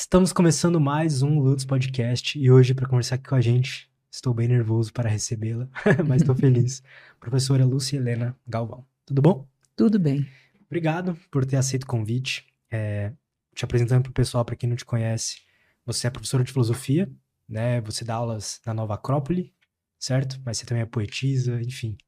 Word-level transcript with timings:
Estamos 0.00 0.32
começando 0.32 0.80
mais 0.80 1.20
um 1.20 1.38
Lutz 1.40 1.62
Podcast 1.62 2.38
e 2.38 2.50
hoje, 2.50 2.72
para 2.72 2.88
conversar 2.88 3.16
aqui 3.16 3.28
com 3.28 3.34
a 3.34 3.40
gente, 3.40 3.86
estou 4.10 4.32
bem 4.32 4.48
nervoso 4.48 4.90
para 4.94 5.10
recebê-la, 5.10 5.68
mas 6.08 6.22
estou 6.22 6.34
feliz. 6.34 6.82
Professora 7.20 7.66
Lúcia 7.66 7.98
Helena 7.98 8.34
Galvão. 8.46 8.86
Tudo 9.04 9.20
bom? 9.20 9.46
Tudo 9.76 9.98
bem. 9.98 10.26
Obrigado 10.66 11.18
por 11.30 11.44
ter 11.44 11.56
aceito 11.56 11.82
o 11.82 11.86
convite. 11.86 12.46
É, 12.70 13.12
te 13.54 13.62
apresentando 13.62 14.04
para 14.04 14.10
o 14.10 14.14
pessoal, 14.14 14.42
para 14.42 14.56
quem 14.56 14.70
não 14.70 14.74
te 14.74 14.86
conhece, 14.86 15.42
você 15.84 16.06
é 16.06 16.10
professora 16.10 16.42
de 16.42 16.50
filosofia, 16.50 17.06
né? 17.46 17.82
Você 17.82 18.02
dá 18.02 18.14
aulas 18.14 18.58
na 18.64 18.72
Nova 18.72 18.94
Acrópole, 18.94 19.52
certo? 19.98 20.40
Mas 20.46 20.56
você 20.56 20.64
também 20.64 20.82
é 20.82 20.86
poetisa, 20.86 21.60
enfim. 21.60 21.98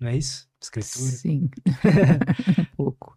Não 0.00 0.08
é 0.08 0.16
isso? 0.16 0.48
Escritura? 0.58 1.10
Sim, 1.10 1.50
um 1.66 2.64
pouco. 2.74 3.14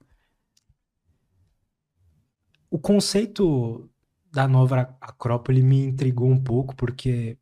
O 2.70 2.78
conceito 2.78 3.89
da 4.32 4.48
Nova 4.48 4.96
Acrópole 5.02 5.62
me 5.62 5.84
intrigou 5.84 6.30
um 6.30 6.42
pouco, 6.42 6.76
porque 6.76 7.38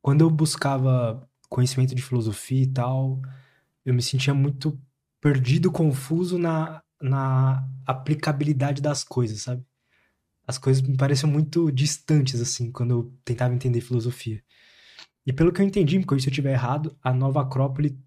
quando 0.00 0.22
eu 0.22 0.30
buscava 0.30 1.28
conhecimento 1.48 1.94
de 1.94 2.02
filosofia 2.02 2.62
e 2.62 2.66
tal, 2.66 3.20
eu 3.84 3.94
me 3.94 4.02
sentia 4.02 4.34
muito 4.34 4.78
perdido, 5.20 5.72
confuso 5.72 6.38
na, 6.38 6.82
na 7.00 7.68
aplicabilidade 7.86 8.82
das 8.82 9.02
coisas, 9.02 9.42
sabe? 9.42 9.64
As 10.46 10.58
coisas 10.58 10.82
me 10.82 10.96
pareciam 10.96 11.30
muito 11.30 11.70
distantes, 11.70 12.40
assim, 12.40 12.70
quando 12.70 12.90
eu 12.90 13.12
tentava 13.24 13.54
entender 13.54 13.80
filosofia. 13.80 14.42
E 15.26 15.32
pelo 15.32 15.52
que 15.52 15.60
eu 15.60 15.66
entendi, 15.66 15.98
porque 16.00 16.20
se 16.20 16.28
eu 16.28 16.30
estiver 16.30 16.52
errado, 16.52 16.96
a 17.02 17.12
nova 17.12 17.42
Acrópole 17.42 17.98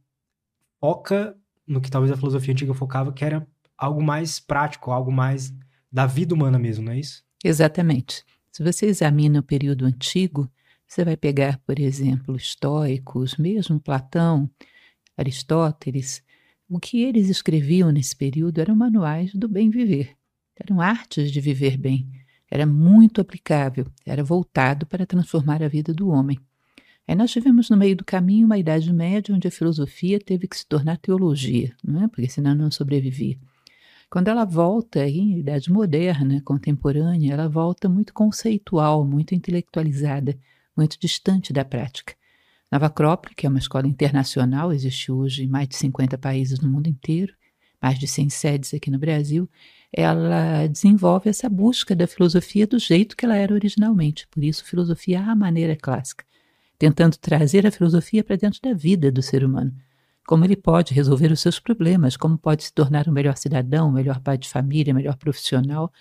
foca 0.79 1.37
no 1.67 1.79
que 1.79 1.91
talvez 1.91 2.11
a 2.11 2.17
filosofia 2.17 2.51
antiga 2.51 2.73
focava, 2.73 3.13
que 3.13 3.23
era 3.23 3.47
algo 3.77 4.01
mais 4.01 4.39
prático, 4.39 4.91
algo 4.91 5.11
mais 5.11 5.53
da 5.91 6.05
vida 6.05 6.33
humana 6.33 6.57
mesmo, 6.57 6.85
não 6.85 6.93
é 6.93 6.99
isso? 6.99 7.23
Exatamente. 7.43 8.23
Se 8.51 8.63
você 8.63 8.87
examina 8.87 9.39
o 9.39 9.43
período 9.43 9.85
antigo, 9.85 10.49
você 10.87 11.05
vai 11.05 11.15
pegar, 11.15 11.57
por 11.65 11.79
exemplo, 11.79 12.35
estoicos, 12.35 13.37
mesmo 13.37 13.79
Platão, 13.79 14.49
Aristóteles. 15.17 16.21
O 16.69 16.79
que 16.79 17.01
eles 17.01 17.29
escreviam 17.29 17.91
nesse 17.91 18.15
período 18.15 18.59
eram 18.59 18.75
manuais 18.75 19.33
do 19.33 19.47
bem 19.47 19.69
viver, 19.69 20.15
eram 20.55 20.81
artes 20.81 21.31
de 21.31 21.39
viver 21.39 21.77
bem. 21.77 22.07
Era 22.49 22.65
muito 22.65 23.21
aplicável, 23.21 23.87
era 24.05 24.23
voltado 24.23 24.85
para 24.85 25.05
transformar 25.05 25.63
a 25.63 25.69
vida 25.69 25.93
do 25.93 26.09
homem. 26.09 26.37
Aí 27.07 27.15
nós 27.15 27.31
tivemos 27.31 27.69
no 27.69 27.77
meio 27.77 27.95
do 27.95 28.05
caminho 28.05 28.45
uma 28.45 28.57
Idade 28.57 28.91
Média 28.91 29.33
onde 29.33 29.47
a 29.47 29.51
filosofia 29.51 30.19
teve 30.19 30.47
que 30.47 30.57
se 30.57 30.67
tornar 30.67 30.97
teologia, 30.97 31.73
não 31.83 32.03
é? 32.03 32.07
porque 32.07 32.29
senão 32.29 32.53
não 32.53 32.69
sobrevivia. 32.69 33.37
Quando 34.11 34.27
ela 34.27 34.43
volta 34.43 35.07
em 35.07 35.39
Idade 35.39 35.71
Moderna, 35.71 36.41
contemporânea, 36.43 37.31
ela 37.31 37.47
volta 37.47 37.87
muito 37.87 38.13
conceitual, 38.13 39.05
muito 39.05 39.33
intelectualizada, 39.33 40.37
muito 40.75 40.99
distante 40.99 41.53
da 41.53 41.63
prática. 41.63 42.13
Nova 42.69 42.87
Acrópole, 42.87 43.33
que 43.33 43.45
é 43.45 43.49
uma 43.49 43.57
escola 43.57 43.87
internacional, 43.87 44.73
existe 44.73 45.09
hoje 45.13 45.45
em 45.45 45.47
mais 45.47 45.69
de 45.69 45.77
50 45.77 46.17
países 46.17 46.59
no 46.59 46.69
mundo 46.69 46.87
inteiro, 46.87 47.33
mais 47.81 47.97
de 47.97 48.05
100 48.05 48.29
sedes 48.29 48.73
aqui 48.73 48.91
no 48.91 48.99
Brasil, 48.99 49.49
ela 49.93 50.67
desenvolve 50.67 51.29
essa 51.29 51.47
busca 51.47 51.95
da 51.95 52.05
filosofia 52.05 52.67
do 52.67 52.79
jeito 52.79 53.15
que 53.15 53.23
ela 53.23 53.37
era 53.37 53.53
originalmente, 53.53 54.27
por 54.27 54.43
isso 54.43 54.65
filosofia 54.65 55.21
à 55.21 55.33
maneira 55.33 55.77
clássica, 55.77 56.25
tentando 56.77 57.15
trazer 57.15 57.65
a 57.65 57.71
filosofia 57.71 58.25
para 58.25 58.35
dentro 58.35 58.59
da 58.61 58.73
vida 58.73 59.09
do 59.09 59.21
ser 59.21 59.41
humano. 59.41 59.73
Como 60.31 60.45
ele 60.45 60.55
pode 60.55 60.93
resolver 60.93 61.29
os 61.29 61.41
seus 61.41 61.59
problemas, 61.59 62.15
como 62.15 62.37
pode 62.37 62.63
se 62.63 62.73
tornar 62.73 63.05
um 63.05 63.11
melhor 63.11 63.35
cidadão, 63.35 63.89
um 63.89 63.91
melhor 63.91 64.21
pai 64.21 64.37
de 64.37 64.47
família, 64.47 64.93
um 64.93 64.95
melhor 64.95 65.17
profissional, 65.17 65.91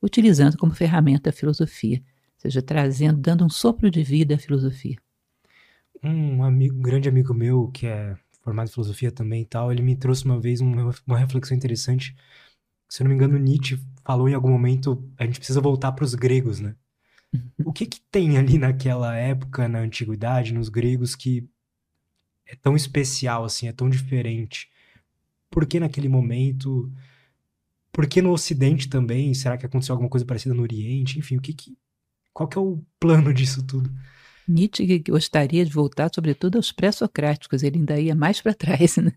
utilizando 0.00 0.56
como 0.56 0.72
ferramenta 0.72 1.30
a 1.30 1.32
filosofia, 1.32 1.98
ou 1.98 2.40
seja, 2.40 2.62
trazendo, 2.62 3.18
dando 3.18 3.44
um 3.44 3.48
sopro 3.48 3.90
de 3.90 4.04
vida 4.04 4.36
à 4.36 4.38
filosofia. 4.38 4.96
Um 6.04 6.44
amigo, 6.44 6.76
um 6.76 6.82
grande 6.82 7.08
amigo 7.08 7.34
meu, 7.34 7.66
que 7.66 7.88
é 7.88 8.16
formado 8.42 8.68
em 8.68 8.72
filosofia 8.72 9.10
também 9.10 9.42
e 9.42 9.46
tal, 9.46 9.72
ele 9.72 9.82
me 9.82 9.96
trouxe 9.96 10.24
uma 10.24 10.38
vez 10.38 10.60
uma, 10.60 10.94
uma 11.04 11.18
reflexão 11.18 11.56
interessante. 11.56 12.14
Se 12.88 13.02
eu 13.02 13.06
não 13.06 13.08
me 13.08 13.16
engano, 13.16 13.36
Nietzsche 13.38 13.76
falou 14.04 14.28
em 14.28 14.34
algum 14.34 14.50
momento, 14.50 15.04
a 15.18 15.26
gente 15.26 15.40
precisa 15.40 15.60
voltar 15.60 15.90
para 15.90 16.04
os 16.04 16.14
gregos, 16.14 16.60
né? 16.60 16.76
O 17.64 17.72
que 17.72 17.86
que 17.86 18.00
tem 18.08 18.38
ali 18.38 18.56
naquela 18.56 19.16
época, 19.16 19.66
na 19.66 19.80
antiguidade, 19.80 20.54
nos 20.54 20.68
gregos, 20.68 21.16
que 21.16 21.50
é 22.50 22.56
tão 22.56 22.74
especial 22.74 23.44
assim, 23.44 23.68
é 23.68 23.72
tão 23.72 23.88
diferente? 23.88 24.68
Por 25.48 25.66
que 25.66 25.78
naquele 25.78 26.08
momento? 26.08 26.92
Por 27.92 28.06
que 28.06 28.20
no 28.20 28.32
Ocidente 28.32 28.88
também? 28.88 29.32
Será 29.34 29.56
que 29.56 29.66
aconteceu 29.66 29.92
alguma 29.92 30.10
coisa 30.10 30.26
parecida 30.26 30.54
no 30.54 30.62
Oriente? 30.62 31.18
Enfim, 31.18 31.36
o 31.36 31.40
que 31.40 31.52
que, 31.52 31.76
qual 32.32 32.48
que 32.48 32.58
é 32.58 32.60
o 32.60 32.82
plano 32.98 33.32
disso 33.34 33.64
tudo? 33.64 33.90
Nietzsche 34.48 34.98
gostaria 34.98 35.64
de 35.64 35.72
voltar, 35.72 36.10
sobretudo, 36.12 36.56
aos 36.56 36.72
pré-socráticos, 36.72 37.62
ele 37.62 37.78
ainda 37.78 38.00
ia 38.00 38.14
mais 38.14 38.40
para 38.40 38.54
trás. 38.54 38.96
Né? 38.98 39.12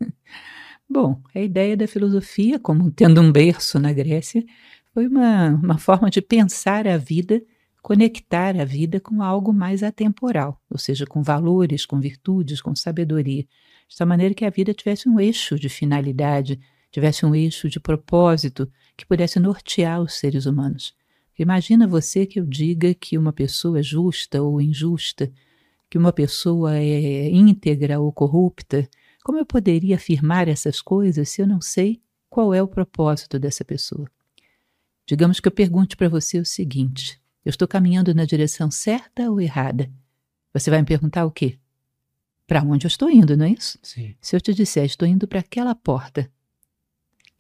Bom, 0.88 1.22
a 1.34 1.40
ideia 1.40 1.76
da 1.76 1.88
filosofia, 1.88 2.60
como 2.60 2.92
tendo 2.92 3.20
um 3.20 3.32
berço 3.32 3.80
na 3.80 3.92
Grécia, 3.92 4.46
foi 4.94 5.08
uma, 5.08 5.50
uma 5.50 5.78
forma 5.80 6.10
de 6.10 6.22
pensar 6.22 6.88
a 6.88 6.98
vida, 6.98 7.42
conectar 7.84 8.58
a 8.58 8.64
vida 8.64 8.98
com 8.98 9.22
algo 9.22 9.52
mais 9.52 9.84
atemporal, 9.84 10.58
ou 10.70 10.78
seja, 10.78 11.06
com 11.06 11.22
valores, 11.22 11.86
com 11.86 12.00
virtudes, 12.00 12.62
com 12.62 12.74
sabedoria, 12.74 13.46
de 13.90 13.98
tal 13.98 14.08
maneira 14.08 14.34
que 14.34 14.46
a 14.46 14.50
vida 14.50 14.74
tivesse 14.74 15.10
um 15.10 15.20
eixo 15.20 15.60
de 15.60 15.68
finalidade, 15.68 16.62
tivesse 16.90 17.26
um 17.26 17.36
eixo 17.36 17.68
de 17.68 17.82
propósito 17.82 18.72
que 18.96 19.06
pudesse 19.06 19.38
nortear 19.38 20.02
os 20.02 20.14
seres 20.14 20.46
humanos. 20.46 20.96
Imagina 21.38 21.86
você 21.86 22.26
que 22.26 22.40
eu 22.40 22.46
diga 22.46 22.94
que 22.94 23.18
uma 23.18 23.34
pessoa 23.34 23.80
é 23.80 23.84
justa 23.84 24.42
ou 24.42 24.62
injusta, 24.62 25.30
que 25.90 25.98
uma 25.98 26.14
pessoa 26.14 26.78
é 26.78 27.30
íntegra 27.30 28.00
ou 28.00 28.14
corrupta. 28.14 28.88
Como 29.26 29.38
eu 29.38 29.46
poderia 29.46 29.98
afirmar 29.98 30.48
essas 30.48 30.82
coisas 30.82 31.28
se 31.28 31.42
eu 31.42 31.48
não 31.48 31.60
sei 31.60 32.02
qual 32.30 32.54
é 32.54 32.64
o 32.64 32.68
propósito 32.68 33.38
dessa 33.38 33.66
pessoa? 33.66 34.10
Digamos 35.06 35.42
que 35.42 35.50
eu 35.50 35.52
pergunte 35.52 35.98
para 35.98 36.08
você 36.08 36.40
o 36.40 36.46
seguinte: 36.46 37.22
eu 37.46 37.50
estou 37.50 37.68
caminhando 37.68 38.14
na 38.14 38.26
direção 38.26 38.72
certa 38.72 39.30
ou 39.30 39.40
errada? 39.40 39.92
Você 40.54 40.70
vai 40.70 40.80
me 40.80 40.86
perguntar 40.86 41.26
o 41.26 41.32
quê? 41.32 41.58
Para 42.46 42.62
onde 42.62 42.86
eu 42.86 42.90
estou 42.90 43.10
indo, 43.10 43.36
não 43.36 43.46
é 43.46 43.52
isso? 43.52 43.80
Sim. 43.82 44.16
Se 44.22 44.36
eu 44.36 44.42
te 44.42 44.54
disser, 44.54 44.86
estou 44.86 45.08
indo 45.08 45.28
para 45.28 45.40
aquela 45.40 45.74
porta, 45.74 46.30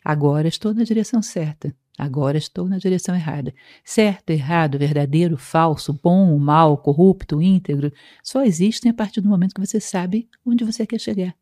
agora 0.03 0.47
estou 0.47 0.73
na 0.73 0.83
direção 0.83 1.21
certa. 1.21 1.75
Agora 1.97 2.37
estou 2.37 2.67
na 2.67 2.79
direção 2.79 3.15
errada. 3.15 3.53
Certo, 3.83 4.31
errado, 4.31 4.79
verdadeiro, 4.79 5.37
falso, 5.37 5.93
bom, 5.93 6.37
mal, 6.39 6.77
corrupto, 6.77 7.41
íntegro, 7.41 7.93
só 8.23 8.43
existem 8.43 8.89
a 8.89 8.93
partir 8.93 9.21
do 9.21 9.29
momento 9.29 9.53
que 9.53 9.65
você 9.65 9.79
sabe 9.79 10.27
onde 10.43 10.63
você 10.63 10.87
quer 10.87 10.99
chegar. 10.99 11.35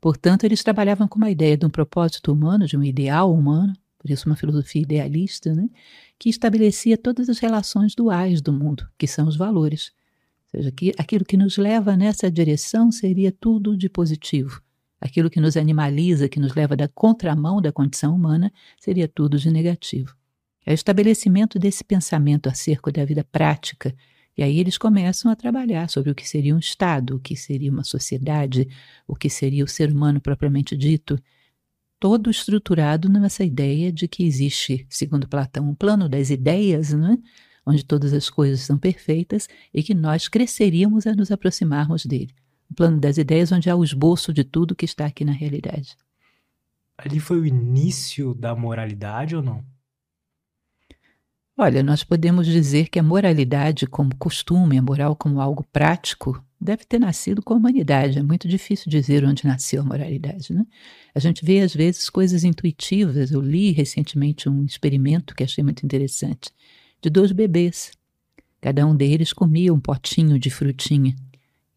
Portanto, 0.00 0.44
eles 0.44 0.62
trabalhavam 0.62 1.08
com 1.08 1.16
uma 1.16 1.30
ideia 1.30 1.56
de 1.56 1.66
um 1.66 1.70
propósito 1.70 2.32
humano, 2.32 2.66
de 2.66 2.76
um 2.76 2.84
ideal 2.84 3.32
humano, 3.32 3.72
por 3.98 4.10
isso 4.10 4.28
uma 4.28 4.36
filosofia 4.36 4.82
idealista, 4.82 5.54
né, 5.54 5.68
que 6.18 6.28
estabelecia 6.28 6.96
todas 6.96 7.28
as 7.28 7.38
relações 7.38 7.94
duais 7.94 8.40
do 8.40 8.52
mundo, 8.52 8.88
que 8.98 9.06
são 9.06 9.26
os 9.26 9.36
valores. 9.36 9.92
Ou 10.44 10.60
seja, 10.60 10.72
que 10.72 10.92
aquilo 10.98 11.24
que 11.24 11.36
nos 11.36 11.56
leva 11.56 11.96
nessa 11.96 12.30
direção 12.30 12.92
seria 12.92 13.32
tudo 13.32 13.76
de 13.76 13.88
positivo 13.88 14.62
aquilo 15.00 15.30
que 15.30 15.40
nos 15.40 15.56
animaliza, 15.56 16.28
que 16.28 16.40
nos 16.40 16.54
leva 16.54 16.76
da 16.76 16.88
contramão 16.88 17.60
da 17.60 17.72
condição 17.72 18.14
humana, 18.14 18.52
seria 18.78 19.08
tudo 19.08 19.38
de 19.38 19.50
negativo. 19.50 20.14
É 20.64 20.72
o 20.72 20.74
estabelecimento 20.74 21.58
desse 21.58 21.84
pensamento 21.84 22.48
acerca 22.48 22.90
da 22.90 23.04
vida 23.04 23.24
prática, 23.24 23.94
e 24.36 24.42
aí 24.42 24.58
eles 24.58 24.76
começam 24.76 25.30
a 25.30 25.36
trabalhar 25.36 25.88
sobre 25.88 26.10
o 26.10 26.14
que 26.14 26.28
seria 26.28 26.54
um 26.54 26.58
Estado, 26.58 27.16
o 27.16 27.20
que 27.20 27.36
seria 27.36 27.70
uma 27.70 27.84
sociedade, 27.84 28.68
o 29.06 29.14
que 29.14 29.30
seria 29.30 29.64
o 29.64 29.68
ser 29.68 29.90
humano 29.90 30.20
propriamente 30.20 30.76
dito, 30.76 31.18
todo 31.98 32.30
estruturado 32.30 33.08
nessa 33.08 33.44
ideia 33.44 33.92
de 33.92 34.06
que 34.06 34.24
existe, 34.24 34.86
segundo 34.88 35.28
Platão, 35.28 35.68
um 35.68 35.74
plano 35.74 36.08
das 36.08 36.30
ideias, 36.30 36.92
né? 36.92 37.18
onde 37.64 37.84
todas 37.84 38.12
as 38.12 38.30
coisas 38.30 38.60
são 38.60 38.78
perfeitas 38.78 39.48
e 39.74 39.82
que 39.82 39.94
nós 39.94 40.28
cresceríamos 40.28 41.06
a 41.06 41.14
nos 41.14 41.30
aproximarmos 41.32 42.06
dele 42.06 42.32
o 42.70 42.74
plano 42.74 42.98
das 42.98 43.16
ideias, 43.16 43.52
onde 43.52 43.70
há 43.70 43.76
o 43.76 43.84
esboço 43.84 44.32
de 44.32 44.44
tudo 44.44 44.74
que 44.74 44.84
está 44.84 45.06
aqui 45.06 45.24
na 45.24 45.32
realidade. 45.32 45.96
Ali 46.98 47.20
foi 47.20 47.38
o 47.38 47.46
início 47.46 48.34
da 48.34 48.54
moralidade 48.54 49.36
ou 49.36 49.42
não? 49.42 49.64
Olha, 51.58 51.82
nós 51.82 52.04
podemos 52.04 52.46
dizer 52.46 52.90
que 52.90 52.98
a 52.98 53.02
moralidade 53.02 53.86
como 53.86 54.14
costume, 54.16 54.76
a 54.76 54.82
moral 54.82 55.16
como 55.16 55.40
algo 55.40 55.64
prático, 55.72 56.44
deve 56.60 56.84
ter 56.84 56.98
nascido 56.98 57.40
com 57.40 57.54
a 57.54 57.56
humanidade. 57.56 58.18
É 58.18 58.22
muito 58.22 58.46
difícil 58.46 58.90
dizer 58.90 59.24
onde 59.24 59.46
nasceu 59.46 59.80
a 59.80 59.84
moralidade. 59.84 60.52
Né? 60.52 60.66
A 61.14 61.18
gente 61.18 61.42
vê, 61.42 61.60
às 61.60 61.74
vezes, 61.74 62.10
coisas 62.10 62.44
intuitivas. 62.44 63.30
Eu 63.30 63.40
li 63.40 63.72
recentemente 63.72 64.50
um 64.50 64.66
experimento 64.66 65.34
que 65.34 65.44
achei 65.44 65.64
muito 65.64 65.82
interessante, 65.82 66.50
de 67.00 67.08
dois 67.08 67.32
bebês. 67.32 67.90
Cada 68.60 68.86
um 68.86 68.94
deles 68.94 69.32
comia 69.32 69.72
um 69.72 69.80
potinho 69.80 70.38
de 70.38 70.50
frutinha 70.50 71.16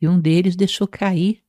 e 0.01 0.09
um 0.09 0.19
deles 0.19 0.57
deixou 0.57 0.87
cair, 0.89 1.41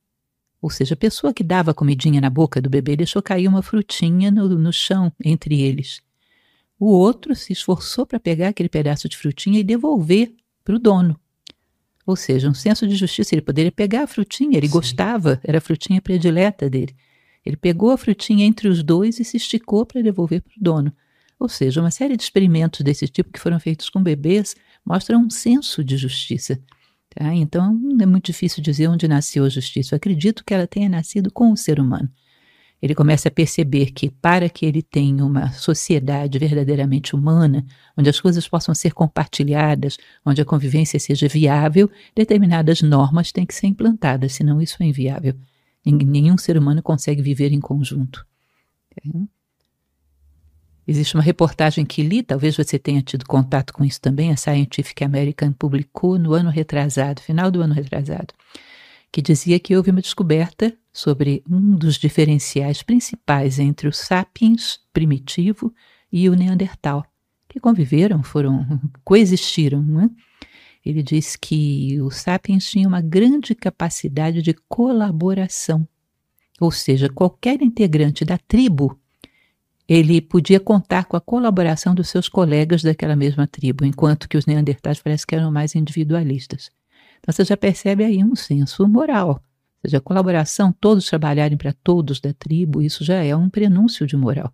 ou 0.61 0.69
seja, 0.69 0.93
a 0.93 0.97
pessoa 0.97 1.33
que 1.33 1.43
dava 1.43 1.73
comidinha 1.73 2.21
na 2.21 2.29
boca 2.29 2.61
do 2.61 2.69
bebê 2.69 2.95
deixou 2.95 3.21
cair 3.21 3.49
uma 3.49 3.61
frutinha 3.61 4.31
no, 4.31 4.47
no 4.47 4.71
chão 4.71 5.11
entre 5.21 5.59
eles. 5.59 6.01
O 6.81 6.87
outro 6.87 7.35
se 7.35 7.53
esforçou 7.53 8.07
para 8.07 8.19
pegar 8.19 8.47
aquele 8.47 8.67
pedaço 8.67 9.07
de 9.07 9.15
frutinha 9.15 9.59
e 9.59 9.63
devolver 9.63 10.33
para 10.63 10.75
o 10.75 10.79
dono. 10.79 11.15
Ou 12.07 12.15
seja, 12.15 12.49
um 12.49 12.55
senso 12.55 12.87
de 12.87 12.95
justiça. 12.95 13.35
Ele 13.35 13.43
poderia 13.43 13.71
pegar 13.71 14.01
a 14.01 14.07
frutinha, 14.07 14.57
ele 14.57 14.65
Sim. 14.65 14.73
gostava, 14.73 15.39
era 15.43 15.59
a 15.59 15.61
frutinha 15.61 16.01
predileta 16.01 16.67
dele. 16.67 16.95
Ele 17.45 17.55
pegou 17.55 17.91
a 17.91 17.97
frutinha 17.97 18.47
entre 18.47 18.67
os 18.67 18.81
dois 18.81 19.19
e 19.19 19.23
se 19.23 19.37
esticou 19.37 19.85
para 19.85 20.01
devolver 20.01 20.41
para 20.41 20.53
o 20.57 20.59
dono. 20.59 20.91
Ou 21.39 21.47
seja, 21.47 21.79
uma 21.79 21.91
série 21.91 22.17
de 22.17 22.23
experimentos 22.23 22.81
desse 22.81 23.07
tipo 23.07 23.31
que 23.31 23.39
foram 23.39 23.59
feitos 23.59 23.87
com 23.87 24.01
bebês 24.01 24.55
mostram 24.83 25.21
um 25.21 25.29
senso 25.29 25.83
de 25.83 25.95
justiça. 25.97 26.59
Tá? 27.11 27.31
Então, 27.35 27.79
é 28.01 28.07
muito 28.07 28.25
difícil 28.25 28.63
dizer 28.63 28.87
onde 28.87 29.07
nasceu 29.07 29.45
a 29.45 29.49
justiça. 29.49 29.93
Eu 29.93 29.97
acredito 29.97 30.43
que 30.43 30.51
ela 30.51 30.65
tenha 30.65 30.89
nascido 30.89 31.31
com 31.31 31.51
o 31.51 31.57
ser 31.57 31.79
humano. 31.79 32.09
Ele 32.81 32.95
começa 32.95 33.27
a 33.27 33.31
perceber 33.31 33.91
que, 33.91 34.09
para 34.09 34.49
que 34.49 34.65
ele 34.65 34.81
tenha 34.81 35.23
uma 35.23 35.51
sociedade 35.51 36.39
verdadeiramente 36.39 37.15
humana, 37.15 37.63
onde 37.95 38.09
as 38.09 38.19
coisas 38.19 38.47
possam 38.47 38.73
ser 38.73 38.93
compartilhadas, 38.93 39.97
onde 40.25 40.41
a 40.41 40.45
convivência 40.45 40.99
seja 40.99 41.27
viável, 41.27 41.91
determinadas 42.15 42.81
normas 42.81 43.31
têm 43.31 43.45
que 43.45 43.53
ser 43.53 43.67
implantadas, 43.67 44.33
senão 44.33 44.59
isso 44.59 44.81
é 44.81 44.85
inviável. 44.87 45.35
Nenhum 45.85 46.37
ser 46.37 46.57
humano 46.57 46.81
consegue 46.81 47.21
viver 47.21 47.51
em 47.51 47.59
conjunto. 47.59 48.25
Existe 50.87 51.15
uma 51.15 51.23
reportagem 51.23 51.85
que 51.85 52.01
li, 52.01 52.23
talvez 52.23 52.57
você 52.57 52.79
tenha 52.79 53.01
tido 53.03 53.25
contato 53.25 53.71
com 53.71 53.85
isso 53.85 54.01
também, 54.01 54.31
a 54.31 54.35
Scientific 54.35 55.03
American 55.03 55.53
publicou 55.53 56.17
no 56.17 56.33
ano 56.33 56.49
retrasado, 56.49 57.21
final 57.21 57.51
do 57.51 57.61
ano 57.61 57.73
retrasado, 57.73 58.33
que 59.11 59.21
dizia 59.21 59.59
que 59.59 59.75
houve 59.75 59.91
uma 59.91 60.01
descoberta 60.01 60.73
sobre 60.93 61.43
um 61.49 61.75
dos 61.75 61.95
diferenciais 61.95 62.81
principais 62.81 63.59
entre 63.59 63.87
o 63.87 63.93
sapiens 63.93 64.79
primitivo 64.93 65.73
e 66.11 66.29
o 66.29 66.33
neandertal, 66.33 67.05
que 67.49 67.59
conviveram, 67.59 68.23
foram 68.23 68.79
coexistiram. 69.03 69.83
Né? 69.83 70.09
Ele 70.85 71.03
diz 71.03 71.35
que 71.35 71.99
o 72.01 72.09
sapiens 72.09 72.69
tinha 72.69 72.87
uma 72.87 73.01
grande 73.01 73.53
capacidade 73.53 74.41
de 74.41 74.53
colaboração, 74.69 75.87
ou 76.59 76.71
seja, 76.71 77.09
qualquer 77.09 77.61
integrante 77.61 78.23
da 78.23 78.37
tribo 78.37 78.97
ele 79.87 80.21
podia 80.21 80.59
contar 80.59 81.03
com 81.03 81.17
a 81.17 81.21
colaboração 81.21 81.93
dos 81.93 82.07
seus 82.07 82.29
colegas 82.29 82.81
daquela 82.81 83.15
mesma 83.15 83.45
tribo, 83.45 83.83
enquanto 83.83 84.29
que 84.29 84.37
os 84.37 84.45
neandertais 84.45 85.01
parece 85.01 85.27
que 85.27 85.35
eram 85.35 85.51
mais 85.51 85.75
individualistas. 85.75 86.71
Então 87.21 87.33
você 87.33 87.45
já 87.45 87.55
percebe 87.55 88.03
aí 88.03 88.23
um 88.23 88.35
senso 88.35 88.87
moral. 88.87 89.29
Ou 89.29 89.89
seja, 89.89 89.97
a 89.97 90.01
colaboração, 90.01 90.71
todos 90.73 91.07
trabalharem 91.07 91.57
para 91.57 91.73
todos 91.73 92.19
da 92.19 92.33
tribo, 92.33 92.81
isso 92.81 93.03
já 93.03 93.23
é 93.23 93.35
um 93.35 93.49
prenúncio 93.49 94.05
de 94.05 94.17
moral. 94.17 94.53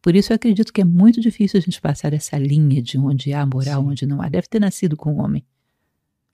Por 0.00 0.14
isso 0.14 0.32
eu 0.32 0.36
acredito 0.36 0.72
que 0.72 0.80
é 0.80 0.84
muito 0.84 1.20
difícil 1.20 1.58
a 1.58 1.62
gente 1.62 1.80
passar 1.80 2.12
essa 2.12 2.36
linha 2.36 2.82
de 2.82 2.98
onde 2.98 3.32
há 3.32 3.46
moral, 3.46 3.82
Sim. 3.82 3.88
onde 3.88 4.06
não 4.06 4.20
há. 4.20 4.28
Deve 4.28 4.46
ter 4.48 4.60
nascido 4.60 4.96
com 4.96 5.14
o 5.14 5.18
homem. 5.18 5.44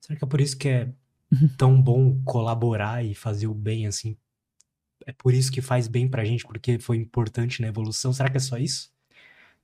Será 0.00 0.19
que 0.19 0.25
é 0.25 0.29
por 0.29 0.41
isso 0.41 0.56
que 0.56 0.69
é 0.69 0.93
uhum. 1.31 1.49
tão 1.56 1.81
bom 1.81 2.21
colaborar 2.25 3.05
e 3.05 3.15
fazer 3.15 3.47
o 3.47 3.55
bem 3.55 3.87
assim? 3.87 4.17
É 5.06 5.12
por 5.12 5.33
isso 5.33 5.53
que 5.53 5.61
faz 5.61 5.87
bem 5.87 6.09
pra 6.09 6.25
gente, 6.25 6.44
porque 6.44 6.79
foi 6.79 6.97
importante 6.97 7.62
na 7.62 7.69
evolução? 7.69 8.12
Será 8.12 8.29
que 8.29 8.37
é 8.37 8.41
só 8.41 8.59
isso? 8.59 8.91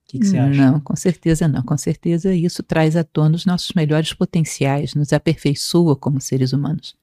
O 0.07 0.09
que, 0.09 0.21
que 0.21 0.27
você 0.27 0.39
acha? 0.39 0.71
Não, 0.71 0.79
com 0.79 0.95
certeza 0.95 1.49
não. 1.49 1.63
Com 1.63 1.77
certeza 1.77 2.33
isso 2.33 2.63
traz 2.63 2.95
à 2.97 3.03
tona 3.03 3.35
os 3.35 3.45
nossos 3.45 3.73
melhores 3.75 4.13
potenciais, 4.13 4.95
nos 4.95 5.13
aperfeiçoa 5.13 5.97
como 5.97 6.21
seres 6.21 6.53
humanos. 6.53 6.95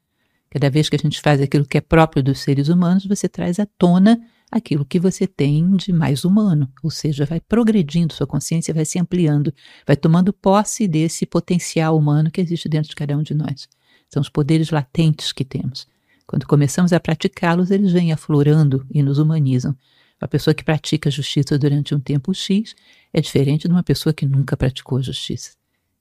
Cada 0.49 0.69
vez 0.69 0.87
que 0.87 0.95
a 0.95 0.99
gente 0.99 1.19
faz 1.19 1.41
aquilo 1.41 1.65
que 1.65 1.77
é 1.77 1.81
próprio 1.81 2.23
dos 2.23 2.39
seres 2.39 2.69
humanos, 2.69 3.05
você 3.05 3.27
traz 3.27 3.59
à 3.59 3.65
tona 3.77 4.21
aquilo 4.49 4.85
que 4.85 4.99
você 4.99 5.27
tem 5.27 5.75
de 5.75 5.91
mais 5.91 6.23
humano, 6.23 6.71
ou 6.81 6.91
seja, 6.91 7.25
vai 7.25 7.41
progredindo, 7.41 8.13
sua 8.13 8.27
consciência 8.27 8.73
vai 8.73 8.85
se 8.85 8.99
ampliando, 8.99 9.51
vai 9.85 9.97
tomando 9.97 10.31
posse 10.31 10.87
desse 10.87 11.25
potencial 11.25 11.97
humano 11.97 12.29
que 12.29 12.39
existe 12.39 12.69
dentro 12.69 12.89
de 12.89 12.95
cada 12.95 13.17
um 13.17 13.23
de 13.23 13.33
nós. 13.33 13.67
São 14.07 14.21
os 14.21 14.29
poderes 14.29 14.69
latentes 14.69 15.31
que 15.31 15.43
temos. 15.43 15.87
Quando 16.27 16.47
começamos 16.47 16.93
a 16.93 16.99
praticá-los, 16.99 17.71
eles 17.71 17.91
vêm 17.91 18.13
aflorando 18.13 18.85
e 18.93 19.01
nos 19.01 19.17
humanizam. 19.17 19.75
Uma 20.23 20.27
pessoa 20.29 20.53
que 20.53 20.63
pratica 20.63 21.11
justiça 21.11 21.59
durante 21.59 21.93
um 21.93 21.99
tempo 21.99 22.33
X 22.33 22.73
é 23.11 23.19
diferente 23.19 23.67
de 23.67 23.73
uma 23.73 23.83
pessoa 23.83 24.13
que 24.13 24.25
nunca 24.25 24.55
praticou 24.55 25.03
justiça. 25.03 25.51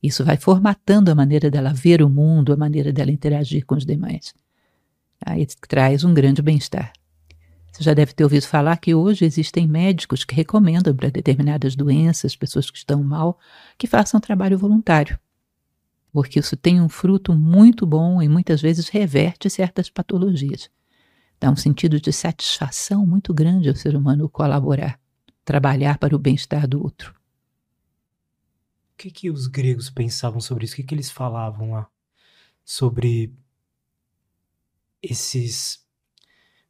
Isso 0.00 0.24
vai 0.24 0.36
formatando 0.36 1.10
a 1.10 1.14
maneira 1.14 1.50
dela 1.50 1.72
ver 1.72 2.00
o 2.00 2.08
mundo, 2.08 2.52
a 2.52 2.56
maneira 2.56 2.92
dela 2.92 3.10
interagir 3.10 3.66
com 3.66 3.74
os 3.74 3.84
demais. 3.84 4.32
Aí 5.26 5.44
traz 5.68 6.04
um 6.04 6.14
grande 6.14 6.40
bem-estar. 6.40 6.92
Você 7.72 7.82
já 7.82 7.94
deve 7.94 8.12
ter 8.12 8.22
ouvido 8.22 8.46
falar 8.46 8.76
que 8.76 8.94
hoje 8.94 9.24
existem 9.24 9.66
médicos 9.66 10.24
que 10.24 10.36
recomendam 10.36 10.94
para 10.94 11.10
determinadas 11.10 11.74
doenças, 11.74 12.36
pessoas 12.36 12.70
que 12.70 12.78
estão 12.78 13.02
mal, 13.02 13.40
que 13.76 13.88
façam 13.88 14.20
trabalho 14.20 14.56
voluntário. 14.56 15.18
Porque 16.12 16.38
isso 16.38 16.56
tem 16.56 16.80
um 16.80 16.88
fruto 16.88 17.34
muito 17.34 17.84
bom 17.84 18.22
e 18.22 18.28
muitas 18.28 18.62
vezes 18.62 18.88
reverte 18.88 19.50
certas 19.50 19.90
patologias 19.90 20.70
dá 21.42 21.50
um 21.50 21.56
sentido 21.56 22.00
de 22.00 22.12
satisfação 22.12 23.04
muito 23.04 23.34
grande 23.34 23.68
ao 23.68 23.74
ser 23.74 23.96
humano 23.96 24.28
colaborar, 24.28 25.00
trabalhar 25.44 25.98
para 25.98 26.14
o 26.14 26.18
bem-estar 26.18 26.68
do 26.68 26.80
outro. 26.80 27.12
O 28.94 28.96
que, 28.96 29.10
que 29.10 29.28
os 29.28 29.48
gregos 29.48 29.90
pensavam 29.90 30.40
sobre 30.40 30.66
isso? 30.66 30.74
O 30.74 30.76
que, 30.76 30.84
que 30.84 30.94
eles 30.94 31.10
falavam 31.10 31.72
lá 31.72 31.90
sobre 32.64 33.34
esses. 35.02 35.84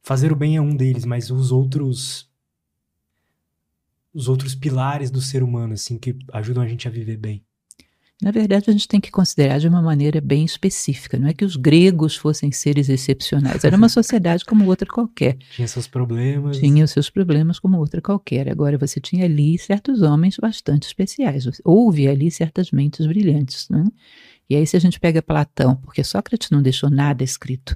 Fazer 0.01 0.31
o 0.31 0.35
bem 0.35 0.57
é 0.57 0.61
um 0.61 0.75
deles, 0.75 1.05
mas 1.05 1.29
os 1.29 1.51
outros. 1.51 2.27
Os 4.11 4.27
outros 4.27 4.55
pilares 4.55 5.11
do 5.11 5.21
ser 5.21 5.43
humano, 5.43 5.73
assim, 5.73 5.99
que 5.99 6.17
ajudam 6.31 6.63
a 6.63 6.67
gente 6.67 6.87
a 6.87 6.91
viver 6.91 7.17
bem. 7.17 7.45
Na 8.23 8.31
verdade, 8.31 8.69
a 8.69 8.71
gente 8.71 8.87
tem 8.87 9.01
que 9.01 9.11
considerar 9.11 9.59
de 9.59 9.67
uma 9.67 9.81
maneira 9.81 10.21
bem 10.21 10.45
específica. 10.45 11.19
Não 11.19 11.27
é 11.27 11.33
que 11.33 11.43
os 11.43 11.57
gregos 11.57 12.15
fossem 12.15 12.53
seres 12.53 12.87
excepcionais. 12.87 13.65
Era 13.65 13.75
uma 13.75 13.89
sociedade 13.89 14.45
como 14.45 14.65
outra 14.65 14.87
qualquer. 14.89 15.37
Tinha 15.53 15.67
seus 15.67 15.87
problemas. 15.87 16.57
Tinha 16.57 16.85
os 16.85 16.91
seus 16.91 17.09
problemas 17.09 17.59
como 17.59 17.77
outra 17.77 18.01
qualquer. 18.01 18.49
Agora, 18.49 18.77
você 18.77 19.01
tinha 19.01 19.25
ali 19.25 19.57
certos 19.57 20.01
homens 20.01 20.37
bastante 20.37 20.83
especiais. 20.83 21.45
Houve 21.65 22.07
ali 22.07 22.31
certas 22.31 22.71
mentes 22.71 23.05
brilhantes. 23.05 23.67
Né? 23.69 23.83
E 24.49 24.55
aí, 24.55 24.65
se 24.65 24.77
a 24.77 24.79
gente 24.79 25.01
pega 25.01 25.21
Platão, 25.21 25.75
porque 25.75 26.01
Sócrates 26.01 26.49
não 26.49 26.61
deixou 26.61 26.89
nada 26.89 27.25
escrito. 27.25 27.75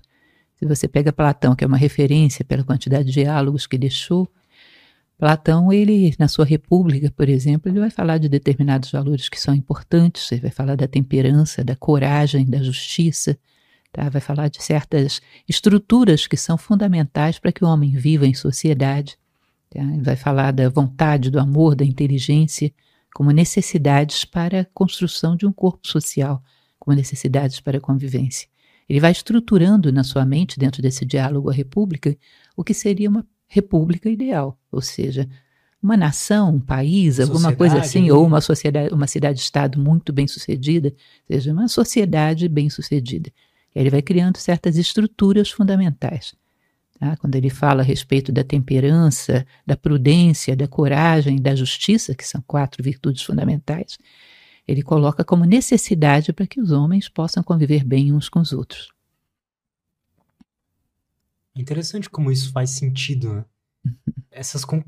Se 0.57 0.65
você 0.65 0.87
pega 0.87 1.11
Platão, 1.11 1.57
que 1.57 1.65
é 1.65 1.67
uma 1.67 1.75
referência 1.75 2.45
pela 2.45 2.63
quantidade 2.63 3.03
de 3.03 3.11
diálogos 3.11 3.67
que 3.67 3.77
deixou, 3.77 4.31
Platão, 5.17 5.73
ele, 5.73 6.13
na 6.19 6.27
sua 6.27 6.45
República, 6.45 7.11
por 7.11 7.27
exemplo, 7.27 7.71
ele 7.71 7.79
vai 7.79 7.89
falar 7.89 8.19
de 8.19 8.29
determinados 8.29 8.91
valores 8.91 9.27
que 9.27 9.39
são 9.39 9.53
importantes, 9.55 10.31
ele 10.31 10.41
vai 10.41 10.51
falar 10.51 10.75
da 10.75 10.87
temperança, 10.87 11.63
da 11.63 11.75
coragem, 11.75 12.45
da 12.45 12.61
justiça, 12.61 13.35
tá? 13.91 14.09
vai 14.09 14.21
falar 14.21 14.47
de 14.47 14.63
certas 14.63 15.19
estruturas 15.49 16.27
que 16.27 16.37
são 16.37 16.55
fundamentais 16.55 17.39
para 17.39 17.51
que 17.51 17.65
o 17.65 17.67
homem 17.67 17.91
viva 17.95 18.27
em 18.27 18.35
sociedade, 18.35 19.17
tá? 19.71 19.81
ele 19.81 20.03
vai 20.03 20.15
falar 20.15 20.51
da 20.51 20.69
vontade, 20.69 21.31
do 21.31 21.39
amor, 21.39 21.73
da 21.75 21.83
inteligência, 21.83 22.71
como 23.11 23.31
necessidades 23.31 24.23
para 24.23 24.61
a 24.61 24.65
construção 24.65 25.35
de 25.35 25.47
um 25.47 25.51
corpo 25.51 25.87
social, 25.87 26.43
como 26.77 26.95
necessidades 26.95 27.59
para 27.59 27.79
a 27.79 27.81
convivência. 27.81 28.47
Ele 28.87 28.99
vai 28.99 29.11
estruturando 29.11 29.91
na 29.91 30.03
sua 30.03 30.23
mente, 30.23 30.59
dentro 30.59 30.79
desse 30.79 31.03
diálogo 31.03 31.49
à 31.49 31.53
República, 31.53 32.15
o 32.55 32.63
que 32.63 32.73
seria 32.75 33.09
uma 33.09 33.25
república 33.47 34.09
ideal, 34.09 34.59
ou 34.71 34.81
seja, 34.81 35.27
uma 35.81 35.95
nação, 35.95 36.55
um 36.55 36.59
país, 36.59 37.19
alguma 37.19 37.55
coisa 37.55 37.79
assim, 37.79 38.07
né? 38.07 38.13
ou 38.13 38.25
uma 38.25 38.41
sociedade, 38.41 38.93
uma 38.93 39.07
cidade-estado 39.07 39.79
muito 39.79 40.11
bem 40.11 40.27
sucedida, 40.27 40.93
seja 41.27 41.53
uma 41.53 41.67
sociedade 41.67 42.47
bem 42.49 42.69
sucedida. 42.69 43.31
Ele 43.73 43.89
vai 43.89 44.01
criando 44.01 44.37
certas 44.37 44.75
estruturas 44.75 45.51
fundamentais. 45.51 46.33
Tá? 46.99 47.15
Quando 47.17 47.35
ele 47.35 47.49
fala 47.49 47.81
a 47.81 47.85
respeito 47.85 48.31
da 48.31 48.43
temperança, 48.43 49.45
da 49.65 49.77
prudência, 49.77 50.55
da 50.55 50.67
coragem, 50.67 51.39
da 51.39 51.55
justiça, 51.55 52.15
que 52.15 52.27
são 52.27 52.43
quatro 52.45 52.83
virtudes 52.83 53.21
fundamentais, 53.21 53.97
ele 54.67 54.81
coloca 54.81 55.23
como 55.23 55.45
necessidade 55.45 56.33
para 56.33 56.47
que 56.47 56.59
os 56.59 56.71
homens 56.71 57.07
possam 57.07 57.43
conviver 57.43 57.83
bem 57.83 58.11
uns 58.11 58.27
com 58.27 58.39
os 58.39 58.51
outros. 58.51 58.96
Interessante 61.57 62.09
como 62.09 62.31
isso 62.31 62.51
faz 62.51 62.71
sentido, 62.71 63.33
né? 63.33 63.45
Essas, 64.31 64.63
con... 64.63 64.83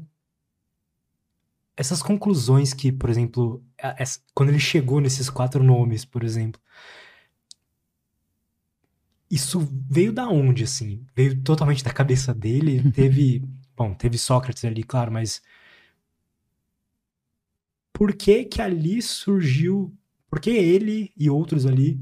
Essas 1.76 2.02
conclusões 2.04 2.74
que, 2.74 2.92
por 2.92 3.10
exemplo, 3.10 3.64
essa... 3.78 4.20
quando 4.34 4.50
ele 4.50 4.60
chegou 4.60 5.02
nesses 5.02 5.30
quatro 5.30 5.64
nomes, 5.64 6.06
por 6.06 6.24
exemplo, 6.24 6.62
isso 9.30 9.60
veio 9.90 10.12
da 10.12 10.28
onde, 10.28 10.64
assim? 10.64 11.06
Veio 11.16 11.42
totalmente 11.42 11.84
da 11.84 11.92
cabeça 11.92 12.34
dele? 12.34 12.90
Teve. 12.92 13.44
Bom, 13.76 13.94
teve 13.94 14.18
Sócrates 14.18 14.66
ali, 14.66 14.84
claro, 14.84 15.12
mas. 15.12 15.42
Por 17.94 18.14
que 18.14 18.46
que 18.46 18.62
ali 18.62 19.02
surgiu. 19.02 19.96
Por 20.30 20.40
que 20.40 20.50
ele 20.50 21.12
e 21.18 21.30
outros 21.30 21.66
ali 21.66 22.00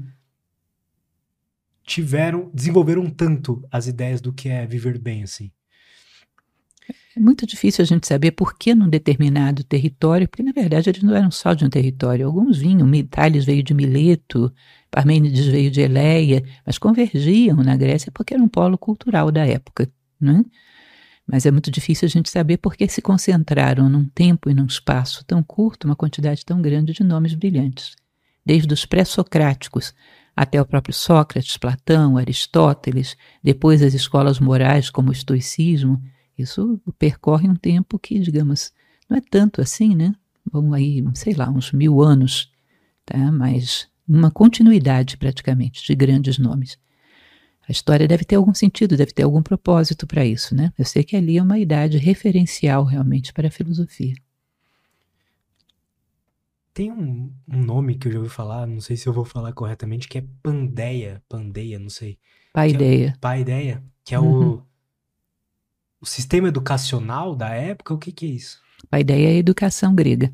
tiveram, 1.88 2.50
desenvolveram 2.52 3.08
tanto 3.08 3.64
as 3.72 3.86
ideias 3.86 4.20
do 4.20 4.32
que 4.32 4.48
é 4.48 4.66
viver 4.66 4.98
bem, 4.98 5.22
assim? 5.22 5.50
É 7.16 7.20
muito 7.20 7.46
difícil 7.46 7.82
a 7.82 7.86
gente 7.86 8.06
saber 8.06 8.30
por 8.32 8.56
que 8.56 8.74
num 8.74 8.88
determinado 8.88 9.64
território, 9.64 10.28
porque 10.28 10.42
na 10.42 10.52
verdade 10.52 10.88
eles 10.88 11.02
não 11.02 11.14
eram 11.14 11.30
só 11.30 11.52
de 11.54 11.64
um 11.64 11.70
território, 11.70 12.26
alguns 12.26 12.58
vinham, 12.58 12.88
Tales 13.08 13.44
veio 13.44 13.62
de 13.62 13.74
Mileto, 13.74 14.52
Parmênides 14.90 15.46
veio 15.46 15.70
de 15.70 15.80
Eleia, 15.80 16.44
mas 16.64 16.78
convergiam 16.78 17.56
na 17.56 17.76
Grécia 17.76 18.12
porque 18.12 18.34
era 18.34 18.42
um 18.42 18.48
polo 18.48 18.78
cultural 18.78 19.32
da 19.32 19.44
época. 19.44 19.90
Né? 20.20 20.44
Mas 21.26 21.44
é 21.44 21.50
muito 21.50 21.70
difícil 21.70 22.06
a 22.06 22.08
gente 22.08 22.30
saber 22.30 22.58
por 22.58 22.76
que 22.76 22.86
se 22.88 23.02
concentraram 23.02 23.88
num 23.88 24.04
tempo 24.04 24.48
e 24.48 24.54
num 24.54 24.66
espaço 24.66 25.24
tão 25.24 25.42
curto 25.42 25.86
uma 25.86 25.96
quantidade 25.96 26.44
tão 26.44 26.60
grande 26.62 26.92
de 26.92 27.02
nomes 27.02 27.34
brilhantes. 27.34 27.96
Desde 28.46 28.72
os 28.72 28.86
pré-socráticos 28.86 29.92
até 30.38 30.62
o 30.62 30.64
próprio 30.64 30.94
Sócrates, 30.94 31.56
Platão, 31.56 32.16
Aristóteles, 32.16 33.16
depois 33.42 33.82
as 33.82 33.92
escolas 33.92 34.38
morais 34.38 34.88
como 34.88 35.08
o 35.08 35.12
estoicismo, 35.12 36.00
isso 36.38 36.80
percorre 36.96 37.48
um 37.48 37.56
tempo 37.56 37.98
que, 37.98 38.20
digamos, 38.20 38.72
não 39.10 39.16
é 39.16 39.20
tanto 39.20 39.60
assim, 39.60 39.96
né? 39.96 40.14
Vamos 40.48 40.72
aí, 40.74 41.04
sei 41.14 41.34
lá, 41.34 41.50
uns 41.50 41.72
mil 41.72 42.00
anos, 42.00 42.52
tá? 43.04 43.32
Mas 43.32 43.88
uma 44.08 44.30
continuidade 44.30 45.16
praticamente 45.16 45.84
de 45.84 45.92
grandes 45.96 46.38
nomes. 46.38 46.78
A 47.68 47.72
história 47.72 48.06
deve 48.06 48.22
ter 48.24 48.36
algum 48.36 48.54
sentido, 48.54 48.96
deve 48.96 49.10
ter 49.10 49.24
algum 49.24 49.42
propósito 49.42 50.06
para 50.06 50.24
isso, 50.24 50.54
né? 50.54 50.72
Eu 50.78 50.84
sei 50.84 51.02
que 51.02 51.16
ali 51.16 51.36
é 51.36 51.42
uma 51.42 51.58
idade 51.58 51.98
referencial 51.98 52.84
realmente 52.84 53.32
para 53.32 53.48
a 53.48 53.50
filosofia. 53.50 54.14
Tem 56.78 56.92
um, 56.92 57.32
um, 57.52 57.60
nome 57.60 57.96
que 57.96 58.06
eu 58.06 58.12
já 58.12 58.18
ouvi 58.20 58.30
falar, 58.30 58.64
não 58.64 58.80
sei 58.80 58.96
se 58.96 59.08
eu 59.08 59.12
vou 59.12 59.24
falar 59.24 59.52
corretamente, 59.52 60.06
que 60.06 60.18
é 60.18 60.24
Pandeia, 60.40 61.20
Pandeia, 61.28 61.76
não 61.76 61.90
sei. 61.90 62.16
Paideia. 62.52 63.14
É, 63.16 63.18
Paideia, 63.20 63.82
que 64.04 64.14
é 64.14 64.20
uhum. 64.20 64.58
o, 64.58 64.62
o 66.02 66.06
sistema 66.06 66.46
educacional 66.46 67.34
da 67.34 67.48
época, 67.48 67.92
o 67.92 67.98
que, 67.98 68.12
que 68.12 68.26
é 68.26 68.28
isso? 68.28 68.60
Paideia 68.88 69.26
é 69.26 69.32
a 69.32 69.38
educação 69.38 69.92
grega. 69.92 70.32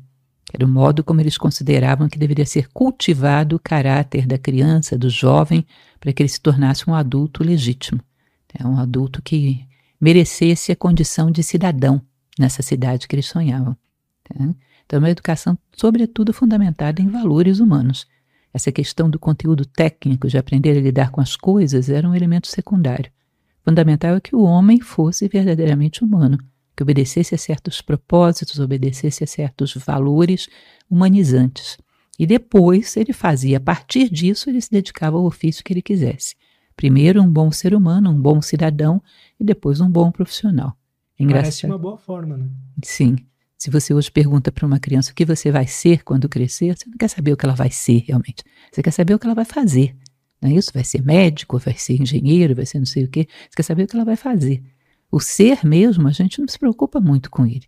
Era 0.53 0.63
o 0.63 0.69
modo 0.69 1.03
como 1.03 1.19
eles 1.19 1.35
consideravam 1.35 2.07
que 2.07 2.19
deveria 2.19 2.45
ser 2.45 2.67
cultivado 2.71 3.55
o 3.55 3.59
caráter 3.59 4.27
da 4.27 4.37
criança, 4.37 4.95
do 4.95 5.09
jovem, 5.09 5.65
para 5.99 6.13
que 6.13 6.21
ele 6.21 6.29
se 6.29 6.39
tornasse 6.39 6.87
um 6.87 6.93
adulto 6.93 7.43
legítimo. 7.43 7.99
É 8.53 8.63
um 8.67 8.77
adulto 8.77 9.19
que 9.19 9.65
merecesse 9.99 10.71
a 10.71 10.75
condição 10.75 11.31
de 11.31 11.41
cidadão 11.41 11.99
nessa 12.37 12.61
cidade 12.61 13.07
que 13.07 13.15
eles 13.15 13.25
sonhavam. 13.25 13.75
Tá? 14.23 14.55
Então, 14.85 14.99
uma 14.99 15.09
educação, 15.09 15.57
sobretudo, 15.75 16.31
fundamentada 16.33 17.01
em 17.01 17.07
valores 17.07 17.59
humanos. 17.59 18.07
Essa 18.53 18.71
questão 18.71 19.09
do 19.09 19.19
conteúdo 19.19 19.65
técnico, 19.65 20.27
de 20.27 20.37
aprender 20.37 20.77
a 20.77 20.81
lidar 20.81 21.11
com 21.11 21.19
as 21.19 21.35
coisas, 21.35 21.89
era 21.89 22.07
um 22.07 22.15
elemento 22.15 22.47
secundário. 22.47 23.11
Fundamental 23.63 24.15
é 24.15 24.19
que 24.19 24.35
o 24.35 24.43
homem 24.43 24.79
fosse 24.79 25.27
verdadeiramente 25.27 26.03
humano, 26.03 26.37
que 26.75 26.83
obedecesse 26.83 27.33
a 27.33 27.37
certos 27.37 27.81
propósitos, 27.81 28.59
obedecesse 28.59 29.23
a 29.23 29.27
certos 29.27 29.73
valores 29.73 30.47
humanizantes. 30.89 31.77
E 32.17 32.25
depois 32.25 32.95
ele 32.95 33.11
fazia, 33.11 33.57
a 33.57 33.59
partir 33.59 34.09
disso, 34.09 34.49
ele 34.49 34.61
se 34.61 34.71
dedicava 34.71 35.17
ao 35.17 35.25
ofício 35.25 35.63
que 35.63 35.73
ele 35.73 35.81
quisesse. 35.81 36.35
Primeiro, 36.75 37.21
um 37.21 37.29
bom 37.29 37.51
ser 37.51 37.73
humano, 37.73 38.09
um 38.11 38.21
bom 38.21 38.41
cidadão, 38.41 39.01
e 39.39 39.43
depois 39.43 39.81
um 39.81 39.89
bom 39.89 40.11
profissional. 40.11 40.77
Engraçado. 41.19 41.43
Parece 41.43 41.65
uma 41.65 41.77
boa 41.77 41.97
forma, 41.97 42.37
né? 42.37 42.47
Sim. 42.83 43.17
Se 43.65 43.71
você 43.71 43.95
hoje 43.95 44.11
pergunta 44.11 44.51
para 44.51 44.63
uma 44.63 44.79
criança 44.79 45.11
o 45.11 45.15
que 45.15 45.25
você 45.25 45.51
vai 45.51 45.65
ser 45.65 46.03
quando 46.03 46.29
crescer, 46.29 46.77
você 46.77 46.87
não 46.87 46.95
quer 46.99 47.07
saber 47.07 47.33
o 47.33 47.35
que 47.35 47.47
ela 47.47 47.55
vai 47.55 47.71
ser 47.71 48.03
realmente. 48.05 48.43
Você 48.71 48.83
quer 48.83 48.91
saber 48.91 49.15
o 49.15 49.17
que 49.17 49.25
ela 49.25 49.33
vai 49.33 49.43
fazer. 49.43 49.95
Não 50.39 50.51
é 50.51 50.53
isso? 50.53 50.69
Vai 50.71 50.83
ser 50.83 51.01
médico, 51.01 51.57
vai 51.57 51.73
ser 51.75 51.99
engenheiro, 51.99 52.53
vai 52.53 52.67
ser 52.67 52.77
não 52.77 52.85
sei 52.85 53.05
o 53.05 53.07
quê. 53.07 53.27
Você 53.27 53.55
quer 53.55 53.63
saber 53.63 53.85
o 53.85 53.87
que 53.87 53.95
ela 53.95 54.05
vai 54.05 54.15
fazer. 54.15 54.63
O 55.11 55.19
ser 55.19 55.65
mesmo, 55.65 56.07
a 56.07 56.11
gente 56.11 56.39
não 56.39 56.47
se 56.47 56.59
preocupa 56.59 56.99
muito 56.99 57.31
com 57.31 57.43
ele. 57.43 57.63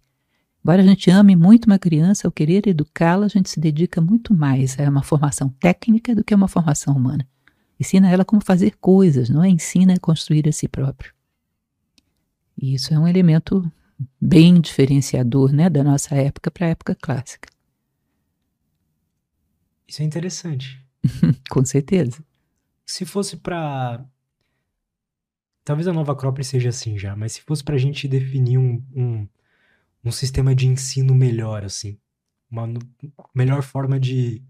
Embora 0.63 0.83
a 0.83 0.85
gente 0.85 1.09
ame 1.09 1.35
muito 1.35 1.65
uma 1.65 1.79
criança, 1.79 2.27
ao 2.27 2.31
querer 2.31 2.67
educá-la, 2.67 3.25
a 3.25 3.29
gente 3.29 3.49
se 3.49 3.59
dedica 3.59 3.99
muito 3.99 4.35
mais 4.35 4.79
a 4.79 4.87
uma 4.87 5.01
formação 5.01 5.49
técnica 5.49 6.13
do 6.13 6.23
que 6.23 6.31
a 6.31 6.37
uma 6.37 6.47
formação 6.47 6.95
humana. 6.95 7.27
Ensina 7.79 8.07
ela 8.07 8.23
como 8.23 8.45
fazer 8.45 8.75
coisas, 8.79 9.31
não 9.31 9.43
é? 9.43 9.49
Ensina 9.49 9.95
a 9.95 9.99
construir 9.99 10.47
a 10.47 10.51
si 10.51 10.67
próprio. 10.67 11.11
E 12.55 12.75
isso 12.75 12.93
é 12.93 12.99
um 12.99 13.07
elemento 13.07 13.67
bem 14.19 14.59
diferenciador 14.59 15.51
né, 15.51 15.69
da 15.69 15.83
nossa 15.83 16.15
época 16.15 16.51
para 16.51 16.67
a 16.67 16.69
época 16.69 16.95
clássica. 16.95 17.49
Isso 19.87 20.01
é 20.01 20.05
interessante. 20.05 20.83
Com 21.49 21.63
certeza. 21.63 22.23
Se 22.85 23.05
fosse 23.05 23.37
para. 23.37 24.05
Talvez 25.63 25.87
a 25.87 25.93
nova 25.93 26.13
Acrópole 26.13 26.43
seja 26.43 26.69
assim 26.69 26.97
já, 26.97 27.15
mas 27.15 27.33
se 27.33 27.41
fosse 27.41 27.63
para 27.63 27.75
a 27.75 27.77
gente 27.77 28.07
definir 28.07 28.57
um, 28.57 28.81
um, 28.95 29.27
um, 30.03 30.11
sistema 30.11 30.55
de 30.55 30.65
ensino 30.65 31.13
melhor, 31.13 31.65
assim, 31.65 31.99
uma 32.49 32.69
melhor 33.35 33.61
forma 33.61 33.99
de, 33.99 34.41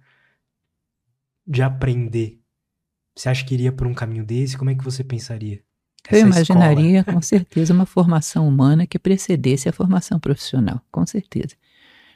de 1.46 1.63
aprender, 1.63 2.39
você 3.16 3.30
acha 3.30 3.44
que 3.44 3.56
iria 3.56 3.72
por 3.72 3.88
um 3.88 3.96
caminho 3.96 4.24
desse? 4.24 4.56
Como 4.56 4.70
é 4.70 4.75
que 4.75 4.84
você 4.84 5.04
pensaria? 5.04 5.63
Eu 6.12 6.20
imaginaria, 6.20 7.00
escola. 7.00 7.16
com 7.16 7.22
certeza, 7.22 7.74
uma 7.74 7.86
formação 7.86 8.48
humana 8.48 8.88
que 8.88 8.98
precedesse 8.98 9.68
a 9.68 9.74
formação 9.74 10.20
profissional, 10.20 10.82
com 10.92 11.06
certeza. 11.06 11.56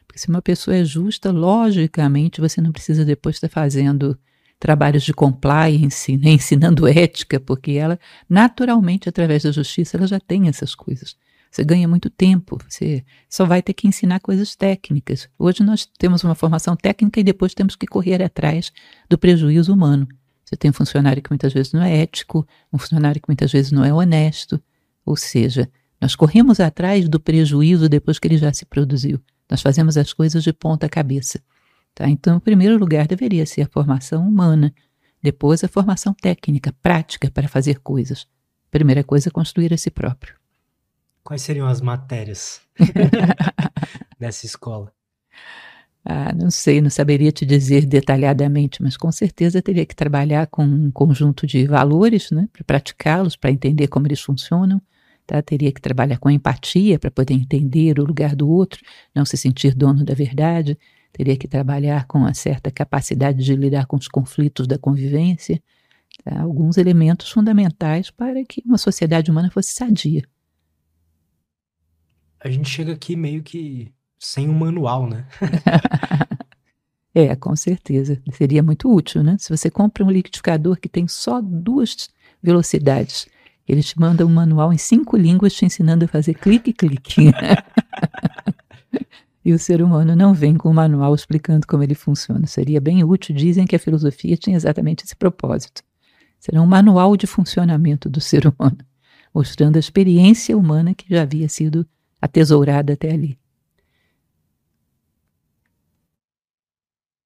Porque 0.07 0.19
se 0.19 0.29
uma 0.29 0.41
pessoa 0.41 0.75
é 0.75 0.83
justa, 0.83 1.31
logicamente 1.31 2.41
você 2.41 2.61
não 2.61 2.71
precisa 2.71 3.05
depois 3.05 3.35
estar 3.35 3.49
fazendo 3.49 4.17
trabalhos 4.59 5.03
de 5.03 5.13
compliance, 5.13 6.15
né, 6.17 6.31
ensinando 6.31 6.87
ética, 6.87 7.39
porque 7.39 7.71
ela, 7.71 7.99
naturalmente, 8.29 9.09
através 9.09 9.43
da 9.43 9.51
justiça, 9.51 9.97
ela 9.97 10.07
já 10.07 10.19
tem 10.19 10.47
essas 10.47 10.75
coisas. 10.75 11.15
Você 11.51 11.65
ganha 11.65 11.87
muito 11.87 12.09
tempo, 12.09 12.57
você 12.69 13.03
só 13.29 13.45
vai 13.45 13.61
ter 13.61 13.73
que 13.73 13.87
ensinar 13.87 14.21
coisas 14.21 14.55
técnicas. 14.55 15.27
Hoje 15.37 15.63
nós 15.63 15.85
temos 15.97 16.23
uma 16.23 16.35
formação 16.35 16.77
técnica 16.77 17.19
e 17.19 17.23
depois 17.23 17.53
temos 17.53 17.75
que 17.75 17.85
correr 17.85 18.23
atrás 18.23 18.71
do 19.09 19.17
prejuízo 19.17 19.73
humano. 19.73 20.07
Você 20.51 20.57
tem 20.57 20.69
um 20.69 20.73
funcionário 20.73 21.23
que 21.23 21.31
muitas 21.31 21.53
vezes 21.53 21.71
não 21.71 21.81
é 21.81 22.01
ético, 22.01 22.45
um 22.73 22.77
funcionário 22.77 23.21
que 23.21 23.29
muitas 23.29 23.49
vezes 23.49 23.71
não 23.71 23.85
é 23.85 23.93
honesto. 23.93 24.61
Ou 25.05 25.15
seja, 25.15 25.71
nós 25.99 26.13
corremos 26.13 26.59
atrás 26.59 27.07
do 27.07 27.21
prejuízo 27.21 27.87
depois 27.87 28.19
que 28.19 28.27
ele 28.27 28.37
já 28.37 28.51
se 28.51 28.65
produziu. 28.65 29.17
Nós 29.49 29.61
fazemos 29.61 29.95
as 29.95 30.11
coisas 30.11 30.43
de 30.43 30.51
ponta 30.51 30.89
cabeça. 30.89 31.41
Tá? 31.95 32.09
Então, 32.09 32.35
em 32.35 32.39
primeiro 32.41 32.77
lugar, 32.77 33.07
deveria 33.07 33.45
ser 33.45 33.61
a 33.61 33.67
formação 33.67 34.27
humana, 34.27 34.73
depois 35.23 35.63
a 35.63 35.69
formação 35.69 36.13
técnica, 36.13 36.75
prática 36.81 37.31
para 37.31 37.47
fazer 37.47 37.79
coisas. 37.79 38.27
Primeira 38.69 39.05
coisa, 39.05 39.31
construir 39.31 39.73
a 39.73 39.77
si 39.77 39.89
próprio. 39.89 40.35
Quais 41.23 41.43
seriam 41.43 41.67
as 41.67 41.79
matérias 41.79 42.59
dessa 44.19 44.45
escola? 44.45 44.91
Ah, 46.03 46.33
não 46.33 46.49
sei, 46.49 46.81
não 46.81 46.89
saberia 46.89 47.31
te 47.31 47.45
dizer 47.45 47.85
detalhadamente, 47.85 48.81
mas 48.81 48.97
com 48.97 49.11
certeza 49.11 49.61
teria 49.61 49.85
que 49.85 49.95
trabalhar 49.95 50.47
com 50.47 50.63
um 50.63 50.91
conjunto 50.91 51.45
de 51.45 51.67
valores, 51.67 52.31
né, 52.31 52.49
para 52.51 52.63
praticá-los, 52.63 53.35
para 53.35 53.51
entender 53.51 53.87
como 53.87 54.07
eles 54.07 54.19
funcionam. 54.19 54.81
Tá? 55.27 55.41
Teria 55.41 55.71
que 55.71 55.79
trabalhar 55.79 56.17
com 56.17 56.29
empatia 56.29 56.97
para 56.97 57.11
poder 57.11 57.35
entender 57.35 57.99
o 57.99 58.03
lugar 58.03 58.35
do 58.35 58.49
outro, 58.49 58.81
não 59.13 59.23
se 59.25 59.37
sentir 59.37 59.75
dono 59.75 60.03
da 60.03 60.15
verdade. 60.15 60.77
Teria 61.13 61.37
que 61.37 61.47
trabalhar 61.47 62.05
com 62.07 62.19
uma 62.19 62.33
certa 62.33 62.71
capacidade 62.71 63.43
de 63.43 63.55
lidar 63.55 63.85
com 63.85 63.95
os 63.95 64.07
conflitos 64.07 64.65
da 64.67 64.79
convivência. 64.79 65.61
Tá? 66.23 66.41
Alguns 66.41 66.77
elementos 66.77 67.29
fundamentais 67.29 68.09
para 68.09 68.43
que 68.43 68.63
uma 68.65 68.77
sociedade 68.77 69.29
humana 69.29 69.51
fosse 69.51 69.73
sadia. 69.73 70.23
A 72.39 72.49
gente 72.49 72.67
chega 72.67 72.93
aqui 72.93 73.15
meio 73.15 73.43
que 73.43 73.93
sem 74.21 74.47
um 74.47 74.53
manual, 74.53 75.07
né? 75.07 75.25
é, 77.13 77.35
com 77.35 77.55
certeza. 77.55 78.21
Seria 78.31 78.61
muito 78.61 78.93
útil, 78.93 79.23
né? 79.23 79.35
Se 79.39 79.49
você 79.49 79.69
compra 79.69 80.05
um 80.05 80.11
liquidificador 80.11 80.77
que 80.77 80.87
tem 80.87 81.07
só 81.07 81.41
duas 81.41 82.07
velocidades, 82.41 83.25
ele 83.67 83.81
te 83.81 83.99
manda 83.99 84.23
um 84.23 84.29
manual 84.29 84.71
em 84.71 84.77
cinco 84.77 85.17
línguas 85.17 85.53
te 85.53 85.65
ensinando 85.65 86.05
a 86.05 86.07
fazer 86.07 86.35
clique, 86.35 86.71
clique. 86.71 87.31
e 89.43 89.51
o 89.53 89.57
ser 89.57 89.81
humano 89.81 90.15
não 90.15 90.35
vem 90.35 90.55
com 90.55 90.69
um 90.69 90.73
manual 90.73 91.15
explicando 91.15 91.65
como 91.65 91.81
ele 91.81 91.95
funciona. 91.95 92.45
Seria 92.45 92.79
bem 92.79 93.03
útil. 93.03 93.35
Dizem 93.35 93.65
que 93.65 93.75
a 93.75 93.79
filosofia 93.79 94.37
tinha 94.37 94.55
exatamente 94.55 95.03
esse 95.03 95.15
propósito. 95.15 95.81
Será 96.39 96.61
um 96.61 96.67
manual 96.67 97.17
de 97.17 97.25
funcionamento 97.25 98.07
do 98.07 98.21
ser 98.21 98.45
humano, 98.45 98.77
mostrando 99.33 99.77
a 99.77 99.79
experiência 99.79 100.55
humana 100.55 100.93
que 100.93 101.05
já 101.09 101.23
havia 101.23 101.49
sido 101.49 101.87
atesourada 102.21 102.93
até 102.93 103.11
ali. 103.11 103.40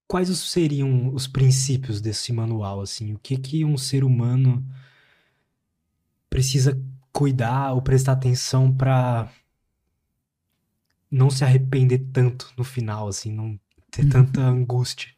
Quais 0.08 0.30
seriam 0.38 1.14
os 1.14 1.28
princípios 1.28 2.02
desse 2.02 2.32
manual, 2.32 2.82
assim? 2.82 3.14
O 3.14 3.20
que 3.20 3.38
que 3.38 3.66
um 3.66 3.78
ser 3.78 4.04
humano 4.04 4.66
precisa 6.30 6.80
cuidar 7.12 7.74
ou 7.74 7.82
prestar 7.82 8.14
atenção 8.14 8.72
para 8.72 9.30
não 11.10 11.30
se 11.30 11.44
arrepender 11.44 12.08
tanto 12.12 12.52
no 12.58 12.64
final, 12.64 13.08
assim, 13.08 13.32
não 13.32 13.60
ter 13.90 14.04
uhum. 14.04 14.10
tanta 14.10 14.42
angústia? 14.42 15.10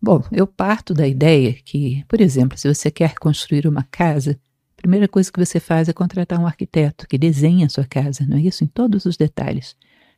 Bom, 0.00 0.22
eu 0.30 0.46
parto 0.46 0.92
da 0.92 1.08
ideia 1.08 1.54
que, 1.64 2.04
por 2.06 2.20
exemplo, 2.20 2.58
se 2.58 2.72
você 2.72 2.90
quer 2.90 3.14
construir 3.14 3.66
uma 3.66 3.82
casa, 3.84 4.38
a 4.76 4.76
primeira 4.76 5.08
coisa 5.08 5.32
que 5.32 5.38
você 5.38 5.58
faz 5.58 5.88
é 5.88 5.92
contratar 5.94 6.38
um 6.38 6.46
arquiteto 6.46 7.08
que 7.08 7.16
desenha 7.16 7.66
a 7.66 7.70
sua 7.70 7.86
casa, 7.86 8.26
não 8.26 8.36
é 8.36 8.42
isso? 8.42 8.62
Em 8.62 8.66
todos 8.66 9.06
os 9.06 9.16
detalhes. 9.16 9.74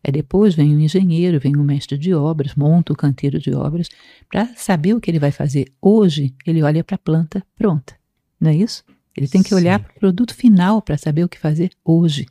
Aí 0.06 0.12
depois 0.12 0.54
vem 0.54 0.72
um 0.72 0.78
engenheiro, 0.78 1.40
vem 1.40 1.56
um 1.56 1.64
mestre 1.64 1.98
de 1.98 2.14
obras, 2.14 2.54
monta 2.54 2.92
o 2.92 2.96
canteiro 2.96 3.40
de 3.40 3.52
obras. 3.52 3.88
Para 4.30 4.46
saber 4.54 4.94
o 4.94 5.00
que 5.00 5.10
ele 5.10 5.18
vai 5.18 5.32
fazer 5.32 5.72
hoje, 5.82 6.32
ele 6.46 6.62
olha 6.62 6.84
para 6.84 6.94
a 6.94 6.98
planta 6.98 7.44
pronta, 7.56 7.96
não 8.40 8.52
é 8.52 8.54
isso? 8.54 8.84
Ele 9.16 9.26
tem 9.26 9.42
que 9.42 9.52
olhar 9.52 9.80
para 9.80 9.90
o 9.90 9.98
produto 9.98 10.32
final 10.32 10.80
para 10.80 10.96
saber 10.96 11.24
o 11.24 11.28
que 11.28 11.36
fazer 11.36 11.72
hoje. 11.84 12.24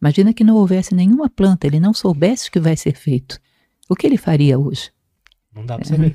Imagina 0.00 0.32
que 0.32 0.44
não 0.44 0.54
houvesse 0.54 0.94
nenhuma 0.94 1.28
planta, 1.28 1.66
ele 1.66 1.80
não 1.80 1.92
soubesse 1.92 2.48
o 2.48 2.52
que 2.52 2.60
vai 2.60 2.76
ser 2.76 2.94
feito. 2.94 3.40
O 3.88 3.96
que 3.96 4.06
ele 4.06 4.18
faria 4.18 4.56
hoje? 4.56 4.92
Não 5.52 5.66
dá 5.66 5.78
para 5.78 5.84
saber. 5.84 6.14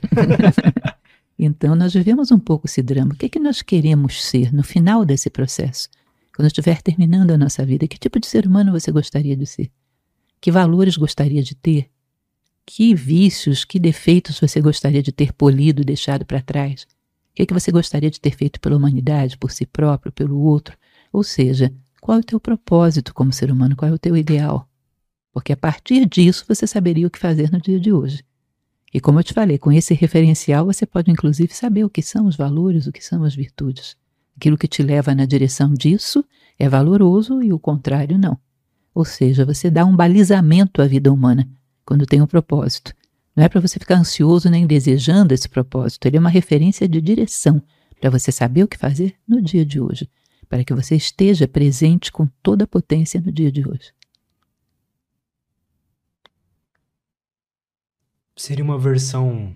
então, 1.38 1.76
nós 1.76 1.94
vivemos 1.94 2.32
um 2.32 2.40
pouco 2.40 2.68
esse 2.68 2.82
drama. 2.82 3.14
O 3.14 3.18
que, 3.18 3.26
é 3.26 3.30
que 3.30 3.40
nós 3.40 3.62
queremos 3.62 4.24
ser 4.24 4.54
no 4.54 4.64
final 4.64 5.04
desse 5.04 5.30
processo? 5.30 5.90
Quando 6.34 6.48
estiver 6.48 6.82
terminando 6.82 7.32
a 7.32 7.38
nossa 7.38 7.66
vida, 7.66 7.86
que 7.86 8.00
tipo 8.00 8.18
de 8.18 8.28
ser 8.28 8.48
humano 8.48 8.72
você 8.72 8.94
gostaria 8.94 9.36
de 9.36 9.46
ser? 9.46 9.70
Que 10.42 10.50
valores 10.52 10.98
gostaria 10.98 11.44
de 11.44 11.54
ter? 11.54 11.88
Que 12.66 12.96
vícios, 12.96 13.64
que 13.64 13.78
defeitos 13.78 14.40
você 14.40 14.60
gostaria 14.60 15.04
de 15.04 15.12
ter 15.12 15.32
polido 15.32 15.84
e 15.84 15.86
deixado 15.86 16.26
para 16.26 16.42
trás? 16.42 16.84
O 16.84 17.36
que, 17.36 17.44
é 17.44 17.46
que 17.46 17.54
você 17.54 17.72
gostaria 17.72 18.10
de 18.10 18.20
ter 18.20 18.36
feito 18.36 18.60
pela 18.60 18.76
humanidade, 18.76 19.38
por 19.38 19.52
si 19.52 19.68
próprio, 19.68 20.12
pelo 20.12 20.40
outro? 20.40 20.76
Ou 21.14 21.24
seja, 21.24 21.72
qual 22.02 22.18
é 22.18 22.22
o 22.22 22.24
teu 22.24 22.40
propósito 22.40 23.14
como 23.14 23.32
ser 23.32 23.52
humano? 23.52 23.76
Qual 23.76 23.90
é 23.90 23.94
o 23.94 24.00
teu 24.00 24.18
ideal? 24.18 24.68
Porque 25.32 25.54
a 25.54 25.58
partir 25.58 26.08
disso 26.08 26.44
você 26.48 26.66
saberia 26.66 27.06
o 27.06 27.12
que 27.12 27.20
fazer 27.20 27.52
no 27.52 27.62
dia 27.62 27.80
de 27.80 27.94
hoje. 27.94 28.24
E 28.92 29.00
como 29.00 29.20
eu 29.20 29.24
te 29.24 29.34
falei, 29.34 29.60
com 29.60 29.72
esse 29.72 29.94
referencial 29.94 30.66
você 30.66 30.88
pode 30.88 31.12
inclusive 31.12 31.54
saber 31.54 31.86
o 31.86 31.90
que 31.90 32.02
são 32.02 32.26
os 32.26 32.36
valores, 32.36 32.88
o 32.88 32.92
que 32.92 33.06
são 33.06 33.24
as 33.24 33.36
virtudes. 33.36 33.96
Aquilo 34.36 34.58
que 34.58 34.68
te 34.68 34.82
leva 34.82 35.14
na 35.14 35.26
direção 35.26 35.72
disso 35.72 36.26
é 36.58 36.68
valoroso 36.68 37.44
e 37.44 37.54
o 37.54 37.60
contrário 37.60 38.18
não. 38.18 38.40
Ou 38.94 39.06
seja, 39.06 39.46
você 39.46 39.70
dá 39.70 39.86
um 39.86 39.96
balizamento 39.96 40.82
à 40.82 40.88
vida 40.88 41.12
humana 41.12 41.48
quando 41.86 42.06
tem 42.06 42.22
um 42.22 42.28
propósito. 42.28 42.94
Não 43.36 43.44
é 43.44 43.50
para 43.50 43.62
você 43.62 43.80
ficar 43.80 43.98
ansioso 43.98 44.50
nem 44.50 44.68
desejando 44.68 45.34
esse 45.34 45.48
propósito, 45.48 46.06
ele 46.06 46.18
é 46.18 46.20
uma 46.20 46.30
referência 46.30 46.88
de 46.88 47.00
direção 47.00 47.62
para 48.00 48.10
você 48.10 48.32
saber 48.32 48.64
o 48.64 48.68
que 48.68 48.78
fazer 48.78 49.16
no 49.28 49.42
dia 49.42 49.66
de 49.66 49.80
hoje 49.80 50.10
para 50.52 50.66
que 50.66 50.74
você 50.74 50.98
esteja 50.98 51.48
presente 51.48 52.12
com 52.12 52.28
toda 52.44 52.66
a 52.66 52.68
potência 52.68 53.22
no 53.22 53.32
dia 53.32 53.50
de 53.50 53.66
hoje. 53.66 53.94
Seria 58.36 58.62
uma 58.62 58.78
versão 58.78 59.56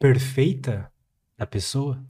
perfeita 0.00 0.90
da 1.38 1.46
pessoa? 1.46 2.04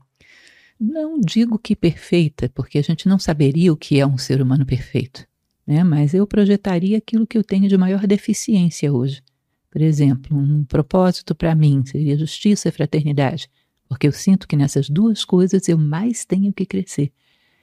Não 0.79 1.19
digo 1.19 1.59
que 1.59 1.75
perfeita, 1.75 2.49
porque 2.49 2.79
a 2.79 2.81
gente 2.81 3.07
não 3.07 3.19
saberia 3.19 3.71
o 3.71 3.77
que 3.77 3.99
é 3.99 4.07
um 4.07 4.17
ser 4.17 4.41
humano 4.41 4.65
perfeito, 4.65 5.27
né? 5.71 5.83
mas 5.83 6.13
eu 6.13 6.25
projetaria 6.27 6.97
aquilo 6.97 7.27
que 7.27 7.37
eu 7.37 7.43
tenho 7.43 7.67
de 7.67 7.77
maior 7.77 8.05
deficiência 8.05 8.91
hoje. 8.91 9.21
Por 9.69 9.81
exemplo, 9.81 10.37
um 10.37 10.63
propósito 10.65 11.33
para 11.33 11.55
mim 11.55 11.83
seria 11.85 12.17
justiça 12.17 12.69
e 12.69 12.71
fraternidade 12.71 13.49
porque 13.91 14.07
eu 14.07 14.13
sinto 14.13 14.47
que 14.47 14.55
nessas 14.55 14.89
duas 14.89 15.25
coisas 15.25 15.67
eu 15.67 15.77
mais 15.77 16.23
tenho 16.23 16.53
que 16.53 16.65
crescer. 16.65 17.11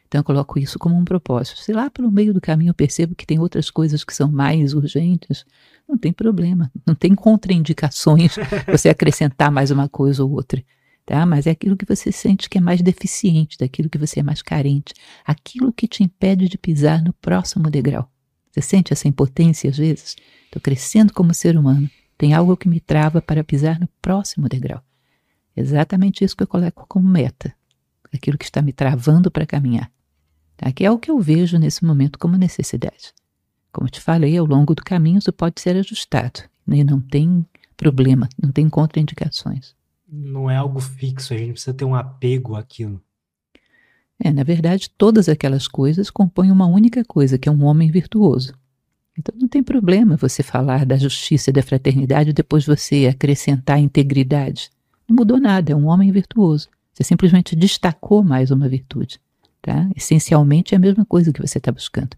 Então 0.07 0.19
eu 0.19 0.25
coloco 0.25 0.59
isso 0.59 0.79
como 0.79 0.95
um 0.95 1.03
propósito. 1.03 1.59
Se 1.59 1.73
lá 1.73 1.89
pelo 1.89 2.13
meio 2.13 2.35
do 2.35 2.41
caminho 2.41 2.69
eu 2.69 2.75
percebo 2.75 3.15
que 3.15 3.27
tem 3.27 3.39
outras 3.39 3.71
coisas 3.71 4.05
que 4.05 4.15
são 4.15 4.31
mais 4.31 4.75
urgentes, 4.75 5.47
não 5.89 5.97
tem 5.97 6.13
problema, 6.13 6.71
não 6.87 6.95
tem 6.95 7.15
contraindicações 7.15 8.37
você 8.71 8.91
acrescentar 8.91 9.51
mais 9.51 9.71
uma 9.71 9.89
coisa 9.89 10.23
ou 10.23 10.31
outra. 10.31 10.63
Tá? 11.09 11.25
Mas 11.25 11.47
é 11.47 11.53
aquilo 11.53 11.75
que 11.75 11.87
você 11.87 12.13
sente 12.13 12.51
que 12.51 12.59
é 12.59 12.61
mais 12.61 12.83
deficiente, 12.83 13.57
daquilo 13.57 13.89
que 13.89 13.97
você 13.97 14.21
é 14.21 14.23
mais 14.23 14.43
carente, 14.43 14.93
aquilo 15.25 15.73
que 15.73 15.89
te 15.89 16.05
impede 16.05 16.51
de 16.51 16.59
pisar 16.59 17.03
no 17.03 17.15
próximo 17.15 17.71
degrau. 17.71 18.13
Você 18.53 18.61
sente 18.61 18.93
essa 18.93 19.09
impotência 19.09 19.71
às 19.71 19.79
vezes? 19.79 20.17
Estou 20.45 20.61
crescendo 20.61 21.15
como 21.15 21.33
ser 21.33 21.57
humano, 21.57 21.89
tem 22.19 22.35
algo 22.35 22.55
que 22.59 22.69
me 22.69 22.79
trava 22.79 23.23
para 23.23 23.43
pisar 23.43 23.81
no 23.81 23.89
próximo 24.03 24.51
degrau. 24.51 24.83
Exatamente 25.57 26.23
isso 26.23 26.37
que 26.37 26.43
eu 26.43 26.47
coloco 26.47 26.85
como 26.87 27.09
meta, 27.09 27.55
aquilo 28.13 28.37
que 28.37 28.45
está 28.45 28.61
me 28.61 28.75
travando 28.75 29.31
para 29.31 29.47
caminhar. 29.47 29.91
Tá? 30.59 30.71
Que 30.71 30.85
é 30.85 30.91
o 30.91 30.99
que 30.99 31.11
eu 31.11 31.19
vejo 31.19 31.57
nesse 31.57 31.87
momento 31.87 32.19
como 32.19 32.37
necessidade. 32.37 33.15
Como 33.73 33.89
te 33.89 33.99
falei, 33.99 34.37
ao 34.37 34.45
longo 34.45 34.75
do 34.75 34.85
caminho 34.85 35.21
isso 35.21 35.33
pode 35.33 35.59
ser 35.59 35.75
ajustado, 35.75 36.43
né? 36.67 36.85
não 36.85 37.01
tem 37.01 37.47
problema, 37.79 38.29
não 38.39 38.53
tem 38.53 38.69
contraindicações. 38.69 39.78
Não 40.11 40.51
é 40.51 40.57
algo 40.57 40.81
fixo, 40.81 41.35
a 41.35 41.37
gente 41.37 41.53
precisa 41.53 41.75
ter 41.75 41.85
um 41.85 41.95
apego 41.95 42.57
àquilo. 42.57 43.03
É, 44.23 44.33
na 44.33 44.43
verdade, 44.43 44.91
todas 44.97 45.29
aquelas 45.29 45.69
coisas 45.69 46.11
compõem 46.11 46.51
uma 46.51 46.67
única 46.67 47.05
coisa, 47.05 47.39
que 47.39 47.49
é 47.49 47.53
um 47.53 47.65
homem 47.65 47.91
virtuoso. 47.91 48.55
Então 49.17 49.35
não 49.39 49.49
tem 49.49 49.63
problema 49.63 50.17
você 50.17 50.43
falar 50.43 50.87
da 50.87 50.97
justiça 50.97 51.51
e 51.51 51.53
da 51.53 51.63
fraternidade 51.63 52.31
e 52.31 52.33
depois 52.33 52.65
você 52.65 53.07
acrescentar 53.07 53.79
integridade. 53.79 54.71
Não 55.09 55.17
mudou 55.17 55.39
nada, 55.39 55.73
é 55.73 55.77
um 55.77 55.87
homem 55.87 56.11
virtuoso. 56.11 56.69
Você 56.93 57.05
simplesmente 57.05 57.55
destacou 57.55 58.23
mais 58.23 58.51
uma 58.51 58.69
virtude. 58.69 59.21
Tá? 59.61 59.89
Essencialmente 59.97 60.75
é 60.75 60.77
a 60.77 60.81
mesma 60.81 61.05
coisa 61.05 61.33
que 61.33 61.41
você 61.41 61.59
está 61.59 61.71
buscando. 61.73 62.17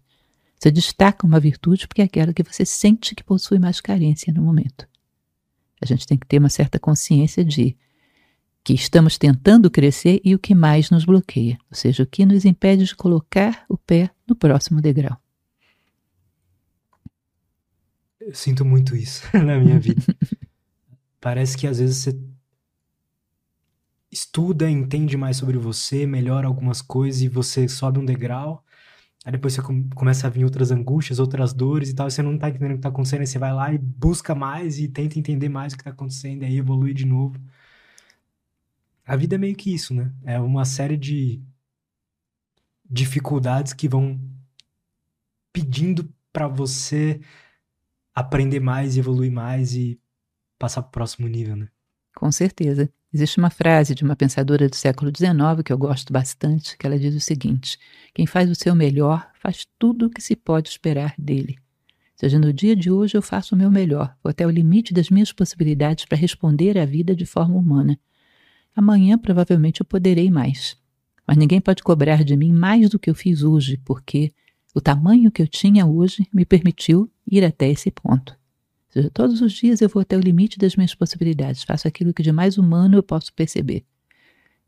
Você 0.59 0.69
destaca 0.69 1.25
uma 1.25 1.39
virtude 1.39 1.87
porque 1.87 2.01
é 2.01 2.05
aquela 2.05 2.33
que 2.33 2.43
você 2.43 2.63
sente 2.65 3.15
que 3.15 3.23
possui 3.23 3.57
mais 3.57 3.81
carência 3.81 4.31
no 4.31 4.43
momento. 4.43 4.87
A 5.81 5.85
gente 5.85 6.05
tem 6.05 6.17
que 6.17 6.27
ter 6.27 6.37
uma 6.37 6.49
certa 6.49 6.79
consciência 6.79 7.43
de 7.43 7.75
que 8.63 8.73
estamos 8.73 9.17
tentando 9.17 9.71
crescer 9.71 10.21
e 10.23 10.35
o 10.35 10.39
que 10.39 10.53
mais 10.53 10.91
nos 10.91 11.03
bloqueia, 11.03 11.57
ou 11.69 11.75
seja, 11.75 12.03
o 12.03 12.05
que 12.05 12.25
nos 12.25 12.45
impede 12.45 12.85
de 12.85 12.95
colocar 12.95 13.65
o 13.67 13.77
pé 13.77 14.11
no 14.27 14.35
próximo 14.35 14.79
degrau. 14.79 15.17
Eu 18.19 18.35
sinto 18.35 18.63
muito 18.63 18.95
isso 18.95 19.23
na 19.33 19.57
minha 19.57 19.79
vida. 19.79 20.03
Parece 21.19 21.57
que 21.57 21.65
às 21.65 21.79
vezes 21.79 21.97
você 21.97 22.19
estuda, 24.11 24.69
entende 24.69 25.17
mais 25.17 25.37
sobre 25.37 25.57
você, 25.57 26.05
melhora 26.05 26.45
algumas 26.47 26.81
coisas 26.81 27.21
e 27.21 27.27
você 27.27 27.67
sobe 27.67 27.97
um 27.97 28.05
degrau. 28.05 28.63
Aí 29.23 29.31
depois 29.31 29.53
você 29.53 29.61
começa 29.95 30.25
a 30.27 30.29
vir 30.29 30.43
outras 30.43 30.71
angústias, 30.71 31.19
outras 31.19 31.53
dores 31.53 31.89
e 31.89 31.95
tal, 31.95 32.09
você 32.09 32.23
não 32.23 32.37
tá 32.37 32.49
entendendo 32.49 32.71
o 32.71 32.75
que 32.75 32.81
tá 32.81 32.89
acontecendo, 32.89 33.21
aí 33.21 33.27
você 33.27 33.37
vai 33.37 33.53
lá 33.53 33.71
e 33.71 33.77
busca 33.77 34.33
mais 34.33 34.79
e 34.79 34.87
tenta 34.87 35.19
entender 35.19 35.47
mais 35.49 35.73
o 35.73 35.77
que 35.77 35.83
tá 35.83 35.91
acontecendo, 35.91 36.41
e 36.43 36.45
aí 36.45 36.57
evolui 36.57 36.93
de 36.93 37.05
novo. 37.05 37.39
A 39.05 39.15
vida 39.15 39.35
é 39.35 39.37
meio 39.37 39.55
que 39.55 39.73
isso, 39.73 39.93
né? 39.93 40.11
É 40.23 40.39
uma 40.39 40.65
série 40.65 40.97
de 40.97 41.41
dificuldades 42.89 43.73
que 43.73 43.87
vão 43.87 44.19
pedindo 45.53 46.11
para 46.33 46.47
você 46.47 47.21
aprender 48.13 48.59
mais, 48.59 48.97
evoluir 48.97 49.31
mais 49.31 49.75
e 49.75 49.99
passar 50.57 50.81
pro 50.83 50.91
próximo 50.91 51.27
nível, 51.27 51.55
né? 51.55 51.69
Com 52.15 52.31
certeza. 52.31 52.89
Existe 53.13 53.39
uma 53.39 53.49
frase 53.49 53.93
de 53.93 54.03
uma 54.03 54.15
pensadora 54.15 54.69
do 54.69 54.75
século 54.75 55.11
XIX 55.15 55.61
que 55.65 55.73
eu 55.73 55.77
gosto 55.77 56.13
bastante, 56.13 56.77
que 56.77 56.87
ela 56.87 56.97
diz 56.97 57.13
o 57.13 57.19
seguinte: 57.19 57.77
quem 58.13 58.25
faz 58.25 58.49
o 58.49 58.55
seu 58.55 58.73
melhor 58.73 59.29
faz 59.41 59.67
tudo 59.77 60.05
o 60.05 60.09
que 60.09 60.21
se 60.21 60.35
pode 60.35 60.69
esperar 60.69 61.13
dele. 61.17 61.57
Seja, 62.15 62.39
no 62.39 62.53
dia 62.53 62.75
de 62.75 62.89
hoje 62.89 63.17
eu 63.17 63.21
faço 63.21 63.55
o 63.55 63.57
meu 63.57 63.71
melhor, 63.71 64.15
vou 64.23 64.29
até 64.29 64.45
o 64.45 64.49
limite 64.49 64.93
das 64.93 65.09
minhas 65.09 65.33
possibilidades 65.33 66.05
para 66.05 66.17
responder 66.17 66.77
à 66.77 66.85
vida 66.85 67.15
de 67.15 67.25
forma 67.25 67.57
humana. 67.57 67.99
Amanhã 68.75 69.17
provavelmente 69.17 69.81
eu 69.81 69.85
poderei 69.85 70.29
mais. 70.29 70.77
Mas 71.27 71.35
ninguém 71.35 71.59
pode 71.59 71.83
cobrar 71.83 72.23
de 72.23 72.37
mim 72.37 72.53
mais 72.53 72.89
do 72.89 72.99
que 72.99 73.09
eu 73.09 73.15
fiz 73.15 73.43
hoje, 73.43 73.77
porque 73.83 74.31
o 74.73 74.79
tamanho 74.79 75.31
que 75.31 75.41
eu 75.41 75.47
tinha 75.47 75.85
hoje 75.85 76.25
me 76.33 76.45
permitiu 76.45 77.11
ir 77.29 77.43
até 77.43 77.69
esse 77.69 77.91
ponto 77.91 78.39
todos 79.13 79.41
os 79.41 79.53
dias 79.53 79.81
eu 79.81 79.87
vou 79.87 80.01
até 80.01 80.17
o 80.17 80.19
limite 80.19 80.57
das 80.57 80.75
minhas 80.75 80.93
possibilidades, 80.93 81.63
faço 81.63 81.87
aquilo 81.87 82.13
que 82.13 82.23
de 82.23 82.31
mais 82.31 82.57
humano 82.57 82.97
eu 82.97 83.03
posso 83.03 83.33
perceber. 83.33 83.85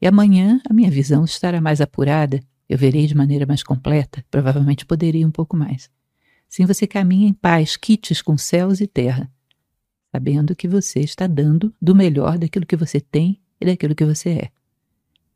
E 0.01 0.07
amanhã 0.07 0.61
a 0.69 0.73
minha 0.73 0.89
visão 0.89 1.25
estará 1.25 1.59
mais 1.59 1.81
apurada, 1.81 2.39
eu 2.69 2.77
verei 2.77 3.05
de 3.05 3.15
maneira 3.15 3.45
mais 3.45 3.63
completa, 3.63 4.23
provavelmente 4.31 4.85
poderia 4.85 5.27
um 5.27 5.31
pouco 5.31 5.55
mais. 5.57 5.89
Sim, 6.47 6.65
você 6.65 6.87
caminha 6.87 7.27
em 7.27 7.33
paz, 7.33 7.75
quites 7.75 8.21
com 8.21 8.37
céus 8.37 8.79
e 8.79 8.87
terra, 8.87 9.31
sabendo 10.11 10.55
que 10.55 10.67
você 10.67 10.99
está 10.99 11.27
dando 11.27 11.73
do 11.81 11.95
melhor 11.95 12.37
daquilo 12.37 12.65
que 12.65 12.75
você 12.75 13.01
tem 13.01 13.41
e 13.59 13.65
daquilo 13.65 13.95
que 13.95 14.05
você 14.05 14.29
é. 14.29 14.51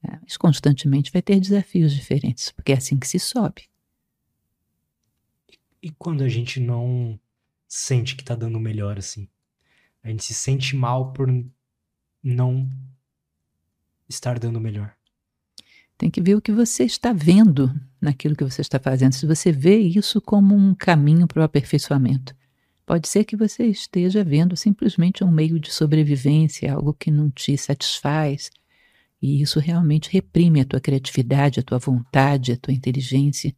é 0.04 0.20
mas 0.22 0.38
constantemente 0.38 1.12
vai 1.12 1.22
ter 1.22 1.40
desafios 1.40 1.94
diferentes, 1.94 2.52
porque 2.52 2.72
é 2.72 2.78
assim 2.78 2.98
que 2.98 3.08
se 3.08 3.20
sobe. 3.20 3.64
E 5.82 5.92
quando 5.92 6.24
a 6.24 6.30
gente 6.30 6.60
não 6.60 7.20
sente 7.68 8.16
que 8.16 8.24
tá 8.24 8.36
dando 8.36 8.60
melhor, 8.60 8.98
assim. 8.98 9.28
A 10.04 10.10
gente 10.10 10.24
se 10.24 10.34
sente 10.34 10.76
mal 10.76 11.12
por 11.12 11.28
não 12.24 12.70
estar 14.08 14.40
dando 14.40 14.60
melhor. 14.60 14.96
Tem 15.98 16.12
que 16.12 16.22
ver 16.22 16.36
o 16.36 16.42
que 16.42 16.52
você 16.52 16.84
está 16.84 17.12
vendo 17.12 17.74
naquilo 18.00 18.36
que 18.36 18.44
você 18.44 18.62
está 18.62 18.80
fazendo. 18.80 19.14
Se 19.14 19.26
você 19.26 19.52
vê 19.52 19.78
isso 19.78 20.22
como 20.22 20.56
um 20.56 20.76
caminho 20.76 21.28
para 21.28 21.42
o 21.42 21.44
aperfeiçoamento. 21.44 22.36
Pode 22.86 23.10
ser 23.10 23.26
que 23.26 23.36
você 23.36 23.66
esteja 23.66 24.24
vendo 24.24 24.56
simplesmente 24.56 25.24
um 25.24 25.30
meio 25.30 25.60
de 25.60 25.74
sobrevivência, 25.74 26.72
algo 26.72 26.94
que 26.94 27.12
não 27.12 27.30
te 27.30 27.58
satisfaz. 27.58 28.50
E 29.22 29.42
isso 29.42 29.60
realmente 29.60 30.10
reprime 30.10 30.62
a 30.62 30.66
tua 30.66 30.80
criatividade, 30.80 31.60
a 31.60 31.64
tua 31.64 31.80
vontade, 31.80 32.54
a 32.54 32.58
tua 32.58 32.74
inteligência. 32.74 33.54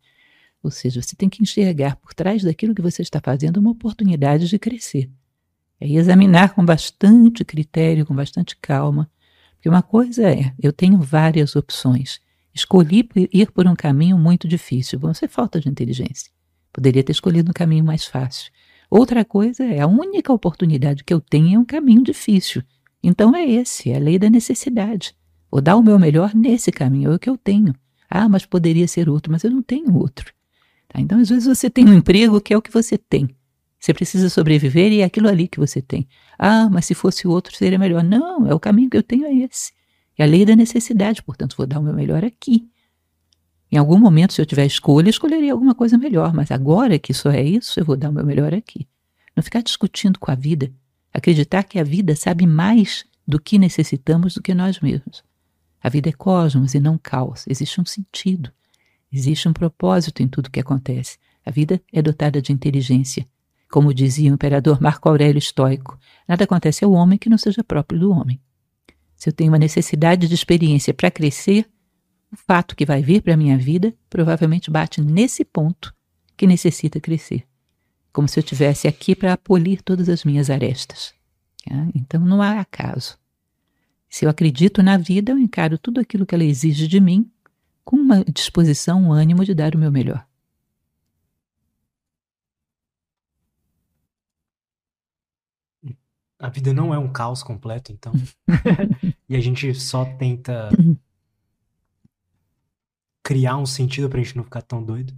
Ou 0.62 0.70
seja, 0.70 1.02
você 1.02 1.16
tem 1.16 1.30
que 1.30 1.42
enxergar 1.42 1.96
por 1.96 2.14
trás 2.14 2.44
daquilo 2.44 2.76
que 2.76 2.82
você 2.82 3.02
está 3.02 3.22
fazendo 3.24 3.58
uma 3.58 3.72
oportunidade 3.72 4.48
de 4.48 4.60
crescer. 4.60 5.10
É 5.80 5.90
examinar 5.90 6.54
com 6.54 6.64
bastante 6.64 7.46
critério, 7.46 8.06
com 8.06 8.14
bastante 8.14 8.56
calma. 8.58 9.10
Porque 9.56 9.70
uma 9.70 9.82
coisa 9.82 10.30
é, 10.30 10.54
eu 10.62 10.74
tenho 10.74 11.00
várias 11.00 11.56
opções. 11.56 12.20
Escolhi 12.54 13.08
ir 13.32 13.52
por 13.52 13.68
um 13.68 13.76
caminho 13.76 14.18
muito 14.18 14.48
difícil. 14.48 15.00
Bom, 15.00 15.12
isso 15.12 15.24
é 15.24 15.28
falta 15.28 15.60
de 15.60 15.70
inteligência. 15.70 16.32
Poderia 16.74 17.04
ter 17.04 17.14
escolhido 17.14 17.52
um 17.52 17.54
caminho 17.54 17.86
mais 17.86 18.06
fácil. 18.06 18.52
Outra 18.90 19.24
coisa 19.24 19.64
é, 19.64 19.80
a 19.80 19.88
única 19.88 20.34
oportunidade 20.34 21.04
que 21.04 21.14
eu 21.14 21.22
tenho 21.22 21.56
é 21.56 21.60
um 21.60 21.66
caminho 21.66 22.04
difícil. 22.04 22.64
Então 23.02 23.36
é 23.36 23.46
esse, 23.46 23.92
é 23.92 23.96
a 23.96 24.00
lei 24.00 24.20
da 24.20 24.30
necessidade. 24.30 25.16
Vou 25.50 25.62
dar 25.62 25.78
o 25.78 25.84
meu 25.84 25.98
melhor 25.98 26.36
nesse 26.36 26.72
caminho, 26.72 27.12
é 27.12 27.16
o 27.16 27.20
que 27.20 27.30
eu 27.30 27.38
tenho. 27.38 27.74
Ah, 28.10 28.28
mas 28.28 28.46
poderia 28.46 28.88
ser 28.88 29.08
outro, 29.08 29.32
mas 29.32 29.44
eu 29.44 29.52
não 29.52 29.62
tenho 29.62 29.96
outro. 29.96 30.34
Tá? 30.90 31.00
Então, 31.00 31.20
às 31.20 31.30
vezes, 31.30 31.46
você 31.46 31.70
tem 31.70 31.86
um 31.86 31.94
emprego 31.94 32.42
que 32.42 32.54
é 32.54 32.58
o 32.58 32.62
que 32.62 32.72
você 32.72 32.98
tem. 32.98 33.30
Você 33.80 33.94
precisa 33.94 34.30
sobreviver 34.30 34.92
e 34.92 35.00
é 35.00 35.06
aquilo 35.06 35.30
ali 35.30 35.48
que 35.48 35.60
você 35.60 35.82
tem. 35.82 36.08
Ah, 36.38 36.70
mas 36.70 36.86
se 36.86 36.94
fosse 36.94 37.28
outro 37.28 37.56
seria 37.56 37.80
melhor. 37.80 38.04
Não, 38.04 38.46
é 38.46 38.54
o 38.54 38.60
caminho 38.60 38.90
que 38.90 38.98
eu 38.98 39.04
tenho 39.04 39.26
é 39.26 39.34
esse. 39.34 39.72
É 40.18 40.24
a 40.24 40.26
lei 40.26 40.46
da 40.46 40.54
necessidade, 40.54 41.24
portanto, 41.24 41.56
vou 41.56 41.66
dar 41.66 41.80
o 41.80 41.84
meu 41.84 41.94
melhor 41.94 42.26
aqui. 42.26 42.70
Em 43.72 43.78
algum 43.78 43.98
momento, 43.98 44.34
se 44.34 44.42
eu 44.42 44.46
tiver 44.46 44.66
escolha, 44.66 45.10
escolheria 45.10 45.54
alguma 45.54 45.74
coisa 45.74 45.98
melhor, 45.98 46.34
mas 46.34 46.52
agora 46.52 47.00
que 47.00 47.14
só 47.14 47.30
é 47.30 47.42
isso, 47.42 47.80
eu 47.80 47.86
vou 47.86 47.96
dar 47.96 48.10
o 48.10 48.14
meu 48.14 48.26
melhor 48.26 48.54
aqui. 48.54 48.88
Não 49.34 49.44
ficar 49.44 49.62
discutindo 49.62 50.20
com 50.20 50.30
a 50.30 50.36
vida, 50.36 50.74
acreditar 51.14 51.64
que 51.64 51.80
a 51.80 51.84
vida 51.84 52.16
sabe 52.16 52.46
mais 52.46 53.06
do 53.26 53.40
que 53.40 53.58
necessitamos 53.58 54.34
do 54.34 54.42
que 54.42 54.54
nós 54.54 54.80
mesmos. 54.80 55.24
A 55.82 55.88
vida 55.88 56.10
é 56.10 56.12
cosmos 56.12 56.74
e 56.74 56.80
não 56.80 56.98
caos, 56.98 57.46
existe 57.48 57.80
um 57.80 57.86
sentido, 57.86 58.52
existe 59.12 59.48
um 59.48 59.54
propósito 59.54 60.22
em 60.22 60.28
tudo 60.28 60.52
que 60.52 60.60
acontece. 60.60 61.18
A 61.46 61.52
vida 61.52 61.82
é 61.92 62.02
dotada 62.02 62.42
de 62.42 62.52
inteligência, 62.52 63.28
como 63.70 63.94
dizia 63.94 64.32
o 64.32 64.34
imperador 64.34 64.82
Marco 64.82 65.08
Aurélio 65.08 65.38
Estoico, 65.38 65.98
nada 66.28 66.44
acontece 66.44 66.84
ao 66.84 66.92
homem 66.92 67.20
que 67.20 67.30
não 67.30 67.38
seja 67.38 67.64
próprio 67.64 68.00
do 68.00 68.12
homem. 68.12 68.42
Se 69.16 69.30
eu 69.30 69.34
tenho 69.34 69.52
uma 69.52 69.60
necessidade 69.60 70.28
de 70.28 70.34
experiência 70.34 70.94
para 70.94 71.12
crescer, 71.12 71.70
o 72.32 72.36
fato 72.36 72.76
que 72.76 72.86
vai 72.86 73.02
vir 73.02 73.22
para 73.22 73.36
a 73.36 73.38
minha 73.38 73.58
vida 73.58 73.94
provavelmente 74.10 74.72
bate 74.72 75.02
nesse 75.02 75.46
ponto 75.46 75.94
que 76.36 76.48
necessita 76.48 77.00
crescer. 77.00 77.44
Como 78.12 78.28
se 78.28 78.40
eu 78.40 78.44
tivesse 78.44 78.88
aqui 78.88 79.16
para 79.16 79.38
polir 79.38 79.82
todas 79.84 80.10
as 80.10 80.24
minhas 80.24 80.50
arestas. 80.50 81.14
Tá? 81.64 81.88
Então 81.94 82.22
não 82.22 82.42
há 82.42 82.60
acaso. 82.60 83.18
Se 84.10 84.26
eu 84.26 84.30
acredito 84.30 84.82
na 84.82 84.98
vida, 84.98 85.32
eu 85.32 85.38
encaro 85.38 85.78
tudo 85.78 86.00
aquilo 86.00 86.26
que 86.26 86.34
ela 86.34 86.44
exige 86.44 86.88
de 86.88 87.00
mim 87.00 87.30
com 87.90 87.98
uma 87.98 88.24
disposição, 88.24 89.02
um 89.02 89.12
ânimo 89.12 89.44
de 89.44 89.56
dar 89.56 89.74
o 89.74 89.80
meu 89.80 89.92
melhor. 89.92 90.24
A 96.38 96.50
vida 96.50 96.72
não 96.72 96.94
é 96.94 97.00
um 97.00 97.12
caos 97.12 97.42
completo, 97.42 97.92
então. 97.92 98.14
e 99.28 99.36
a 99.36 99.42
gente 99.42 99.74
só 99.74 100.06
tenta 100.06 100.70
criar 103.24 103.58
um 103.58 103.66
sentido 103.66 104.08
pra 104.08 104.22
gente 104.22 104.38
não 104.38 104.44
ficar 104.44 104.62
tão 104.62 104.84
doido. 104.84 105.12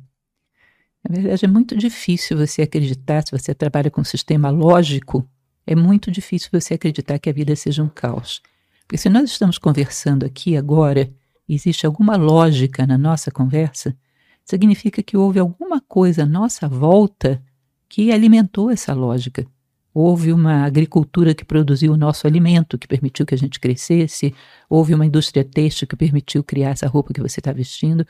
Na 1.04 1.14
verdade, 1.14 1.44
é 1.44 1.50
muito 1.50 1.76
difícil 1.76 2.38
você 2.38 2.62
acreditar, 2.62 3.22
se 3.28 3.38
você 3.38 3.54
trabalha 3.54 3.92
com 3.92 4.00
um 4.00 4.06
sistema 4.06 4.50
lógico, 4.50 5.30
é 5.68 5.76
muito 5.76 6.10
difícil 6.10 6.48
você 6.54 6.76
acreditar 6.76 7.20
que 7.20 7.30
a 7.30 7.34
vida 7.34 7.54
seja 7.54 7.84
um 7.84 7.90
caos. 7.90 8.42
Porque 8.84 8.98
se 8.98 9.10
nós 9.10 9.30
estamos 9.30 9.58
conversando 9.58 10.26
aqui 10.26 10.56
agora, 10.56 11.14
existe 11.54 11.86
alguma 11.86 12.16
lógica 12.16 12.86
na 12.86 12.98
nossa 12.98 13.32
conversa, 13.32 13.96
significa 14.44 15.02
que 15.04 15.18
houve 15.18 15.40
alguma 15.40 15.82
coisa 15.82 16.24
à 16.24 16.26
nossa 16.26 16.68
volta 16.68 17.42
que 17.88 18.12
alimentou 18.12 18.70
essa 18.70 18.94
lógica. 18.94 19.46
Houve 19.94 20.32
uma 20.32 20.64
agricultura 20.64 21.36
que 21.36 21.44
produziu 21.44 21.92
o 21.92 21.98
nosso 21.98 22.26
alimento, 22.26 22.78
que 22.78 22.88
permitiu 22.88 23.26
que 23.26 23.36
a 23.36 23.38
gente 23.38 23.60
crescesse. 23.60 24.34
Houve 24.70 24.94
uma 24.94 25.06
indústria 25.06 25.44
têxtil 25.44 25.88
que 25.88 25.98
permitiu 25.98 26.44
criar 26.44 26.70
essa 26.70 26.88
roupa 26.88 27.14
que 27.14 27.22
você 27.22 27.42
está 27.42 27.52
vestindo. 27.52 28.08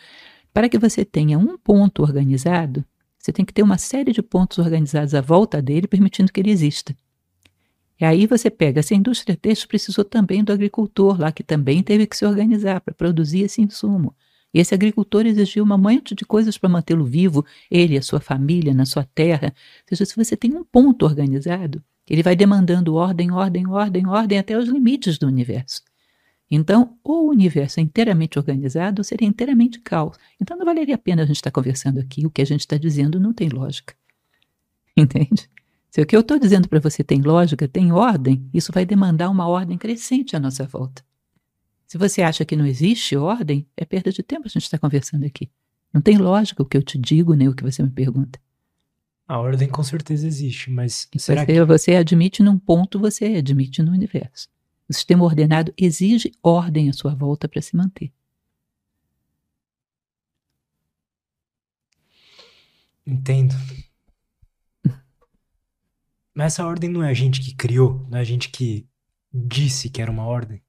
Para 0.54 0.70
que 0.70 0.78
você 0.78 1.04
tenha 1.04 1.40
um 1.40 1.58
ponto 1.58 2.04
organizado, 2.04 2.86
você 3.18 3.32
tem 3.32 3.44
que 3.44 3.54
ter 3.54 3.64
uma 3.64 3.78
série 3.78 4.12
de 4.12 4.22
pontos 4.22 4.60
organizados 4.60 5.16
à 5.16 5.22
volta 5.22 5.62
dele, 5.62 5.88
permitindo 5.88 6.32
que 6.32 6.40
ele 6.40 6.52
exista. 6.52 6.96
E 8.02 8.06
aí 8.06 8.26
você 8.26 8.50
pega, 8.50 8.80
essa 8.80 8.96
indústria 8.96 9.38
têxtil 9.38 9.68
precisou 9.68 10.04
também 10.04 10.44
do 10.44 10.52
agricultor 10.52 11.22
lá, 11.22 11.32
que 11.32 11.44
também 11.44 11.84
teve 11.84 12.08
que 12.08 12.18
se 12.18 12.26
organizar 12.26 12.82
para 12.82 12.96
produzir 12.96 13.42
esse 13.42 13.62
insumo. 13.62 14.16
E 14.52 14.60
esse 14.60 14.74
agricultor 14.74 15.28
exigiu 15.28 15.64
uma 15.64 15.78
monte 15.78 16.16
de 16.16 16.26
coisas 16.26 16.58
para 16.58 16.68
mantê-lo 16.68 17.06
vivo, 17.06 17.46
ele, 17.70 17.96
a 17.96 18.02
sua 18.02 18.20
família, 18.20 18.74
na 18.74 18.86
sua 18.86 19.04
terra. 19.04 19.54
Ou 19.84 19.96
seja, 19.96 20.06
se 20.06 20.16
você 20.16 20.36
tem 20.36 20.56
um 20.56 20.64
ponto 20.64 21.06
organizado, 21.06 21.84
ele 22.10 22.24
vai 22.24 22.36
demandando 22.36 22.96
ordem, 22.96 23.32
ordem, 23.32 23.68
ordem, 23.68 24.08
ordem 24.08 24.40
até 24.40 24.58
os 24.58 24.68
limites 24.68 25.20
do 25.20 25.28
universo. 25.28 25.84
Então, 26.50 26.98
ou 27.04 27.28
o 27.28 27.30
universo 27.30 27.80
é 27.80 27.84
inteiramente 27.84 28.40
organizado, 28.40 29.02
ou 29.02 29.04
seria 29.04 29.28
inteiramente 29.28 29.80
caos. 29.80 30.18
Então, 30.42 30.58
não 30.58 30.66
valeria 30.66 30.96
a 30.96 30.98
pena 30.98 31.22
a 31.22 31.26
gente 31.26 31.36
estar 31.36 31.52
conversando 31.52 32.00
aqui. 32.00 32.26
O 32.26 32.32
que 32.32 32.42
a 32.42 32.46
gente 32.46 32.62
está 32.62 32.78
dizendo 32.78 33.20
não 33.20 33.32
tem 33.32 33.48
lógica. 33.48 33.94
Entende? 34.98 35.48
Se 35.92 36.02
o 36.02 36.06
que 36.06 36.16
eu 36.16 36.22
estou 36.22 36.40
dizendo 36.40 36.70
para 36.70 36.80
você 36.80 37.04
tem 37.04 37.22
lógica, 37.22 37.68
tem 37.68 37.92
ordem, 37.92 38.50
isso 38.54 38.72
vai 38.72 38.86
demandar 38.86 39.30
uma 39.30 39.46
ordem 39.46 39.78
crescente 39.78 40.38
à 40.38 40.40
nossa 40.40 40.66
volta. 40.66 41.04
Se 41.86 41.98
você 41.98 42.22
acha 42.22 42.46
que 42.46 42.56
não 42.56 42.66
existe 42.66 43.18
ordem, 43.18 43.68
é 43.76 43.84
perda 43.84 44.10
de 44.10 44.24
tempo 44.24 44.44
a 44.46 44.50
gente 44.50 44.64
estar 44.64 44.78
tá 44.78 44.82
conversando 44.82 45.26
aqui. 45.26 45.52
Não 45.94 46.00
tem 46.00 46.18
lógica 46.18 46.64
o 46.64 46.66
que 46.66 46.78
eu 46.78 46.82
te 46.82 46.98
digo, 46.98 47.34
nem 47.34 47.50
o 47.50 47.54
que 47.54 47.62
você 47.62 47.84
me 47.84 47.90
pergunta. 47.90 48.40
A 49.28 49.38
ordem 49.38 49.68
com 49.68 49.84
certeza 49.84 50.26
existe, 50.26 50.72
mas 50.72 51.10
será 51.18 51.42
você, 51.42 51.54
que... 51.54 51.66
você 51.66 51.96
admite 51.98 52.42
num 52.42 52.58
ponto, 52.58 52.98
você 52.98 53.26
admite 53.26 53.84
no 53.84 53.92
universo. 53.92 54.48
O 54.88 54.94
sistema 54.94 55.26
ordenado 55.26 55.74
exige 55.78 56.32
ordem 56.42 56.90
à 56.90 56.94
sua 56.94 57.14
volta 57.14 57.50
para 57.50 57.62
se 57.62 57.76
manter. 57.76 58.14
Entendo. 63.06 63.54
Mas 66.34 66.54
essa 66.54 66.66
ordem 66.66 66.90
não 66.90 67.04
é 67.04 67.10
a 67.10 67.14
gente 67.14 67.42
que 67.42 67.54
criou, 67.54 68.06
não 68.10 68.18
é 68.18 68.22
a 68.22 68.26
gente 68.26 68.50
que 68.50 68.86
disse 69.34 69.90
que 69.90 70.02
era 70.02 70.12
uma 70.12 70.26
ordem. 70.26 70.62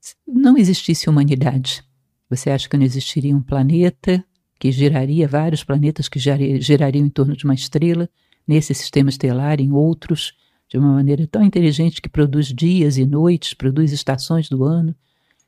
Se 0.00 0.14
não 0.26 0.56
existisse 0.56 1.08
humanidade, 1.08 1.84
você 2.28 2.50
acha 2.50 2.68
que 2.68 2.76
não 2.76 2.84
existiria 2.84 3.36
um 3.36 3.42
planeta 3.42 4.24
que 4.58 4.70
geraria 4.70 5.26
vários 5.26 5.64
planetas 5.64 6.08
que 6.08 6.18
gerariam 6.18 7.04
em 7.04 7.10
torno 7.10 7.36
de 7.36 7.44
uma 7.44 7.54
estrela, 7.54 8.08
nesse 8.46 8.74
sistema 8.74 9.10
estelar, 9.10 9.60
em 9.60 9.72
outros, 9.72 10.34
de 10.68 10.78
uma 10.78 10.92
maneira 10.94 11.26
tão 11.26 11.44
inteligente 11.44 12.00
que 12.00 12.08
produz 12.08 12.46
dias 12.46 12.96
e 12.96 13.04
noites, 13.04 13.54
produz 13.54 13.92
estações 13.92 14.48
do 14.48 14.64
ano, 14.64 14.94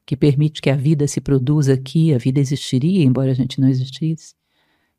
que 0.04 0.16
permite 0.16 0.60
que 0.60 0.68
a 0.68 0.76
vida 0.76 1.06
se 1.08 1.20
produza 1.20 1.74
aqui, 1.74 2.12
a 2.12 2.18
vida 2.18 2.40
existiria, 2.40 3.04
embora 3.04 3.30
a 3.30 3.34
gente 3.34 3.60
não 3.60 3.68
existisse? 3.68 4.34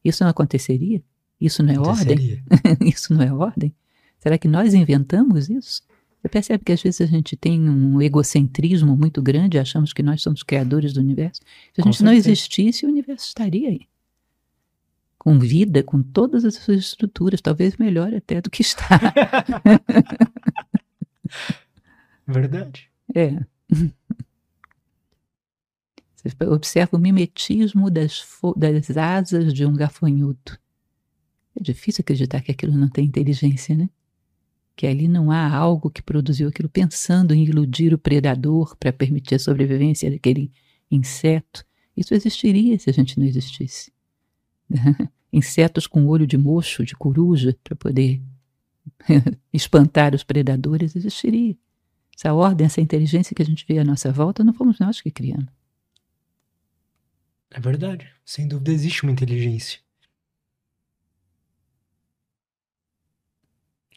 Isso 0.04 0.24
não 0.24 0.32
aconteceria? 0.32 1.04
Isso 1.40 1.62
não 1.62 1.74
é 1.74 1.80
ordem? 1.80 2.44
isso 2.82 3.14
não 3.14 3.22
é 3.22 3.32
ordem? 3.32 3.74
Será 4.26 4.40
que 4.40 4.48
nós 4.48 4.74
inventamos 4.74 5.52
isso? 5.52 5.84
Você 6.20 6.28
percebe 6.28 6.64
que 6.66 6.72
às 6.72 6.82
vezes 6.82 7.00
a 7.00 7.06
gente 7.06 7.38
tem 7.38 7.70
um 7.70 8.02
egocentrismo 8.02 8.98
muito 8.98 9.22
grande, 9.22 9.60
achamos 9.60 9.94
que 9.94 10.02
nós 10.02 10.24
somos 10.24 10.42
criadores 10.42 10.94
do 10.94 11.00
universo. 11.00 11.42
Se 11.76 11.82
a 11.82 11.84
gente 11.84 12.04
não 12.04 12.12
existisse, 12.12 12.88
o 12.88 12.90
universo 12.90 13.28
estaria 13.28 13.70
aí. 13.70 13.82
Com 15.20 15.38
vida, 15.38 15.84
com 15.84 16.02
todas 16.02 16.44
as 16.44 16.56
suas 16.56 16.80
estruturas, 16.80 17.40
talvez 17.40 17.78
melhor 17.78 18.16
até 18.16 18.42
do 18.42 18.50
que 18.50 18.64
está. 18.64 19.00
Verdade. 22.26 22.90
É. 23.14 23.46
Você 26.16 26.36
observa 26.48 26.98
o 26.98 27.00
mimetismo 27.00 27.92
das, 27.92 28.28
das 28.58 28.98
asas 28.98 29.54
de 29.54 29.68
um 29.68 29.76
gafanhoto. 29.76 30.60
É 31.56 31.62
difícil 31.62 32.02
acreditar 32.02 32.42
que 32.42 32.52
aquilo 32.52 32.76
não 32.76 32.90
tem 32.90 33.06
inteligência, 33.06 33.76
né? 33.76 33.88
Que 34.76 34.86
ali 34.86 35.08
não 35.08 35.32
há 35.32 35.48
algo 35.48 35.90
que 35.90 36.02
produziu 36.02 36.50
aquilo 36.50 36.68
pensando 36.68 37.34
em 37.34 37.44
iludir 37.44 37.94
o 37.94 37.98
predador 37.98 38.76
para 38.78 38.92
permitir 38.92 39.36
a 39.36 39.40
sobrevivência 39.40 40.12
daquele 40.12 40.52
inseto. 40.92 41.66
Isso 41.96 42.14
existiria 42.14 42.78
se 42.78 42.90
a 42.90 42.94
gente 42.94 43.18
não 43.18 43.26
existisse. 43.26 43.92
Insetos 45.32 45.88
com 45.88 46.08
olho 46.08 46.28
de 46.28 46.38
mocho, 46.38 46.86
de 46.86 46.96
coruja, 46.96 47.58
para 47.64 47.76
poder 47.76 48.22
espantar 49.52 50.14
os 50.14 50.24
predadores, 50.24 50.96
existiria. 50.96 51.58
Essa 52.18 52.34
ordem, 52.34 52.66
essa 52.66 52.80
inteligência 52.80 53.36
que 53.36 53.42
a 53.42 53.46
gente 53.46 53.66
vê 53.68 53.80
à 53.80 53.84
nossa 53.84 54.12
volta, 54.12 54.44
não 54.44 54.54
fomos 54.54 54.80
nós 54.80 55.02
que 55.02 55.12
criamos. 55.12 55.48
É 57.52 57.60
verdade. 57.60 58.10
Sem 58.26 58.48
dúvida 58.48 58.72
existe 58.72 59.04
uma 59.04 59.12
inteligência. 59.12 59.80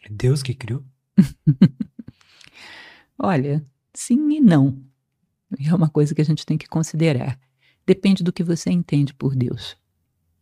É 0.09 0.13
Deus 0.13 0.41
que 0.41 0.53
criou? 0.53 0.83
Olha, 3.17 3.65
sim 3.93 4.31
e 4.31 4.39
não. 4.39 4.81
É 5.59 5.73
uma 5.73 5.89
coisa 5.89 6.15
que 6.15 6.21
a 6.21 6.25
gente 6.25 6.45
tem 6.45 6.57
que 6.57 6.67
considerar. 6.67 7.39
Depende 7.85 8.23
do 8.23 8.33
que 8.33 8.43
você 8.43 8.71
entende 8.71 9.13
por 9.13 9.35
Deus. 9.35 9.77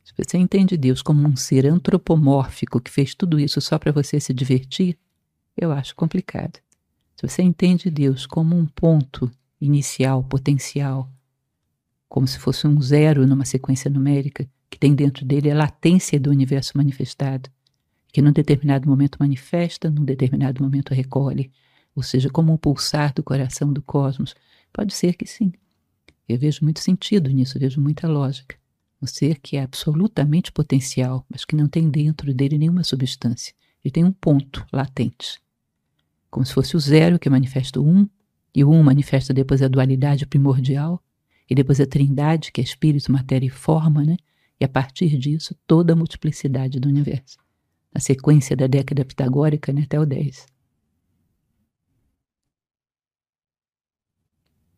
Se 0.04 0.14
você 0.18 0.38
entende 0.38 0.78
Deus 0.78 1.02
como 1.02 1.28
um 1.28 1.36
ser 1.36 1.66
antropomórfico 1.66 2.80
que 2.80 2.92
fez 2.92 3.14
tudo 3.14 3.40
isso 3.40 3.60
só 3.60 3.78
para 3.78 3.92
você 3.92 4.20
se 4.20 4.34
divertir, 4.34 4.98
eu 5.56 5.72
acho 5.72 5.96
complicado. 5.96 6.60
Se 7.16 7.28
você 7.28 7.42
entende 7.42 7.90
Deus 7.90 8.26
como 8.26 8.56
um 8.56 8.66
ponto 8.66 9.30
inicial, 9.60 10.24
potencial, 10.24 11.12
como 12.08 12.28
se 12.28 12.40
fosse 12.40 12.68
um 12.68 12.82
zero 12.82 13.28
numa 13.28 13.44
sequência 13.44 13.90
numérica, 13.90 14.48
que 14.70 14.78
tem 14.78 14.94
dentro 14.94 15.26
dele 15.26 15.52
a 15.52 15.56
latência 15.56 16.20
do 16.20 16.30
universo 16.30 16.78
manifestado, 16.78 17.50
que 18.18 18.22
num 18.24 18.32
determinado 18.32 18.90
momento 18.90 19.20
manifesta, 19.20 19.92
num 19.92 20.04
determinado 20.04 20.64
momento 20.64 20.92
recolhe, 20.92 21.52
ou 21.96 22.02
seja, 22.02 22.32
como 22.32 22.52
um 22.52 22.58
pulsar 22.58 23.14
do 23.14 23.22
coração 23.22 23.72
do 23.72 23.80
cosmos. 23.80 24.34
Pode 24.74 24.92
ser 24.96 25.14
que 25.14 25.28
sim. 25.28 25.54
Eu 26.28 26.40
vejo 26.40 26.64
muito 26.64 26.80
sentido 26.80 27.30
nisso, 27.30 27.60
vejo 27.60 27.80
muita 27.80 28.08
lógica. 28.08 28.58
Um 29.00 29.06
ser 29.06 29.40
que 29.40 29.56
é 29.56 29.62
absolutamente 29.62 30.52
potencial, 30.52 31.24
mas 31.30 31.46
que 31.46 31.56
não 31.56 31.68
tem 31.68 31.92
dentro 31.92 32.34
dele 32.34 32.58
nenhuma 32.58 32.84
substância. 32.84 33.54
Ele 33.86 33.92
tem 33.92 34.04
um 34.04 34.12
ponto 34.12 34.66
latente. 34.74 35.40
Como 36.32 36.44
se 36.44 36.56
fosse 36.56 36.76
o 36.76 36.80
zero 36.80 37.20
que 37.20 37.30
manifesta 37.30 37.80
o 37.80 37.88
um, 37.88 38.10
e 38.52 38.64
o 38.64 38.72
um 38.72 38.82
manifesta 38.82 39.32
depois 39.32 39.62
a 39.62 39.68
dualidade 39.68 40.26
primordial, 40.26 41.04
e 41.48 41.54
depois 41.54 41.80
a 41.80 41.86
trindade, 41.86 42.52
que 42.52 42.62
é 42.62 42.64
espírito, 42.64 43.12
matéria 43.12 43.46
e 43.46 43.52
forma, 43.52 44.04
né? 44.04 44.18
E 44.60 44.66
a 44.66 44.68
partir 44.68 45.20
disso, 45.20 45.56
toda 45.68 45.94
a 45.94 45.96
multiplicidade 45.96 46.80
do 46.80 46.90
universo. 46.90 47.38
Na 47.94 48.00
sequência 48.00 48.56
da 48.56 48.68
década 48.68 49.06
pitagórica, 49.06 49.72
né, 49.74 49.84
até 49.84 50.00
o 50.00 50.06
10. 50.06 50.46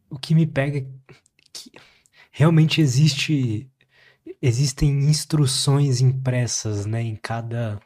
O 0.09 0.17
que 0.17 0.33
me 0.33 0.47
pega 0.47 0.79
é 0.79 0.85
que 1.53 1.71
realmente 2.31 2.81
existe 2.81 3.69
existem 4.41 4.89
instruções 5.09 6.01
impressas, 6.01 6.85
né, 6.85 7.01
em 7.01 7.15
cada 7.15 7.79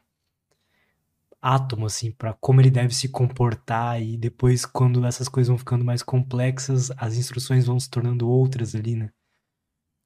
átomo 1.42 1.86
assim 1.86 2.12
para 2.12 2.34
como 2.34 2.62
ele 2.62 2.72
deve 2.72 2.96
se 2.96 3.10
comportar 3.10 4.02
e 4.02 4.18
depois 4.18 4.66
quando 4.66 5.06
essas 5.06 5.28
coisas 5.28 5.50
vão 5.50 5.58
ficando 5.58 5.84
mais 5.84 6.02
complexas, 6.02 6.92
as 6.98 7.18
instruções 7.18 7.66
vão 7.66 7.80
se 7.80 7.90
tornando 7.90 8.30
outras 8.30 8.74
ali, 8.76 8.96
né? 8.96 9.12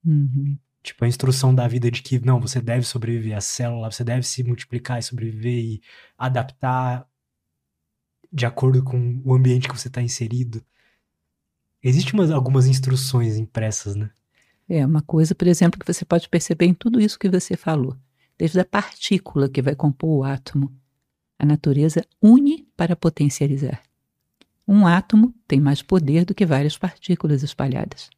Uhum. 0.05 0.57
Tipo, 0.83 1.05
a 1.05 1.07
instrução 1.07 1.53
da 1.53 1.67
vida 1.67 1.91
de 1.91 2.01
que, 2.01 2.19
não, 2.19 2.39
você 2.39 2.61
deve 2.61 2.85
sobreviver 2.85 3.35
à 3.35 3.41
célula, 3.41 3.91
você 3.91 4.03
deve 4.03 4.23
se 4.23 4.43
multiplicar 4.43 4.99
e 4.99 5.03
sobreviver 5.03 5.53
e 5.53 5.81
adaptar 6.17 7.07
de 8.31 8.45
acordo 8.45 8.83
com 8.83 9.21
o 9.25 9.33
ambiente 9.33 9.67
que 9.67 9.77
você 9.77 9.87
está 9.87 10.01
inserido. 10.01 10.63
Existem 11.83 12.13
umas, 12.13 12.31
algumas 12.31 12.67
instruções 12.67 13.37
impressas, 13.37 13.95
né? 13.95 14.09
É, 14.69 14.85
uma 14.85 15.01
coisa, 15.01 15.33
por 15.33 15.47
exemplo, 15.47 15.79
que 15.79 15.91
você 15.91 16.03
pode 16.03 16.27
perceber 16.27 16.65
em 16.65 16.73
tudo 16.73 16.99
isso 16.99 17.19
que 17.19 17.29
você 17.29 17.55
falou. 17.55 17.95
Desde 18.37 18.59
a 18.59 18.65
partícula 18.65 19.49
que 19.49 19.61
vai 19.61 19.75
compor 19.75 20.19
o 20.19 20.23
átomo. 20.23 20.73
A 21.39 21.45
natureza 21.45 22.05
une 22.21 22.67
para 22.75 22.95
potencializar. 22.95 23.81
Um 24.67 24.85
átomo 24.85 25.33
tem 25.47 25.61
mais 25.61 25.81
poder 25.81 26.25
do 26.25 26.35
que 26.35 26.45
várias 26.45 26.77
partículas 26.77 27.41
espalhadas. 27.43 28.09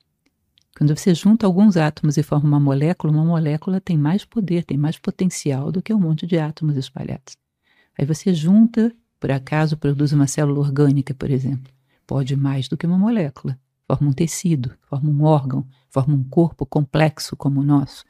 Quando 0.77 0.95
você 0.95 1.13
junta 1.13 1.45
alguns 1.45 1.75
átomos 1.75 2.17
e 2.17 2.23
forma 2.23 2.47
uma 2.47 2.59
molécula, 2.59 3.11
uma 3.11 3.25
molécula 3.25 3.81
tem 3.81 3.97
mais 3.97 4.23
poder, 4.23 4.63
tem 4.63 4.77
mais 4.77 4.97
potencial 4.97 5.71
do 5.71 5.81
que 5.81 5.93
um 5.93 5.99
monte 5.99 6.25
de 6.25 6.37
átomos 6.37 6.77
espalhados. 6.77 7.35
Aí 7.97 8.05
você 8.05 8.33
junta, 8.33 8.95
por 9.19 9.31
acaso, 9.31 9.75
produz 9.75 10.13
uma 10.13 10.27
célula 10.27 10.59
orgânica, 10.59 11.13
por 11.13 11.29
exemplo. 11.29 11.71
Pode 12.07 12.35
mais 12.35 12.69
do 12.69 12.77
que 12.77 12.87
uma 12.87 12.97
molécula. 12.97 13.59
Forma 13.85 14.09
um 14.09 14.13
tecido, 14.13 14.71
forma 14.83 15.09
um 15.09 15.23
órgão, 15.23 15.67
forma 15.89 16.15
um 16.15 16.23
corpo 16.23 16.65
complexo 16.65 17.35
como 17.35 17.59
o 17.59 17.63
nosso. 17.63 18.05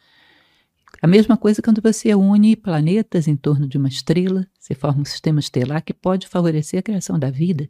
A 1.01 1.07
mesma 1.07 1.37
coisa 1.37 1.61
quando 1.61 1.81
você 1.81 2.13
une 2.13 2.55
planetas 2.55 3.27
em 3.27 3.35
torno 3.35 3.67
de 3.67 3.77
uma 3.77 3.87
estrela, 3.87 4.45
você 4.59 4.75
forma 4.75 5.01
um 5.01 5.05
sistema 5.05 5.39
estelar 5.39 5.81
que 5.83 5.93
pode 5.93 6.27
favorecer 6.27 6.79
a 6.79 6.83
criação 6.83 7.17
da 7.17 7.31
vida. 7.31 7.69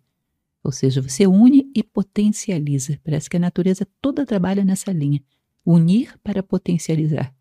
Ou 0.64 0.72
seja, 0.72 1.02
você 1.02 1.26
une 1.26 1.72
e 1.76 1.84
potencializa. 1.84 3.00
Parece 3.04 3.30
que 3.30 3.38
a 3.38 3.40
natureza 3.40 3.88
toda 4.02 4.26
trabalha 4.26 4.64
nessa 4.64 4.92
linha. 4.92 5.22
Unir 5.66 6.18
para 6.24 6.44
potencializar. 6.44 7.34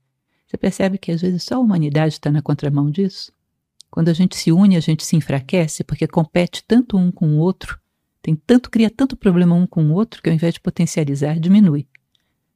Você 0.47 0.57
percebe 0.57 0.99
que 0.99 1.13
às 1.13 1.21
vezes 1.21 1.43
só 1.43 1.57
a 1.57 1.59
humanidade 1.59 2.15
está 2.15 2.31
na 2.31 2.41
contramão 2.41 2.91
disso? 2.91 3.33
Quando 3.91 4.09
a 4.09 4.13
gente 4.13 4.37
se 4.37 4.53
une, 4.53 4.77
a 4.77 4.81
gente 4.81 5.05
se 5.05 5.17
enfraquece 5.17 5.83
porque 5.83 6.07
compete 6.07 6.63
tanto 6.67 6.97
um 6.97 7.11
com 7.11 7.29
o 7.31 7.39
outro, 7.39 7.79
tem 8.23 8.35
tanto, 8.35 8.71
cria 8.71 8.91
tanto 8.91 9.17
problema 9.17 9.55
um 9.55 9.67
com 9.67 9.85
o 9.87 9.93
outro 9.93 10.23
que 10.23 10.29
ao 10.29 10.35
invés 10.35 10.55
de 10.55 10.61
potencializar, 10.61 11.39
diminui. 11.39 11.87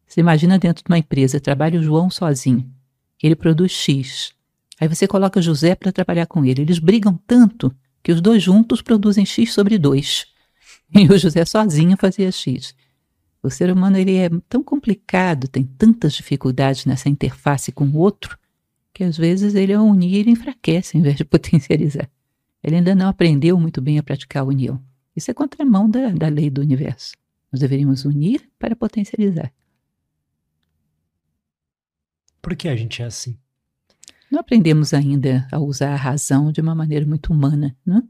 Você 0.06 0.20
imagina 0.20 0.58
dentro 0.58 0.84
de 0.84 0.90
uma 0.90 0.98
empresa, 0.98 1.40
trabalha 1.40 1.80
o 1.80 1.82
João 1.82 2.10
sozinho. 2.10 2.70
Ele 3.22 3.34
produz 3.34 3.72
X. 3.72 4.32
Aí 4.78 4.88
você 4.88 5.06
coloca 5.06 5.40
José 5.40 5.74
para 5.74 5.92
trabalhar 5.92 6.26
com 6.26 6.44
ele. 6.44 6.62
Eles 6.62 6.78
brigam 6.78 7.18
tanto 7.26 7.74
que 8.02 8.12
os 8.12 8.20
dois 8.20 8.42
juntos 8.42 8.82
produzem 8.82 9.24
X 9.24 9.52
sobre 9.52 9.78
2. 9.78 10.26
E 10.94 11.06
o 11.06 11.18
José 11.18 11.44
sozinho 11.44 11.96
fazia 11.96 12.30
X. 12.30 12.74
O 13.42 13.50
ser 13.50 13.72
humano 13.72 13.96
ele 13.96 14.16
é 14.16 14.28
tão 14.48 14.62
complicado, 14.62 15.48
tem 15.48 15.64
tantas 15.64 16.12
dificuldades 16.12 16.84
nessa 16.84 17.08
interface 17.08 17.72
com 17.72 17.86
o 17.86 17.96
outro, 17.96 18.38
que 18.92 19.02
às 19.02 19.16
vezes 19.16 19.54
ele 19.54 19.72
ao 19.72 19.84
unir 19.84 20.14
ele 20.14 20.30
enfraquece 20.30 20.96
em 20.96 21.02
vez 21.02 21.16
de 21.16 21.24
potencializar. 21.26 22.08
Ele 22.62 22.76
ainda 22.76 22.94
não 22.94 23.08
aprendeu 23.08 23.58
muito 23.58 23.80
bem 23.80 23.98
a 23.98 24.02
praticar 24.02 24.42
a 24.42 24.46
união. 24.46 24.80
Isso 25.16 25.30
é 25.30 25.34
contramão 25.34 25.90
da, 25.90 26.10
da 26.10 26.28
lei 26.28 26.48
do 26.48 26.60
universo. 26.60 27.14
Nós 27.50 27.60
deveríamos 27.60 28.04
unir 28.04 28.48
para 28.58 28.76
potencializar. 28.76 29.52
Por 32.40 32.54
que 32.54 32.68
a 32.68 32.76
gente 32.76 33.02
é 33.02 33.06
assim? 33.06 33.36
Não 34.30 34.40
aprendemos 34.40 34.94
ainda 34.94 35.46
a 35.50 35.58
usar 35.58 35.92
a 35.92 35.96
razão 35.96 36.52
de 36.52 36.60
uma 36.60 36.74
maneira 36.74 37.04
muito 37.04 37.32
humana, 37.32 37.76
não? 37.84 38.08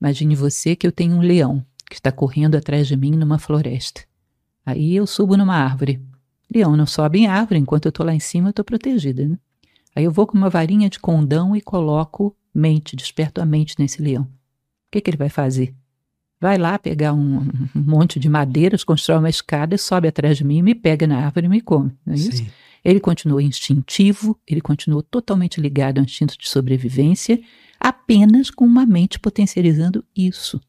Imagine 0.00 0.34
você 0.34 0.74
que 0.74 0.86
eu 0.86 0.92
tenho 0.92 1.14
um 1.14 1.20
leão 1.20 1.64
que 1.88 1.96
está 1.96 2.12
correndo 2.12 2.56
atrás 2.56 2.86
de 2.86 2.96
mim 2.96 3.12
numa 3.12 3.38
floresta. 3.38 4.02
Aí 4.64 4.94
eu 4.94 5.06
subo 5.06 5.36
numa 5.36 5.56
árvore. 5.56 6.00
Leão 6.54 6.76
não 6.76 6.86
sobe 6.86 7.20
em 7.20 7.26
árvore, 7.26 7.60
enquanto 7.60 7.86
eu 7.86 7.90
estou 7.90 8.04
lá 8.04 8.14
em 8.14 8.20
cima, 8.20 8.48
eu 8.48 8.50
estou 8.50 8.64
protegida. 8.64 9.26
Né? 9.26 9.38
Aí 9.94 10.04
eu 10.04 10.12
vou 10.12 10.26
com 10.26 10.36
uma 10.36 10.50
varinha 10.50 10.88
de 10.88 10.98
condão 10.98 11.56
e 11.56 11.60
coloco 11.60 12.36
mente, 12.54 12.96
desperto 12.96 13.40
a 13.40 13.46
mente 13.46 13.74
nesse 13.78 14.02
leão. 14.02 14.22
O 14.22 14.28
que, 14.90 15.00
que 15.00 15.10
ele 15.10 15.16
vai 15.16 15.28
fazer? 15.28 15.74
Vai 16.40 16.56
lá 16.56 16.78
pegar 16.78 17.12
um, 17.12 17.38
um, 17.40 17.48
monte 17.74 18.20
de 18.20 18.28
madeiras, 18.28 18.84
constrói 18.84 19.18
uma 19.18 19.28
escada, 19.28 19.76
sobe 19.76 20.08
atrás 20.08 20.36
de 20.36 20.44
mim, 20.44 20.62
me 20.62 20.74
pega 20.74 21.06
na 21.06 21.24
árvore 21.24 21.46
e 21.46 21.48
me 21.48 21.60
come. 21.60 21.92
Não 22.06 22.14
é 22.14 22.16
isso? 22.16 22.32
Sim. 22.32 22.46
Ele 22.84 23.00
continuou 23.00 23.40
instintivo, 23.40 24.38
ele 24.46 24.60
continuou 24.60 25.02
totalmente 25.02 25.60
ligado 25.60 25.98
ao 25.98 26.04
instinto 26.04 26.38
de 26.38 26.48
sobrevivência, 26.48 27.40
apenas 27.78 28.50
com 28.50 28.64
uma 28.64 28.86
mente 28.86 29.18
potencializando 29.18 30.04
isso. 30.16 30.60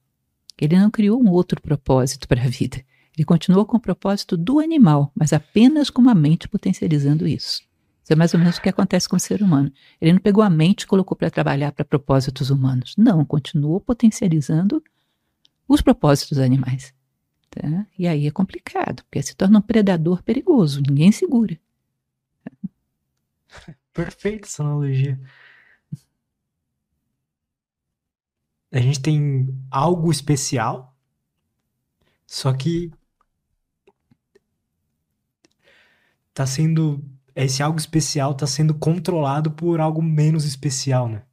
Ele 0.65 0.77
não 0.77 0.91
criou 0.91 1.21
um 1.21 1.29
outro 1.29 1.61
propósito 1.61 2.27
para 2.27 2.41
a 2.41 2.47
vida. 2.47 2.83
Ele 3.15 3.25
continuou 3.25 3.65
com 3.65 3.77
o 3.77 3.81
propósito 3.81 4.37
do 4.37 4.59
animal, 4.59 5.11
mas 5.15 5.33
apenas 5.33 5.89
com 5.89 6.01
uma 6.01 6.15
mente 6.15 6.47
potencializando 6.47 7.27
isso. 7.27 7.61
Isso 8.03 8.13
é 8.13 8.15
mais 8.15 8.33
ou 8.33 8.39
menos 8.39 8.57
o 8.57 8.61
que 8.61 8.69
acontece 8.69 9.07
com 9.07 9.15
o 9.15 9.19
ser 9.19 9.43
humano. 9.43 9.71
Ele 10.01 10.13
não 10.13 10.19
pegou 10.19 10.43
a 10.43 10.49
mente 10.49 10.81
e 10.81 10.87
colocou 10.87 11.15
para 11.15 11.29
trabalhar 11.29 11.71
para 11.71 11.85
propósitos 11.85 12.49
humanos. 12.49 12.95
Não, 12.97 13.23
continuou 13.23 13.79
potencializando 13.79 14.83
os 15.67 15.81
propósitos 15.81 16.39
animais. 16.39 16.93
Tá? 17.51 17.85
E 17.97 18.07
aí 18.07 18.25
é 18.25 18.31
complicado, 18.31 19.03
porque 19.03 19.21
se 19.21 19.35
torna 19.35 19.59
um 19.59 19.61
predador 19.61 20.23
perigoso, 20.23 20.81
ninguém 20.81 21.11
segura. 21.11 21.59
Perfeita 23.93 24.47
essa 24.47 24.63
analogia. 24.63 25.19
A 28.71 28.79
gente 28.79 28.99
tem 28.99 29.47
algo 29.71 30.11
especial, 30.11 30.95
só 32.25 32.53
que 32.53 32.91
tá 36.33 36.45
sendo 36.45 37.03
esse 37.35 37.63
algo 37.63 37.79
especial 37.79 38.33
tá 38.33 38.45
sendo 38.45 38.73
controlado 38.73 39.51
por 39.51 39.79
algo 39.79 40.01
menos 40.01 40.45
especial, 40.45 41.07
né? 41.07 41.23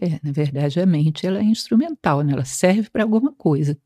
É, 0.00 0.20
na 0.22 0.32
verdade 0.32 0.80
a 0.80 0.86
mente 0.86 1.26
ela 1.26 1.38
é 1.38 1.42
instrumental, 1.42 2.22
né? 2.22 2.32
Ela 2.32 2.44
serve 2.44 2.90
para 2.90 3.02
alguma 3.02 3.32
coisa. 3.32 3.76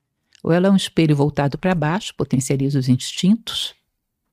Ou 0.43 0.53
ela 0.53 0.69
é 0.69 0.71
um 0.71 0.77
espelho 0.77 1.17
voltado 1.17 1.59
para 1.59 1.75
baixo, 1.75 2.15
potencializa 2.15 2.79
os 2.79 2.89
instintos, 2.89 3.75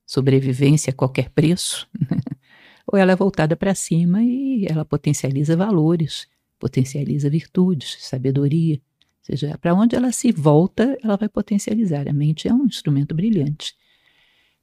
sobrevivência 0.06 0.90
a 0.90 0.94
qualquer 0.94 1.30
preço, 1.30 1.88
ou 2.86 2.98
ela 2.98 3.12
é 3.12 3.16
voltada 3.16 3.56
para 3.56 3.74
cima 3.74 4.22
e 4.22 4.66
ela 4.66 4.84
potencializa 4.84 5.56
valores, 5.56 6.28
potencializa 6.64 7.28
virtudes, 7.28 7.98
sabedoria. 8.00 8.76
Ou 8.76 9.36
seja, 9.36 9.58
para 9.58 9.74
onde 9.74 9.94
ela 9.94 10.10
se 10.10 10.32
volta, 10.32 10.96
ela 11.02 11.14
vai 11.14 11.28
potencializar. 11.28 12.08
A 12.08 12.12
mente 12.12 12.48
é 12.48 12.54
um 12.54 12.64
instrumento 12.64 13.14
brilhante, 13.14 13.76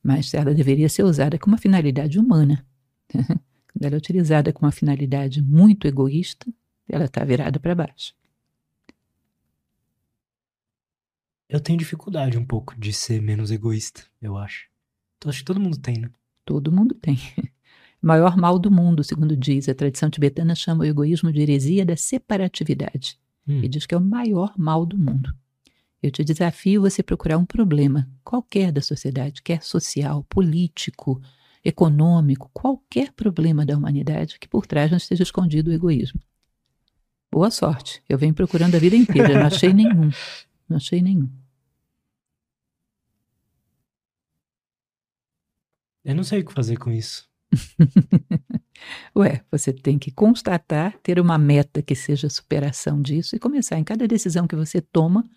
mas 0.02 0.34
ela 0.34 0.52
deveria 0.52 0.90
ser 0.90 1.04
usada 1.04 1.38
com 1.38 1.46
uma 1.46 1.60
finalidade 1.60 2.18
humana. 2.18 2.66
Quando 3.14 3.86
ela 3.86 3.94
é 3.94 3.98
utilizada 3.98 4.52
com 4.52 4.66
uma 4.66 4.72
finalidade 4.72 5.44
muito 5.44 5.88
egoísta, 5.88 6.52
ela 6.90 7.06
está 7.06 7.24
virada 7.24 7.60
para 7.60 7.76
baixo. 7.76 8.16
Eu 11.48 11.60
tenho 11.60 11.78
dificuldade 11.78 12.36
um 12.36 12.46
pouco 12.46 12.76
de 12.80 12.92
ser 12.92 13.22
menos 13.22 13.52
egoísta, 13.52 14.06
eu 14.20 14.36
acho. 14.38 14.68
Então, 15.18 15.30
acho 15.30 15.40
que 15.40 15.46
todo 15.46 15.60
mundo 15.60 15.78
tem, 15.78 16.00
né? 16.00 16.10
Todo 16.44 16.72
mundo 16.72 16.96
tem. 16.96 17.20
Maior 18.02 18.36
mal 18.36 18.58
do 18.58 18.72
mundo, 18.72 19.04
segundo 19.04 19.38
diz, 19.38 19.70
a 19.70 19.76
tradição 19.76 20.10
tibetana 20.10 20.56
chama 20.56 20.84
o 20.84 20.88
egoísmo 20.88 21.32
de 21.32 21.40
heresia 21.40 21.86
da 21.86 21.96
separatividade. 21.96 23.20
Hum. 23.48 23.62
E 23.64 23.68
diz 23.68 23.86
que 23.86 23.94
é 23.94 23.98
o 23.98 24.02
maior 24.02 24.54
mal 24.58 24.86
do 24.86 24.98
mundo. 24.98 25.32
Eu 26.02 26.10
te 26.10 26.24
desafio 26.24 26.82
você 26.82 27.04
procurar 27.04 27.38
um 27.38 27.46
problema, 27.46 28.10
qualquer 28.24 28.72
da 28.72 28.82
sociedade, 28.82 29.44
quer 29.44 29.62
social, 29.62 30.24
político, 30.24 31.22
econômico, 31.64 32.50
qualquer 32.52 33.12
problema 33.12 33.64
da 33.64 33.78
humanidade 33.78 34.40
que 34.40 34.48
por 34.48 34.66
trás 34.66 34.90
não 34.90 34.98
esteja 34.98 35.22
escondido 35.22 35.70
o 35.70 35.74
egoísmo. 35.74 36.20
Boa 37.32 37.52
sorte. 37.52 38.04
Eu 38.10 38.18
venho 38.18 38.34
procurando 38.34 38.76
a 38.76 38.80
vida 38.80 38.96
inteira, 38.96 39.38
não 39.38 39.46
achei 39.46 39.74
nenhum. 39.74 40.10
Não 40.68 40.78
achei 40.78 41.02
nenhum. 41.02 41.30
Eu 46.04 46.16
não 46.16 46.24
sei 46.24 46.42
o 46.42 46.46
que 46.46 46.52
fazer 46.52 46.78
com 46.78 46.92
isso. 46.92 47.31
Ué, 49.16 49.42
você 49.52 49.74
tem 49.74 50.00
que 50.00 50.12
constatar, 50.12 50.98
ter 51.04 51.20
uma 51.20 51.38
meta 51.38 51.82
que 51.82 51.96
seja 51.96 52.28
a 52.28 52.30
superação 52.30 53.02
disso 53.02 53.36
e 53.36 53.40
começar 53.40 53.78
em 53.78 53.84
cada 53.84 54.08
decisão 54.08 54.48
que 54.48 54.56
você 54.56 54.82
toma, 54.82 55.30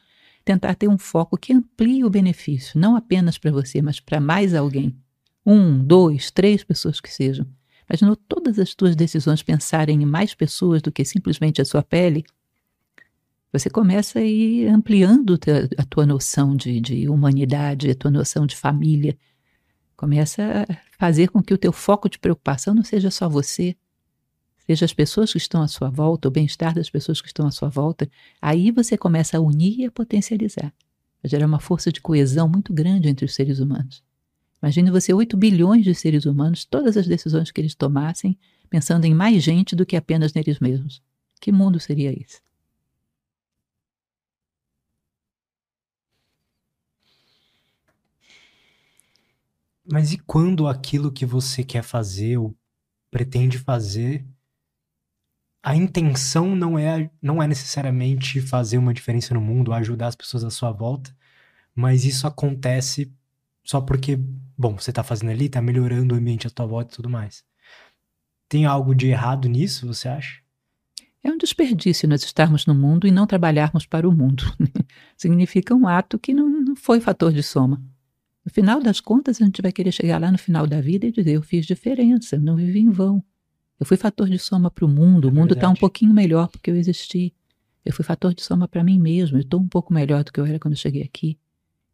tentar 0.45 0.75
ter 0.75 0.89
um 0.89 0.99
foco 0.99 1.37
que 1.37 1.53
amplie 1.53 2.05
o 2.05 2.11
benefício, 2.11 2.79
não 2.79 2.97
apenas 2.97 3.39
para 3.39 3.51
você, 3.51 3.81
mas 3.81 4.01
para 4.01 4.21
mais 4.21 4.55
alguém. 4.55 4.95
Um, 5.45 5.83
dois, 5.85 6.31
três 6.31 6.63
pessoas 6.65 7.01
que 7.01 7.13
sejam. 7.13 7.47
Imaginou 7.89 8.17
todas 8.17 8.59
as 8.59 8.75
tuas 8.75 8.97
decisões 8.97 9.43
pensarem 9.43 10.03
em 10.03 10.07
mais 10.07 10.35
pessoas 10.35 10.81
do 10.81 10.91
que 10.91 11.05
simplesmente 11.05 11.61
a 11.61 11.65
sua 11.65 11.83
pele? 11.83 12.25
Você 13.53 13.71
começa 13.71 14.19
a 14.19 14.23
ir 14.23 14.67
ampliando 14.67 15.39
a 15.79 15.85
tua 15.85 16.07
noção 16.07 16.57
de, 16.57 16.81
de 16.81 17.09
humanidade, 17.09 17.91
a 17.91 17.95
tua 17.95 18.11
noção 18.11 18.47
de 18.47 18.57
família, 18.57 19.17
Começa 20.05 20.67
a 20.69 20.77
fazer 20.99 21.31
com 21.31 21.43
que 21.43 21.55
o 21.55 21.57
teu 21.57 21.73
foco 21.73 22.11
de 22.11 22.19
preocupação 22.19 22.75
não 22.75 22.85
seja 22.85 23.11
só 23.11 23.27
você, 23.27 23.75
seja 24.67 24.85
as 24.85 24.93
pessoas 24.93 25.33
que 25.33 25.39
estão 25.39 25.63
à 25.63 25.67
sua 25.67 25.89
volta, 25.89 26.29
o 26.29 26.31
bem-estar 26.31 26.75
das 26.75 26.91
pessoas 26.91 27.23
que 27.23 27.27
estão 27.27 27.47
à 27.47 27.51
sua 27.51 27.71
volta. 27.71 28.07
Aí 28.39 28.71
você 28.71 28.99
começa 28.99 29.39
a 29.39 29.41
unir 29.41 29.81
e 29.81 29.87
a 29.87 29.91
potencializar, 29.91 30.75
a 31.23 31.27
gerar 31.27 31.47
uma 31.47 31.59
força 31.59 31.91
de 31.91 32.03
coesão 32.03 32.47
muito 32.47 32.71
grande 32.71 33.09
entre 33.09 33.25
os 33.25 33.35
seres 33.35 33.61
humanos. 33.61 34.05
Imagine 34.63 34.91
você 34.91 35.15
8 35.15 35.39
bilhões 35.39 35.85
de 35.85 35.95
seres 35.95 36.27
humanos, 36.27 36.67
todas 36.67 36.99
as 36.99 37.07
decisões 37.07 37.51
que 37.51 37.59
eles 37.59 37.75
tomassem, 37.75 38.39
pensando 38.69 39.07
em 39.07 39.15
mais 39.15 39.43
gente 39.43 39.75
do 39.75 39.87
que 39.87 39.97
apenas 39.97 40.35
neles 40.35 40.61
mesmos. 40.61 41.01
Que 41.41 41.51
mundo 41.51 41.81
seria 41.81 42.13
esse? 42.13 42.44
Mas 49.91 50.13
e 50.13 50.19
quando 50.19 50.67
aquilo 50.67 51.13
que 51.13 51.27
você 51.27 51.63
quer 51.63 51.83
fazer 51.83 52.39
ou 52.39 52.57
pretende 53.11 53.59
fazer, 53.59 54.25
a 55.63 55.75
intenção 55.75 56.55
não 56.55 56.79
é, 56.79 57.11
não 57.23 57.43
é 57.43 57.47
necessariamente 57.47 58.41
fazer 58.41 58.79
uma 58.79 58.95
diferença 58.95 59.35
no 59.35 59.41
mundo, 59.41 59.73
ajudar 59.73 60.09
as 60.09 60.15
pessoas 60.15 60.45
à 60.45 60.51
sua 60.51 60.73
volta, 60.73 61.15
mas 61.75 62.05
isso 62.05 62.27
acontece 62.27 63.13
só 63.63 63.81
porque, 63.81 64.17
bom, 64.57 64.79
você 64.79 64.93
tá 64.93 65.03
fazendo 65.03 65.31
ali, 65.31 65.49
tá 65.49 65.63
melhorando 65.63 66.15
o 66.15 66.19
ambiente 66.19 66.47
à 66.47 66.51
tua 66.51 66.67
volta 66.67 66.93
e 66.93 66.97
tudo 66.97 67.09
mais. 67.09 67.45
Tem 68.49 68.67
algo 68.67 68.95
de 68.95 69.09
errado 69.09 69.49
nisso, 69.49 69.87
você 69.87 70.07
acha? 70.09 70.43
É 71.23 71.31
um 71.31 71.39
desperdício 71.39 72.07
nós 72.07 72.23
estarmos 72.23 72.67
no 72.67 72.75
mundo 72.75 73.07
e 73.07 73.11
não 73.11 73.27
trabalharmos 73.27 73.87
para 73.87 74.07
o 74.07 74.13
mundo. 74.13 74.45
Significa 75.17 75.75
um 75.75 75.89
ato 75.89 76.19
que 76.19 76.35
não, 76.35 76.47
não 76.47 76.77
foi 76.77 77.01
fator 77.01 77.33
de 77.33 77.43
soma. 77.43 77.83
No 78.45 78.53
final 78.53 78.81
das 78.81 79.01
contas, 79.01 79.41
a 79.41 79.45
gente 79.45 79.63
vai 79.63 79.73
querer 79.73 79.91
chegar 79.91 80.21
lá 80.21 80.31
no 80.31 80.39
final 80.39 80.67
da 80.67 80.81
vida 80.81 81.07
e 81.07 81.13
dizer: 81.13 81.33
eu 81.33 81.43
fiz 81.43 81.65
diferença, 81.65 82.37
eu 82.37 82.41
não 82.41 82.57
vivi 82.57 82.81
em 82.81 82.91
vão. 82.91 83.25
Eu 83.81 83.87
fui 83.87 83.97
fator 83.97 84.29
de 84.29 84.39
soma 84.39 84.71
para 84.71 84.85
o 84.85 84.89
mundo, 84.89 85.27
o 85.27 85.29
é 85.29 85.33
mundo 85.33 85.55
está 85.55 85.69
um 85.69 85.75
pouquinho 85.75 86.13
melhor 86.13 86.49
porque 86.49 86.71
eu 86.71 86.77
existi. 86.77 87.35
Eu 87.85 87.93
fui 87.93 88.05
fator 88.05 88.35
de 88.35 88.43
soma 88.43 88.67
para 88.69 88.85
mim 88.85 88.99
mesmo, 88.99 89.37
eu 89.37 89.43
estou 89.43 89.61
um 89.61 89.69
pouco 89.69 89.93
melhor 89.93 90.25
do 90.25 90.33
que 90.33 90.41
eu 90.41 90.47
era 90.47 90.59
quando 90.59 90.73
eu 90.73 90.79
cheguei 90.79 91.03
aqui. 91.03 91.39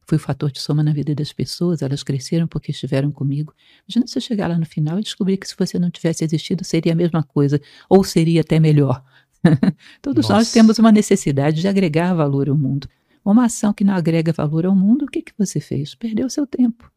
Fui 0.07 0.19
fator 0.19 0.51
de 0.51 0.61
soma 0.61 0.83
na 0.83 0.93
vida 0.93 1.15
das 1.15 1.33
pessoas, 1.33 1.83
elas 1.83 2.03
cresceram 2.03 2.47
porque 2.47 2.73
estiveram 2.73 3.13
comigo. 3.13 3.55
Imagina 3.89 4.07
você 4.07 4.21
chegar 4.21 4.49
lá 4.49 4.59
no 4.59 4.67
final 4.67 4.99
e 4.99 5.03
descobrir 5.03 5.37
que 5.37 5.49
se 5.49 5.55
você 5.57 5.79
não 5.79 5.91
tivesse 5.91 6.25
existido 6.25 6.65
seria 6.65 6.93
a 6.93 6.97
mesma 6.97 7.23
coisa, 7.23 7.61
ou 7.89 8.03
seria 8.03 8.41
até 8.41 8.59
melhor. 8.59 9.03
Todos 10.03 10.29
Nossa. 10.29 10.35
nós 10.35 10.53
temos 10.53 10.79
uma 10.79 10.93
necessidade 10.93 11.61
de 11.61 11.69
agregar 11.69 12.13
valor 12.15 12.49
ao 12.49 12.57
mundo. 12.57 12.89
Uma 13.25 13.45
ação 13.47 13.73
que 13.73 13.85
não 13.85 13.95
agrega 13.95 14.33
valor 14.33 14.67
ao 14.67 14.75
mundo, 14.75 15.05
o 15.05 15.09
que, 15.09 15.23
que 15.23 15.33
você 15.37 15.61
fez? 15.61 15.95
Perdeu 15.95 16.29
seu 16.31 16.47
tempo. 16.47 16.91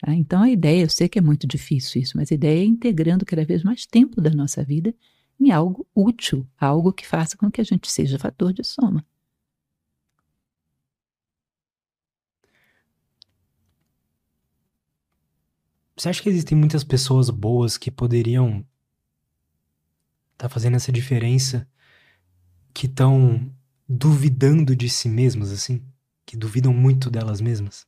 Tá? 0.00 0.14
Então 0.14 0.42
a 0.42 0.50
ideia, 0.50 0.82
eu 0.82 0.90
sei 0.90 1.08
que 1.08 1.18
é 1.18 1.22
muito 1.22 1.46
difícil 1.46 2.00
isso, 2.00 2.16
mas 2.16 2.32
a 2.32 2.34
ideia 2.34 2.62
é 2.62 2.64
integrando 2.64 3.24
cada 3.26 3.44
vez 3.44 3.62
mais 3.62 3.84
tempo 3.84 4.20
da 4.20 4.30
nossa 4.30 4.64
vida 4.64 4.94
em 5.38 5.50
algo 5.50 5.86
útil, 5.94 6.46
algo 6.58 6.92
que 6.92 7.06
faça 7.06 7.36
com 7.36 7.50
que 7.50 7.60
a 7.60 7.64
gente 7.64 7.90
seja 7.90 8.18
fator 8.18 8.52
de 8.52 8.62
soma. 8.64 9.04
Você 15.96 16.08
acha 16.08 16.22
que 16.22 16.30
existem 16.30 16.56
muitas 16.56 16.82
pessoas 16.82 17.28
boas 17.28 17.76
que 17.76 17.90
poderiam 17.90 18.64
estar 20.32 20.48
tá 20.48 20.48
fazendo 20.48 20.76
essa 20.76 20.90
diferença, 20.90 21.68
que 22.72 22.86
estão 22.86 23.52
duvidando 23.92 24.76
de 24.76 24.88
si 24.88 25.08
mesmas, 25.08 25.50
assim? 25.50 25.82
Que 26.24 26.36
duvidam 26.36 26.72
muito 26.72 27.10
delas 27.10 27.40
mesmas? 27.40 27.84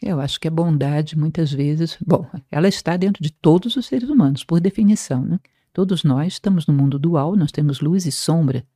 Eu 0.00 0.18
acho 0.18 0.40
que 0.40 0.48
a 0.48 0.50
bondade, 0.50 1.16
muitas 1.16 1.52
vezes, 1.52 1.98
bom, 2.04 2.26
ela 2.50 2.66
está 2.66 2.96
dentro 2.96 3.22
de 3.22 3.30
todos 3.30 3.76
os 3.76 3.84
seres 3.84 4.08
humanos, 4.08 4.44
por 4.44 4.58
definição, 4.58 5.22
né? 5.22 5.38
Todos 5.74 6.04
nós 6.04 6.34
estamos 6.34 6.66
no 6.66 6.72
mundo 6.72 6.98
dual, 6.98 7.36
nós 7.36 7.52
temos 7.52 7.80
luz 7.80 8.06
e 8.06 8.12
sombra, 8.12 8.66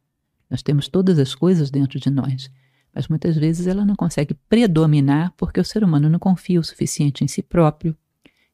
nós 0.50 0.62
temos 0.62 0.86
todas 0.86 1.18
as 1.18 1.34
coisas 1.34 1.70
dentro 1.70 1.98
de 1.98 2.10
nós. 2.10 2.50
Mas 2.94 3.08
muitas 3.08 3.34
vezes 3.38 3.66
ela 3.66 3.82
não 3.82 3.96
consegue 3.96 4.34
predominar 4.50 5.32
porque 5.34 5.60
o 5.60 5.64
ser 5.64 5.82
humano 5.82 6.10
não 6.10 6.18
confia 6.18 6.60
o 6.60 6.64
suficiente 6.64 7.24
em 7.24 7.28
si 7.28 7.42
próprio. 7.42 7.96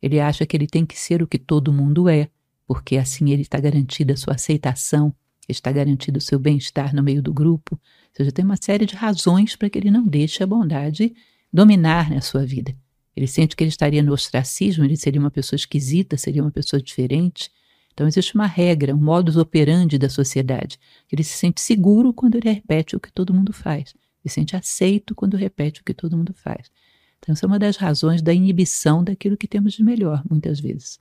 Ele 0.01 0.21
acha 0.21 0.47
que 0.47 0.57
ele 0.57 0.69
tem 0.69 0.87
que 0.87 0.97
ser 0.97 1.25
o 1.25 1.27
que 1.27 1.39
todo 1.39 1.73
mundo 1.73 2.09
é, 2.09 2.29
porque 2.69 2.97
assim 2.97 3.31
ele 3.31 3.43
está 3.43 3.59
garantida 3.59 4.15
a 4.15 4.17
sua 4.17 4.35
aceitação 4.35 5.13
está 5.53 5.71
garantido 5.73 6.19
o 6.19 6.21
seu 6.21 6.39
bem-estar 6.39 6.95
no 6.95 7.03
meio 7.03 7.23
do 7.23 7.33
grupo. 7.33 7.75
Ou 7.75 8.17
seja, 8.17 8.33
tem 8.33 8.45
uma 8.45 8.57
série 8.57 8.87
de 8.87 8.95
razões 8.95 9.57
para 9.57 9.71
que 9.71 9.79
ele 9.79 9.91
não 9.91 10.07
deixe 10.07 10.43
a 10.43 10.47
bondade 10.47 11.15
dominar 11.53 12.11
na 12.11 12.21
sua 12.21 12.45
vida. 12.45 12.75
Ele 13.17 13.27
sente 13.27 13.57
que 13.57 13.65
ele 13.65 13.71
estaria 13.71 14.03
no 14.03 14.13
ostracismo, 14.13 14.85
ele 14.85 14.97
seria 14.97 15.21
uma 15.21 15.31
pessoa 15.31 15.57
esquisita, 15.57 16.17
seria 16.19 16.43
uma 16.43 16.51
pessoa 16.51 16.83
diferente. 16.83 17.51
Então 17.95 18.07
existe 18.07 18.35
uma 18.35 18.47
regra, 18.47 18.95
um 18.95 19.01
modus 19.01 19.37
operandi 19.37 19.97
da 19.97 20.11
sociedade. 20.11 20.79
Ele 21.11 21.25
se 21.25 21.33
sente 21.33 21.63
seguro 21.63 22.13
quando 22.13 22.37
ele 22.37 22.53
repete 22.53 22.95
o 22.95 23.01
que 23.01 23.11
todo 23.11 23.33
mundo 23.33 23.55
faz. 23.55 23.95
Ele 24.23 24.29
se 24.29 24.35
sente 24.35 24.55
aceito 24.55 25.15
quando 25.15 25.37
repete 25.37 25.81
o 25.81 25.85
que 25.85 25.95
todo 25.95 26.17
mundo 26.17 26.35
faz. 26.35 26.71
Então 27.19 27.33
essa 27.33 27.47
é 27.47 27.49
uma 27.49 27.59
das 27.59 27.77
razões 27.77 28.21
da 28.21 28.35
inibição 28.35 29.03
daquilo 29.03 29.37
que 29.37 29.49
temos 29.49 29.73
de 29.73 29.83
melhor, 29.83 30.23
muitas 30.29 30.61
vezes. 30.61 31.01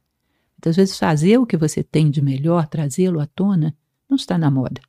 Muitas 0.58 0.78
vezes 0.78 0.98
fazer 0.98 1.38
o 1.38 1.46
que 1.46 1.58
você 1.58 1.84
tem 1.84 2.10
de 2.10 2.22
melhor, 2.22 2.66
trazê-lo 2.68 3.20
à 3.20 3.26
tona, 3.26 3.76
não 4.10 4.16
está 4.16 4.38
na 4.38 4.50
moda. 4.50 4.82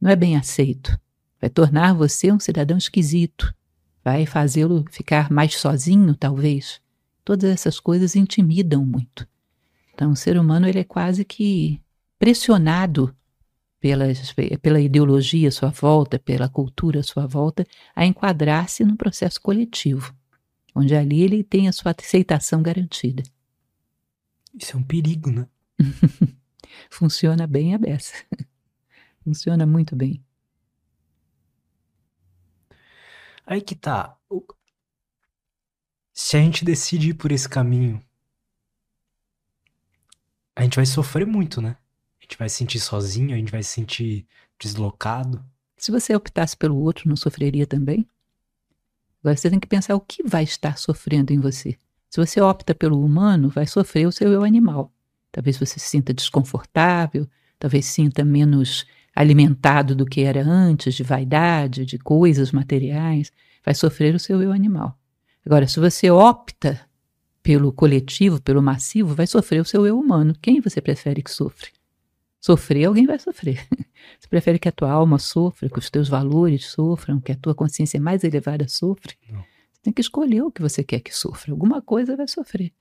Não 0.00 0.10
é 0.10 0.16
bem 0.16 0.36
aceito. 0.36 0.98
Vai 1.40 1.50
tornar 1.50 1.92
você 1.94 2.30
um 2.32 2.40
cidadão 2.40 2.76
esquisito. 2.76 3.54
Vai 4.04 4.26
fazê-lo 4.26 4.84
ficar 4.90 5.30
mais 5.30 5.56
sozinho, 5.56 6.14
talvez. 6.14 6.80
Todas 7.24 7.50
essas 7.50 7.78
coisas 7.78 8.16
intimidam 8.16 8.84
muito. 8.84 9.26
Então, 9.94 10.12
o 10.12 10.16
ser 10.16 10.38
humano 10.38 10.66
ele 10.66 10.80
é 10.80 10.84
quase 10.84 11.24
que 11.24 11.80
pressionado 12.18 13.14
pela, 13.78 14.04
pela 14.60 14.80
ideologia 14.80 15.48
à 15.48 15.52
sua 15.52 15.70
volta, 15.70 16.18
pela 16.18 16.48
cultura 16.48 17.00
à 17.00 17.02
sua 17.02 17.26
volta, 17.26 17.66
a 17.94 18.06
enquadrar-se 18.06 18.84
num 18.84 18.96
processo 18.96 19.40
coletivo, 19.40 20.14
onde 20.74 20.94
ali 20.94 21.20
ele 21.20 21.42
tem 21.42 21.68
a 21.68 21.72
sua 21.72 21.94
aceitação 21.96 22.62
garantida. 22.62 23.22
Isso 24.54 24.76
é 24.76 24.78
um 24.78 24.82
perigo, 24.82 25.30
né? 25.30 25.46
Funciona 26.90 27.46
bem 27.46 27.74
a 27.74 27.78
beça. 27.78 28.14
Funciona 29.24 29.66
muito 29.66 29.94
bem. 29.94 30.24
Aí 33.46 33.60
que 33.60 33.74
tá. 33.74 34.16
Se 36.12 36.36
a 36.36 36.40
gente 36.40 36.64
decide 36.64 37.10
ir 37.10 37.14
por 37.14 37.32
esse 37.32 37.48
caminho, 37.48 38.02
a 40.54 40.62
gente 40.62 40.76
vai 40.76 40.86
sofrer 40.86 41.26
muito, 41.26 41.60
né? 41.60 41.76
A 42.20 42.24
gente 42.24 42.38
vai 42.38 42.48
se 42.48 42.56
sentir 42.56 42.80
sozinho, 42.80 43.34
a 43.34 43.38
gente 43.38 43.50
vai 43.50 43.62
se 43.62 43.70
sentir 43.70 44.26
deslocado. 44.58 45.44
Se 45.76 45.90
você 45.90 46.14
optasse 46.14 46.56
pelo 46.56 46.76
outro, 46.76 47.08
não 47.08 47.16
sofreria 47.16 47.66
também? 47.66 48.08
Agora 49.20 49.36
você 49.36 49.50
tem 49.50 49.58
que 49.58 49.66
pensar 49.66 49.94
o 49.94 50.00
que 50.00 50.22
vai 50.22 50.44
estar 50.44 50.78
sofrendo 50.78 51.32
em 51.32 51.40
você. 51.40 51.76
Se 52.08 52.20
você 52.20 52.40
opta 52.40 52.74
pelo 52.74 53.02
humano, 53.02 53.48
vai 53.48 53.66
sofrer 53.66 54.06
o 54.06 54.12
seu 54.12 54.30
eu 54.30 54.44
animal. 54.44 54.92
Talvez 55.32 55.56
você 55.56 55.80
se 55.80 55.88
sinta 55.88 56.12
desconfortável, 56.12 57.26
talvez 57.58 57.86
sinta 57.86 58.24
menos 58.24 58.86
alimentado 59.14 59.96
do 59.96 60.06
que 60.06 60.20
era 60.20 60.42
antes, 60.44 60.94
de 60.94 61.02
vaidade, 61.02 61.84
de 61.86 61.98
coisas 61.98 62.52
materiais, 62.52 63.32
vai 63.64 63.74
sofrer 63.74 64.14
o 64.14 64.18
seu 64.18 64.42
eu 64.42 64.52
animal. 64.52 64.96
Agora, 65.44 65.66
se 65.66 65.80
você 65.80 66.10
opta 66.10 66.80
pelo 67.42 67.72
coletivo, 67.72 68.40
pelo 68.40 68.62
massivo, 68.62 69.14
vai 69.14 69.26
sofrer 69.26 69.60
o 69.60 69.64
seu 69.64 69.86
eu 69.86 69.98
humano. 69.98 70.36
Quem 70.40 70.60
você 70.60 70.80
prefere 70.80 71.22
que 71.22 71.30
sofre? 71.30 71.70
Sofrer, 72.40 72.86
alguém 72.86 73.06
vai 73.06 73.20
sofrer. 73.20 73.64
Você 74.18 74.26
prefere 74.28 74.58
que 74.58 74.68
a 74.68 74.72
tua 74.72 74.90
alma 74.90 75.16
sofra, 75.16 75.68
que 75.68 75.78
os 75.78 75.88
teus 75.88 76.08
valores 76.08 76.66
sofram, 76.66 77.20
que 77.20 77.30
a 77.30 77.36
tua 77.36 77.54
consciência 77.54 78.00
mais 78.00 78.24
elevada 78.24 78.66
sofra? 78.66 79.12
Não. 79.30 79.38
Você 79.38 79.80
tem 79.80 79.92
que 79.92 80.00
escolher 80.00 80.42
o 80.42 80.50
que 80.50 80.60
você 80.60 80.82
quer 80.82 80.98
que 80.98 81.14
sofra. 81.14 81.52
Alguma 81.52 81.80
coisa 81.80 82.16
vai 82.16 82.26
sofrer. 82.26 82.72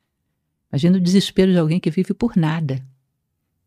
Imagina 0.72 0.98
o 0.98 1.02
desespero 1.02 1.52
de 1.52 1.58
alguém 1.58 1.80
que 1.80 1.92
vive 1.92 2.14
por 2.14 2.38
nada, 2.38 2.86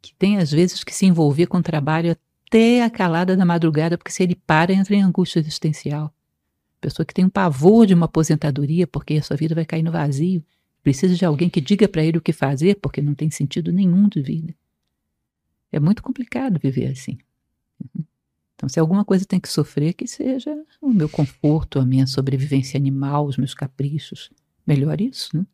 que 0.01 0.15
tem 0.15 0.39
às 0.39 0.51
vezes 0.51 0.83
que 0.83 0.95
se 0.95 1.05
envolver 1.05 1.47
com 1.47 1.61
trabalho 1.61 2.17
até 2.47 2.83
a 2.83 2.91
calada 2.91 3.37
da 3.37 3.45
madrugada, 3.45 3.99
porque 3.99 4.11
se 4.11 4.23
ele 4.23 4.35
para, 4.35 4.73
entra 4.73 4.95
em 4.95 5.03
angústia 5.03 5.39
existencial. 5.41 6.15
Pessoa 6.81 7.05
que 7.05 7.15
tem 7.15 7.25
um 7.25 7.31
pavor 7.31 7.87
de 7.87 7.95
uma 7.95 8.07
aposentadoria, 8.07 8.87
porque 8.87 9.15
a 9.15 9.23
sua 9.23 9.37
vida 9.37 9.55
vai 9.55 9.65
cair 9.65 9.83
no 9.83 9.91
vazio. 9.91 10.43
Precisa 10.83 11.15
de 11.15 11.25
alguém 11.25 11.49
que 11.49 11.61
diga 11.61 11.89
para 11.89 12.05
ele 12.05 12.19
o 12.19 12.21
que 12.21 12.33
fazer, 12.33 12.77
porque 12.77 13.01
não 13.01 13.15
tem 13.15 13.31
sentido 13.31 13.73
nenhum 13.73 14.09
de 14.09 14.21
vida. 14.21 14.55
É 15.73 15.81
muito 15.81 16.03
complicado 16.03 16.61
viver 16.63 16.87
assim. 16.89 17.19
Então, 18.55 18.69
se 18.69 18.79
alguma 18.79 19.05
coisa 19.05 19.25
tem 19.25 19.41
que 19.41 19.49
sofrer, 19.49 19.95
que 19.95 20.07
seja 20.07 20.55
o 20.81 20.93
meu 20.93 21.09
conforto, 21.09 21.79
a 21.79 21.85
minha 21.85 22.07
sobrevivência 22.07 22.79
animal, 22.79 23.27
os 23.27 23.37
meus 23.37 23.55
caprichos. 23.55 24.31
Melhor 24.67 25.01
isso, 25.01 25.37
né? 25.37 25.45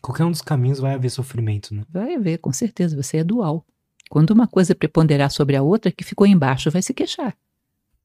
Qualquer 0.00 0.24
um 0.24 0.30
dos 0.30 0.42
caminhos 0.42 0.78
vai 0.78 0.94
haver 0.94 1.10
sofrimento, 1.10 1.74
né? 1.74 1.84
Vai 1.88 2.14
haver, 2.14 2.38
com 2.38 2.52
certeza. 2.52 3.00
Você 3.00 3.18
é 3.18 3.24
dual. 3.24 3.66
Quando 4.08 4.30
uma 4.30 4.46
coisa 4.46 4.74
preponderar 4.74 5.30
sobre 5.30 5.56
a 5.56 5.62
outra, 5.62 5.92
que 5.92 6.02
ficou 6.02 6.26
embaixo 6.26 6.70
vai 6.70 6.82
se 6.82 6.94
queixar. 6.94 7.36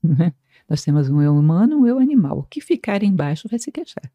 Né? 0.03 0.33
Nós 0.69 0.83
temos 0.83 1.09
um 1.09 1.21
eu 1.21 1.35
humano, 1.35 1.79
um 1.79 1.87
eu 1.87 1.97
animal. 1.97 2.39
O 2.39 2.43
que 2.43 2.61
ficar 2.61 3.01
embaixo 3.01 3.47
vai 3.49 3.57
se 3.57 3.71
queixar. 3.71 4.11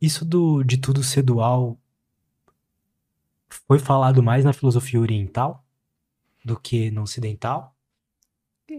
Isso 0.00 0.24
do, 0.24 0.62
de 0.62 0.76
tudo 0.76 1.02
ser 1.02 1.22
dual 1.22 1.78
foi 3.48 3.78
falado 3.78 4.22
mais 4.22 4.44
na 4.44 4.52
filosofia 4.52 5.00
oriental 5.00 5.64
do 6.44 6.58
que 6.58 6.90
no 6.90 7.02
ocidental? 7.02 7.74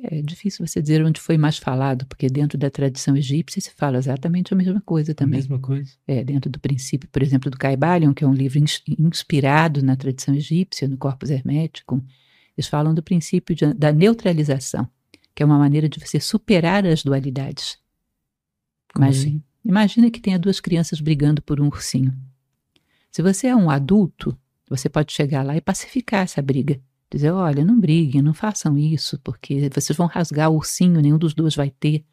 É 0.04 0.22
difícil 0.22 0.66
você 0.66 0.82
dizer 0.82 1.04
onde 1.04 1.20
foi 1.20 1.38
mais 1.38 1.58
falado, 1.58 2.06
porque 2.06 2.28
dentro 2.28 2.58
da 2.58 2.70
tradição 2.70 3.18
egípcia 3.18 3.62
se 3.62 3.72
fala 3.72 3.98
exatamente 3.98 4.54
a 4.54 4.58
mesma 4.58 4.80
coisa 4.82 5.14
também. 5.14 5.40
A 5.40 5.42
mesma 5.42 5.60
coisa. 5.60 5.92
É, 6.08 6.24
dentro 6.24 6.50
do 6.50 6.60
princípio, 6.60 7.10
por 7.10 7.22
exemplo, 7.22 7.52
do 7.52 7.58
Caibalion, 7.58 8.14
que 8.14 8.24
é 8.24 8.28
um 8.28 8.34
livro 8.34 8.60
inspirado 8.98 9.84
na 9.84 9.96
tradição 9.98 10.34
egípcia, 10.34 10.88
no 10.88 10.98
Corpus 10.98 11.30
Hermético, 11.30 12.02
eles 12.58 12.68
falam 12.68 12.94
do 12.94 13.04
princípio 13.04 13.54
de, 13.54 13.74
da 13.74 13.92
neutralização, 13.92 14.88
que 15.36 15.44
é 15.44 15.46
uma 15.46 15.58
maneira 15.58 15.90
de 15.90 16.00
você 16.00 16.20
superar 16.20 16.86
as 16.86 17.04
dualidades. 17.04 17.78
Como 18.94 19.06
imagina, 19.06 19.30
assim? 19.30 19.44
imagina 19.66 20.12
que 20.12 20.22
tenha 20.22 20.40
duas 20.40 20.60
crianças 20.60 21.02
brigando 21.02 21.42
por 21.42 21.60
um 21.60 21.68
ursinho. 21.68 22.18
Se 23.12 23.22
você 23.22 23.48
é 23.48 23.56
um 23.56 23.70
adulto, 23.70 24.38
você 24.70 24.88
pode 24.88 25.12
chegar 25.12 25.44
lá 25.44 25.58
e 25.58 25.62
pacificar 25.62 26.24
essa 26.24 26.42
briga. 26.42 26.80
Dizer, 27.12 27.32
olha, 27.32 27.66
não 27.66 27.78
briguem, 27.78 28.22
não 28.22 28.34
façam 28.34 28.78
isso, 28.78 29.20
porque 29.22 29.70
vocês 29.74 29.98
vão 29.98 30.08
rasgar 30.08 30.50
o 30.50 30.56
ursinho, 30.56 31.02
nenhum 31.02 31.18
dos 31.18 31.34
dois 31.34 31.56
vai 31.56 31.70
ter. 31.70 32.06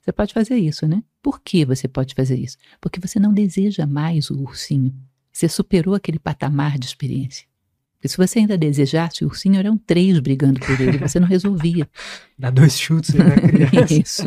Você 0.00 0.12
pode 0.12 0.32
fazer 0.32 0.56
isso, 0.56 0.86
né? 0.86 1.02
Por 1.22 1.40
que 1.42 1.64
você 1.64 1.86
pode 1.86 2.14
fazer 2.14 2.38
isso? 2.38 2.56
Porque 2.80 2.98
você 2.98 3.20
não 3.20 3.34
deseja 3.34 3.86
mais 3.86 4.30
o 4.30 4.40
ursinho. 4.40 4.94
Você 5.30 5.48
superou 5.48 5.94
aquele 5.94 6.18
patamar 6.18 6.78
de 6.78 6.86
experiência. 6.86 7.46
Porque 7.94 8.08
se 8.08 8.16
você 8.16 8.38
ainda 8.38 8.56
desejasse 8.56 9.24
o 9.24 9.28
ursinho, 9.28 9.58
eram 9.58 9.76
três 9.76 10.18
brigando 10.20 10.58
por 10.60 10.80
ele, 10.80 10.96
você 10.96 11.20
não 11.20 11.28
resolvia. 11.28 11.86
Dá 12.38 12.50
dois 12.50 12.78
chutes 12.78 13.10
criança. 13.12 13.92
Isso. 14.00 14.22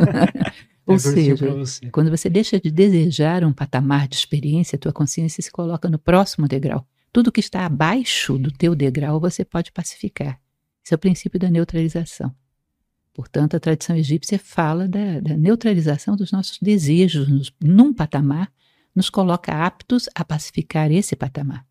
Ou 0.86 0.98
seja, 0.98 1.54
você. 1.54 1.88
quando 1.90 2.10
você 2.10 2.28
deixa 2.28 2.60
de 2.60 2.70
desejar 2.70 3.44
um 3.44 3.52
patamar 3.52 4.06
de 4.06 4.16
experiência, 4.16 4.76
a 4.76 4.78
tua 4.78 4.92
consciência 4.92 5.42
se 5.42 5.50
coloca 5.50 5.88
no 5.88 5.98
próximo 5.98 6.46
degrau. 6.46 6.86
Tudo 7.12 7.32
que 7.32 7.40
está 7.40 7.66
abaixo 7.66 8.38
do 8.38 8.52
teu 8.52 8.74
degrau 8.74 9.18
você 9.18 9.44
pode 9.44 9.72
pacificar. 9.72 10.40
Esse 10.84 10.94
é 10.94 10.96
o 10.96 10.98
princípio 10.98 11.38
da 11.38 11.50
neutralização. 11.50 12.34
Portanto, 13.12 13.56
a 13.56 13.60
tradição 13.60 13.96
egípcia 13.96 14.38
fala 14.38 14.86
da, 14.86 15.20
da 15.20 15.36
neutralização 15.36 16.16
dos 16.16 16.30
nossos 16.30 16.58
desejos 16.60 17.28
nos, 17.28 17.52
num 17.60 17.92
patamar, 17.92 18.52
nos 18.94 19.10
coloca 19.10 19.52
aptos 19.52 20.08
a 20.14 20.24
pacificar 20.24 20.90
esse 20.90 21.16
patamar. 21.16 21.66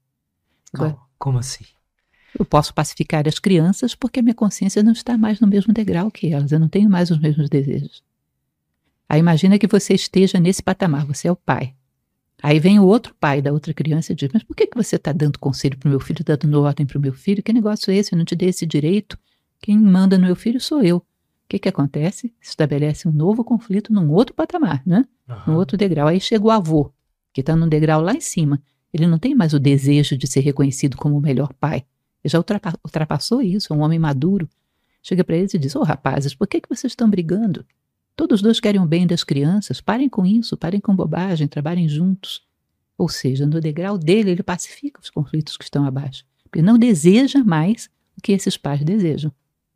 Como, 0.75 0.99
como 1.17 1.37
assim? 1.39 1.65
Eu 2.37 2.45
posso 2.45 2.73
pacificar 2.73 3.27
as 3.27 3.39
crianças 3.39 3.95
porque 3.95 4.19
a 4.19 4.23
minha 4.23 4.35
consciência 4.35 4.83
não 4.83 4.91
está 4.91 5.17
mais 5.17 5.39
no 5.39 5.47
mesmo 5.47 5.73
degrau 5.73 6.11
que 6.11 6.27
elas, 6.31 6.51
eu 6.51 6.59
não 6.59 6.69
tenho 6.69 6.89
mais 6.89 7.09
os 7.09 7.19
mesmos 7.19 7.49
desejos. 7.49 8.03
Aí 9.07 9.19
imagina 9.19 9.57
que 9.57 9.65
você 9.65 9.95
esteja 9.95 10.39
nesse 10.39 10.61
patamar, 10.61 11.05
você 11.05 11.27
é 11.27 11.31
o 11.31 11.35
pai. 11.35 11.73
Aí 12.41 12.59
vem 12.59 12.79
o 12.79 12.85
outro 12.85 13.13
pai 13.19 13.41
da 13.41 13.51
outra 13.51 13.73
criança 13.73 14.13
e 14.13 14.15
diz: 14.15 14.29
Mas 14.33 14.43
por 14.43 14.55
que, 14.55 14.67
que 14.67 14.77
você 14.77 14.95
está 14.95 15.11
dando 15.11 15.37
conselho 15.37 15.77
para 15.77 15.87
o 15.87 15.89
meu 15.89 15.99
filho, 15.99 16.21
está 16.21 16.35
dando 16.35 16.61
ordem 16.61 16.85
para 16.85 16.97
o 16.97 17.01
meu 17.01 17.13
filho? 17.13 17.43
Que 17.43 17.51
negócio 17.51 17.91
é 17.91 17.97
esse? 17.97 18.13
Eu 18.13 18.17
não 18.17 18.25
te 18.25 18.35
dei 18.35 18.49
esse 18.49 18.65
direito. 18.65 19.17
Quem 19.61 19.77
manda 19.77 20.17
no 20.17 20.25
meu 20.25 20.35
filho 20.35 20.59
sou 20.59 20.81
eu. 20.81 20.97
O 20.97 21.03
que, 21.49 21.59
que 21.59 21.67
acontece? 21.67 22.33
Se 22.39 22.51
estabelece 22.51 23.07
um 23.07 23.11
novo 23.11 23.43
conflito 23.43 23.91
num 23.91 24.09
outro 24.11 24.33
patamar, 24.33 24.81
né? 24.85 25.05
Uhum. 25.27 25.35
Num 25.47 25.55
outro 25.55 25.75
degrau. 25.75 26.07
Aí 26.07 26.19
chega 26.19 26.45
o 26.45 26.51
avô, 26.51 26.93
que 27.33 27.41
está 27.41 27.55
num 27.55 27.67
degrau 27.67 28.01
lá 28.01 28.13
em 28.13 28.21
cima. 28.21 28.61
Ele 28.93 29.05
não 29.05 29.19
tem 29.19 29.35
mais 29.35 29.53
o 29.53 29.59
desejo 29.59 30.17
de 30.17 30.27
ser 30.27 30.39
reconhecido 30.41 30.95
como 30.95 31.17
o 31.17 31.21
melhor 31.21 31.53
pai. 31.53 31.83
Ele 32.23 32.31
já 32.31 32.39
ultrapassou 32.83 33.41
isso, 33.41 33.73
é 33.73 33.75
um 33.75 33.81
homem 33.81 33.99
maduro. 33.99 34.49
Chega 35.01 35.23
para 35.23 35.35
eles 35.35 35.53
e 35.53 35.57
diz: 35.57 35.75
Ô 35.75 35.79
oh, 35.79 35.83
rapazes, 35.83 36.33
por 36.33 36.47
que, 36.47 36.61
que 36.61 36.69
vocês 36.69 36.91
estão 36.91 37.09
brigando? 37.09 37.65
Todos 38.19 38.41
dois 38.41 38.59
querem 38.59 38.81
o 38.81 38.85
bem 38.85 39.07
das 39.07 39.23
crianças. 39.23 39.79
Parem 39.79 40.09
com 40.09 40.25
isso, 40.25 40.57
parem 40.57 40.81
com 40.81 40.93
bobagem, 40.93 41.47
trabalhem 41.47 41.87
juntos. 41.87 42.45
Ou 42.97 43.07
seja, 43.07 43.45
no 43.45 43.61
degrau 43.61 43.97
dele, 43.97 44.31
ele 44.31 44.43
pacifica 44.43 44.99
os 44.99 45.09
conflitos 45.09 45.55
que 45.55 45.63
estão 45.63 45.85
abaixo. 45.85 46.25
Porque 46.43 46.61
não 46.61 46.77
deseja 46.77 47.41
mais 47.45 47.89
o 48.17 48.21
que 48.21 48.33
esses 48.33 48.57
pais 48.57 48.83
desejam, 48.83 49.31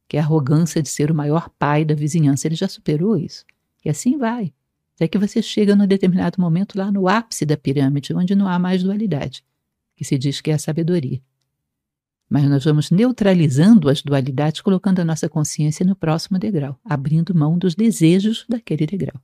que 0.09 0.17
é 0.17 0.19
a 0.19 0.23
arrogância 0.23 0.83
de 0.83 0.89
ser 0.89 1.09
o 1.09 1.15
maior 1.15 1.47
pai 1.57 1.85
da 1.85 1.95
vizinhança. 1.95 2.45
Ele 2.45 2.55
já 2.55 2.67
superou 2.67 3.15
isso. 3.15 3.45
E 3.85 3.89
assim 3.89 4.17
vai. 4.17 4.53
Até 4.95 5.07
que 5.07 5.17
você 5.17 5.41
chega 5.41 5.73
num 5.73 5.87
determinado 5.87 6.41
momento 6.41 6.77
lá 6.77 6.91
no 6.91 7.07
ápice 7.07 7.45
da 7.45 7.55
pirâmide, 7.55 8.13
onde 8.13 8.35
não 8.35 8.49
há 8.49 8.59
mais 8.59 8.83
dualidade, 8.83 9.41
que 9.95 10.03
se 10.03 10.17
diz 10.17 10.41
que 10.41 10.51
é 10.51 10.55
a 10.55 10.59
sabedoria 10.59 11.21
mas 12.29 12.49
nós 12.49 12.63
vamos 12.63 12.89
neutralizando 12.89 13.89
as 13.89 14.01
dualidades, 14.01 14.61
colocando 14.61 14.99
a 14.99 15.05
nossa 15.05 15.29
consciência 15.29 15.85
no 15.85 15.95
próximo 15.95 16.39
degrau, 16.39 16.79
abrindo 16.83 17.35
mão 17.35 17.57
dos 17.57 17.75
desejos 17.75 18.45
daquele 18.49 18.85
degrau. 18.87 19.21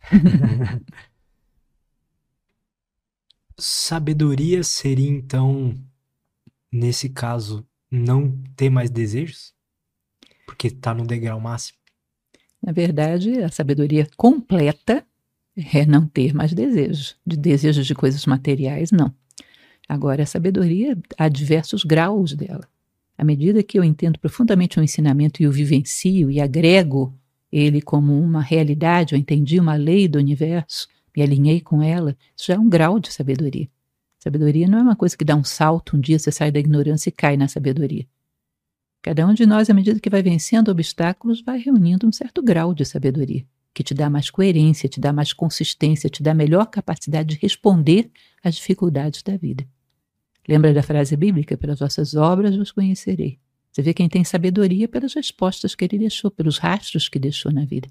Sabedoria 3.56 4.62
seria 4.64 5.08
então, 5.08 5.74
nesse 6.70 7.08
caso, 7.08 7.66
não 7.90 8.36
ter 8.56 8.68
mais 8.68 8.90
desejos? 8.90 9.54
Porque 10.44 10.66
está 10.66 10.92
no 10.92 11.06
degrau 11.06 11.40
máximo? 11.40 11.78
Na 12.60 12.72
verdade, 12.72 13.42
a 13.42 13.50
sabedoria 13.50 14.08
completa 14.16 15.06
é 15.56 15.86
não 15.86 16.06
ter 16.06 16.34
mais 16.34 16.52
desejos. 16.52 17.16
De 17.26 17.36
desejos 17.36 17.86
de 17.86 17.94
coisas 17.94 18.26
materiais, 18.26 18.90
não. 18.90 19.14
Agora, 19.88 20.22
a 20.22 20.26
sabedoria, 20.26 20.96
há 21.16 21.28
diversos 21.28 21.84
graus 21.84 22.34
dela. 22.34 22.66
À 23.16 23.24
medida 23.24 23.62
que 23.62 23.78
eu 23.78 23.84
entendo 23.84 24.18
profundamente 24.18 24.80
um 24.80 24.82
ensinamento 24.82 25.42
e 25.42 25.46
o 25.46 25.52
vivencio 25.52 26.30
e 26.30 26.40
agrego 26.40 27.14
ele 27.52 27.80
como 27.80 28.18
uma 28.18 28.42
realidade, 28.42 29.14
eu 29.14 29.18
entendi 29.18 29.60
uma 29.60 29.76
lei 29.76 30.08
do 30.08 30.18
universo, 30.18 30.88
me 31.16 31.22
alinhei 31.22 31.60
com 31.60 31.80
ela, 31.80 32.16
isso 32.36 32.46
já 32.48 32.54
é 32.54 32.58
um 32.58 32.68
grau 32.68 32.98
de 32.98 33.12
sabedoria. 33.12 33.68
Sabedoria 34.18 34.66
não 34.66 34.78
é 34.78 34.82
uma 34.82 34.96
coisa 34.96 35.16
que 35.16 35.24
dá 35.24 35.36
um 35.36 35.44
salto, 35.44 35.96
um 35.96 36.00
dia 36.00 36.18
você 36.18 36.32
sai 36.32 36.50
da 36.50 36.58
ignorância 36.58 37.10
e 37.10 37.12
cai 37.12 37.36
na 37.36 37.46
sabedoria. 37.46 38.06
Cada 39.00 39.24
um 39.26 39.34
de 39.34 39.46
nós, 39.46 39.70
à 39.70 39.74
medida 39.74 40.00
que 40.00 40.10
vai 40.10 40.22
vencendo 40.22 40.70
obstáculos, 40.70 41.42
vai 41.42 41.58
reunindo 41.58 42.08
um 42.08 42.12
certo 42.12 42.42
grau 42.42 42.74
de 42.74 42.84
sabedoria 42.84 43.44
que 43.74 43.82
te 43.82 43.92
dá 43.92 44.08
mais 44.08 44.30
coerência, 44.30 44.88
te 44.88 45.00
dá 45.00 45.12
mais 45.12 45.32
consistência, 45.32 46.08
te 46.08 46.22
dá 46.22 46.32
melhor 46.32 46.66
capacidade 46.66 47.34
de 47.34 47.40
responder 47.42 48.10
às 48.42 48.54
dificuldades 48.54 49.22
da 49.22 49.36
vida. 49.36 49.66
Lembra 50.48 50.72
da 50.72 50.82
frase 50.82 51.16
bíblica? 51.16 51.56
Pelas 51.56 51.80
vossas 51.80 52.14
obras 52.14 52.56
vos 52.56 52.70
conhecerei. 52.70 53.38
Você 53.72 53.82
vê 53.82 53.92
quem 53.92 54.08
tem 54.08 54.22
sabedoria 54.22 54.86
pelas 54.86 55.14
respostas 55.14 55.74
que 55.74 55.84
ele 55.84 55.98
deixou, 55.98 56.30
pelos 56.30 56.58
rastros 56.58 57.08
que 57.08 57.18
deixou 57.18 57.50
na 57.50 57.64
vida. 57.64 57.88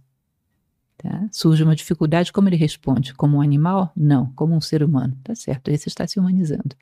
Tá? 0.97 1.27
Surge 1.31 1.63
uma 1.63 1.75
dificuldade, 1.75 2.31
como 2.31 2.47
ele 2.47 2.55
responde? 2.55 3.13
Como 3.13 3.37
um 3.37 3.41
animal? 3.41 3.91
Não, 3.93 4.31
como 4.33 4.55
um 4.55 4.61
ser 4.61 4.81
humano. 4.81 5.17
Tá 5.21 5.35
certo, 5.35 5.69
esse 5.69 5.89
está 5.89 6.07
se 6.07 6.17
humanizando. 6.17 6.75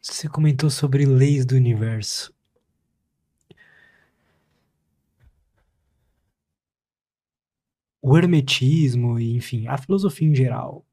Você 0.00 0.28
comentou 0.28 0.70
sobre 0.70 1.04
leis 1.04 1.44
do 1.44 1.54
universo. 1.54 2.32
O 8.02 8.18
hermetismo 8.18 9.18
e, 9.18 9.36
enfim, 9.36 9.68
a 9.68 9.78
filosofia 9.78 10.28
em 10.28 10.34
geral 10.34 10.84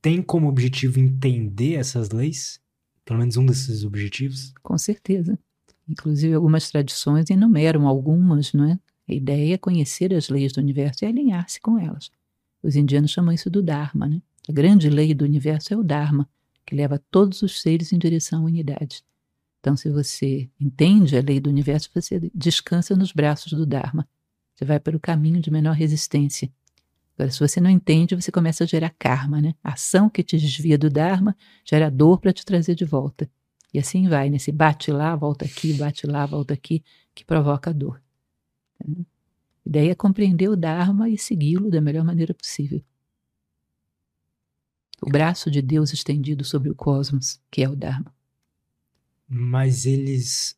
tem 0.00 0.20
como 0.20 0.48
objetivo 0.48 0.98
entender 0.98 1.74
essas 1.74 2.10
leis? 2.10 2.60
Pelo 3.04 3.20
menos 3.20 3.36
um 3.36 3.46
desses 3.46 3.84
objetivos? 3.84 4.52
Com 4.62 4.76
certeza. 4.76 5.38
Inclusive, 5.88 6.34
algumas 6.34 6.70
tradições 6.70 7.30
enumeram 7.30 7.86
algumas, 7.86 8.52
não 8.52 8.64
é? 8.64 8.78
A 9.08 9.14
ideia 9.14 9.54
é 9.54 9.58
conhecer 9.58 10.12
as 10.14 10.28
leis 10.28 10.52
do 10.52 10.60
universo 10.60 11.04
e 11.04 11.06
alinhar-se 11.06 11.60
com 11.60 11.78
elas. 11.78 12.10
Os 12.62 12.74
indianos 12.74 13.10
chamam 13.10 13.32
isso 13.32 13.50
do 13.50 13.62
Dharma, 13.62 14.08
né? 14.08 14.22
A 14.48 14.52
grande 14.52 14.88
lei 14.88 15.14
do 15.14 15.24
universo 15.24 15.74
é 15.74 15.76
o 15.76 15.84
Dharma, 15.84 16.28
que 16.64 16.74
leva 16.74 17.00
todos 17.10 17.42
os 17.42 17.60
seres 17.60 17.92
em 17.92 17.98
direção 17.98 18.42
à 18.42 18.46
unidade. 18.46 19.04
Então, 19.60 19.76
se 19.76 19.88
você 19.90 20.48
entende 20.60 21.16
a 21.16 21.20
lei 21.20 21.38
do 21.38 21.50
universo, 21.50 21.90
você 21.94 22.30
descansa 22.34 22.96
nos 22.96 23.12
braços 23.12 23.52
do 23.52 23.66
Dharma. 23.66 24.08
Você 24.54 24.64
vai 24.64 24.78
para 24.78 24.96
o 24.96 25.00
caminho 25.00 25.40
de 25.40 25.50
menor 25.50 25.74
resistência. 25.74 26.50
Agora, 27.14 27.30
se 27.30 27.40
você 27.40 27.60
não 27.60 27.70
entende, 27.70 28.14
você 28.14 28.32
começa 28.32 28.64
a 28.64 28.66
gerar 28.66 28.90
karma, 28.98 29.40
né? 29.40 29.54
A 29.62 29.74
ação 29.74 30.08
que 30.08 30.22
te 30.22 30.36
desvia 30.36 30.78
do 30.78 30.90
Dharma 30.90 31.36
gera 31.64 31.90
dor 31.90 32.18
para 32.18 32.32
te 32.32 32.44
trazer 32.44 32.74
de 32.74 32.84
volta. 32.84 33.30
E 33.72 33.78
assim 33.78 34.08
vai, 34.08 34.28
né? 34.28 34.38
Se 34.38 34.50
bate 34.52 34.90
lá, 34.90 35.14
volta 35.14 35.44
aqui, 35.44 35.72
bate 35.74 36.06
lá, 36.06 36.26
volta 36.26 36.54
aqui, 36.54 36.82
que 37.14 37.24
provoca 37.24 37.72
dor. 37.72 38.02
A 38.80 38.86
ideia 39.64 39.92
é 39.92 39.94
compreender 39.94 40.48
o 40.48 40.56
Dharma 40.56 41.08
e 41.08 41.16
segui-lo 41.16 41.70
da 41.70 41.80
melhor 41.80 42.04
maneira 42.04 42.34
possível. 42.34 42.82
O 45.00 45.10
braço 45.10 45.50
de 45.50 45.60
Deus 45.60 45.92
estendido 45.92 46.44
sobre 46.44 46.70
o 46.70 46.74
cosmos, 46.74 47.40
que 47.50 47.62
é 47.62 47.68
o 47.68 47.76
Dharma. 47.76 48.14
Mas 49.28 49.86
eles 49.86 50.56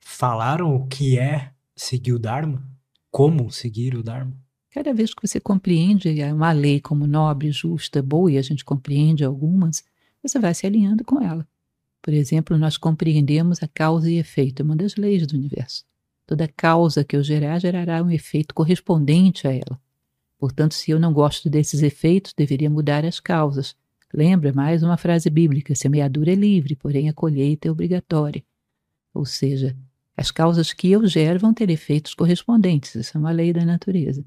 falaram 0.00 0.74
o 0.74 0.86
que 0.86 1.18
é 1.18 1.52
seguir 1.76 2.14
o 2.14 2.18
Dharma? 2.18 2.66
Como 3.10 3.50
seguir 3.50 3.94
o 3.94 4.02
Dharma? 4.02 4.36
Cada 4.70 4.92
vez 4.92 5.14
que 5.14 5.26
você 5.26 5.38
compreende 5.38 6.08
uma 6.32 6.52
lei 6.52 6.80
como 6.80 7.06
nobre, 7.06 7.50
justa, 7.52 8.02
boa, 8.02 8.32
e 8.32 8.38
a 8.38 8.42
gente 8.42 8.64
compreende 8.64 9.24
algumas, 9.24 9.84
você 10.22 10.38
vai 10.38 10.54
se 10.54 10.66
alinhando 10.66 11.04
com 11.04 11.20
ela. 11.20 11.46
Por 12.02 12.12
exemplo, 12.12 12.56
nós 12.56 12.76
compreendemos 12.76 13.62
a 13.62 13.68
causa 13.68 14.10
e 14.10 14.18
efeito, 14.18 14.62
é 14.62 14.64
uma 14.64 14.76
das 14.76 14.96
leis 14.96 15.26
do 15.26 15.36
universo. 15.36 15.84
Toda 16.26 16.48
causa 16.48 17.04
que 17.04 17.16
eu 17.16 17.22
gerar 17.22 17.58
gerará 17.58 18.02
um 18.02 18.10
efeito 18.10 18.54
correspondente 18.54 19.46
a 19.46 19.52
ela. 19.52 19.80
Portanto, 20.38 20.74
se 20.74 20.90
eu 20.90 20.98
não 20.98 21.12
gosto 21.12 21.48
desses 21.48 21.82
efeitos, 21.82 22.34
deveria 22.36 22.68
mudar 22.68 23.04
as 23.04 23.20
causas. 23.20 23.76
Lembra 24.12 24.52
mais 24.52 24.82
uma 24.82 24.96
frase 24.96 25.30
bíblica: 25.30 25.74
semeadura 25.74 26.32
é 26.32 26.34
livre, 26.34 26.76
porém 26.76 27.08
a 27.08 27.12
colheita 27.12 27.68
é 27.68 27.70
obrigatória. 27.70 28.44
Ou 29.14 29.24
seja, 29.24 29.76
as 30.16 30.30
causas 30.30 30.72
que 30.72 30.90
eu 30.90 31.06
gero 31.06 31.38
vão 31.38 31.52
ter 31.52 31.68
efeitos 31.68 32.14
correspondentes. 32.14 32.94
Isso 32.94 33.16
é 33.16 33.20
uma 33.20 33.30
lei 33.30 33.52
da 33.52 33.64
natureza. 33.64 34.24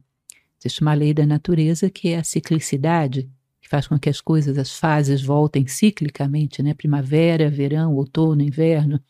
Existe 0.59 0.81
uma 0.81 0.93
lei 0.93 1.13
da 1.13 1.25
natureza 1.25 1.89
que 1.89 2.09
é 2.09 2.19
a 2.19 2.23
ciclicidade, 2.23 3.29
que 3.61 3.67
faz 3.67 3.87
com 3.87 3.97
que 3.97 4.09
as 4.09 4.21
coisas, 4.21 4.57
as 4.57 4.77
fases 4.77 5.21
voltem 5.21 5.65
ciclicamente, 5.65 6.61
né? 6.61 6.73
Primavera, 6.73 7.49
verão, 7.49 7.95
outono, 7.95 8.41
inverno, 8.41 9.01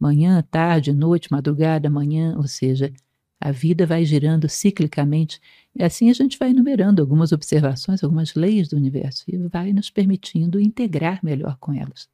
manhã, 0.00 0.42
tarde, 0.50 0.92
noite, 0.92 1.30
madrugada, 1.30 1.88
manhã, 1.88 2.34
ou 2.36 2.46
seja, 2.48 2.92
a 3.40 3.52
vida 3.52 3.86
vai 3.86 4.04
girando 4.04 4.48
ciclicamente. 4.48 5.40
E 5.74 5.82
assim 5.82 6.10
a 6.10 6.12
gente 6.12 6.38
vai 6.38 6.50
enumerando 6.50 7.02
algumas 7.02 7.32
observações, 7.32 8.02
algumas 8.02 8.34
leis 8.34 8.68
do 8.68 8.76
universo 8.76 9.24
e 9.28 9.36
vai 9.48 9.72
nos 9.72 9.90
permitindo 9.90 10.58
integrar 10.58 11.20
melhor 11.22 11.56
com 11.60 11.72
elas. 11.72 12.08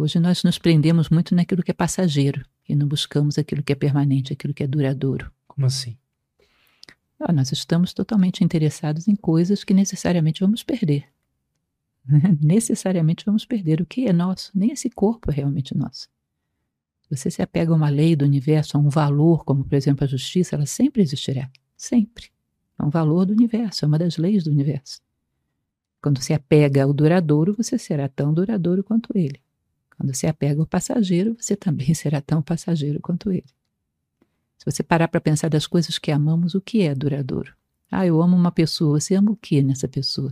Hoje 0.00 0.20
nós 0.20 0.44
nos 0.44 0.58
prendemos 0.60 1.08
muito 1.08 1.34
naquilo 1.34 1.60
que 1.60 1.72
é 1.72 1.74
passageiro 1.74 2.46
e 2.68 2.76
não 2.76 2.86
buscamos 2.86 3.36
aquilo 3.36 3.64
que 3.64 3.72
é 3.72 3.74
permanente, 3.74 4.32
aquilo 4.32 4.54
que 4.54 4.62
é 4.62 4.66
duradouro. 4.66 5.28
Como 5.48 5.66
assim? 5.66 5.98
Ah, 7.18 7.32
nós 7.32 7.50
estamos 7.50 7.92
totalmente 7.92 8.44
interessados 8.44 9.08
em 9.08 9.16
coisas 9.16 9.64
que 9.64 9.74
necessariamente 9.74 10.40
vamos 10.40 10.62
perder. 10.62 11.08
necessariamente 12.40 13.24
vamos 13.26 13.44
perder. 13.44 13.80
O 13.80 13.86
que 13.86 14.06
é 14.06 14.12
nosso? 14.12 14.52
Nem 14.54 14.70
esse 14.70 14.88
corpo 14.88 15.32
é 15.32 15.34
realmente 15.34 15.76
nosso. 15.76 16.08
Você 17.10 17.28
se 17.28 17.42
apega 17.42 17.72
a 17.72 17.74
uma 17.74 17.88
lei 17.88 18.14
do 18.14 18.24
universo, 18.24 18.76
a 18.76 18.80
um 18.80 18.88
valor, 18.88 19.44
como 19.44 19.64
por 19.64 19.74
exemplo 19.74 20.04
a 20.04 20.06
justiça, 20.06 20.54
ela 20.54 20.66
sempre 20.66 21.02
existirá. 21.02 21.50
Sempre. 21.76 22.30
É 22.78 22.84
um 22.84 22.90
valor 22.90 23.26
do 23.26 23.32
universo, 23.32 23.84
é 23.84 23.88
uma 23.88 23.98
das 23.98 24.16
leis 24.16 24.44
do 24.44 24.50
universo. 24.52 25.00
Quando 26.00 26.22
se 26.22 26.32
apega 26.32 26.84
ao 26.84 26.92
duradouro, 26.92 27.52
você 27.52 27.76
será 27.76 28.08
tão 28.08 28.32
duradouro 28.32 28.84
quanto 28.84 29.10
ele. 29.18 29.42
Quando 29.98 30.14
se 30.14 30.28
apega 30.28 30.60
ao 30.60 30.66
passageiro, 30.66 31.36
você 31.38 31.56
também 31.56 31.92
será 31.92 32.20
tão 32.20 32.40
passageiro 32.40 33.00
quanto 33.00 33.32
ele. 33.32 33.44
Se 34.56 34.64
você 34.64 34.82
parar 34.82 35.08
para 35.08 35.20
pensar 35.20 35.48
das 35.48 35.66
coisas 35.66 35.98
que 35.98 36.10
amamos, 36.10 36.54
o 36.54 36.60
que 36.60 36.82
é 36.82 36.94
duradouro? 36.94 37.52
Ah, 37.90 38.06
eu 38.06 38.22
amo 38.22 38.36
uma 38.36 38.52
pessoa. 38.52 39.00
Você 39.00 39.14
ama 39.14 39.32
o 39.32 39.36
que 39.36 39.62
nessa 39.62 39.88
pessoa? 39.88 40.30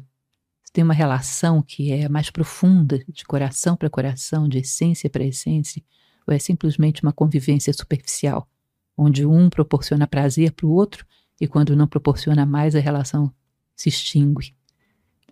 Você 0.63 0.73
tem 0.73 0.85
uma 0.85 0.95
relação 0.95 1.63
que 1.63 1.91
é 1.91 2.09
mais 2.09 2.31
profunda, 2.31 3.03
de 3.09 3.25
coração 3.25 3.77
para 3.77 3.91
coração, 3.91 4.49
de 4.49 4.59
essência 4.59 5.11
para 5.11 5.25
essência? 5.25 5.83
Ou 6.27 6.35
é 6.35 6.39
simplesmente 6.39 7.03
uma 7.03 7.13
convivência 7.13 7.73
superficial, 7.73 8.49
onde 8.97 9.25
um 9.25 9.49
proporciona 9.49 10.07
prazer 10.07 10.53
para 10.53 10.67
o 10.67 10.71
outro 10.71 11.07
e 11.41 11.47
quando 11.47 11.77
não 11.77 11.87
proporciona 11.87 12.45
mais, 12.45 12.75
a 12.75 12.81
relação 12.81 13.33
se 13.75 13.89
extingue? 13.89 14.55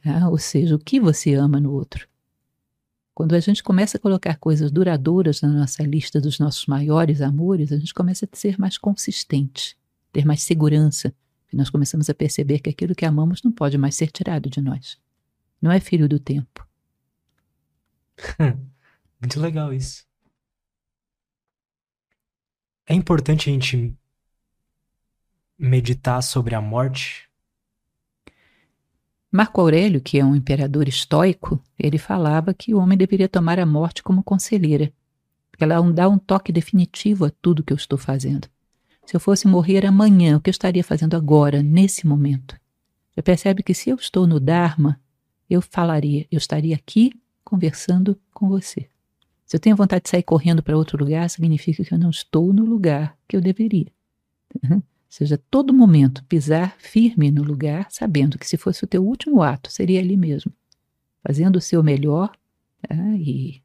Ah, 0.05 0.28
ou 0.28 0.39
seja, 0.39 0.74
o 0.74 0.78
que 0.78 1.01
você 1.01 1.35
ama 1.35 1.59
no 1.61 1.72
outro? 1.72 2.09
Quando 3.15 3.35
a 3.35 3.41
gente 3.41 3.62
começa 3.62 3.97
a 3.97 4.01
colocar 4.01 4.37
coisas 4.39 4.73
duradouras 4.73 5.41
na 5.41 5.49
nossa 5.49 5.85
lista 5.85 6.21
dos 6.21 6.41
nossos 6.41 6.67
maiores 6.67 7.21
amores, 7.21 7.71
a 7.71 7.79
gente 7.79 7.95
começa 7.95 8.29
a 8.31 8.37
ser 8.37 8.59
mais 8.59 8.77
consistente, 8.77 9.79
ter 10.12 10.27
mais 10.27 10.43
segurança, 10.43 11.15
e 11.53 11.57
nós 11.57 11.71
começamos 11.71 12.11
a 12.11 12.15
perceber 12.15 12.59
que 12.59 12.71
aquilo 12.71 12.95
que 12.95 13.05
amamos 13.05 13.41
não 13.43 13.53
pode 13.53 13.79
mais 13.79 13.95
ser 13.95 14.11
tirado 14.11 14.51
de 14.51 14.61
nós. 14.61 14.99
Não 15.62 15.71
é 15.71 15.79
filho 15.79 16.09
do 16.09 16.19
tempo. 16.19 16.67
Muito 19.21 19.39
legal 19.39 19.73
isso. 19.73 20.05
É 22.85 22.95
importante 22.95 23.49
a 23.49 23.53
gente 23.53 23.97
meditar 25.57 26.21
sobre 26.21 26.57
a 26.57 26.61
morte 26.61 27.31
Marco 29.37 29.61
Aurélio, 29.61 30.01
que 30.01 30.16
é 30.16 30.24
um 30.24 30.37
imperador 30.37 30.87
estoico, 30.87 31.61
ele 31.76 31.99
falava 31.99 32.55
que 32.55 32.72
o 32.72 32.78
homem 32.78 32.97
deveria 32.97 33.28
tomar 33.28 33.59
a 33.59 33.66
morte 33.66 34.01
como 34.01 34.22
conselheira, 34.22 34.93
porque 35.51 35.64
ela 35.64 35.82
dá 35.93 36.09
um 36.09 36.16
toque 36.18 36.53
definitivo 36.53 37.24
a 37.24 37.30
tudo 37.43 37.64
que 37.64 37.72
eu 37.72 37.76
estou 37.76 37.99
fazendo. 37.99 38.47
Se 39.05 39.16
eu 39.16 39.18
fosse 39.18 39.49
morrer 39.49 39.85
amanhã, 39.85 40.37
o 40.37 40.41
que 40.41 40.49
eu 40.49 40.53
estaria 40.53 40.85
fazendo 40.85 41.16
agora, 41.16 41.64
nesse 41.64 42.07
momento? 42.07 42.57
Você 43.12 43.22
percebe 43.22 43.64
que 43.64 43.74
se 43.74 43.91
eu 43.91 43.97
estou 43.97 44.24
no 44.24 44.39
Dharma, 44.39 45.01
eu 45.51 45.61
falaria, 45.61 46.28
eu 46.30 46.39
estaria 46.39 46.76
aqui 46.76 47.12
conversando 47.45 48.16
com 48.32 48.49
você. 48.49 48.89
Se 49.45 49.57
eu 49.57 49.61
tenho 49.61 49.74
vontade 49.74 50.05
de 50.05 50.11
sair 50.11 50.22
correndo 50.22 50.62
para 50.62 50.76
outro 50.76 50.97
lugar, 50.97 51.28
significa 51.28 51.85
que 51.85 51.93
eu 51.93 51.99
não 51.99 52.11
estou 52.11 52.53
no 52.53 52.64
lugar 52.64 53.18
que 53.26 53.37
eu 53.37 53.41
deveria 53.41 53.91
seja, 55.15 55.39
todo 55.49 55.73
momento 55.73 56.25
pisar 56.25 56.77
firme 56.79 57.31
no 57.31 57.43
lugar, 57.43 57.87
sabendo 57.89 58.37
que 58.37 58.49
se 58.49 58.57
fosse 58.57 58.83
o 58.83 58.87
teu 58.87 59.05
último 59.05 59.43
ato, 59.43 59.71
seria 59.71 60.01
ali 60.01 60.17
mesmo, 60.17 60.53
fazendo 61.23 61.57
o 61.57 61.61
seu 61.61 61.85
melhor 61.85 62.33
né, 62.91 63.17
e 63.19 63.62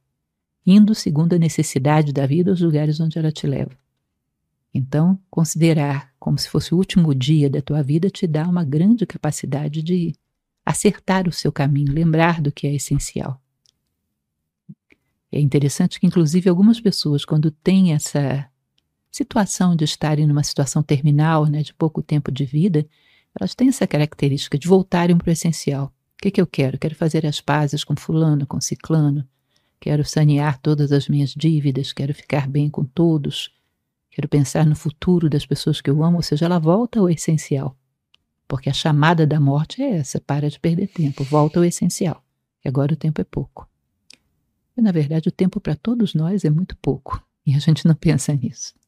indo 0.64 0.94
segundo 0.94 1.34
a 1.34 1.40
necessidade 1.40 2.14
da 2.14 2.28
vida 2.28 2.52
aos 2.52 2.62
lugares 2.62 3.00
onde 3.00 3.18
ela 3.18 3.32
te 3.32 3.48
leva. 3.48 3.72
Então, 4.72 5.20
considerar 5.28 6.14
como 6.20 6.38
se 6.38 6.48
fosse 6.48 6.76
o 6.76 6.78
último 6.78 7.16
dia 7.16 7.50
da 7.50 7.62
tua 7.62 7.82
vida 7.82 8.12
te 8.12 8.28
dá 8.28 8.48
uma 8.48 8.64
grande 8.64 9.08
capacidade 9.08 9.82
de 9.82 10.14
acertar 10.64 11.28
o 11.28 11.32
seu 11.32 11.52
caminho, 11.52 11.92
lembrar 11.92 12.42
do 12.42 12.52
que 12.52 12.68
é 12.68 12.76
essencial. 12.76 13.42
É 15.32 15.40
interessante 15.40 16.00
que, 16.00 16.06
inclusive, 16.06 16.48
algumas 16.48 16.80
pessoas, 16.80 17.26
quando 17.26 17.50
têm 17.50 17.94
essa 17.94 18.48
situação 19.12 19.76
de 19.76 19.84
estarem 19.84 20.28
numa 20.28 20.44
situação 20.44 20.84
terminal, 20.84 21.46
né, 21.46 21.62
de 21.62 21.74
pouco 21.74 22.02
tempo 22.02 22.32
de 22.32 22.46
vida, 22.46 22.88
elas 23.40 23.56
têm 23.56 23.70
essa 23.70 23.88
característica 23.88 24.58
de 24.58 24.68
voltarem 24.68 25.18
para 25.18 25.30
o 25.30 25.32
essencial. 25.32 25.86
O 25.86 26.22
que, 26.22 26.32
que 26.32 26.42
eu 26.42 26.48
quero? 26.48 26.78
Quero 26.78 26.96
fazer 26.96 27.26
as 27.26 27.40
pazes 27.40 27.84
com 27.84 27.96
fulano, 27.96 28.46
com 28.46 28.60
ciclano, 28.60 29.28
quero 29.80 30.04
sanear 30.04 30.60
todas 30.60 30.92
as 30.92 31.08
minhas 31.08 31.34
dívidas, 31.34 31.94
quero 31.94 32.14
ficar 32.14 32.48
bem 32.48 32.70
com 32.70 32.84
todos, 32.84 33.54
quero 34.12 34.28
pensar 34.28 34.66
no 34.66 34.76
futuro 34.76 35.30
das 35.30 35.46
pessoas 35.46 35.80
que 35.80 35.90
eu 35.90 36.04
amo, 36.04 36.18
ou 36.18 36.24
seja, 36.24 36.46
ela 36.46 36.60
volta 36.60 37.00
ao 37.00 37.10
essencial. 37.10 37.76
Porque 38.48 38.70
a 38.70 38.74
chamada 38.74 39.26
da 39.26 39.40
morte 39.40 39.82
é 39.82 39.98
essa, 39.98 40.20
para 40.20 40.50
de 40.50 40.60
perder 40.60 40.88
tempo, 40.88 41.24
volta 41.24 41.60
ao 41.60 41.64
essencial. 41.64 42.24
E 42.64 42.68
agora 42.68 42.94
o 42.94 42.98
tempo 42.98 43.22
é 43.22 43.24
pouco. 43.24 43.70
E, 44.76 44.82
na 44.82 44.92
verdade, 44.92 45.30
o 45.30 45.32
tempo 45.32 45.60
para 45.60 45.76
todos 45.76 46.14
nós 46.14 46.44
é 46.44 46.50
muito 46.50 46.76
pouco, 46.78 47.24
e 47.46 47.56
a 47.56 47.60
gente 47.60 47.86
não 47.88 47.96
pensa 47.96 48.34
nisso. 48.34 48.79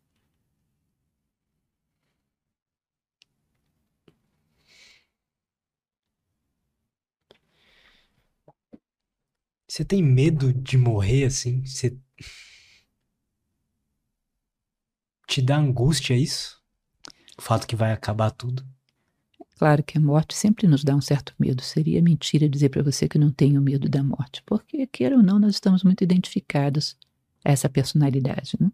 Você 9.72 9.86
tem 9.86 10.04
medo 10.04 10.52
de 10.52 10.78
morrer 10.78 11.24
assim? 11.24 11.66
Você. 11.66 11.98
Te 15.26 15.42
dá 15.42 15.56
angústia 15.56 16.14
isso? 16.14 16.62
O 17.38 17.42
fato 17.42 17.66
que 17.66 17.74
vai 17.74 17.94
acabar 17.94 18.32
tudo? 18.32 18.66
Claro 19.58 19.82
que 19.82 19.98
a 19.98 20.02
morte 20.02 20.36
sempre 20.36 20.68
nos 20.68 20.84
dá 20.84 20.94
um 20.94 21.00
certo 21.00 21.34
medo. 21.40 21.62
Seria 21.62 22.02
mentira 22.02 22.50
dizer 22.50 22.68
para 22.68 22.84
você 22.84 23.08
que 23.08 23.18
não 23.18 23.32
tenho 23.32 23.62
medo 23.62 23.88
da 23.88 24.04
morte, 24.04 24.44
porque, 24.46 24.86
queira 24.88 25.16
ou 25.16 25.24
não, 25.24 25.40
nós 25.40 25.54
estamos 25.54 25.86
muito 25.86 26.04
identificados 26.04 26.98
a 27.42 27.54
essa 27.54 27.70
personalidade. 27.70 28.58
Né? 28.60 28.70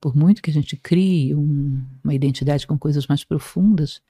Por 0.00 0.14
muito 0.14 0.40
que 0.40 0.50
a 0.50 0.54
gente 0.54 0.76
crie 0.76 1.34
um, 1.34 1.84
uma 2.04 2.14
identidade 2.14 2.64
com 2.64 2.78
coisas 2.78 3.08
mais 3.08 3.24
profundas, 3.24 4.00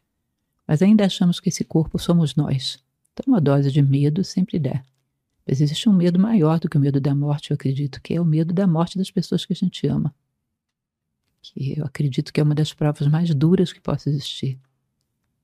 mas 0.66 0.82
ainda 0.82 1.06
achamos 1.06 1.40
que 1.40 1.48
esse 1.48 1.64
corpo 1.64 1.98
somos 1.98 2.36
nós. 2.36 2.78
Então, 3.14 3.32
uma 3.32 3.40
dose 3.40 3.72
de 3.72 3.80
medo 3.80 4.22
sempre 4.22 4.58
dá. 4.58 4.84
Mas 5.48 5.62
existe 5.62 5.88
um 5.88 5.94
medo 5.94 6.20
maior 6.20 6.60
do 6.60 6.68
que 6.68 6.76
o 6.76 6.80
medo 6.80 7.00
da 7.00 7.14
morte, 7.14 7.50
eu 7.50 7.54
acredito, 7.54 8.02
que 8.02 8.12
é 8.12 8.20
o 8.20 8.24
medo 8.24 8.52
da 8.52 8.66
morte 8.66 8.98
das 8.98 9.10
pessoas 9.10 9.46
que 9.46 9.54
a 9.54 9.56
gente 9.56 9.86
ama. 9.86 10.14
Que 11.40 11.78
eu 11.78 11.86
acredito 11.86 12.30
que 12.30 12.38
é 12.38 12.42
uma 12.42 12.54
das 12.54 12.74
provas 12.74 13.08
mais 13.08 13.34
duras 13.34 13.72
que 13.72 13.80
possa 13.80 14.10
existir. 14.10 14.60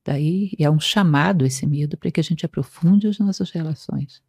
Daí 0.03 0.51
é 0.59 0.69
um 0.69 0.79
chamado 0.79 1.43
esse 1.43 1.65
medo 1.65 1.97
para 1.97 2.11
que 2.11 2.19
a 2.19 2.23
gente 2.23 2.45
aprofunde 2.45 3.07
as 3.07 3.17
nossas 3.17 3.49
relações. 3.49 4.21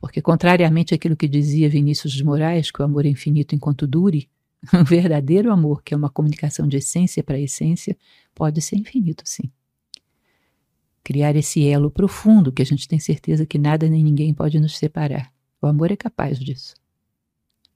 Porque, 0.00 0.20
contrariamente 0.20 0.92
àquilo 0.92 1.16
que 1.16 1.28
dizia 1.28 1.68
Vinícius 1.68 2.12
de 2.12 2.24
Moraes, 2.24 2.72
que 2.72 2.82
o 2.82 2.84
amor 2.84 3.06
é 3.06 3.08
infinito 3.08 3.54
enquanto 3.54 3.86
dure, 3.86 4.28
um 4.74 4.82
verdadeiro 4.82 5.52
amor, 5.52 5.84
que 5.84 5.94
é 5.94 5.96
uma 5.96 6.10
comunicação 6.10 6.66
de 6.66 6.78
essência 6.78 7.22
para 7.22 7.38
essência, 7.38 7.96
pode 8.34 8.60
ser 8.60 8.74
infinito, 8.74 9.22
sim. 9.24 9.48
Criar 11.04 11.34
esse 11.36 11.66
elo 11.66 11.90
profundo 11.90 12.52
que 12.52 12.62
a 12.62 12.66
gente 12.66 12.86
tem 12.86 12.98
certeza 12.98 13.46
que 13.46 13.58
nada 13.58 13.88
nem 13.88 14.02
ninguém 14.04 14.32
pode 14.32 14.60
nos 14.60 14.76
separar. 14.76 15.32
O 15.60 15.66
amor 15.66 15.90
é 15.90 15.96
capaz 15.96 16.38
disso. 16.38 16.74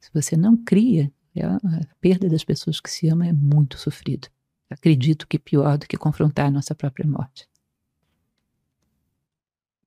Se 0.01 0.11
você 0.13 0.37
não 0.37 0.57
cria, 0.57 1.13
é 1.35 1.45
a 1.45 1.59
perda 2.01 2.29
das 2.29 2.45
pessoas 2.45 2.81
que 2.81 2.91
se 2.91 3.09
ama 3.09 3.27
é 3.27 3.33
muito 3.33 3.79
sofrido 3.79 4.29
acredito 4.69 5.27
que 5.27 5.39
pior 5.39 5.79
do 5.79 5.87
que 5.87 5.97
confrontar 5.97 6.47
a 6.47 6.51
nossa 6.51 6.75
própria 6.75 7.07
morte. 7.07 7.49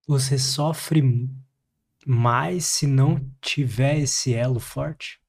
Você 0.08 0.40
sofre 0.40 1.30
mais 2.06 2.66
se 2.66 2.88
não 2.88 3.30
tiver 3.42 4.00
esse 4.00 4.34
elo 4.34 4.60
forte? 4.60 5.20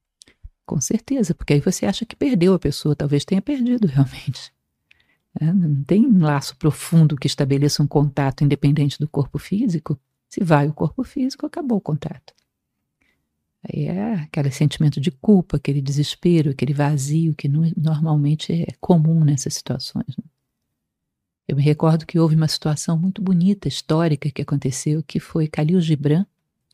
Com 0.65 0.81
certeza, 0.81 1.35
porque 1.35 1.55
aí 1.55 1.61
você 1.61 1.85
acha 1.85 2.07
que 2.07 2.17
perdeu 2.17 2.55
a 2.55 2.59
pessoa, 2.59 2.97
talvez 2.97 3.25
tenha 3.25 3.43
perdido 3.43 3.87
realmente. 3.89 4.53
É, 5.39 5.53
não 5.53 5.85
tem 5.85 6.07
um 6.07 6.23
laço 6.23 6.57
profundo 6.57 7.17
que 7.17 7.27
estabeleça 7.27 7.83
um 7.83 7.87
contato 7.87 8.43
independente 8.43 8.99
do 8.99 9.09
corpo 9.09 9.39
físico. 9.39 9.99
Se 10.29 10.43
vai 10.43 10.69
o 10.69 10.73
corpo 10.73 11.05
físico, 11.05 11.47
acabou 11.47 11.79
o 11.79 11.81
contato. 11.81 12.33
Aí 13.63 13.87
é 13.87 14.15
aquele 14.15 14.51
sentimento 14.51 15.01
de 15.01 15.11
culpa, 15.11 15.57
aquele 15.57 15.83
desespero, 15.83 16.51
aquele 16.51 16.73
vazio 16.73 17.35
que 17.35 17.47
não, 17.47 17.71
normalmente 17.77 18.53
é 18.53 18.75
comum 18.81 19.23
nessas 19.23 19.55
situações. 19.55 20.17
Né? 20.17 20.25
Eu 21.47 21.57
me 21.57 21.63
recordo 21.63 22.07
que 22.07 22.19
houve 22.19 22.37
uma 22.37 22.49
situação 22.49 22.99
muito 22.99 23.21
bonita, 23.21 23.69
histórica, 23.69 24.31
que 24.31 24.43
aconteceu, 24.43 25.03
que 25.03 25.21
foi 25.21 25.47
Khalil 25.47 25.81
Gibran. 25.81 26.25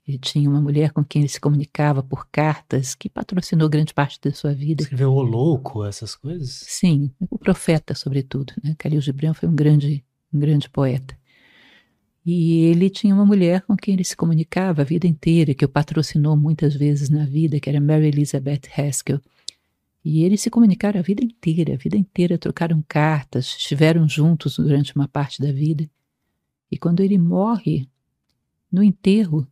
Ele 0.06 0.18
tinha 0.18 0.48
uma 0.48 0.60
mulher 0.60 0.92
com 0.92 1.04
quem 1.04 1.22
ele 1.22 1.28
se 1.28 1.40
comunicava 1.40 2.00
por 2.00 2.28
cartas, 2.30 2.94
que 2.94 3.10
patrocinou 3.10 3.68
grande 3.68 3.92
parte 3.92 4.20
da 4.20 4.32
sua 4.32 4.54
vida. 4.54 4.82
Escreveu 4.82 5.12
O 5.12 5.20
Louco, 5.20 5.84
essas 5.84 6.14
coisas? 6.14 6.64
Sim, 6.68 7.10
o 7.28 7.36
profeta, 7.36 7.92
sobretudo. 7.92 8.52
Né? 8.62 8.76
Khalil 8.78 9.00
Gibran 9.00 9.34
foi 9.34 9.48
um 9.48 9.54
grande, 9.54 10.04
um 10.32 10.38
grande 10.38 10.70
poeta. 10.70 11.18
E 12.24 12.64
ele 12.66 12.88
tinha 12.88 13.14
uma 13.14 13.26
mulher 13.26 13.62
com 13.62 13.76
quem 13.76 13.94
ele 13.94 14.04
se 14.04 14.16
comunicava 14.16 14.82
a 14.82 14.84
vida 14.84 15.08
inteira, 15.08 15.54
que 15.54 15.64
o 15.64 15.68
patrocinou 15.68 16.36
muitas 16.36 16.74
vezes 16.74 17.08
na 17.08 17.24
vida, 17.24 17.58
que 17.58 17.68
era 17.68 17.80
Mary 17.80 18.06
Elizabeth 18.06 18.62
Haskell. 18.76 19.20
E 20.04 20.22
eles 20.22 20.40
se 20.40 20.50
comunicaram 20.50 21.00
a 21.00 21.02
vida 21.02 21.24
inteira, 21.24 21.74
a 21.74 21.76
vida 21.76 21.96
inteira 21.96 22.38
trocaram 22.38 22.82
cartas, 22.86 23.56
estiveram 23.58 24.08
juntos 24.08 24.56
durante 24.56 24.94
uma 24.94 25.08
parte 25.08 25.42
da 25.42 25.50
vida. 25.50 25.88
E 26.70 26.78
quando 26.78 27.00
ele 27.00 27.18
morre, 27.18 27.88
no 28.70 28.84
enterro, 28.84 29.46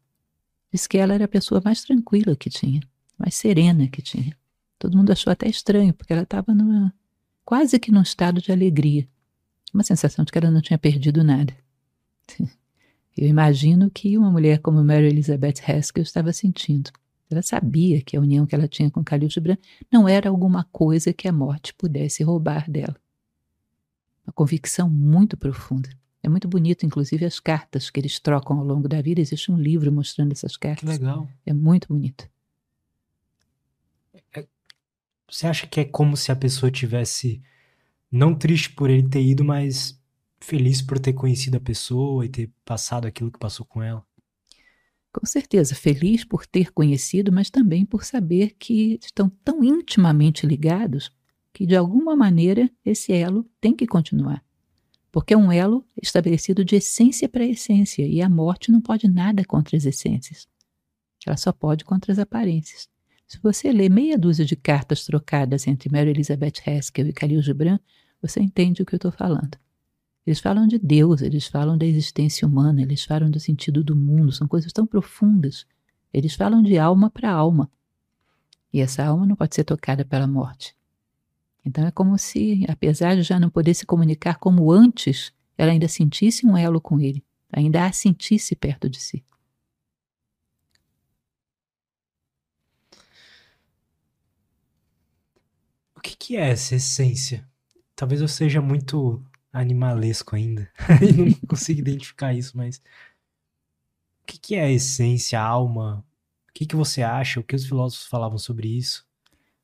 diz 0.75 0.89
que 0.89 0.99
ela 0.99 1.15
era 1.15 1.27
a 1.27 1.29
pessoa 1.29 1.63
mais 1.65 1.85
tranquila 1.85 2.35
que 2.35 2.51
tinha, 2.51 2.81
mais 3.17 3.37
serena 3.37 3.87
que 3.87 4.03
tinha. 4.03 4.37
Todo 4.77 4.97
mundo 4.97 5.13
achou 5.13 5.33
até 5.33 5.49
estranho, 5.49 5.95
porque 5.95 6.13
ela 6.13 6.25
estava 6.25 6.53
quase 7.45 7.79
que 7.79 7.93
num 7.93 8.03
estado 8.03 8.43
de 8.43 8.51
alegria, 8.51 9.09
uma 9.73 9.85
sensação 9.85 10.25
de 10.25 10.33
que 10.33 10.39
ela 10.39 10.51
não 10.51 10.61
tinha 10.61 10.77
perdido 10.77 11.23
nada. 11.23 11.55
Eu 13.17 13.29
imagino 13.29 13.89
que 13.89 14.19
uma 14.19 14.33
mulher 14.33 14.59
como 14.59 14.83
Mary 14.83 15.07
Elizabeth 15.07 15.63
Haskell 15.65 16.03
estava 16.03 16.33
sentindo. 16.33 16.91
Ela 17.31 17.43
sabia 17.43 18.03
que 18.03 18.17
a 18.17 18.21
união 18.21 18.45
que 18.45 18.57
ela 18.57 18.67
tinha 18.67 18.91
com 18.91 19.01
Khalil 19.03 19.31
Gibran 19.31 19.57
não 19.93 20.09
era 20.09 20.29
alguma 20.29 20.65
coisa 20.73 21.13
que 21.13 21.29
a 21.29 21.33
morte 21.33 21.73
pudesse 21.75 22.25
roubar 22.25 22.69
dela. 22.69 22.97
Uma 24.27 24.33
convicção 24.33 24.91
muito 24.91 25.37
profunda. 25.37 25.89
É 26.25 26.29
muito 26.29 26.49
bonito, 26.49 26.87
inclusive, 26.87 27.27
as 27.27 27.39
cartas 27.39 27.91
que 27.91 28.01
eles 28.01 28.19
trocam 28.19 28.59
ao 28.59 28.65
longo 28.65 28.89
da 28.89 29.03
vida. 29.03 29.21
Existe 29.21 29.53
um 29.53 29.59
livro 29.59 29.93
mostrando 29.93 30.33
essas 30.33 30.57
cartas. 30.57 30.81
Que 30.81 30.87
legal. 30.87 31.29
É 31.45 31.53
muito 31.53 31.89
bonito. 31.89 32.27
É, 34.35 34.47
você 35.31 35.47
acha 35.47 35.67
que 35.67 35.81
é 35.81 35.85
como 35.85 36.17
se 36.17 36.33
a 36.33 36.37
pessoa 36.37 36.73
tivesse 36.73 37.43
não 38.11 38.35
triste 38.35 38.71
por 38.71 38.89
ele 38.89 39.07
ter 39.07 39.23
ido, 39.23 39.45
mas 39.45 40.01
feliz 40.41 40.81
por 40.81 40.99
ter 40.99 41.13
conhecido 41.13 41.59
a 41.59 41.61
pessoa 41.61 42.25
e 42.25 42.31
ter 42.31 42.51
passado 42.65 43.07
aquilo 43.07 43.31
que 43.31 43.39
passou 43.39 43.67
com 43.67 43.83
ela. 43.83 44.03
Com 45.13 45.27
certeza, 45.27 45.75
feliz 45.75 46.25
por 46.25 46.47
ter 46.47 46.73
conhecido, 46.73 47.31
mas 47.31 47.51
também 47.51 47.85
por 47.85 48.03
saber 48.03 48.57
que 48.59 48.99
estão 49.03 49.29
tão 49.45 49.63
intimamente 49.63 50.47
ligados 50.47 51.13
que, 51.53 51.67
de 51.67 51.77
alguma 51.77 52.17
maneira, 52.17 52.71
esse 52.83 53.13
elo 53.13 53.47
tem 53.61 53.77
que 53.77 53.87
continuar. 53.87 54.43
Porque 55.15 55.33
é 55.33 55.37
um 55.37 55.53
elo 55.53 55.87
estabelecido 56.03 56.65
de 56.65 56.75
essência 56.75 57.29
para 57.29 57.45
essência 57.45 58.05
e 58.05 58.21
a 58.21 58.29
morte 58.29 58.73
não 58.73 58.81
pode 58.81 59.07
nada 59.07 59.45
contra 59.45 59.77
as 59.77 59.87
essências. 59.87 60.49
Ela 61.25 61.37
só 61.37 61.53
pode 61.53 61.85
contra 61.85 62.11
as 62.11 62.19
aparências. 62.19 62.89
Se 63.25 63.39
você 63.41 63.71
lê 63.71 63.89
meia 63.89 64.19
dúzia 64.19 64.45
de 64.45 64.57
cartas 64.57 65.05
trocadas 65.05 65.69
entre 65.69 65.89
Mary 65.89 66.11
Elizabeth 66.11 66.55
Haskell 66.67 67.07
e 67.07 67.13
Khalil 67.13 67.41
Gibran, 67.43 67.79
você 68.21 68.41
entende 68.41 68.83
o 68.83 68.85
que 68.85 68.93
eu 68.93 68.97
estou 68.97 69.13
falando. 69.13 69.57
Eles 70.27 70.41
falam 70.41 70.67
de 70.67 70.81
Deus, 70.81 71.23
eles 71.23 71.47
falam 71.47 71.79
da 71.79 71.87
existência 71.87 72.45
humana, 72.49 72.83
eles 72.83 73.05
falam 73.05 73.31
do 73.31 73.39
sentido 73.39 73.85
do 73.85 73.95
mundo, 73.95 74.33
são 74.33 74.49
coisas 74.49 74.73
tão 74.73 74.85
profundas. 74.85 75.65
Eles 76.13 76.35
falam 76.35 76.61
de 76.61 76.77
alma 76.77 77.09
para 77.09 77.31
alma. 77.31 77.71
E 78.73 78.81
essa 78.81 79.05
alma 79.05 79.25
não 79.25 79.37
pode 79.37 79.55
ser 79.55 79.63
tocada 79.63 80.05
pela 80.05 80.27
morte. 80.27 80.75
Então 81.65 81.87
é 81.87 81.91
como 81.91 82.19
se, 82.19 82.65
apesar 82.69 83.17
de 83.17 83.23
já 83.23 83.41
não 83.41 83.49
poder 83.49 83.75
se 83.75 83.87
comunicar 83.87 84.39
como 84.39 84.71
antes, 84.71 85.33
ela 85.57 85.73
ainda 85.73 85.89
sentisse 85.89 86.47
um 86.47 86.57
elo 86.57 86.81
com 86.81 87.01
ele, 87.01 87.25
ainda 87.51 87.87
a 87.87 87.93
sentisse 87.93 88.55
perto 88.55 88.89
de 88.89 89.01
si. 89.01 89.25
O 95.97 96.01
que, 96.01 96.15
que 96.17 96.37
é 96.37 96.51
essa 96.51 96.75
essência? 96.75 97.49
Talvez 97.97 98.21
eu 98.21 98.29
seja 98.29 98.61
muito 98.61 99.25
animalesco 99.53 100.37
ainda. 100.37 100.71
e 101.01 101.13
não 101.13 101.33
consigo 101.49 101.81
identificar 101.81 102.35
isso, 102.35 102.57
mas. 102.57 102.79
O 104.23 104.27
que, 104.27 104.39
que 104.39 104.55
é 104.55 104.65
a 104.65 104.71
essência, 104.71 105.41
a 105.41 105.45
alma? 105.45 106.05
O 106.49 106.53
que, 106.53 106.67
que 106.67 106.77
você 106.77 107.03
acha? 107.03 107.41
O 107.41 107.45
que 107.45 107.55
os 107.55 107.65
filósofos 107.67 108.07
falavam 108.07 108.39
sobre 108.39 108.69
isso? 108.69 109.07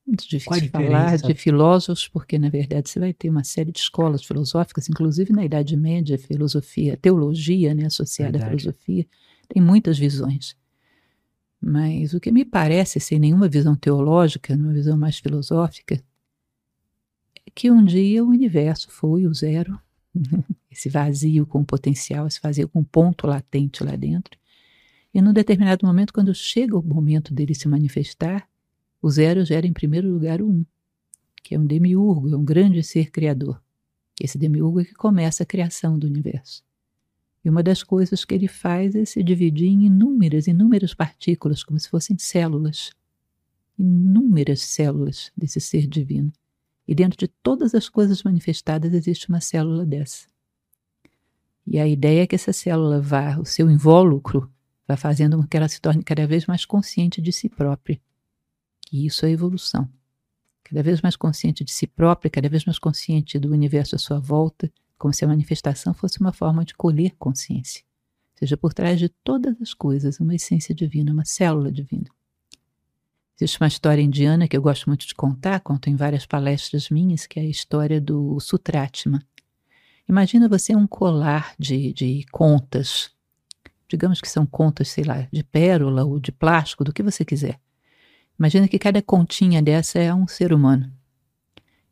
Muito 0.06 0.28
difícil 0.28 0.70
falar 0.70 1.16
de 1.16 1.34
filósofos, 1.34 2.08
porque 2.08 2.38
na 2.38 2.48
verdade 2.48 2.90
você 2.90 2.98
vai 2.98 3.12
ter 3.12 3.28
uma 3.30 3.44
série 3.44 3.70
de 3.70 3.78
escolas 3.78 4.24
filosóficas, 4.24 4.88
inclusive 4.88 5.32
na 5.32 5.44
Idade 5.44 5.76
Média, 5.76 6.18
filosofia, 6.18 6.96
teologia, 6.96 7.74
né, 7.74 7.86
associada 7.86 8.38
verdade. 8.38 8.54
à 8.54 8.58
filosofia, 8.58 9.06
tem 9.48 9.62
muitas 9.62 9.98
visões. 9.98 10.56
Mas 11.60 12.14
o 12.14 12.20
que 12.20 12.32
me 12.32 12.44
parece 12.44 12.98
sem 12.98 13.18
nenhuma 13.18 13.48
visão 13.48 13.76
teológica, 13.76 14.56
numa 14.56 14.72
visão 14.72 14.96
mais 14.96 15.18
filosófica, 15.18 16.02
que 17.54 17.70
um 17.70 17.84
dia 17.84 18.24
o 18.24 18.28
universo 18.28 18.90
foi 18.90 19.26
o 19.26 19.34
zero, 19.34 19.78
esse 20.70 20.88
vazio 20.88 21.46
com 21.46 21.62
potencial, 21.62 22.26
esse 22.26 22.40
vazio 22.42 22.68
com 22.68 22.82
ponto 22.82 23.26
latente 23.26 23.84
lá 23.84 23.94
dentro. 23.94 24.38
E 25.12 25.20
num 25.20 25.32
determinado 25.32 25.86
momento, 25.86 26.12
quando 26.12 26.34
chega 26.34 26.78
o 26.78 26.82
momento 26.82 27.34
dele 27.34 27.54
se 27.54 27.68
manifestar, 27.68 28.48
o 29.02 29.10
zero 29.10 29.44
gera 29.44 29.66
em 29.66 29.72
primeiro 29.72 30.10
lugar 30.10 30.42
o 30.42 30.48
um, 30.48 30.64
que 31.42 31.54
é 31.54 31.58
um 31.58 31.66
demiurgo, 31.66 32.32
é 32.32 32.36
um 32.36 32.44
grande 32.44 32.82
ser 32.82 33.10
criador. 33.10 33.60
Esse 34.20 34.36
demiurgo 34.36 34.80
é 34.80 34.84
que 34.84 34.94
começa 34.94 35.42
a 35.42 35.46
criação 35.46 35.98
do 35.98 36.06
universo. 36.06 36.62
E 37.42 37.48
uma 37.48 37.62
das 37.62 37.82
coisas 37.82 38.24
que 38.24 38.34
ele 38.34 38.48
faz 38.48 38.94
é 38.94 39.04
se 39.04 39.22
dividir 39.22 39.68
em 39.68 39.86
inúmeras, 39.86 40.46
inúmeras 40.46 40.92
partículas, 40.92 41.64
como 41.64 41.80
se 41.80 41.88
fossem 41.88 42.18
células. 42.18 42.90
Inúmeras 43.78 44.60
células 44.60 45.32
desse 45.34 45.58
ser 45.58 45.86
divino. 45.86 46.30
E 46.86 46.94
dentro 46.94 47.18
de 47.18 47.28
todas 47.28 47.74
as 47.74 47.88
coisas 47.88 48.22
manifestadas 48.22 48.92
existe 48.92 49.28
uma 49.30 49.40
célula 49.40 49.86
dessa. 49.86 50.26
E 51.66 51.78
a 51.78 51.86
ideia 51.86 52.22
é 52.22 52.26
que 52.26 52.34
essa 52.34 52.52
célula 52.52 53.00
vá, 53.00 53.38
o 53.38 53.46
seu 53.46 53.70
invólucro, 53.70 54.52
vá 54.86 54.96
fazendo 54.96 55.38
com 55.38 55.46
que 55.46 55.56
ela 55.56 55.68
se 55.68 55.80
torne 55.80 56.02
cada 56.02 56.26
vez 56.26 56.44
mais 56.46 56.66
consciente 56.66 57.22
de 57.22 57.32
si 57.32 57.48
própria. 57.48 57.98
E 58.90 59.06
isso 59.06 59.24
é 59.24 59.30
evolução. 59.30 59.88
cada 60.64 60.82
vez 60.82 61.00
mais 61.00 61.16
consciente 61.16 61.64
de 61.64 61.72
si 61.72 61.86
própria, 61.86 62.30
cada 62.30 62.48
vez 62.48 62.64
mais 62.64 62.78
consciente 62.78 63.38
do 63.38 63.50
universo 63.50 63.96
à 63.96 63.98
sua 63.98 64.20
volta, 64.20 64.72
como 64.96 65.12
se 65.12 65.24
a 65.24 65.28
manifestação 65.28 65.92
fosse 65.92 66.20
uma 66.20 66.32
forma 66.32 66.64
de 66.64 66.74
colher 66.74 67.14
consciência. 67.18 67.82
Seja 68.36 68.56
por 68.56 68.72
trás 68.72 68.98
de 68.98 69.08
todas 69.08 69.60
as 69.60 69.74
coisas 69.74 70.20
uma 70.20 70.34
essência 70.34 70.74
divina, 70.74 71.12
uma 71.12 71.24
célula 71.24 71.72
divina. 71.72 72.06
Existe 73.36 73.60
uma 73.60 73.68
história 73.68 74.02
indiana 74.02 74.46
que 74.46 74.56
eu 74.56 74.62
gosto 74.62 74.86
muito 74.88 75.06
de 75.06 75.14
contar, 75.14 75.60
conto 75.60 75.88
em 75.88 75.96
várias 75.96 76.26
palestras 76.26 76.90
minhas, 76.90 77.26
que 77.26 77.40
é 77.40 77.42
a 77.42 77.48
história 77.48 78.00
do 78.00 78.38
Sutratma. 78.38 79.22
Imagina 80.08 80.48
você 80.48 80.76
um 80.76 80.86
colar 80.86 81.54
de, 81.58 81.92
de 81.92 82.26
contas, 82.30 83.10
digamos 83.88 84.20
que 84.20 84.28
são 84.28 84.44
contas, 84.44 84.88
sei 84.88 85.04
lá, 85.04 85.26
de 85.32 85.42
pérola 85.42 86.04
ou 86.04 86.20
de 86.20 86.30
plástico, 86.30 86.84
do 86.84 86.92
que 86.92 87.02
você 87.02 87.24
quiser. 87.24 87.58
Imagina 88.40 88.66
que 88.66 88.78
cada 88.78 89.02
continha 89.02 89.60
dessa 89.60 89.98
é 89.98 90.14
um 90.14 90.26
ser 90.26 90.50
humano. 90.50 90.90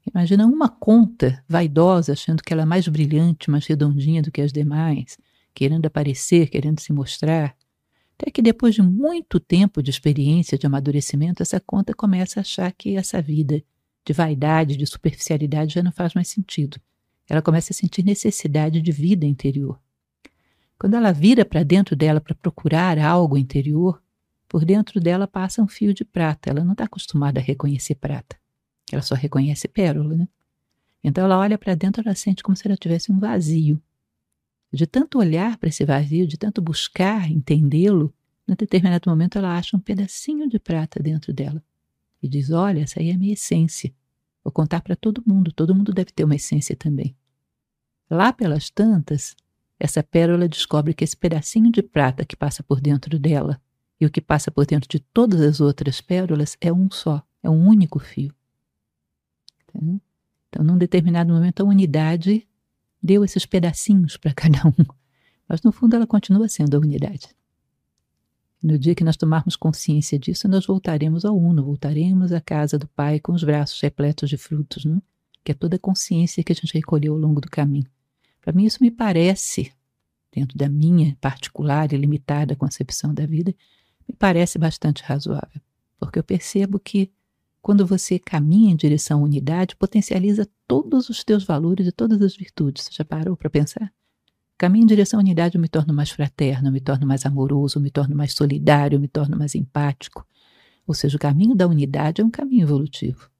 Imagina 0.07 0.47
uma 0.47 0.67
conta 0.67 1.45
vaidosa, 1.47 2.15
achando 2.15 2.43
que 2.43 2.51
ela 2.55 2.63
é 2.63 2.65
mais 2.65 2.89
brilhante, 2.89 3.51
mais 3.51 3.67
redondinha 3.67 4.23
do 4.23 4.33
que 4.33 4.41
as 4.41 4.51
demais, 4.51 5.19
querendo 5.53 5.85
aparecer, 5.85 6.49
querendo 6.49 6.81
se 6.81 6.91
mostrar. 6.91 7.55
Até 8.19 8.31
que 8.31 8.41
depois 8.41 8.75
de 8.75 8.81
muito 8.81 9.39
tempo 9.39 9.83
de 9.83 9.91
experiência, 9.91 10.57
de 10.57 10.67
amadurecimento, 10.67 11.43
essa 11.43 11.61
conta 11.61 11.93
começa 11.93 12.41
a 12.41 12.43
achar 12.43 12.73
que 12.73 12.97
essa 12.97 13.21
vida 13.21 13.63
de 14.03 14.15
vaidade, 14.15 14.79
de 14.79 14.87
superficialidade 14.87 15.75
já 15.75 15.83
não 15.83 15.93
faz 15.93 16.15
mais 16.15 16.29
sentido. 16.29 16.81
Ela 17.29 17.43
começa 17.43 17.75
a 17.75 17.77
sentir 17.77 18.03
necessidade 18.03 18.81
de 18.81 18.91
vida 18.91 19.27
interior. 19.27 19.79
Quando 20.79 20.95
ela 20.95 21.13
vira 21.13 21.45
para 21.45 21.63
dentro 21.63 21.95
dela 21.95 22.23
para 22.23 22.35
procurar 22.35 22.99
algo 22.99 23.37
interior, 23.37 24.03
por 24.49 24.65
dentro 24.65 24.99
dela 24.99 25.27
passa 25.27 25.63
um 25.63 25.69
fio 25.69 25.93
de 25.93 26.05
prata. 26.05 26.51
Ela 26.51 26.65
não 26.65 26.73
está 26.73 26.85
acostumada 26.85 27.39
a 27.39 27.43
reconhecer 27.43 27.97
prata. 27.97 28.37
Ela 28.91 29.03
só 29.03 29.15
reconhece 29.15 29.69
pérola, 29.69 30.17
né? 30.17 30.29
Então 31.05 31.25
ela 31.25 31.39
olha 31.39 31.59
para 31.59 31.75
dentro, 31.75 32.03
ela 32.05 32.15
sente 32.15 32.43
como 32.43 32.57
se 32.57 32.67
ela 32.67 32.77
tivesse 32.77 33.13
um 33.13 33.19
vazio. 33.19 33.81
De 34.73 34.87
tanto 34.87 35.19
olhar 35.19 35.57
para 35.59 35.69
esse 35.69 35.85
vazio, 35.85 36.27
de 36.27 36.37
tanto 36.37 36.61
buscar 36.61 37.31
entendê-lo, 37.31 38.13
num 38.47 38.55
determinado 38.55 39.09
momento 39.09 39.39
ela 39.39 39.57
acha 39.57 39.77
um 39.77 39.81
pedacinho 39.81 40.49
de 40.49 40.59
prata 40.59 41.03
dentro 41.03 41.33
dela 41.33 41.63
e 42.23 42.29
diz: 42.29 42.51
Olha, 42.51 42.81
essa 42.81 43.01
aí 43.01 43.11
é 43.11 43.15
a 43.15 43.19
minha 43.19 43.35
essência. 43.35 43.93
Vou 44.43 44.53
contar 44.53 44.81
para 44.81 44.97
todo 44.97 45.23
mundo, 45.27 45.53
todo 45.53 45.75
mundo 45.75 45.93
deve 45.93 46.11
ter 46.11 46.25
uma 46.25 46.37
essência 46.37 46.75
também. 46.75 47.15
Lá 48.11 48.33
pelas 48.33 48.71
tantas, 48.71 49.37
essa 49.79 50.03
pérola 50.03 50.49
descobre 50.49 50.95
que 50.95 51.05
esse 51.05 51.17
pedacinho 51.17 51.71
de 51.71 51.83
prata 51.83 52.25
que 52.25 52.35
passa 52.35 52.63
por 52.63 52.81
dentro 52.81 53.19
dela 53.19 53.61
e 54.01 54.07
o 54.07 54.11
que 54.11 54.21
passa 54.21 54.51
por 54.51 54.65
dentro 54.65 54.89
de 54.89 55.01
todas 55.01 55.41
as 55.41 55.61
outras 55.61 56.01
pérolas 56.01 56.57
é 56.61 56.73
um 56.73 56.91
só, 56.91 57.23
é 57.43 57.51
um 57.51 57.67
único 57.67 57.99
fio. 57.99 58.35
Então, 59.75 60.65
num 60.65 60.79
determinado 60.79 61.33
momento, 61.33 61.61
a 61.61 61.65
unidade 61.65 62.47
deu 63.03 63.25
esses 63.25 63.45
pedacinhos 63.45 64.17
para 64.17 64.33
cada 64.35 64.67
um. 64.67 64.85
Mas, 65.49 65.63
no 65.63 65.73
fundo, 65.73 65.97
ela 65.97 66.07
continua 66.07 66.49
sendo 66.49 66.77
a 66.77 66.81
unidade. 66.81 67.29
No 68.63 68.79
dia 68.79 68.95
que 68.95 69.05
nós 69.05 69.17
tomarmos 69.17 69.55
consciência 69.55 70.19
disso, 70.19 70.49
nós 70.49 70.67
voltaremos 70.67 71.25
ao 71.25 71.37
Uno, 71.37 71.65
voltaremos 71.65 72.33
à 72.33 72.41
casa 72.41 72.77
do 72.77 72.89
Pai 72.89 73.21
com 73.21 73.33
os 73.33 73.45
braços 73.45 73.81
repletos 73.81 74.29
de 74.29 74.37
frutos, 74.37 74.85
né? 74.85 75.01
que 75.45 75.53
é 75.53 75.55
toda 75.55 75.77
a 75.77 75.79
consciência 75.79 76.43
que 76.43 76.53
a 76.53 76.55
gente 76.55 76.75
recolheu 76.75 77.13
ao 77.15 77.19
longo 77.19 77.41
do 77.41 77.49
caminho. 77.49 77.87
Para 78.41 78.53
mim, 78.53 78.65
isso 78.65 78.79
me 78.81 78.91
parece, 78.91 79.73
dentro 80.33 80.59
da 80.59 80.69
minha 80.69 81.17
particular 81.21 81.93
e 81.93 81.97
limitada 81.97 82.57
concepção 82.57 83.15
da 83.15 83.25
vida, 83.25 83.55
me 84.09 84.15
parece 84.15 84.59
bastante 84.59 85.03
razoável, 85.03 85.61
porque 85.99 86.19
eu 86.19 86.25
percebo 86.25 86.79
que 86.79 87.13
quando 87.61 87.87
você 87.87 88.19
caminha 88.19 88.73
em 88.73 88.77
direção 88.77 89.21
à 89.21 89.25
unidade, 89.25 89.77
potencializa 89.77 90.49
todos 90.67 91.11
os 91.11 91.23
teus 91.23 91.45
valores 91.45 91.87
e 91.87 91.93
todas 91.93 92.23
as 92.23 92.35
virtudes. 92.35 92.85
Você 92.85 92.93
já 92.93 93.05
parou 93.05 93.37
para 93.37 93.51
pensar? 93.51 93.93
Caminho 94.57 94.85
em 94.85 94.87
direção 94.87 95.21
à 95.21 95.23
unidade, 95.23 95.57
eu 95.57 95.61
me 95.61 95.69
torno 95.69 95.93
mais 95.93 96.11
fraterno, 96.11 96.69
eu 96.69 96.73
me 96.73 96.81
torno 96.81 97.07
mais 97.07 97.27
amoroso, 97.27 97.79
eu 97.79 97.83
me 97.83 97.91
torno 97.91 98.17
mais 98.17 98.33
solidário, 98.33 98.97
eu 98.97 99.01
me 99.01 99.09
torno 99.09 99.37
mais 99.37 99.55
empático. 99.55 100.27
Ou 100.87 100.95
seja, 100.95 101.17
o 101.17 101.21
caminho 101.21 101.55
da 101.55 101.67
unidade 101.67 102.23
é 102.23 102.25
um 102.25 102.31
caminho 102.31 102.63
evolutivo. 102.63 103.31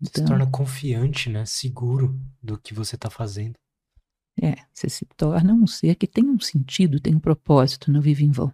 Então, 0.00 0.12
você 0.12 0.20
se 0.20 0.24
torna 0.24 0.46
confiante, 0.46 1.30
né? 1.30 1.46
Seguro 1.46 2.20
do 2.42 2.58
que 2.58 2.74
você 2.74 2.96
está 2.96 3.08
fazendo. 3.08 3.54
É, 4.40 4.56
você 4.72 4.88
se 4.88 5.04
torna 5.16 5.52
um 5.52 5.66
ser 5.66 5.94
que 5.94 6.06
tem 6.06 6.24
um 6.24 6.40
sentido, 6.40 7.00
tem 7.00 7.14
um 7.14 7.20
propósito, 7.20 7.92
não 7.92 8.00
vive 8.00 8.24
em 8.24 8.30
vão. 8.30 8.52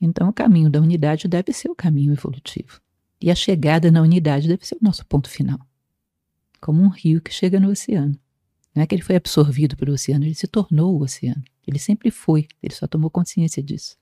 Então, 0.00 0.28
o 0.28 0.32
caminho 0.32 0.70
da 0.70 0.80
unidade 0.80 1.28
deve 1.28 1.52
ser 1.52 1.70
o 1.70 1.74
caminho 1.74 2.12
evolutivo. 2.12 2.80
E 3.20 3.30
a 3.30 3.34
chegada 3.34 3.90
na 3.90 4.00
unidade 4.00 4.48
deve 4.48 4.66
ser 4.66 4.76
o 4.76 4.82
nosso 4.84 5.04
ponto 5.06 5.28
final. 5.28 5.60
Como 6.60 6.82
um 6.82 6.88
rio 6.88 7.20
que 7.20 7.32
chega 7.32 7.60
no 7.60 7.70
oceano. 7.70 8.18
Não 8.74 8.82
é 8.82 8.86
que 8.86 8.94
ele 8.94 9.02
foi 9.02 9.16
absorvido 9.16 9.76
pelo 9.76 9.92
oceano, 9.92 10.24
ele 10.24 10.34
se 10.34 10.46
tornou 10.46 10.96
o 10.96 11.02
oceano. 11.02 11.42
Ele 11.66 11.78
sempre 11.78 12.10
foi, 12.10 12.48
ele 12.62 12.74
só 12.74 12.86
tomou 12.86 13.10
consciência 13.10 13.62
disso. 13.62 13.96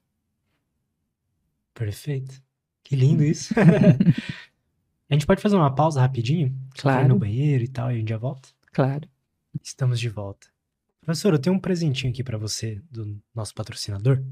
Perfeito. 1.74 2.40
Que 2.84 2.94
lindo 2.94 3.24
isso. 3.24 3.52
a 5.10 5.14
gente 5.14 5.26
pode 5.26 5.42
fazer 5.42 5.56
uma 5.56 5.74
pausa 5.74 6.00
rapidinho? 6.00 6.56
Claro. 6.76 7.06
Ir 7.06 7.08
no 7.08 7.18
banheiro 7.18 7.64
e 7.64 7.68
tal, 7.68 7.90
e 7.90 7.94
a 7.94 7.98
gente 7.98 8.08
já 8.08 8.18
volta? 8.18 8.48
Claro. 8.72 9.08
Estamos 9.62 10.00
de 10.00 10.08
volta. 10.08 10.46
Professor, 11.00 11.32
eu 11.32 11.38
tenho 11.38 11.56
um 11.56 11.60
presentinho 11.60 12.12
aqui 12.12 12.22
para 12.22 12.36
você 12.36 12.82
do 12.90 13.20
nosso 13.34 13.54
patrocinador. 13.54 14.22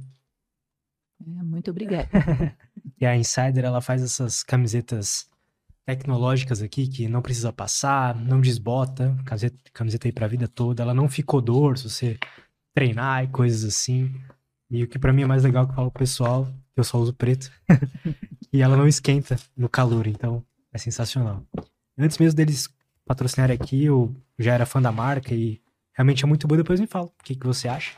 É, 1.21 1.43
muito 1.43 1.71
obrigada. 1.71 2.09
e 3.01 3.07
a 3.07 3.17
Insider, 3.17 3.65
ela 3.65 3.81
faz 3.81 4.03
essas 4.03 4.43
camisetas 4.43 5.29
tecnológicas 5.87 6.61
aqui 6.61 6.89
que 6.89 7.09
não 7.09 7.23
precisa 7.23 7.53
passar, 7.53 8.15
não 8.15 8.41
desbota, 8.41 9.17
camiseta, 9.25 9.57
camiseta 9.73 10.09
aí 10.09 10.13
pra 10.13 10.27
vida 10.27 10.49
toda, 10.49 10.83
ela 10.83 10.93
não 10.93 11.09
fica 11.09 11.37
odor 11.37 11.79
se 11.79 11.89
você 11.89 12.19
treinar 12.75 13.25
e 13.25 13.29
coisas 13.29 13.65
assim. 13.65 14.13
E 14.69 14.83
o 14.83 14.89
que 14.89 14.99
para 14.99 15.13
mim 15.13 15.23
é 15.23 15.27
mais 15.27 15.45
legal 15.45 15.65
que 15.65 15.73
eu 15.73 15.77
falo 15.77 15.91
pro 15.91 16.01
pessoal, 16.01 16.53
eu 16.75 16.83
só 16.83 16.99
uso 16.99 17.15
preto, 17.15 17.51
e 18.53 18.61
ela 18.61 18.77
não 18.77 18.89
esquenta 18.89 19.37
no 19.57 19.69
calor, 19.69 20.09
então 20.09 20.45
é 20.73 20.79
sensacional. 20.79 21.47
Antes 21.97 22.19
mesmo 22.19 22.37
deles 22.37 22.69
patrocinarem 23.07 23.55
aqui, 23.55 23.85
eu 23.85 24.15
já 24.39 24.53
era 24.53 24.67
fã 24.67 24.83
da 24.83 24.93
marca 24.93 25.35
e 25.35 25.63
realmente 25.95 26.25
é 26.25 26.27
muito 26.27 26.47
boa, 26.47 26.59
depois 26.59 26.81
me 26.81 26.87
fala 26.87 27.07
o 27.07 27.13
que, 27.25 27.35
que 27.35 27.47
você 27.47 27.69
acha. 27.69 27.93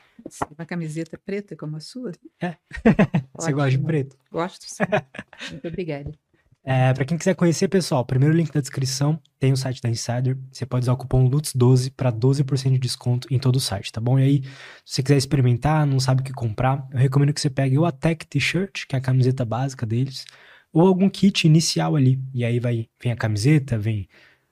Uma 0.57 0.67
camiseta 0.67 1.19
preta 1.19 1.57
como 1.57 1.77
a 1.77 1.81
sua? 1.81 2.13
É. 2.41 2.57
você 3.35 3.53
gosta 3.53 3.71
de 3.71 3.79
preto? 3.79 4.17
Gosto, 4.31 4.65
sim. 4.67 4.85
Muito 5.51 5.69
obrigada. 5.69 6.13
É, 6.71 6.93
para 6.93 7.05
quem 7.05 7.17
quiser 7.17 7.35
conhecer, 7.35 7.67
pessoal, 7.69 8.05
primeiro 8.05 8.35
link 8.35 8.55
na 8.55 8.61
descrição 8.61 9.19
tem 9.39 9.53
o 9.53 9.57
site 9.57 9.81
da 9.81 9.89
Insider. 9.89 10.37
Você 10.53 10.67
pode 10.67 10.85
usar 10.85 10.93
o 10.93 10.97
cupom 10.99 11.27
LUTS12 11.31 11.93
para 11.97 12.13
12% 12.13 12.73
de 12.73 12.79
desconto 12.79 13.27
em 13.33 13.39
todo 13.39 13.57
o 13.57 13.61
site, 13.61 13.91
tá 13.91 14.01
bom? 14.01 14.19
E 14.19 14.23
aí, 14.23 14.43
se 14.85 14.97
você 14.97 15.03
quiser 15.03 15.17
experimentar, 15.17 15.87
não 15.87 15.99
sabe 15.99 16.21
o 16.21 16.25
que 16.25 16.33
comprar, 16.33 16.87
eu 16.93 16.99
recomendo 16.99 17.33
que 17.33 17.41
você 17.41 17.49
pegue 17.49 17.79
ou 17.79 17.87
a 17.87 17.93
Tech 17.93 18.27
T-shirt, 18.27 18.87
que 18.87 18.95
é 18.95 18.99
a 18.99 19.03
camiseta 19.03 19.47
básica 19.47 19.87
deles, 19.87 20.27
ou 20.71 20.87
algum 20.87 21.09
kit 21.09 21.47
inicial 21.47 21.97
ali. 21.97 22.21
E 22.35 22.45
aí 22.45 22.61
vai, 22.61 22.87
vem 23.03 23.13
a 23.13 23.17
camiseta, 23.17 23.79
vem 23.79 24.07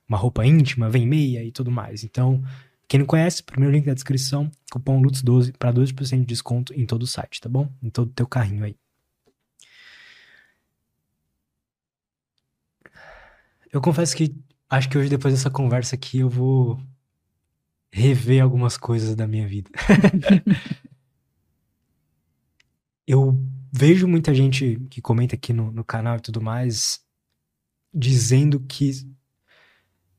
uma 0.09 0.17
roupa 0.17 0.45
íntima, 0.47 0.89
vem 0.89 1.07
meia 1.07 1.43
e 1.45 1.51
tudo 1.51 1.71
mais. 1.71 2.05
Então, 2.05 2.43
quem 2.89 3.01
não 3.01 3.07
conhece, 3.07 3.43
primeiro 3.43 3.75
link 3.75 3.87
na 3.87 3.95
descrição, 3.95 4.51
cupom 4.71 5.03
LUTS12 5.03 5.55
para 5.59 5.73
12% 5.73 6.21
de 6.21 6.27
desconto 6.27 6.73
em 6.75 6.87
todo 6.87 7.03
o 7.03 7.07
site, 7.07 7.41
tá 7.41 7.49
bom? 7.49 7.69
Em 7.83 7.91
todo 7.91 8.09
o 8.09 8.13
teu 8.13 8.27
carrinho 8.27 8.65
aí. 8.65 8.77
Eu 13.73 13.81
confesso 13.81 14.17
que 14.17 14.35
acho 14.71 14.89
que 14.89 14.97
hoje, 14.97 15.11
depois 15.11 15.35
dessa 15.35 15.51
conversa 15.51 15.97
aqui, 15.97 16.19
eu 16.19 16.31
vou 16.31 16.81
rever 17.93 18.43
algumas 18.43 18.77
coisas 18.77 19.15
da 19.15 19.27
minha 19.27 19.47
vida. 19.47 19.71
eu 23.07 23.39
vejo 23.73 24.07
muita 24.07 24.35
gente 24.35 24.81
que 24.91 25.01
comenta 25.03 25.35
aqui 25.35 25.53
no, 25.53 25.71
no 25.71 25.85
canal 25.85 26.17
e 26.17 26.21
tudo 26.21 26.41
mais, 26.41 27.01
dizendo 27.93 28.61
que. 28.61 28.93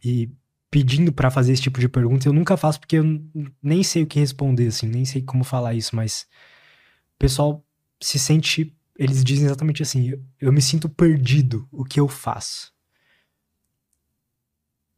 E 0.07 0.31
pedindo 0.71 1.11
para 1.11 1.29
fazer 1.29 1.53
esse 1.53 1.61
tipo 1.61 1.79
de 1.79 1.89
pergunta. 1.89 2.27
Eu 2.27 2.33
nunca 2.33 2.55
faço 2.55 2.79
porque 2.79 2.97
eu 2.97 3.21
nem 3.61 3.83
sei 3.83 4.03
o 4.03 4.07
que 4.07 4.19
responder, 4.19 4.67
assim, 4.67 4.87
nem 4.87 5.03
sei 5.05 5.21
como 5.21 5.43
falar 5.43 5.73
isso, 5.73 5.95
mas 5.95 6.27
o 7.15 7.19
pessoal 7.19 7.65
se 8.01 8.17
sente. 8.17 8.73
Eles 8.97 9.23
dizem 9.23 9.45
exatamente 9.45 9.83
assim: 9.83 10.09
eu, 10.09 10.23
eu 10.39 10.53
me 10.53 10.61
sinto 10.61 10.87
perdido, 10.87 11.67
o 11.71 11.83
que 11.83 11.99
eu 11.99 12.07
faço? 12.07 12.73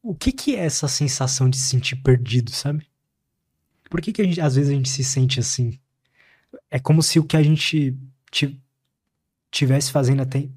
O 0.02 0.16
que, 0.16 0.32
que 0.32 0.56
é 0.56 0.60
essa 0.66 0.88
sensação 0.88 1.50
de 1.50 1.58
se 1.58 1.70
sentir 1.70 1.98
perdido, 1.98 2.52
sabe? 2.52 2.88
Por 3.90 4.02
que, 4.02 4.14
que 4.14 4.24
gente, 4.24 4.40
às 4.40 4.56
vezes 4.56 4.72
a 4.72 4.74
gente 4.74 4.90
se 4.90 5.04
sente 5.04 5.40
assim? 5.40 5.78
É 6.70 6.80
como 6.80 7.02
se 7.02 7.20
o 7.20 7.24
que 7.24 7.36
a 7.36 7.44
gente 7.44 7.98
tivesse 9.52 9.92
fazendo 9.92 10.22
até. 10.22 10.48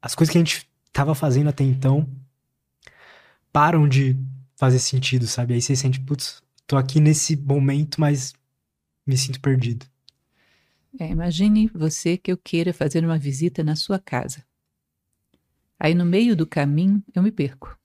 As 0.00 0.14
coisas 0.14 0.32
que 0.32 0.38
a 0.38 0.40
gente 0.40 0.70
tava 0.92 1.14
fazendo 1.14 1.48
até 1.48 1.64
então 1.64 2.08
param 3.52 3.86
de 3.88 4.16
fazer 4.56 4.78
sentido, 4.78 5.26
sabe? 5.26 5.54
Aí 5.54 5.60
você 5.62 5.76
sente, 5.76 6.00
putz, 6.00 6.42
tô 6.66 6.76
aqui 6.76 7.00
nesse 7.00 7.36
momento, 7.36 8.00
mas 8.00 8.32
me 9.06 9.16
sinto 9.16 9.40
perdido. 9.40 9.86
É, 10.98 11.08
imagine 11.08 11.68
você 11.68 12.16
que 12.16 12.30
eu 12.30 12.36
queira 12.36 12.72
fazer 12.72 13.04
uma 13.04 13.18
visita 13.18 13.62
na 13.64 13.76
sua 13.76 13.98
casa. 13.98 14.44
Aí 15.78 15.94
no 15.94 16.04
meio 16.04 16.36
do 16.36 16.46
caminho 16.46 17.02
eu 17.14 17.22
me 17.22 17.32
perco. 17.32 17.76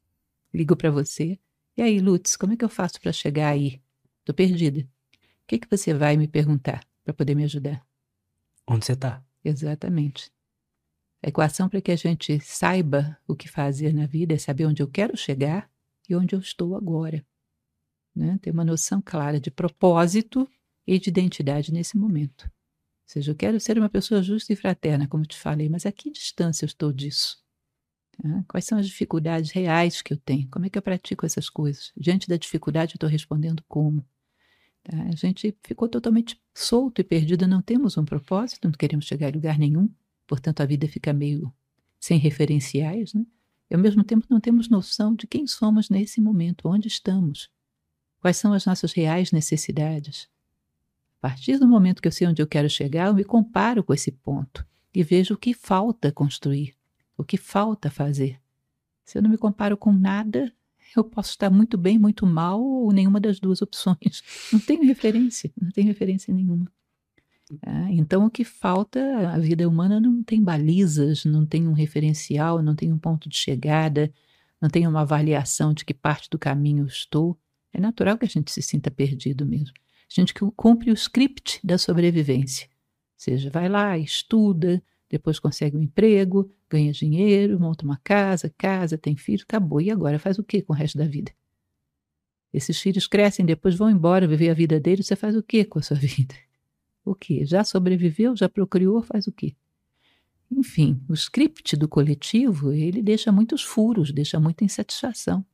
Ligo 0.54 0.76
para 0.76 0.92
você. 0.92 1.40
E 1.76 1.82
aí, 1.82 2.00
Lutz, 2.00 2.36
como 2.36 2.54
é 2.54 2.58
que 2.58 2.66
eu 2.66 2.70
faço 2.70 3.00
para 3.00 3.12
chegar 3.12 3.50
aí? 3.50 3.82
Tô 4.24 4.34
perdida. 4.34 4.82
O 4.82 4.88
que, 5.48 5.60
que 5.60 5.70
você 5.70 5.94
vai 5.94 6.18
me 6.18 6.28
perguntar 6.28 6.84
para 7.04 7.14
poder 7.14 7.36
me 7.36 7.44
ajudar? 7.44 7.86
Onde 8.68 8.86
você 8.86 8.96
tá? 8.96 9.24
Exatamente. 9.44 10.32
A 11.24 11.30
equação 11.30 11.68
para 11.68 11.82
que 11.82 11.92
a 11.92 11.96
gente 11.96 12.40
saiba 12.40 13.18
o 13.28 13.36
que 13.36 13.48
fazer 13.48 13.94
na 13.94 14.06
vida 14.06 14.34
é 14.34 14.38
saber 14.38 14.66
onde 14.66 14.82
eu 14.82 14.88
quero 14.88 15.18
chegar 15.18 15.70
e 16.08 16.16
onde 16.16 16.36
eu 16.36 16.40
estou 16.40 16.76
agora. 16.76 17.26
Né? 18.16 18.38
Ter 18.42 18.52
uma 18.52 18.64
noção 18.66 19.02
clara 19.02 19.40
de 19.40 19.52
propósito 19.52 20.48
e 20.86 21.00
de 21.00 21.10
identidade 21.10 21.74
nesse 21.74 21.98
momento. 21.98 22.44
Ou 22.46 22.52
seja, 23.06 23.32
eu 23.32 23.36
quero 23.36 23.60
ser 23.60 23.78
uma 23.78 23.90
pessoa 23.90 24.22
justa 24.22 24.54
e 24.54 24.56
fraterna, 24.56 25.08
como 25.08 25.26
te 25.26 25.38
falei, 25.38 25.70
mas 25.70 25.86
a 25.86 25.92
que 25.92 26.12
distância 26.12 26.66
eu 26.66 26.68
estou 26.68 26.92
disso? 26.94 27.42
Né? 28.24 28.44
Quais 28.48 28.66
são 28.66 28.78
as 28.78 28.88
dificuldades 28.88 29.52
reais 29.52 30.02
que 30.02 30.14
eu 30.14 30.18
tenho? 30.18 30.48
Como 30.50 30.66
é 30.66 30.70
que 30.70 30.78
eu 30.78 30.82
pratico 30.82 31.26
essas 31.26 31.50
coisas? 31.50 31.92
Diante 31.96 32.28
da 32.28 32.38
dificuldade, 32.38 32.94
eu 32.94 32.98
estou 32.98 33.10
respondendo 33.10 33.64
como? 33.68 34.06
Tá? 34.84 34.98
A 35.04 35.16
gente 35.16 35.56
ficou 35.64 35.88
totalmente 35.88 36.40
solto 36.54 37.02
e 37.02 37.04
perdido, 37.04 37.48
não 37.48 37.62
temos 37.62 37.98
um 37.98 38.06
propósito, 38.06 38.68
não 38.68 38.72
queremos 38.72 39.06
chegar 39.06 39.28
a 39.28 39.32
lugar 39.32 39.58
nenhum, 39.60 39.90
portanto, 40.28 40.62
a 40.62 40.66
vida 40.66 40.88
fica 40.88 41.14
meio 41.14 41.52
sem 42.00 42.20
referenciais, 42.20 43.14
né? 43.14 43.26
E 43.70 43.76
ao 43.76 43.82
mesmo 43.82 44.04
tempo 44.04 44.26
não 44.30 44.40
temos 44.40 44.70
noção 44.70 45.16
de 45.16 45.28
quem 45.28 45.46
somos 45.46 45.90
nesse 45.90 46.22
momento, 46.22 46.70
onde 46.70 46.88
estamos, 46.88 47.50
quais 48.22 48.38
são 48.38 48.54
as 48.54 48.66
nossas 48.66 48.94
reais 48.94 49.32
necessidades. 49.32 50.30
A 51.18 51.30
partir 51.30 51.58
do 51.58 51.68
momento 51.68 52.02
que 52.02 52.08
eu 52.08 52.12
sei 52.12 52.28
onde 52.28 52.42
eu 52.42 52.48
quero 52.48 52.70
chegar, 52.70 53.08
eu 53.08 53.14
me 53.14 53.24
comparo 53.24 53.84
com 53.84 53.94
esse 53.94 54.12
ponto 54.12 54.66
e 54.94 55.04
vejo 55.04 55.34
o 55.34 55.38
que 55.38 55.54
falta 55.54 56.12
construir, 56.12 56.76
o 57.18 57.24
que 57.24 57.38
falta 57.38 57.90
fazer. 57.90 58.40
Se 59.04 59.18
eu 59.18 59.22
não 59.22 59.30
me 59.30 59.38
comparo 59.38 59.76
com 59.76 59.92
nada, 59.92 60.54
eu 60.96 61.04
posso 61.04 61.32
estar 61.32 61.50
muito 61.50 61.78
bem, 61.78 61.98
muito 61.98 62.26
mal, 62.26 62.62
ou 62.62 62.92
nenhuma 62.92 63.20
das 63.20 63.40
duas 63.40 63.62
opções. 63.62 64.24
Não 64.52 64.60
tenho 64.60 64.84
referência, 64.86 65.52
não 65.60 65.72
tenho 65.72 65.88
referência 65.88 66.34
nenhuma. 66.34 66.72
É, 67.66 67.94
então, 67.94 68.26
o 68.26 68.30
que 68.30 68.44
falta, 68.44 69.00
a 69.30 69.38
vida 69.38 69.68
humana 69.68 70.00
não 70.00 70.22
tem 70.22 70.42
balizas, 70.42 71.24
não 71.24 71.46
tem 71.46 71.68
um 71.68 71.74
referencial, 71.74 72.62
não 72.62 72.76
tem 72.76 72.92
um 72.92 72.98
ponto 72.98 73.30
de 73.30 73.38
chegada, 73.38 74.12
não 74.62 74.70
tem 74.70 74.86
uma 74.88 75.02
avaliação 75.02 75.74
de 75.74 75.86
que 75.86 75.94
parte 75.94 76.30
do 76.30 76.38
caminho 76.38 76.86
estou. 76.86 77.38
É 77.72 77.80
natural 77.80 78.18
que 78.18 78.26
a 78.26 78.30
gente 78.30 78.52
se 78.52 78.62
sinta 78.62 78.92
perdido 78.92 79.46
mesmo. 79.46 79.74
A 80.10 80.14
gente 80.22 80.34
cumpre 80.56 80.90
o 80.90 80.94
script 80.94 81.60
da 81.64 81.78
sobrevivência. 81.78 82.68
Ou 82.68 83.20
seja, 83.20 83.50
vai 83.50 83.70
lá, 83.70 83.98
estuda, 83.98 84.82
depois 85.10 85.40
consegue 85.40 85.78
um 85.78 85.82
emprego, 85.82 86.52
ganha 86.70 86.92
dinheiro, 86.92 87.60
monta 87.60 87.86
uma 87.86 87.98
casa, 88.04 88.54
casa, 88.58 88.98
tem 88.98 89.16
filhos, 89.16 89.44
acabou. 89.44 89.82
E 89.82 89.90
agora 89.90 90.20
faz 90.20 90.38
o 90.38 90.44
que 90.44 90.62
com 90.62 90.74
o 90.74 90.76
resto 90.76 90.98
da 90.98 91.06
vida? 91.06 91.32
Esses 92.54 92.80
filhos 92.80 93.08
crescem, 93.08 93.46
depois 93.46 93.76
vão 93.76 93.90
embora 93.90 94.28
viver 94.28 94.50
a 94.50 94.54
vida 94.54 94.80
deles, 94.80 95.06
você 95.06 95.16
faz 95.16 95.36
o 95.36 95.44
que 95.44 95.66
com 95.66 95.80
a 95.80 95.82
sua 95.82 95.98
vida? 95.98 96.36
O 97.08 97.16
que? 97.16 97.46
Já 97.46 97.64
sobreviveu, 97.64 98.36
já 98.36 98.50
procriou, 98.50 99.02
faz 99.02 99.28
o 99.28 99.32
quê? 99.32 99.56
Enfim, 100.52 101.02
o 101.08 101.14
script 101.14 101.78
do 101.78 101.88
coletivo, 101.88 102.74
ele 102.74 103.02
deixa 103.02 103.32
muitos 103.32 103.64
furos, 103.64 104.12
deixa 104.12 104.38
muita 104.42 104.66
insatisfação. 104.66 105.46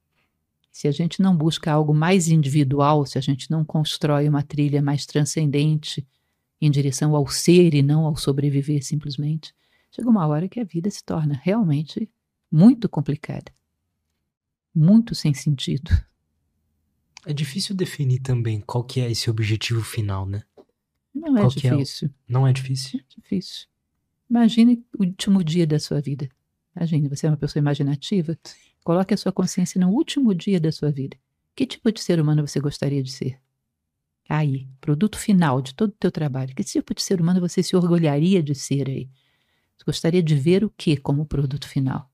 Se 0.71 0.87
a 0.87 0.91
gente 0.91 1.21
não 1.21 1.37
busca 1.37 1.71
algo 1.71 1.93
mais 1.93 2.27
individual, 2.27 3.05
se 3.05 3.19
a 3.19 3.21
gente 3.21 3.51
não 3.51 3.63
constrói 3.63 4.27
uma 4.27 4.41
trilha 4.41 4.81
mais 4.81 5.05
transcendente, 5.05 6.03
em 6.59 6.71
direção 6.71 7.15
ao 7.15 7.27
ser 7.27 7.75
e 7.75 7.83
não 7.83 8.03
ao 8.07 8.17
sobreviver 8.17 8.83
simplesmente, 8.83 9.53
chega 9.91 10.09
uma 10.09 10.25
hora 10.25 10.49
que 10.49 10.59
a 10.59 10.63
vida 10.63 10.89
se 10.89 11.03
torna 11.03 11.39
realmente 11.43 12.09
muito 12.51 12.89
complicada, 12.89 13.51
muito 14.73 15.13
sem 15.13 15.35
sentido. 15.35 15.91
É 17.27 17.31
difícil 17.31 17.75
definir 17.75 18.21
também 18.21 18.59
qual 18.59 18.83
que 18.83 18.99
é 18.99 19.11
esse 19.11 19.29
objetivo 19.29 19.83
final, 19.83 20.25
né? 20.25 20.41
Não 21.13 21.37
é 21.37 21.41
Qual 21.41 21.51
é 21.51 21.55
difícil. 21.55 22.09
Não 22.27 22.47
é 22.47 22.53
difícil? 22.53 22.99
É 22.99 23.03
difícil. 23.21 23.67
Imagine 24.29 24.83
o 24.97 25.03
último 25.03 25.43
dia 25.43 25.67
da 25.67 25.79
sua 25.79 26.01
vida. 26.01 26.27
Imagine, 26.75 27.07
você 27.07 27.27
é 27.27 27.29
uma 27.29 27.37
pessoa 27.37 27.61
imaginativa. 27.61 28.37
Coloque 28.83 29.13
a 29.13 29.17
sua 29.17 29.31
consciência 29.31 29.79
no 29.79 29.89
último 29.89 30.33
dia 30.33 30.59
da 30.59 30.71
sua 30.71 30.91
vida. 30.91 31.15
Que 31.55 31.67
tipo 31.67 31.91
de 31.91 32.01
ser 32.01 32.19
humano 32.19 32.45
você 32.45 32.59
gostaria 32.59 33.03
de 33.03 33.11
ser? 33.11 33.39
Aí, 34.27 34.67
produto 34.81 35.17
final 35.17 35.61
de 35.61 35.75
todo 35.75 35.89
o 35.89 35.97
teu 35.99 36.11
trabalho. 36.11 36.55
Que 36.55 36.63
tipo 36.63 36.95
de 36.95 37.03
ser 37.03 37.21
humano 37.21 37.39
você 37.39 37.61
se 37.61 37.75
orgulharia 37.75 38.41
de 38.41 38.55
ser 38.55 38.89
aí? 38.89 39.09
Você 39.77 39.83
gostaria 39.85 40.23
de 40.23 40.35
ver 40.35 40.63
o 40.63 40.73
que 40.75 40.97
como 40.97 41.25
produto 41.25 41.67
final? 41.67 42.09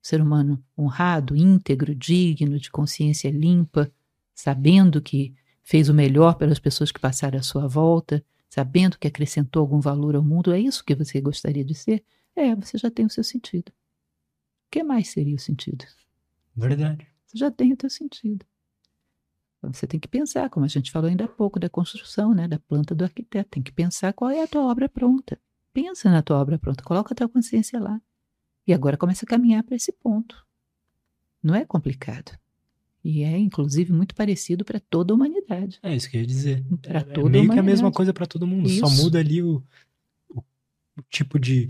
Ser 0.00 0.20
humano 0.20 0.62
honrado, 0.78 1.34
íntegro, 1.34 1.94
digno, 1.94 2.58
de 2.58 2.70
consciência 2.70 3.30
limpa, 3.30 3.90
sabendo 4.34 5.00
que 5.00 5.34
fez 5.62 5.88
o 5.88 5.94
melhor 5.94 6.34
pelas 6.34 6.58
pessoas 6.58 6.92
que 6.92 7.00
passaram 7.00 7.38
à 7.38 7.42
sua 7.42 7.66
volta, 7.66 8.22
sabendo 8.54 8.96
que 8.96 9.08
acrescentou 9.08 9.62
algum 9.62 9.80
valor 9.80 10.14
ao 10.14 10.22
mundo, 10.22 10.52
é 10.52 10.60
isso 10.60 10.84
que 10.84 10.94
você 10.94 11.20
gostaria 11.20 11.64
de 11.64 11.74
ser? 11.74 12.04
É, 12.36 12.54
você 12.54 12.78
já 12.78 12.88
tem 12.88 13.04
o 13.04 13.10
seu 13.10 13.24
sentido. 13.24 13.70
O 13.70 14.70
que 14.70 14.84
mais 14.84 15.08
seria 15.08 15.34
o 15.34 15.40
sentido? 15.40 15.84
Verdade. 16.54 17.04
Você 17.26 17.36
já 17.36 17.50
tem 17.50 17.72
o 17.72 17.76
teu 17.76 17.90
sentido. 17.90 18.46
Você 19.60 19.88
tem 19.88 19.98
que 19.98 20.06
pensar, 20.06 20.48
como 20.50 20.64
a 20.64 20.68
gente 20.68 20.92
falou 20.92 21.10
ainda 21.10 21.24
há 21.24 21.28
pouco, 21.28 21.58
da 21.58 21.68
construção, 21.68 22.32
né, 22.32 22.46
da 22.46 22.60
planta 22.60 22.94
do 22.94 23.02
arquiteto. 23.02 23.50
Tem 23.50 23.62
que 23.62 23.72
pensar 23.72 24.12
qual 24.12 24.30
é 24.30 24.44
a 24.44 24.46
tua 24.46 24.62
obra 24.62 24.88
pronta. 24.88 25.36
Pensa 25.72 26.08
na 26.08 26.22
tua 26.22 26.38
obra 26.38 26.56
pronta, 26.56 26.84
coloca 26.84 27.12
a 27.12 27.16
tua 27.16 27.28
consciência 27.28 27.80
lá. 27.80 28.00
E 28.68 28.72
agora 28.72 28.96
começa 28.96 29.24
a 29.24 29.28
caminhar 29.28 29.64
para 29.64 29.74
esse 29.74 29.90
ponto. 29.90 30.46
Não 31.42 31.56
é 31.56 31.64
complicado. 31.64 32.38
E 33.04 33.22
é, 33.22 33.36
inclusive, 33.36 33.92
muito 33.92 34.14
parecido 34.14 34.64
para 34.64 34.80
toda 34.80 35.12
a 35.12 35.14
humanidade. 35.14 35.78
É 35.82 35.94
isso 35.94 36.08
que 36.08 36.16
eu 36.16 36.22
ia 36.22 36.26
dizer. 36.26 36.64
Pra 36.80 37.00
É, 37.00 37.02
é 37.02 37.04
toda 37.04 37.28
a 37.28 37.30
meio 37.30 37.50
que 37.50 37.58
a 37.58 37.62
mesma 37.62 37.92
coisa 37.92 38.14
pra 38.14 38.24
todo 38.24 38.46
mundo. 38.46 38.66
Só 38.70 38.86
Isso. 38.86 39.02
muda 39.02 39.18
ali 39.18 39.42
o, 39.42 39.62
o, 40.30 40.38
o 40.96 41.02
tipo 41.10 41.38
de 41.38 41.68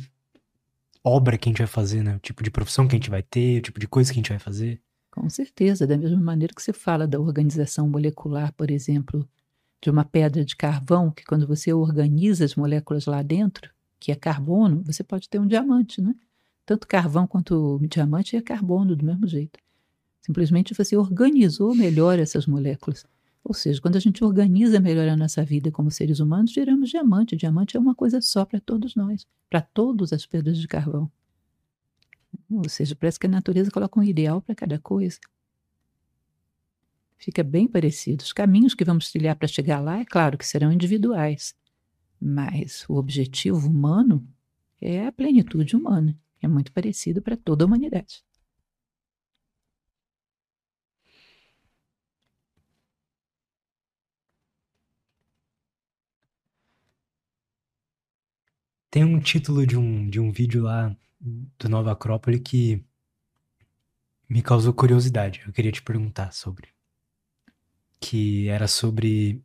obra 1.03 1.37
que 1.37 1.49
a 1.49 1.51
gente 1.51 1.59
vai 1.59 1.67
fazer, 1.67 2.05
né? 2.05 2.15
O 2.15 2.21
tipo 2.21 2.41
de 2.45 2.53
profissão 2.53 2.87
que 2.87 2.95
a 2.95 2.99
gente 2.99 3.11
vai 3.11 3.23
ter, 3.23 3.59
o 3.59 3.63
tipo 3.63 3.81
de 3.81 3.89
coisa 3.89 4.13
que 4.13 4.19
a 4.19 4.23
gente 4.23 4.29
vai 4.29 4.39
fazer. 4.39 4.81
Com 5.11 5.29
certeza, 5.29 5.89
da 5.89 5.99
mesma 5.99 6.21
maneira 6.21 6.55
que 6.55 6.63
você 6.63 6.73
fala 6.73 7.07
da 7.07 7.19
organização 7.19 7.89
molecular, 7.89 8.53
por 8.55 8.71
exemplo, 8.71 9.29
de 9.83 9.91
uma 9.91 10.05
pedra 10.05 10.45
de 10.45 10.55
carvão, 10.55 11.11
que 11.11 11.25
quando 11.25 11.49
você 11.49 11.73
organiza 11.73 12.45
as 12.45 12.55
moléculas 12.55 13.07
lá 13.07 13.23
dentro, 13.23 13.71
que 13.99 14.13
é 14.13 14.15
carbono, 14.15 14.85
você 14.85 15.03
pode 15.03 15.29
ter 15.29 15.41
um 15.41 15.47
diamante, 15.47 16.01
né? 16.01 16.15
Tanto 16.65 16.87
carvão 16.87 17.27
quanto 17.27 17.81
diamante 17.91 18.37
é 18.37 18.41
carbono 18.41 18.95
do 18.95 19.05
mesmo 19.05 19.27
jeito. 19.27 19.59
Simplesmente 20.25 20.73
você 20.73 20.97
organizou 20.97 21.75
melhor 21.75 22.19
essas 22.19 22.47
moléculas. 22.47 23.05
Ou 23.45 23.53
seja, 23.53 23.79
quando 23.79 23.97
a 23.97 24.01
gente 24.01 24.25
organiza 24.25 24.81
melhor 24.81 25.07
a 25.07 25.15
nossa 25.15 25.45
vida 25.45 25.71
como 25.71 25.91
seres 25.91 26.19
humanos, 26.19 26.51
geramos 26.51 26.89
diamante. 26.89 27.37
Diamante 27.37 27.77
é 27.77 27.81
uma 27.81 27.95
coisa 27.95 28.23
só 28.23 28.43
para 28.47 28.59
todos 28.59 28.95
nós, 28.95 29.27
para 29.51 29.61
todas 29.61 30.15
as 30.15 30.25
pedras 30.25 30.57
de 30.57 30.67
carvão. 30.67 31.13
Ou 32.51 32.67
seja, 32.71 32.97
parece 32.97 33.21
que 33.21 33.27
a 33.27 33.29
natureza 33.29 33.71
coloca 33.71 34.01
um 34.01 34.03
ideal 34.03 34.41
para 34.41 34.55
cada 34.55 34.79
coisa. 34.79 35.19
Fica 37.19 37.45
bem 37.45 37.69
parecido. 37.69 38.23
Os 38.23 38.33
caminhos 38.33 38.73
que 38.73 38.83
vamos 38.83 39.13
trilhar 39.13 39.37
para 39.37 39.47
chegar 39.47 39.79
lá, 39.79 39.99
é 39.99 40.07
claro 40.07 40.39
que 40.39 40.47
serão 40.47 40.73
individuais, 40.73 41.55
mas 42.19 42.87
o 42.89 42.95
objetivo 42.95 43.69
humano 43.69 44.27
é 44.81 45.07
a 45.07 45.13
plenitude 45.13 45.77
humana. 45.77 46.19
É 46.41 46.49
muito 46.49 46.73
parecido 46.73 47.21
para 47.21 47.37
toda 47.37 47.63
a 47.63 47.67
humanidade. 47.67 48.25
Tem 58.95 59.03
um 59.05 59.19
título 59.19 59.67
de 59.67 59.77
um, 59.77 60.09
de 60.09 60.21
um 60.21 60.31
vídeo 60.31 60.63
lá 60.63 60.97
do 61.59 61.69
Nova 61.69 61.91
Acrópole 61.91 62.39
que 62.39 62.81
me 64.31 64.41
causou 64.41 64.73
curiosidade. 64.73 65.43
Eu 65.45 65.53
queria 65.53 65.73
te 65.73 65.83
perguntar 65.83 66.33
sobre. 66.33 66.69
Que 67.99 68.47
era 68.47 68.69
sobre 68.69 69.43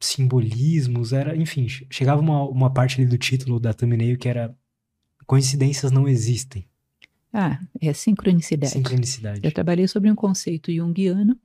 simbolismos, 0.00 1.12
era, 1.12 1.36
enfim, 1.36 1.68
che- 1.68 1.86
chegava 1.90 2.22
uma, 2.22 2.42
uma 2.48 2.72
parte 2.72 2.98
ali 2.98 3.06
do 3.06 3.18
título 3.18 3.60
da 3.60 3.74
thumbnail 3.74 4.16
que 4.16 4.26
era 4.26 4.56
coincidências 5.26 5.92
não 5.92 6.08
existem, 6.08 6.66
Ah, 7.34 7.60
é 7.82 7.92
sincronicidade. 7.92 8.72
sincronicidade. 8.72 9.42
Eu 9.44 9.52
trabalhei 9.52 9.86
sobre 9.86 10.10
um 10.10 10.14
conceito 10.16 10.72
junguiano 10.72 11.38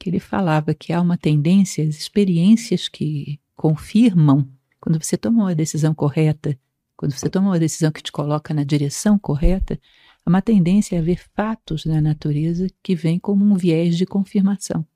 que 0.00 0.10
ele 0.10 0.18
falava 0.18 0.74
que 0.74 0.92
há 0.92 1.00
uma 1.00 1.16
tendência, 1.16 1.86
as 1.86 1.94
experiências 1.94 2.88
que 2.88 3.38
confirmam 3.56 4.48
quando 4.80 5.02
você 5.02 5.16
toma 5.16 5.44
uma 5.44 5.54
decisão 5.54 5.94
correta, 5.94 6.58
quando 6.96 7.12
você 7.12 7.28
toma 7.28 7.48
uma 7.48 7.58
decisão 7.58 7.90
que 7.90 8.02
te 8.02 8.12
coloca 8.12 8.52
na 8.52 8.64
direção 8.64 9.18
correta, 9.18 9.78
há 10.24 10.30
uma 10.30 10.42
tendência 10.42 10.98
a 10.98 11.02
ver 11.02 11.20
fatos 11.34 11.84
na 11.84 12.00
natureza 12.00 12.66
que 12.82 12.94
vêm 12.94 13.18
como 13.18 13.44
um 13.44 13.56
viés 13.56 13.96
de 13.96 14.06
confirmação. 14.06 14.86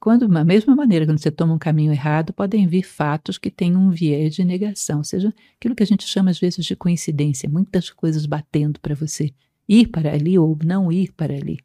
Quando, 0.00 0.28
da 0.28 0.44
mesma 0.44 0.76
maneira, 0.76 1.04
quando 1.04 1.18
você 1.18 1.30
toma 1.30 1.54
um 1.54 1.58
caminho 1.58 1.92
errado, 1.92 2.32
podem 2.32 2.66
vir 2.68 2.84
fatos 2.84 3.36
que 3.36 3.50
têm 3.50 3.76
um 3.76 3.90
viés 3.90 4.34
de 4.34 4.44
negação, 4.44 4.98
ou 4.98 5.04
seja, 5.04 5.34
aquilo 5.56 5.74
que 5.74 5.82
a 5.82 5.86
gente 5.86 6.06
chama 6.06 6.30
às 6.30 6.38
vezes 6.38 6.64
de 6.64 6.76
coincidência, 6.76 7.48
muitas 7.48 7.90
coisas 7.90 8.24
batendo 8.24 8.78
para 8.78 8.94
você 8.94 9.32
ir 9.68 9.88
para 9.88 10.12
ali 10.12 10.38
ou 10.38 10.56
não 10.64 10.92
ir 10.92 11.12
para 11.12 11.34
ali. 11.34 11.58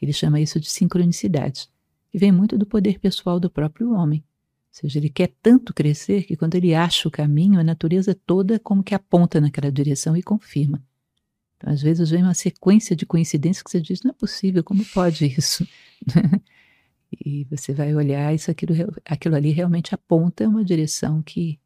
Ele 0.00 0.12
chama 0.12 0.40
isso 0.40 0.60
de 0.60 0.70
sincronicidade, 0.70 1.68
e 2.12 2.18
vem 2.18 2.30
muito 2.30 2.58
do 2.58 2.66
poder 2.66 2.98
pessoal 2.98 3.40
do 3.40 3.50
próprio 3.50 3.92
homem. 3.92 4.22
Ou 4.70 4.80
seja, 4.80 4.98
ele 4.98 5.08
quer 5.08 5.32
tanto 5.42 5.74
crescer 5.74 6.24
que 6.24 6.36
quando 6.36 6.54
ele 6.54 6.74
acha 6.74 7.08
o 7.08 7.10
caminho, 7.10 7.58
a 7.58 7.64
natureza 7.64 8.14
toda 8.14 8.58
como 8.58 8.82
que 8.82 8.94
aponta 8.94 9.40
naquela 9.40 9.72
direção 9.72 10.16
e 10.16 10.22
confirma. 10.22 10.82
Então, 11.56 11.72
às 11.72 11.82
vezes 11.82 12.10
vem 12.10 12.22
uma 12.22 12.34
sequência 12.34 12.94
de 12.94 13.04
coincidências 13.04 13.62
que 13.62 13.70
você 13.70 13.80
diz, 13.80 14.02
não 14.02 14.10
é 14.10 14.14
possível, 14.14 14.62
como 14.62 14.84
pode 14.84 15.26
isso? 15.26 15.66
e 17.24 17.44
você 17.50 17.74
vai 17.74 17.94
olhar, 17.94 18.32
isso 18.32 18.50
aquilo, 18.50 18.74
aquilo 19.04 19.34
ali 19.34 19.50
realmente 19.50 19.94
aponta 19.94 20.48
uma 20.48 20.64
direção 20.64 21.20
que 21.22 21.58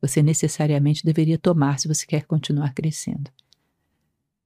você 0.00 0.22
necessariamente 0.22 1.04
deveria 1.04 1.38
tomar 1.38 1.80
se 1.80 1.88
você 1.88 2.06
quer 2.06 2.24
continuar 2.24 2.72
crescendo. 2.72 3.30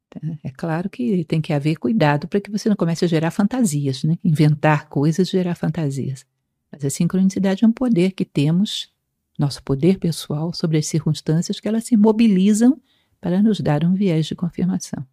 Então, 0.09 0.38
é 0.43 0.51
claro 0.51 0.88
que 0.88 1.24
tem 1.24 1.41
que 1.41 1.53
haver 1.53 1.76
cuidado 1.76 2.26
para 2.26 2.41
que 2.41 2.51
você 2.51 2.68
não 2.68 2.76
comece 2.76 3.05
a 3.05 3.09
gerar 3.09 3.30
fantasias, 3.30 4.03
né? 4.03 4.16
inventar 4.24 4.88
coisas, 4.88 5.28
gerar 5.28 5.55
fantasias. 5.55 6.24
Mas 6.71 6.85
a 6.85 6.91
sincronicidade 6.91 7.64
é 7.64 7.68
um 7.68 7.73
poder 7.73 8.12
que 8.12 8.25
temos, 8.25 8.93
nosso 9.39 9.62
poder 9.62 9.99
pessoal, 9.99 10.53
sobre 10.55 10.79
as 10.79 10.87
circunstâncias 10.87 11.59
que 11.59 11.66
elas 11.66 11.85
se 11.85 11.97
mobilizam 11.97 12.81
para 13.21 13.43
nos 13.43 13.61
dar 13.61 13.85
um 13.85 13.95
viés 13.95 14.27
de 14.27 14.35
confirmação. 14.35 15.05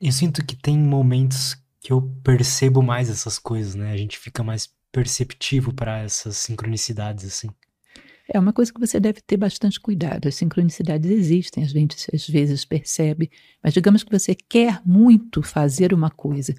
Eu 0.00 0.12
sinto 0.12 0.44
que 0.44 0.54
tem 0.54 0.78
momentos 0.78 1.56
que 1.80 1.92
eu 1.92 2.02
percebo 2.22 2.82
mais 2.82 3.10
essas 3.10 3.38
coisas, 3.38 3.74
né? 3.74 3.92
A 3.92 3.96
gente 3.96 4.16
fica 4.18 4.44
mais 4.44 4.68
perceptivo 4.92 5.72
para 5.72 5.98
essas 5.98 6.36
sincronicidades, 6.36 7.24
assim. 7.24 7.48
É 8.32 8.38
uma 8.38 8.52
coisa 8.52 8.72
que 8.72 8.78
você 8.78 9.00
deve 9.00 9.22
ter 9.22 9.38
bastante 9.38 9.80
cuidado. 9.80 10.28
As 10.28 10.34
sincronicidades 10.34 11.10
existem, 11.10 11.64
a 11.64 11.66
gente 11.66 11.96
às 12.14 12.28
vezes 12.28 12.64
percebe, 12.64 13.30
mas 13.62 13.72
digamos 13.72 14.04
que 14.04 14.12
você 14.12 14.34
quer 14.34 14.82
muito 14.84 15.42
fazer 15.42 15.94
uma 15.94 16.10
coisa 16.10 16.54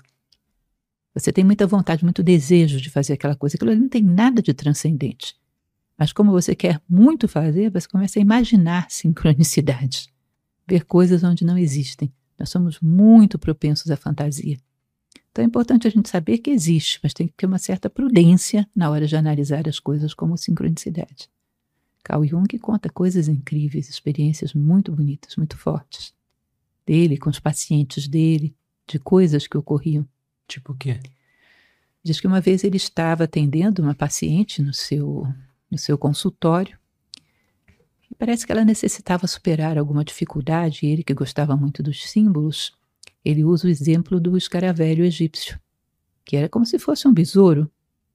você 1.14 1.32
tem 1.32 1.43
muita 1.43 1.66
vontade, 1.66 2.03
muito 2.03 2.24
desejo 2.24 2.80
de 2.80 2.89
fazer 2.89 3.14
aquela 3.14 3.36
coisa. 3.36 3.55
Aquilo 3.55 3.72
ali 3.72 3.80
não 3.80 3.89
tem 3.89 4.03
nada 4.03 4.41
de 4.41 4.53
transcendente. 4.53 5.36
Mas 5.97 6.14
como 6.14 6.32
você 6.32 6.55
quer 6.55 6.82
muito 6.88 7.28
fazer, 7.28 7.70
você 7.70 7.88
começa 7.88 8.20
a 8.20 8.22
imaginar 8.22 8.89
sincronicidades, 8.89 10.07
ver 10.68 10.86
coisas 10.86 11.24
onde 11.24 11.43
não 11.43 11.57
existem. 11.57 12.12
Nós 12.38 12.49
somos 12.49 12.80
muito 12.80 13.38
propensos 13.38 13.91
à 13.91 13.97
fantasia. 13.97 14.57
Então 15.32 15.43
é 15.43 15.47
importante 15.47 15.88
a 15.88 15.91
gente 15.91 16.10
saber 16.10 16.38
que 16.38 16.49
existe, 16.49 16.99
mas 17.03 17.14
tem 17.14 17.28
que 17.28 17.34
ter 17.34 17.45
uma 17.45 17.57
certa 17.57 17.89
prudência 17.89 18.68
na 18.76 18.89
hora 18.89 19.05
de 19.05 19.16
analisar 19.16 19.68
as 19.68 19.80
coisas 19.80 20.14
como 20.14 20.38
sincronicidade. 20.38 21.30
Carl 22.03 22.26
Jung 22.26 22.57
conta 22.60 22.89
coisas 22.89 23.28
incríveis, 23.28 23.89
experiências 23.89 24.53
muito 24.53 24.91
bonitas, 24.91 25.36
muito 25.36 25.57
fortes. 25.57 26.14
Dele, 26.86 27.18
com 27.18 27.30
os 27.30 27.39
pacientes 27.39 28.07
dele, 28.07 28.55
de 28.88 28.97
coisas 28.97 29.45
que 29.45 29.57
ocorriam 29.57 30.07
Tipo 30.50 30.74
o 30.74 30.76
quê? 30.76 31.00
Diz 32.04 32.20
que 32.20 32.26
uma 32.26 32.41
vez 32.41 32.64
ele 32.64 32.78
estava 32.78 33.26
atendendo 33.26 33.84
uma 33.84 33.93
paciente 33.93 34.64
no 34.64 34.74
seu, 34.74 35.28
no 35.70 35.78
seu 35.78 35.95
consultório 35.95 36.78
e 38.10 38.16
parece 38.16 38.45
que 38.45 38.52
ela 38.52 38.66
necessitava 38.66 39.28
superar 39.28 39.78
alguma 39.78 40.04
dificuldade 40.04 40.80
e 40.84 40.89
ele, 40.89 41.04
que 41.04 41.14
gostava 41.14 41.56
muito 41.56 41.84
dos 41.84 42.10
símbolos, 42.10 42.76
ele 43.24 43.43
usa 43.43 43.68
o 43.68 43.70
exemplo 43.70 44.20
do 44.20 44.36
escaravelho 44.36 45.06
egípcio, 45.06 45.60
que 46.26 46.36
era 46.36 46.50
como 46.50 46.66
se 46.66 46.80
fosse 46.80 47.08
um 47.08 47.14
besouro, 47.14 47.70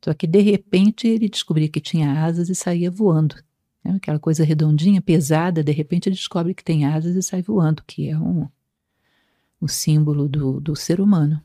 só 0.05 0.13
que 0.13 0.27
de 0.27 0.41
repente 0.41 1.07
ele 1.07 1.29
descobria 1.29 1.69
que 1.69 1.81
tinha 1.81 2.25
asas 2.25 2.49
e 2.49 2.55
saía 2.55 2.91
voando. 2.91 3.37
Né? 3.85 3.93
Aquela 3.93 4.19
coisa 4.19 4.43
redondinha, 4.43 5.01
pesada, 5.01 5.63
de 5.63 5.71
repente 5.71 6.09
ele 6.09 6.17
descobre 6.17 6.53
que 6.53 6.65
tem 6.65 6.85
asas 6.85 7.15
e 7.15 7.23
sai 7.23 7.43
voando, 7.43 7.85
que 7.87 8.09
é 8.09 8.19
um, 8.19 8.49
o 9.61 9.69
símbolo 9.69 10.29
do, 10.29 10.59
do 10.59 10.75
ser 10.75 11.01
humano 11.01 11.41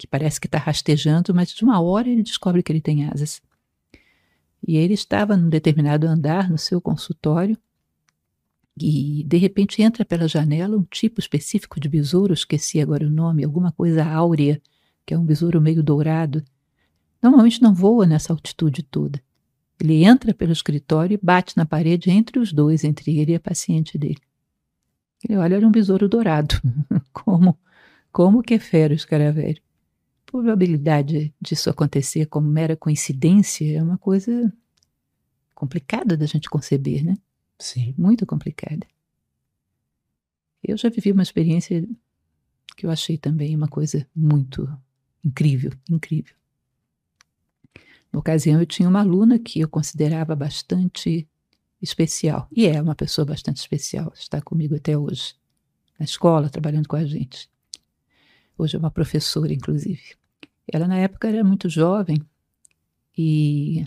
que 0.00 0.06
parece 0.06 0.40
que 0.40 0.46
está 0.46 0.56
rastejando, 0.56 1.34
mas 1.34 1.50
de 1.50 1.62
uma 1.62 1.78
hora 1.78 2.08
ele 2.08 2.22
descobre 2.22 2.62
que 2.62 2.72
ele 2.72 2.80
tem 2.80 3.04
asas. 3.04 3.42
E 4.66 4.78
ele 4.78 4.94
estava 4.94 5.36
num 5.36 5.50
determinado 5.50 6.06
andar 6.06 6.48
no 6.48 6.56
seu 6.56 6.80
consultório 6.80 7.54
e 8.80 9.22
de 9.26 9.36
repente 9.36 9.82
entra 9.82 10.02
pela 10.02 10.26
janela 10.26 10.74
um 10.74 10.84
tipo 10.84 11.20
específico 11.20 11.78
de 11.78 11.86
besouro, 11.86 12.32
esqueci 12.32 12.80
agora 12.80 13.06
o 13.06 13.10
nome, 13.10 13.44
alguma 13.44 13.72
coisa 13.72 14.02
áurea, 14.02 14.58
que 15.04 15.12
é 15.12 15.18
um 15.18 15.24
besouro 15.24 15.60
meio 15.60 15.82
dourado. 15.82 16.42
Normalmente 17.22 17.60
não 17.60 17.74
voa 17.74 18.06
nessa 18.06 18.32
altitude 18.32 18.82
toda. 18.82 19.22
Ele 19.78 20.02
entra 20.02 20.32
pelo 20.32 20.52
escritório 20.52 21.14
e 21.14 21.20
bate 21.22 21.58
na 21.58 21.66
parede 21.66 22.10
entre 22.10 22.38
os 22.38 22.54
dois, 22.54 22.84
entre 22.84 23.18
ele 23.18 23.32
e 23.32 23.34
a 23.34 23.40
paciente 23.40 23.98
dele. 23.98 24.20
Ele 25.22 25.36
olha, 25.36 25.56
era 25.56 25.66
um 25.66 25.70
besouro 25.70 26.08
dourado. 26.08 26.54
como, 27.12 27.58
como 28.10 28.42
que 28.42 28.54
é 28.54 28.58
fera 28.58 28.94
o 28.94 28.96
escaravelho 28.96 29.60
probabilidade 30.30 31.34
disso 31.40 31.68
acontecer 31.68 32.26
como 32.26 32.48
mera 32.48 32.76
coincidência 32.76 33.76
é 33.76 33.82
uma 33.82 33.98
coisa 33.98 34.52
complicada 35.54 36.16
da 36.16 36.24
gente 36.24 36.48
conceber, 36.48 37.04
né? 37.04 37.18
Sim. 37.58 37.94
Muito 37.98 38.24
complicada. 38.24 38.86
Eu 40.62 40.76
já 40.76 40.88
vivi 40.88 41.10
uma 41.10 41.22
experiência 41.22 41.86
que 42.76 42.86
eu 42.86 42.90
achei 42.90 43.18
também 43.18 43.56
uma 43.56 43.66
coisa 43.66 44.06
muito 44.14 44.68
incrível, 45.24 45.72
incrível. 45.90 46.34
Na 48.12 48.20
ocasião, 48.20 48.60
eu 48.60 48.66
tinha 48.66 48.88
uma 48.88 49.00
aluna 49.00 49.38
que 49.38 49.60
eu 49.60 49.68
considerava 49.68 50.36
bastante 50.36 51.28
especial, 51.82 52.46
e 52.52 52.66
é 52.66 52.80
uma 52.80 52.94
pessoa 52.94 53.24
bastante 53.24 53.56
especial, 53.56 54.12
está 54.14 54.40
comigo 54.40 54.76
até 54.76 54.96
hoje, 54.96 55.34
na 55.98 56.04
escola, 56.04 56.50
trabalhando 56.50 56.88
com 56.88 56.96
a 56.96 57.04
gente. 57.04 57.50
Hoje 58.56 58.76
é 58.76 58.78
uma 58.78 58.90
professora, 58.90 59.52
inclusive. 59.52 60.19
Ela, 60.66 60.86
na 60.86 60.96
época, 60.96 61.28
era 61.28 61.44
muito 61.44 61.68
jovem 61.68 62.20
e 63.16 63.84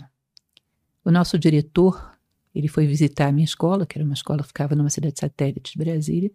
o 1.04 1.10
nosso 1.10 1.38
diretor, 1.38 2.16
ele 2.54 2.68
foi 2.68 2.86
visitar 2.86 3.28
a 3.28 3.32
minha 3.32 3.44
escola, 3.44 3.84
que 3.84 3.98
era 3.98 4.04
uma 4.04 4.14
escola 4.14 4.42
que 4.42 4.48
ficava 4.48 4.74
numa 4.74 4.90
cidade 4.90 5.18
satélite 5.18 5.72
de 5.72 5.78
Brasília, 5.78 6.30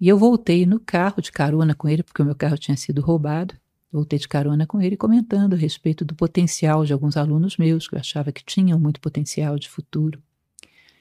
e 0.00 0.08
eu 0.08 0.18
voltei 0.18 0.66
no 0.66 0.78
carro 0.78 1.22
de 1.22 1.32
carona 1.32 1.74
com 1.74 1.88
ele, 1.88 2.02
porque 2.02 2.20
o 2.20 2.24
meu 2.24 2.34
carro 2.34 2.58
tinha 2.58 2.76
sido 2.76 3.00
roubado. 3.00 3.54
Voltei 3.90 4.18
de 4.18 4.28
carona 4.28 4.66
com 4.66 4.80
ele 4.80 4.94
comentando 4.94 5.54
a 5.54 5.56
respeito 5.56 6.04
do 6.04 6.14
potencial 6.14 6.84
de 6.84 6.92
alguns 6.92 7.16
alunos 7.16 7.56
meus, 7.56 7.88
que 7.88 7.94
eu 7.94 7.98
achava 7.98 8.30
que 8.30 8.44
tinham 8.44 8.78
muito 8.78 9.00
potencial 9.00 9.58
de 9.58 9.70
futuro. 9.70 10.22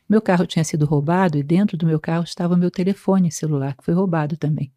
Meu 0.08 0.22
carro 0.22 0.46
tinha 0.46 0.64
sido 0.64 0.86
roubado 0.86 1.38
e 1.38 1.44
dentro 1.44 1.76
do 1.76 1.86
meu 1.86 2.00
carro 2.00 2.24
estava 2.24 2.54
o 2.54 2.58
meu 2.58 2.72
telefone 2.72 3.32
celular, 3.32 3.76
que 3.76 3.84
foi 3.84 3.94
roubado 3.94 4.38
também. 4.38 4.72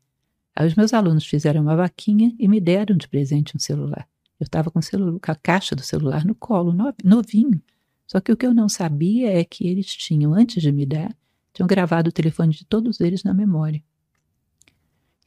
Aí 0.58 0.66
os 0.66 0.74
meus 0.74 0.92
alunos 0.92 1.24
fizeram 1.24 1.62
uma 1.62 1.76
vaquinha 1.76 2.34
e 2.36 2.48
me 2.48 2.60
deram 2.60 2.96
de 2.96 3.06
presente 3.06 3.56
um 3.56 3.60
celular. 3.60 4.08
Eu 4.40 4.44
estava 4.44 4.72
com, 4.72 4.80
com, 4.80 5.30
a 5.30 5.34
caixa 5.36 5.76
do 5.76 5.84
celular 5.84 6.24
no 6.24 6.34
colo, 6.34 6.74
novinho. 7.04 7.62
Só 8.08 8.18
que 8.18 8.32
o 8.32 8.36
que 8.36 8.44
eu 8.44 8.52
não 8.52 8.68
sabia 8.68 9.38
é 9.38 9.44
que 9.44 9.68
eles 9.68 9.86
tinham, 9.86 10.34
antes 10.34 10.60
de 10.60 10.72
me 10.72 10.84
dar, 10.84 11.16
tinham 11.52 11.68
gravado 11.68 12.08
o 12.08 12.12
telefone 12.12 12.52
de 12.52 12.64
todos 12.64 13.00
eles 13.00 13.22
na 13.22 13.32
memória. 13.32 13.80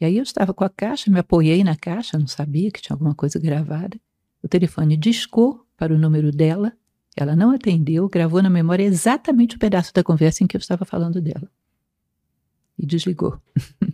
E 0.01 0.03
aí 0.03 0.17
eu 0.17 0.23
estava 0.23 0.53
com 0.53 0.65
a 0.65 0.69
caixa, 0.69 1.09
me 1.09 1.19
apoiei 1.19 1.63
na 1.63 1.77
caixa, 1.77 2.19
não 2.19 2.27
sabia 2.27 2.69
que 2.69 2.81
tinha 2.81 2.93
alguma 2.93 3.15
coisa 3.15 3.39
gravada. 3.39 3.97
O 4.43 4.49
telefone 4.49 4.97
discou 4.97 5.65
para 5.77 5.93
o 5.93 5.97
número 5.97 6.29
dela, 6.33 6.73
ela 7.15 7.37
não 7.37 7.51
atendeu, 7.51 8.09
gravou 8.09 8.43
na 8.43 8.49
memória 8.49 8.83
exatamente 8.83 9.55
o 9.55 9.59
pedaço 9.59 9.93
da 9.93 10.03
conversa 10.03 10.43
em 10.43 10.47
que 10.47 10.57
eu 10.57 10.59
estava 10.59 10.83
falando 10.83 11.21
dela. 11.21 11.49
E 12.77 12.85
desligou. 12.85 13.39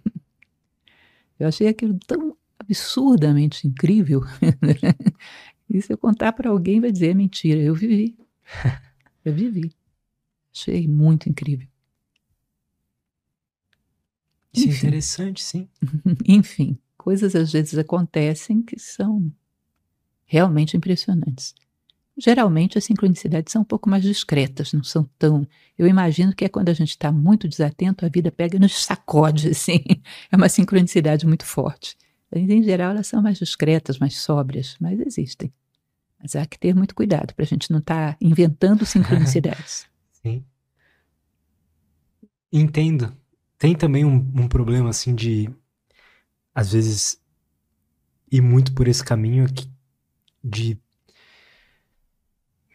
Eu 1.40 1.48
achei 1.48 1.68
aquilo 1.68 1.98
tão 2.06 2.36
absurdamente 2.60 3.68
incrível. 3.68 4.22
e 5.70 5.82
se 5.82 5.94
eu 5.94 5.98
contar 5.98 6.34
para 6.34 6.50
alguém, 6.50 6.82
vai 6.82 6.92
dizer: 6.92 7.10
é 7.10 7.14
mentira. 7.14 7.62
Eu 7.62 7.76
vivi. 7.76 8.18
Eu 9.24 9.34
vivi. 9.34 9.76
Achei 10.54 10.88
muito 10.88 11.28
incrível. 11.28 11.68
Isso 14.54 14.70
é 14.70 14.72
interessante, 14.72 15.44
sim. 15.44 15.68
Enfim, 16.26 16.78
coisas 16.98 17.36
às 17.36 17.52
vezes 17.52 17.78
acontecem 17.78 18.62
que 18.62 18.80
são 18.80 19.30
realmente 20.26 20.78
impressionantes. 20.78 21.54
Geralmente 22.20 22.80
as 22.80 22.84
sincronicidades 22.84 23.52
são 23.52 23.62
um 23.62 23.66
pouco 23.66 23.88
mais 23.88 24.02
discretas, 24.02 24.74
não 24.74 24.84
são 24.84 25.08
tão. 25.20 25.48
Eu 25.78 25.86
imagino 25.86 26.34
que 26.34 26.44
é 26.44 26.50
quando 26.50 26.70
a 26.70 26.74
gente 26.74 26.90
está 26.90 27.12
muito 27.12 27.48
desatento, 27.48 28.06
a 28.06 28.10
vida 28.10 28.32
pega 28.32 28.56
e 28.56 28.60
nos 28.60 28.84
sacode, 28.84 29.50
assim. 29.52 29.84
É 30.32 30.36
uma 30.36 30.50
sincronicidade 30.50 31.28
muito 31.28 31.46
forte. 31.46 31.96
Em 32.34 32.64
geral, 32.64 32.92
elas 32.92 33.08
são 33.08 33.22
mais 33.22 33.38
discretas, 33.38 34.00
mais 34.00 34.18
sóbrias, 34.18 34.76
mas 34.80 35.00
existem. 35.00 35.54
Mas 36.20 36.36
há 36.36 36.46
que 36.46 36.58
ter 36.58 36.74
muito 36.74 36.96
cuidado 36.96 37.36
para 37.36 37.44
a 37.44 37.48
gente 37.48 37.70
não 37.72 37.80
estar 37.80 38.14
tá 38.14 38.18
inventando 38.20 38.84
sincronicidades. 38.84 39.86
Sim. 40.12 40.44
Entendo. 42.52 43.16
Tem 43.60 43.76
também 43.76 44.04
um, 44.04 44.16
um 44.36 44.48
problema 44.48 44.90
assim 44.90 45.14
de. 45.14 45.50
Às 46.54 46.72
vezes 46.72 47.22
ir 48.32 48.42
muito 48.42 48.74
por 48.74 48.88
esse 48.88 49.04
caminho 49.04 49.46
de 50.44 50.80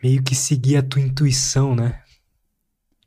meio 0.03 0.23
que 0.23 0.35
seguir 0.35 0.77
a 0.77 0.83
tua 0.83 1.01
intuição, 1.01 1.75
né? 1.75 2.03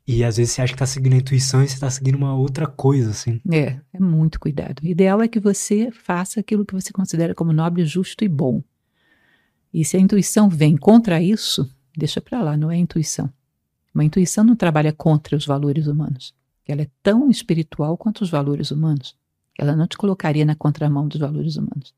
E 0.06 0.22
às 0.22 0.36
vezes 0.36 0.54
você 0.54 0.62
acha 0.62 0.72
que 0.72 0.78
tá 0.78 0.86
seguindo 0.86 1.14
a 1.14 1.18
intuição 1.18 1.62
e 1.62 1.68
você 1.68 1.78
tá 1.78 1.90
seguindo 1.90 2.14
uma 2.14 2.34
outra 2.34 2.66
coisa, 2.66 3.10
assim. 3.10 3.40
É, 3.50 3.80
é 3.92 4.00
muito 4.00 4.38
cuidado. 4.38 4.80
O 4.82 4.86
ideal 4.86 5.20
é 5.20 5.26
que 5.26 5.40
você 5.40 5.90
faça 5.90 6.38
aquilo 6.38 6.64
que 6.64 6.74
você 6.74 6.92
considera 6.92 7.34
como 7.34 7.52
nobre, 7.52 7.84
justo 7.84 8.24
e 8.24 8.28
bom. 8.28 8.62
E 9.74 9.84
se 9.84 9.96
a 9.96 10.00
intuição 10.00 10.48
vem 10.48 10.76
contra 10.76 11.20
isso, 11.20 11.68
deixa 11.96 12.20
para 12.20 12.40
lá, 12.40 12.56
não 12.56 12.70
é 12.70 12.76
intuição. 12.76 13.28
Uma 13.92 14.04
intuição 14.04 14.44
não 14.44 14.54
trabalha 14.54 14.92
contra 14.92 15.36
os 15.36 15.44
valores 15.44 15.88
humanos. 15.88 16.32
Ela 16.66 16.82
é 16.82 16.90
tão 17.02 17.28
espiritual 17.28 17.96
quanto 17.96 18.22
os 18.22 18.30
valores 18.30 18.70
humanos. 18.70 19.16
Ela 19.58 19.74
não 19.74 19.88
te 19.88 19.96
colocaria 19.96 20.44
na 20.44 20.54
contramão 20.54 21.08
dos 21.08 21.18
valores 21.18 21.56
humanos. 21.56 21.94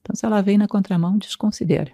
Então, 0.00 0.16
se 0.16 0.26
ela 0.26 0.42
vem 0.42 0.58
na 0.58 0.66
contramão, 0.66 1.18
desconsidera. 1.18 1.92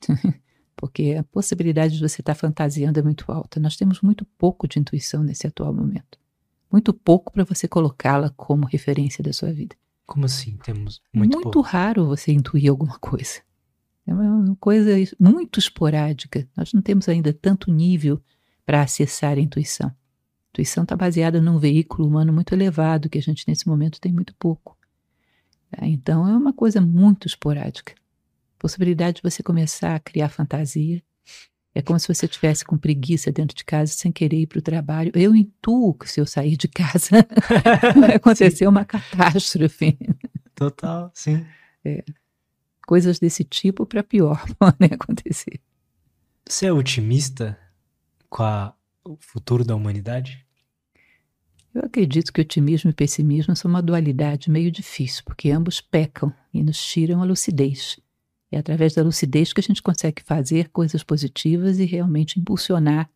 porque 0.76 1.16
a 1.18 1.24
possibilidade 1.24 1.94
de 1.94 2.08
você 2.08 2.20
estar 2.20 2.34
fantasiando 2.34 2.98
é 2.98 3.02
muito 3.02 3.30
alta. 3.30 3.60
Nós 3.60 3.76
temos 3.76 4.00
muito 4.00 4.24
pouco 4.38 4.66
de 4.66 4.78
intuição 4.78 5.22
nesse 5.22 5.46
atual 5.46 5.72
momento. 5.72 6.18
Muito 6.70 6.92
pouco 6.92 7.32
para 7.32 7.44
você 7.44 7.68
colocá-la 7.68 8.30
como 8.30 8.66
referência 8.66 9.22
da 9.22 9.32
sua 9.32 9.52
vida. 9.52 9.76
Como 10.06 10.26
assim? 10.26 10.56
Temos 10.64 11.00
muito, 11.12 11.34
muito 11.34 11.50
pouco? 11.50 11.60
raro 11.60 12.06
você 12.06 12.32
intuir 12.32 12.70
alguma 12.70 12.98
coisa. 12.98 13.40
É 14.06 14.12
uma 14.12 14.56
coisa 14.56 14.90
muito 15.20 15.58
esporádica. 15.58 16.48
Nós 16.56 16.72
não 16.72 16.82
temos 16.82 17.08
ainda 17.08 17.32
tanto 17.32 17.70
nível 17.70 18.20
para 18.66 18.82
acessar 18.82 19.36
a 19.38 19.40
intuição. 19.40 19.88
A 19.88 19.94
intuição 20.50 20.82
está 20.82 20.96
baseada 20.96 21.40
num 21.40 21.58
veículo 21.58 22.08
humano 22.08 22.32
muito 22.32 22.52
elevado, 22.52 23.08
que 23.08 23.18
a 23.18 23.22
gente 23.22 23.44
nesse 23.46 23.66
momento 23.66 24.00
tem 24.00 24.12
muito 24.12 24.34
pouco. 24.34 24.76
Então 25.80 26.28
é 26.28 26.36
uma 26.36 26.52
coisa 26.52 26.80
muito 26.80 27.26
esporádica 27.26 27.94
possibilidade 28.62 29.16
de 29.16 29.22
você 29.22 29.42
começar 29.42 29.96
a 29.96 30.00
criar 30.00 30.28
fantasia. 30.28 31.02
É 31.74 31.82
como 31.82 31.98
se 31.98 32.06
você 32.06 32.26
estivesse 32.26 32.64
com 32.64 32.78
preguiça 32.78 33.32
dentro 33.32 33.56
de 33.56 33.64
casa, 33.64 33.92
sem 33.92 34.12
querer 34.12 34.42
ir 34.42 34.46
para 34.46 34.58
o 34.58 34.62
trabalho. 34.62 35.10
Eu 35.14 35.34
intuo 35.34 35.94
que 35.94 36.08
se 36.08 36.20
eu 36.20 36.26
sair 36.26 36.56
de 36.56 36.68
casa 36.68 37.26
vai 37.98 38.14
acontecer 38.14 38.68
uma 38.68 38.84
catástrofe. 38.84 39.98
Total, 40.54 41.10
sim. 41.12 41.44
É. 41.84 42.04
Coisas 42.86 43.18
desse 43.18 43.42
tipo 43.42 43.84
para 43.84 44.02
pior 44.04 44.44
podem 44.58 44.90
acontecer. 44.92 45.60
Você 46.46 46.66
é 46.66 46.72
otimista 46.72 47.58
com 48.28 48.44
a, 48.44 48.74
o 49.04 49.16
futuro 49.18 49.64
da 49.64 49.74
humanidade? 49.74 50.46
Eu 51.74 51.86
acredito 51.86 52.32
que 52.32 52.40
otimismo 52.40 52.90
e 52.90 52.94
pessimismo 52.94 53.56
são 53.56 53.70
uma 53.70 53.82
dualidade 53.82 54.50
meio 54.50 54.70
difícil, 54.70 55.22
porque 55.24 55.50
ambos 55.50 55.80
pecam 55.80 56.32
e 56.52 56.62
nos 56.62 56.78
tiram 56.84 57.22
a 57.22 57.24
lucidez. 57.24 57.98
É 58.52 58.58
através 58.58 58.92
da 58.92 59.02
lucidez 59.02 59.50
que 59.50 59.60
a 59.60 59.62
gente 59.62 59.82
consegue 59.82 60.22
fazer 60.22 60.68
coisas 60.68 61.02
positivas 61.02 61.78
e 61.78 61.86
realmente 61.86 62.38
impulsionar 62.38 63.08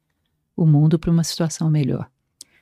o 0.57 0.65
mundo 0.65 0.99
para 0.99 1.11
uma 1.11 1.23
situação 1.23 1.71
melhor. 1.71 2.11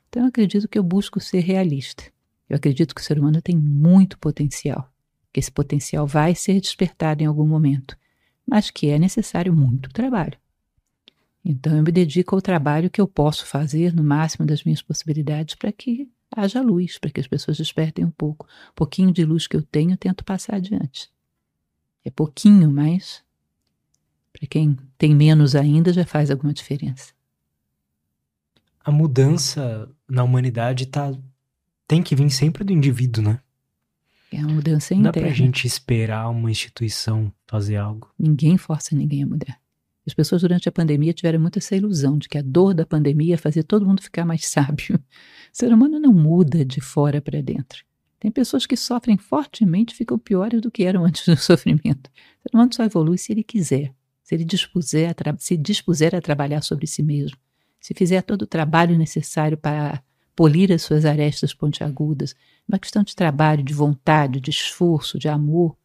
Então, 0.09 0.23
eu 0.23 0.29
acredito 0.29 0.69
que 0.69 0.77
eu 0.77 0.83
busco 0.83 1.21
ser 1.21 1.39
realista. 1.39 2.03
Eu 2.51 2.57
acredito 2.57 2.93
que 2.93 3.01
o 3.01 3.05
ser 3.05 3.17
humano 3.17 3.41
tem 3.41 3.57
muito 3.57 4.19
potencial, 4.19 4.93
que 5.33 5.39
esse 5.39 5.53
potencial 5.53 6.05
vai 6.05 6.35
ser 6.35 6.61
despertado 6.61 7.23
em 7.23 7.27
algum 7.27 7.47
momento, 7.47 7.97
mas 8.45 8.73
que 8.73 8.89
é 8.89 8.99
necessário 8.99 9.55
muito 9.55 9.89
trabalho. 9.91 10.37
Então, 11.45 11.77
eu 11.77 11.83
me 11.85 11.93
dedico 11.93 12.35
ao 12.35 12.43
trabalho 12.43 12.91
que 12.91 13.01
eu 13.01 13.07
posso 13.07 13.47
fazer 13.47 13.95
no 13.95 14.03
máximo 14.03 14.45
das 14.45 14.65
minhas 14.65 14.83
possibilidades 14.83 15.55
para 15.55 15.71
que 15.71 16.11
haja 16.35 16.61
luz, 16.61 16.99
para 16.99 17.11
que 17.11 17.21
as 17.21 17.29
pessoas 17.29 17.57
despertem 17.57 18.05
um 18.05 18.11
pouco. 18.11 18.47
Um 18.71 18.75
pouquinho 18.75 19.13
de 19.13 19.25
luz 19.25 19.47
que 19.47 19.57
eu 19.57 19.63
tenho, 19.63 19.93
eu 19.93 19.97
tento 19.97 20.25
passar 20.25 20.57
adiante. 20.57 21.14
É 22.05 22.11
pouquinho, 22.11 22.71
mas 22.71 23.23
para 24.33 24.47
quem 24.47 24.77
tem 24.99 25.15
menos 25.15 25.55
ainda 25.55 25.93
já 25.93 26.05
faz 26.05 26.31
alguma 26.31 26.53
diferença. 26.53 27.13
A 28.85 28.91
mudança 28.91 29.89
na 30.09 30.23
humanidade 30.23 30.87
tá, 30.87 31.13
tem 31.89 32.03
que 32.03 32.15
vir 32.15 32.31
sempre 32.31 32.65
do 32.65 32.73
indivíduo, 32.73 33.23
né? 33.23 33.41
É 34.31 34.39
uma 34.41 34.55
mudança 34.55 34.93
interna. 34.93 35.13
Não 35.13 35.13
dá 35.13 35.21
pra 35.21 35.31
gente 35.31 35.67
esperar 35.67 36.29
uma 36.29 36.51
instituição 36.51 37.33
fazer 37.47 37.77
algo. 37.77 38.13
Ninguém 38.19 38.59
força 38.59 38.95
ninguém 38.95 39.23
a 39.23 39.27
mudar. 39.27 39.59
As 40.07 40.13
pessoas 40.13 40.43
durante 40.43 40.69
a 40.69 40.73
pandemia 40.73 41.15
tiveram 41.15 41.41
muito 41.41 41.59
essa 41.59 41.75
ilusão 41.75 42.19
de 42.19 42.29
que 42.29 42.37
a 42.37 42.43
dor 42.43 42.75
da 42.75 42.85
pandemia 42.85 43.39
fazia 43.39 43.65
todo 43.65 43.87
mundo 43.87 44.03
ficar 44.03 44.25
mais 44.27 44.45
sábio. 44.47 44.97
O 44.97 45.01
ser 45.53 45.73
humano 45.73 45.99
não 45.99 46.13
muda 46.13 46.65
de 46.65 46.81
fora 46.81 47.23
para 47.23 47.41
dentro. 47.41 47.85
Tem 48.25 48.31
pessoas 48.31 48.65
que 48.65 48.75
sofrem 48.75 49.19
fortemente 49.19 49.93
e 49.93 49.97
ficam 49.99 50.19
piores 50.19 50.59
do 50.63 50.71
que 50.71 50.85
eram 50.85 51.05
antes 51.05 51.27
do 51.27 51.37
sofrimento. 51.37 52.09
O 52.09 52.43
ser 52.43 52.55
humano 52.55 52.73
só 52.73 52.83
evolui 52.83 53.19
se 53.19 53.31
ele 53.31 53.45
quiser, 53.45 53.93
se 54.23 54.35
ele 54.35 54.47
dispuser 54.47 55.15
a 55.15 55.37
se 55.37 55.59
dispuser 55.59 56.15
a 56.15 56.23
trabalhar 56.23 56.63
sobre 56.63 56.87
si 56.87 57.03
mesmo, 57.03 57.37
se 57.79 57.93
fizer 57.93 58.23
todo 58.23 58.41
o 58.41 58.47
trabalho 58.47 58.97
necessário 58.97 59.59
para 59.59 60.03
polir 60.35 60.73
as 60.73 60.81
suas 60.81 61.05
arestas 61.05 61.53
pontiagudas. 61.53 62.35
Uma 62.67 62.79
questão 62.79 63.03
de 63.03 63.15
trabalho, 63.15 63.63
de 63.63 63.75
vontade, 63.75 64.41
de 64.41 64.49
esforço, 64.49 65.19
de 65.19 65.29
amor. 65.29 65.77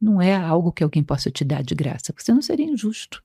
Não 0.00 0.22
é 0.22 0.34
algo 0.34 0.72
que 0.72 0.82
alguém 0.82 1.04
possa 1.04 1.30
te 1.30 1.44
dar 1.44 1.62
de 1.62 1.74
graça, 1.74 2.14
porque 2.14 2.32
não 2.32 2.40
seria 2.40 2.64
injusto. 2.64 3.22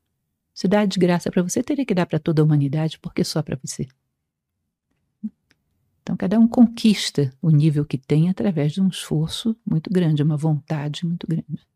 Se 0.54 0.68
dar 0.68 0.86
de 0.86 1.00
graça 1.00 1.32
para 1.32 1.42
você, 1.42 1.64
teria 1.64 1.86
que 1.86 1.96
dar 1.96 2.06
para 2.06 2.20
toda 2.20 2.42
a 2.42 2.46
humanidade, 2.46 3.00
porque 3.00 3.24
só 3.24 3.42
para 3.42 3.58
você. 3.64 3.88
Então, 6.10 6.18
cada 6.18 6.40
um 6.40 6.48
conquista 6.48 7.32
o 7.40 7.52
nível 7.52 7.86
que 7.86 7.96
tem 7.96 8.32
através 8.32 8.72
de 8.72 8.82
um 8.82 8.88
esforço 8.88 9.56
muito 9.64 9.94
grande, 9.94 10.24
uma 10.24 10.36
vontade 10.36 11.06
muito 11.06 11.28
grande. 11.28 11.68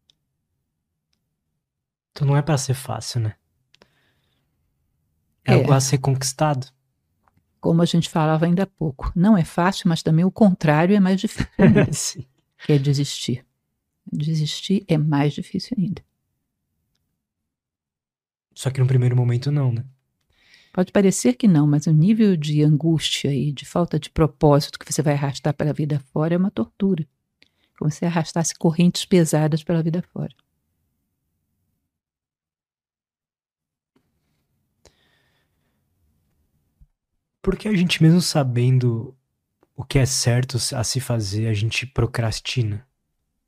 Então, 2.12 2.26
não 2.26 2.36
é 2.36 2.42
para 2.42 2.58
ser 2.58 2.74
fácil, 2.74 3.20
né? 3.20 3.36
É, 5.46 5.54
é 5.54 5.56
algo 5.58 5.72
a 5.72 5.80
ser 5.80 6.00
conquistado. 6.00 6.66
Como 7.62 7.84
a 7.84 7.86
gente 7.86 8.10
falava 8.10 8.48
ainda 8.48 8.64
há 8.64 8.66
pouco. 8.66 9.12
Não 9.16 9.38
é 9.38 9.46
fácil, 9.46 9.88
mas 9.88 10.02
também 10.02 10.26
o 10.26 10.32
contrário 10.32 10.96
é 10.96 11.00
mais 11.00 11.22
difícil. 11.22 12.26
que 12.66 12.74
é 12.74 12.80
desistir. 12.80 13.46
Desistir 14.12 14.84
é 14.88 14.98
mais 14.98 15.34
difícil 15.34 15.78
ainda. 15.80 16.04
Só 18.56 18.72
que 18.72 18.80
no 18.80 18.88
primeiro 18.88 19.16
momento 19.16 19.52
não, 19.52 19.72
né? 19.72 19.86
Pode 20.74 20.92
parecer 20.92 21.34
que 21.34 21.48
não, 21.48 21.68
mas 21.68 21.86
o 21.86 21.92
nível 21.92 22.36
de 22.36 22.64
angústia 22.64 23.32
e 23.32 23.52
de 23.52 23.64
falta 23.64 24.00
de 24.00 24.10
propósito 24.10 24.80
que 24.80 24.92
você 24.92 25.04
vai 25.04 25.14
arrastar 25.14 25.54
pela 25.54 25.72
vida 25.72 26.00
fora 26.12 26.34
é 26.34 26.38
uma 26.38 26.50
tortura. 26.50 27.08
Como 27.78 27.92
se 27.92 28.04
arrastasse 28.04 28.56
correntes 28.56 29.06
pesadas 29.06 29.64
pela 29.64 29.84
vida 29.84 30.02
fora. 30.02 30.34
Porque 37.40 37.68
a 37.68 37.76
gente, 37.76 38.02
mesmo 38.02 38.20
sabendo 38.20 39.16
o 39.76 39.84
que 39.84 40.00
é 40.00 40.08
certo 40.08 40.58
a 40.76 40.84
se 40.84 41.00
fazer, 41.00 41.48
a 41.48 41.54
gente 41.54 41.86
procrastina 41.86 42.84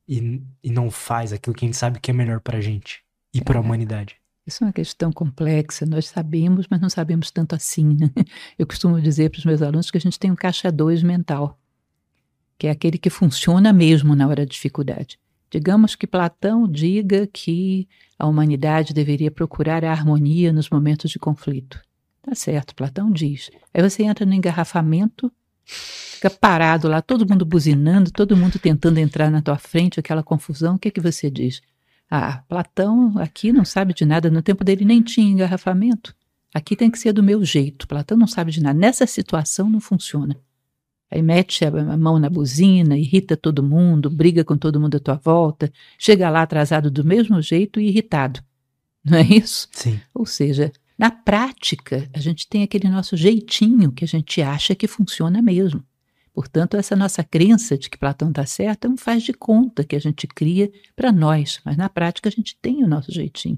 e, 0.08 0.44
e 0.62 0.70
não 0.70 0.92
faz 0.92 1.34
aquilo 1.34 1.56
que 1.56 1.66
a 1.66 1.68
gente 1.68 1.78
sabe 1.78 2.00
que 2.00 2.12
é 2.12 2.14
melhor 2.14 2.40
pra 2.40 2.62
gente 2.62 3.04
e 3.34 3.42
pra 3.42 3.58
é. 3.58 3.60
humanidade. 3.60 4.16
Isso 4.46 4.64
é 4.64 4.68
uma 4.68 4.74
questão 4.74 5.12
complexa, 5.12 5.88
nós 5.88 6.08
sabemos, 6.08 6.68
mas 6.70 6.80
não 6.80 6.90
sabemos 6.90 7.32
tanto 7.32 7.56
assim. 7.56 7.98
Né? 8.00 8.12
Eu 8.60 8.68
costumo 8.68 9.02
dizer 9.02 9.32
para 9.32 9.40
os 9.40 9.46
meus 9.46 9.62
alunos 9.62 9.90
que 9.90 9.98
a 9.98 10.02
gente 10.02 10.20
tem 10.20 10.30
um 10.30 10.36
caixa 10.36 10.72
2 10.72 11.02
mental, 11.02 11.60
que 12.58 12.68
é 12.68 12.72
aquele 12.72 13.00
que 13.00 13.10
funciona 13.10 13.74
mesmo 13.74 14.16
na 14.16 14.28
hora 14.28 14.46
da 14.46 14.46
dificuldade. 14.46 15.20
Digamos 15.50 15.96
que 15.96 16.06
Platão 16.06 16.68
diga 16.68 17.26
que 17.28 17.88
a 18.20 18.28
humanidade 18.28 18.94
deveria 18.94 19.32
procurar 19.32 19.84
a 19.84 19.92
harmonia 19.92 20.54
nos 20.54 20.70
momentos 20.70 21.10
de 21.10 21.18
conflito. 21.18 21.82
Tá 22.22 22.36
certo, 22.36 22.76
Platão 22.76 23.12
diz. 23.12 23.50
Aí 23.74 23.82
você 23.82 24.04
entra 24.04 24.26
no 24.26 24.34
engarrafamento, 24.34 25.32
fica 25.64 26.30
parado 26.30 26.88
lá, 26.88 27.02
todo 27.02 27.28
mundo 27.28 27.46
buzinando, 27.46 28.12
todo 28.12 28.38
mundo 28.38 28.60
tentando 28.60 29.00
entrar 29.00 29.32
na 29.32 29.42
tua 29.42 29.58
frente, 29.58 30.00
aquela 30.00 30.24
confusão. 30.24 30.76
O 30.76 30.80
que, 30.80 30.90
é 30.90 30.92
que 30.92 31.02
você 31.02 31.32
diz? 31.32 31.62
Ah, 32.10 32.44
Platão 32.48 33.18
aqui 33.18 33.52
não 33.52 33.66
sabe 33.66 33.94
de 33.94 34.06
nada, 34.06 34.30
no 34.30 34.42
tempo 34.42 34.64
dele 34.64 34.86
nem 34.86 35.02
tinha 35.02 35.28
engarrafamento. 35.28 36.16
Aqui 36.54 36.76
tem 36.76 36.90
que 36.90 37.00
ser 37.00 37.12
do 37.12 37.24
meu 37.24 37.44
jeito. 37.44 37.88
Platão 37.88 38.18
não 38.18 38.28
sabe 38.28 38.52
de 38.52 38.62
nada. 38.62 38.78
Nessa 38.80 39.06
situação 39.06 39.70
não 39.70 39.80
funciona. 39.80 40.40
Aí 41.12 41.22
mete 41.22 41.64
a 41.66 41.98
mão 41.98 42.18
na 42.18 42.30
buzina, 42.30 42.98
irrita 42.98 43.38
todo 43.38 43.64
mundo, 43.64 44.10
briga 44.10 44.44
com 44.44 44.58
todo 44.58 44.80
mundo 44.80 44.98
à 44.98 45.00
tua 45.00 45.16
volta, 45.16 45.72
chega 46.00 46.30
lá 46.30 46.42
atrasado 46.42 46.90
do 46.90 47.04
mesmo 47.04 47.42
jeito 47.42 47.80
e 47.80 47.88
irritado. 47.88 48.42
Não 49.04 49.18
é 49.18 49.24
isso? 49.24 49.68
Sim. 49.72 50.00
Ou 50.14 50.26
seja, 50.26 50.72
na 50.98 51.12
prática, 51.12 52.10
a 52.14 52.20
gente 52.20 52.48
tem 52.48 52.64
aquele 52.64 52.90
nosso 52.90 53.16
jeitinho 53.16 53.92
que 53.92 54.04
a 54.04 54.08
gente 54.08 54.42
acha 54.42 54.74
que 54.74 54.88
funciona 54.88 55.42
mesmo. 55.42 55.84
Portanto, 56.36 56.76
essa 56.76 56.98
nossa 56.98 57.24
crença 57.24 57.78
de 57.78 57.90
que 57.90 57.98
Platão 57.98 58.28
está 58.28 58.46
certo 58.46 58.84
é 58.84 58.90
um 58.90 58.98
faz 58.98 59.24
de 59.24 59.32
conta 59.32 59.86
que 59.86 59.96
a 59.96 60.00
gente 60.00 60.28
cria 60.28 60.70
para 60.94 61.10
nós, 61.10 61.62
mas 61.64 61.78
na 61.78 61.88
prática 61.88 62.28
a 62.28 62.32
gente 62.32 62.58
tem 62.62 62.84
o 62.84 62.88
nosso 62.88 63.10
jeitinho. 63.10 63.58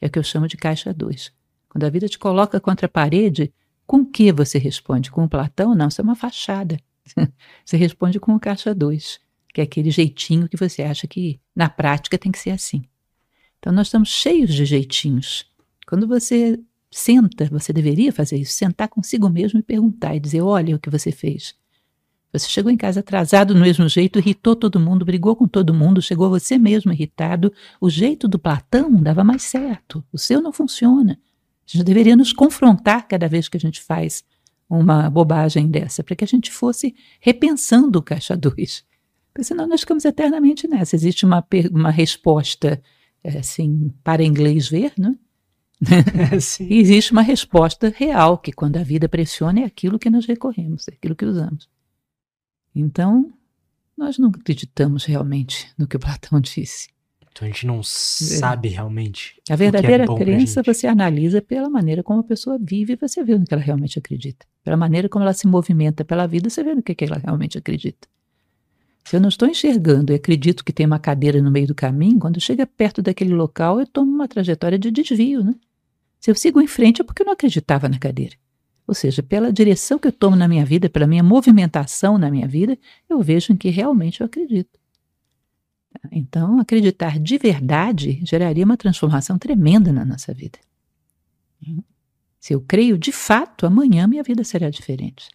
É 0.00 0.06
o 0.06 0.10
que 0.10 0.18
eu 0.18 0.22
chamo 0.22 0.48
de 0.48 0.56
caixa 0.56 0.90
2. 0.94 1.30
Quando 1.68 1.84
a 1.84 1.90
vida 1.90 2.08
te 2.08 2.18
coloca 2.18 2.58
contra 2.58 2.86
a 2.86 2.88
parede, 2.88 3.52
com 3.86 3.98
o 3.98 4.06
que 4.06 4.32
você 4.32 4.56
responde? 4.56 5.10
Com 5.10 5.24
o 5.24 5.28
Platão? 5.28 5.74
Não, 5.74 5.88
isso 5.88 6.00
é 6.00 6.04
uma 6.04 6.16
fachada. 6.16 6.78
você 7.62 7.76
responde 7.76 8.18
com 8.18 8.34
o 8.34 8.40
caixa 8.40 8.74
2. 8.74 9.20
que 9.52 9.60
é 9.60 9.64
aquele 9.64 9.90
jeitinho 9.90 10.48
que 10.48 10.56
você 10.56 10.82
acha 10.82 11.06
que 11.06 11.38
na 11.54 11.68
prática 11.68 12.16
tem 12.16 12.32
que 12.32 12.38
ser 12.38 12.52
assim. 12.52 12.86
Então 13.58 13.70
nós 13.70 13.88
estamos 13.88 14.08
cheios 14.08 14.54
de 14.54 14.64
jeitinhos. 14.64 15.44
Quando 15.86 16.08
você 16.08 16.58
senta, 16.90 17.44
você 17.50 17.70
deveria 17.70 18.14
fazer 18.14 18.38
isso, 18.38 18.52
sentar 18.52 18.88
consigo 18.88 19.28
mesmo 19.28 19.60
e 19.60 19.62
perguntar 19.62 20.16
e 20.16 20.20
dizer: 20.20 20.40
olha 20.40 20.74
o 20.74 20.78
que 20.78 20.88
você 20.88 21.12
fez. 21.12 21.54
Você 22.34 22.48
chegou 22.48 22.70
em 22.70 22.76
casa 22.76 22.98
atrasado 22.98 23.54
do 23.54 23.60
mesmo 23.60 23.88
jeito, 23.88 24.18
irritou 24.18 24.56
todo 24.56 24.80
mundo, 24.80 25.04
brigou 25.04 25.36
com 25.36 25.46
todo 25.46 25.72
mundo, 25.72 26.02
chegou 26.02 26.28
você 26.28 26.58
mesmo 26.58 26.92
irritado. 26.92 27.52
O 27.80 27.88
jeito 27.88 28.26
do 28.26 28.40
Platão 28.40 28.90
dava 29.00 29.22
mais 29.22 29.44
certo. 29.44 30.04
O 30.12 30.18
seu 30.18 30.42
não 30.42 30.52
funciona. 30.52 31.12
A 31.12 31.70
gente 31.70 31.84
deveria 31.84 32.16
nos 32.16 32.32
confrontar 32.32 33.06
cada 33.06 33.28
vez 33.28 33.48
que 33.48 33.56
a 33.56 33.60
gente 33.60 33.80
faz 33.80 34.24
uma 34.68 35.08
bobagem 35.08 35.68
dessa, 35.68 36.02
para 36.02 36.16
que 36.16 36.24
a 36.24 36.26
gente 36.26 36.50
fosse 36.50 36.96
repensando 37.20 38.00
o 38.00 38.02
caixa 38.02 38.36
2. 38.36 38.84
Porque 39.32 39.44
senão 39.44 39.68
nós 39.68 39.82
ficamos 39.82 40.04
eternamente 40.04 40.66
nessa. 40.66 40.96
Existe 40.96 41.24
uma, 41.24 41.46
uma 41.70 41.90
resposta, 41.90 42.82
é, 43.22 43.38
assim, 43.38 43.92
para 44.02 44.24
inglês 44.24 44.68
ver, 44.68 44.92
né? 44.98 45.14
e 46.60 46.78
existe 46.80 47.12
uma 47.12 47.22
resposta 47.22 47.92
real, 47.96 48.38
que 48.38 48.52
quando 48.52 48.76
a 48.76 48.82
vida 48.82 49.08
pressiona 49.08 49.60
é 49.60 49.64
aquilo 49.64 50.00
que 50.00 50.10
nós 50.10 50.26
recorremos, 50.26 50.88
é 50.88 50.94
aquilo 50.94 51.14
que 51.14 51.24
usamos. 51.24 51.68
Então, 52.74 53.32
nós 53.96 54.18
não 54.18 54.28
acreditamos 54.28 55.04
realmente 55.04 55.72
no 55.78 55.86
que 55.86 55.96
o 55.96 56.00
Platão 56.00 56.40
disse. 56.40 56.88
Então 57.34 57.48
a 57.48 57.50
gente 57.50 57.66
não 57.66 57.82
sabe 57.82 58.68
realmente. 58.68 59.40
A 59.50 59.56
verdadeira 59.56 60.04
é 60.04 60.06
crença 60.06 60.62
você 60.62 60.86
analisa 60.86 61.42
pela 61.42 61.68
maneira 61.68 62.00
como 62.00 62.20
a 62.20 62.24
pessoa 62.24 62.56
vive 62.60 62.92
e 62.92 62.96
você 62.96 63.24
vê 63.24 63.36
no 63.36 63.44
que 63.44 63.52
ela 63.52 63.62
realmente 63.62 63.98
acredita. 63.98 64.46
Pela 64.62 64.76
maneira 64.76 65.08
como 65.08 65.24
ela 65.24 65.32
se 65.32 65.46
movimenta 65.46 66.04
pela 66.04 66.28
vida, 66.28 66.48
você 66.48 66.62
vê 66.62 66.76
no 66.76 66.82
que, 66.82 66.94
que 66.94 67.04
ela 67.04 67.18
realmente 67.18 67.58
acredita. 67.58 68.06
Se 69.04 69.16
eu 69.16 69.20
não 69.20 69.28
estou 69.28 69.48
enxergando 69.48 70.12
e 70.12 70.14
acredito 70.14 70.64
que 70.64 70.72
tem 70.72 70.86
uma 70.86 71.00
cadeira 71.00 71.42
no 71.42 71.50
meio 71.50 71.66
do 71.66 71.74
caminho, 71.74 72.20
quando 72.20 72.40
chega 72.40 72.66
perto 72.66 73.02
daquele 73.02 73.34
local, 73.34 73.80
eu 73.80 73.86
tomo 73.86 74.10
uma 74.12 74.28
trajetória 74.28 74.78
de 74.78 74.92
desvio, 74.92 75.42
né? 75.42 75.54
Se 76.20 76.30
eu 76.30 76.36
sigo 76.36 76.60
em 76.60 76.68
frente 76.68 77.02
é 77.02 77.04
porque 77.04 77.22
eu 77.22 77.26
não 77.26 77.32
acreditava 77.32 77.88
na 77.88 77.98
cadeira. 77.98 78.36
Ou 78.86 78.94
seja, 78.94 79.22
pela 79.22 79.52
direção 79.52 79.98
que 79.98 80.08
eu 80.08 80.12
tomo 80.12 80.36
na 80.36 80.46
minha 80.46 80.64
vida, 80.64 80.90
pela 80.90 81.06
minha 81.06 81.22
movimentação 81.22 82.18
na 82.18 82.30
minha 82.30 82.46
vida, 82.46 82.78
eu 83.08 83.20
vejo 83.22 83.52
em 83.52 83.56
que 83.56 83.70
realmente 83.70 84.20
eu 84.20 84.26
acredito. 84.26 84.78
Então, 86.12 86.58
acreditar 86.58 87.18
de 87.18 87.38
verdade 87.38 88.20
geraria 88.24 88.64
uma 88.64 88.76
transformação 88.76 89.38
tremenda 89.38 89.92
na 89.92 90.04
nossa 90.04 90.34
vida. 90.34 90.58
Se 92.38 92.52
eu 92.52 92.60
creio 92.60 92.98
de 92.98 93.10
fato, 93.10 93.64
amanhã 93.64 94.06
minha 94.06 94.22
vida 94.22 94.44
será 94.44 94.68
diferente. 94.68 95.30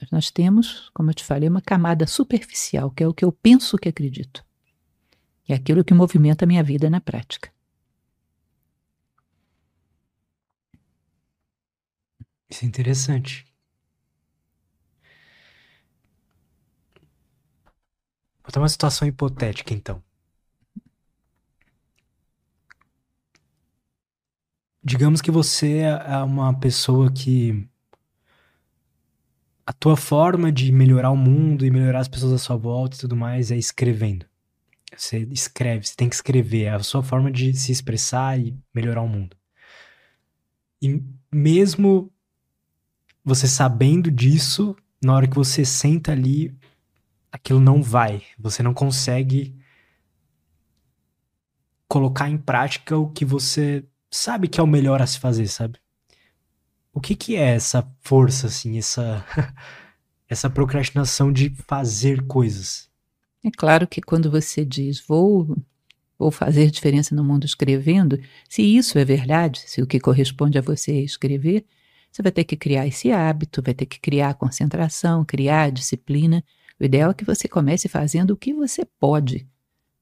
Mas 0.00 0.10
nós 0.10 0.30
temos, 0.30 0.90
como 0.94 1.10
eu 1.10 1.14
te 1.14 1.22
falei, 1.22 1.48
uma 1.48 1.60
camada 1.60 2.06
superficial, 2.06 2.90
que 2.90 3.04
é 3.04 3.08
o 3.08 3.14
que 3.14 3.24
eu 3.24 3.30
penso 3.30 3.76
que 3.76 3.88
acredito. 3.88 4.44
É 5.46 5.54
aquilo 5.54 5.84
que 5.84 5.92
movimenta 5.92 6.44
a 6.44 6.48
minha 6.48 6.62
vida 6.62 6.88
na 6.88 7.00
prática. 7.00 7.53
Isso 12.54 12.64
é 12.64 12.68
interessante. 12.68 13.44
Vou 18.44 18.52
dar 18.52 18.60
uma 18.60 18.68
situação 18.68 19.08
hipotética, 19.08 19.74
então. 19.74 20.00
Digamos 24.84 25.20
que 25.20 25.32
você 25.32 25.78
é 25.78 26.18
uma 26.18 26.56
pessoa 26.56 27.10
que 27.12 27.68
a 29.66 29.72
tua 29.72 29.96
forma 29.96 30.52
de 30.52 30.70
melhorar 30.70 31.10
o 31.10 31.16
mundo 31.16 31.66
e 31.66 31.70
melhorar 31.72 32.00
as 32.00 32.08
pessoas 32.08 32.34
à 32.34 32.38
sua 32.38 32.56
volta 32.56 32.96
e 32.96 33.00
tudo 33.00 33.16
mais 33.16 33.50
é 33.50 33.56
escrevendo. 33.56 34.26
Você 34.96 35.26
escreve, 35.32 35.88
você 35.88 35.96
tem 35.96 36.08
que 36.08 36.14
escrever, 36.14 36.66
é 36.66 36.70
a 36.70 36.78
sua 36.84 37.02
forma 37.02 37.32
de 37.32 37.52
se 37.52 37.72
expressar 37.72 38.38
e 38.38 38.56
melhorar 38.72 39.02
o 39.02 39.08
mundo. 39.08 39.36
E 40.80 41.02
mesmo 41.32 42.13
você 43.24 43.48
sabendo 43.48 44.10
disso, 44.10 44.76
na 45.02 45.14
hora 45.14 45.26
que 45.26 45.34
você 45.34 45.64
senta 45.64 46.12
ali, 46.12 46.54
aquilo 47.32 47.58
não 47.58 47.82
vai. 47.82 48.22
Você 48.38 48.62
não 48.62 48.74
consegue 48.74 49.56
colocar 51.88 52.28
em 52.28 52.36
prática 52.36 52.96
o 52.98 53.08
que 53.08 53.24
você 53.24 53.84
sabe 54.10 54.48
que 54.48 54.60
é 54.60 54.62
o 54.62 54.66
melhor 54.66 55.00
a 55.00 55.06
se 55.06 55.18
fazer, 55.18 55.46
sabe? 55.48 55.78
O 56.92 57.00
que 57.00 57.16
que 57.16 57.34
é 57.34 57.54
essa 57.54 57.88
força, 58.00 58.46
assim, 58.46 58.78
essa, 58.78 59.24
essa 60.28 60.50
procrastinação 60.50 61.32
de 61.32 61.50
fazer 61.66 62.26
coisas? 62.26 62.88
É 63.42 63.50
claro 63.50 63.86
que 63.86 64.00
quando 64.00 64.30
você 64.30 64.64
diz 64.64 65.00
vou, 65.00 65.56
vou 66.18 66.30
fazer 66.30 66.70
diferença 66.70 67.14
no 67.14 67.24
mundo 67.24 67.44
escrevendo, 67.44 68.20
se 68.48 68.62
isso 68.62 68.98
é 68.98 69.04
verdade, 69.04 69.62
se 69.66 69.82
o 69.82 69.86
que 69.86 69.98
corresponde 69.98 70.58
a 70.58 70.62
você 70.62 70.92
é 70.92 71.00
escrever, 71.00 71.66
você 72.14 72.22
vai 72.22 72.30
ter 72.30 72.44
que 72.44 72.56
criar 72.56 72.86
esse 72.86 73.10
hábito, 73.10 73.60
vai 73.60 73.74
ter 73.74 73.86
que 73.86 73.98
criar 73.98 74.34
concentração, 74.34 75.24
criar 75.24 75.72
disciplina. 75.72 76.44
O 76.78 76.84
ideal 76.84 77.10
é 77.10 77.14
que 77.14 77.24
você 77.24 77.48
comece 77.48 77.88
fazendo 77.88 78.30
o 78.30 78.36
que 78.36 78.54
você 78.54 78.84
pode. 79.00 79.48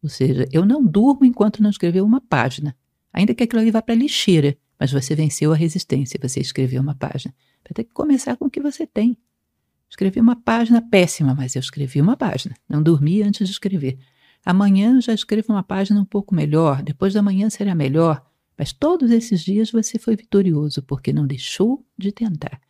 Ou 0.03 0.11
seja, 0.11 0.47
eu 0.53 0.67
não 0.67 0.85
durmo 0.85 1.25
enquanto 1.25 1.63
não 1.63 1.71
escrever 1.71 2.03
uma 2.03 2.21
página, 2.21 2.77
ainda 3.11 3.35
que 3.35 3.43
aquilo 3.43 3.63
ali 3.63 3.71
vá 3.71 3.81
para 3.81 3.95
a 3.95 3.97
lixeira, 3.97 4.55
mas 4.79 4.93
você 4.93 5.15
venceu 5.15 5.55
a 5.55 5.57
resistência, 5.57 6.21
você 6.21 6.39
escreveu 6.39 6.83
uma 6.83 6.95
página. 6.95 7.35
Vai 7.65 7.73
ter 7.73 7.85
que 7.85 7.95
começar 7.95 8.37
com 8.37 8.45
o 8.45 8.51
que 8.51 8.61
você 8.61 8.87
tem. 8.87 9.17
Escrevi 9.89 10.21
uma 10.21 10.37
página 10.37 10.83
péssima, 10.83 11.35
mas 11.35 11.57
eu 11.57 11.61
escrevi 11.61 11.99
uma 11.99 12.17
página. 12.17 12.55
Não 12.69 12.83
dormi 12.83 13.23
antes 13.23 13.49
de 13.49 13.55
escrever. 13.55 13.99
Amanhã 14.45 15.01
já 15.01 15.15
escrevo 15.15 15.55
uma 15.55 15.63
página 15.63 15.99
um 15.99 16.05
pouco 16.05 16.35
melhor, 16.35 16.83
depois 16.83 17.15
da 17.15 17.23
manhã 17.23 17.49
será 17.49 17.75
melhor. 17.75 18.23
Mas 18.57 18.73
todos 18.73 19.11
esses 19.11 19.41
dias 19.41 19.71
você 19.71 19.99
foi 19.99 20.17
vitorioso, 20.17 20.83
porque 20.83 21.13
não 21.13 21.27
deixou 21.27 21.85
de 21.97 22.13
tentar. 22.13 22.61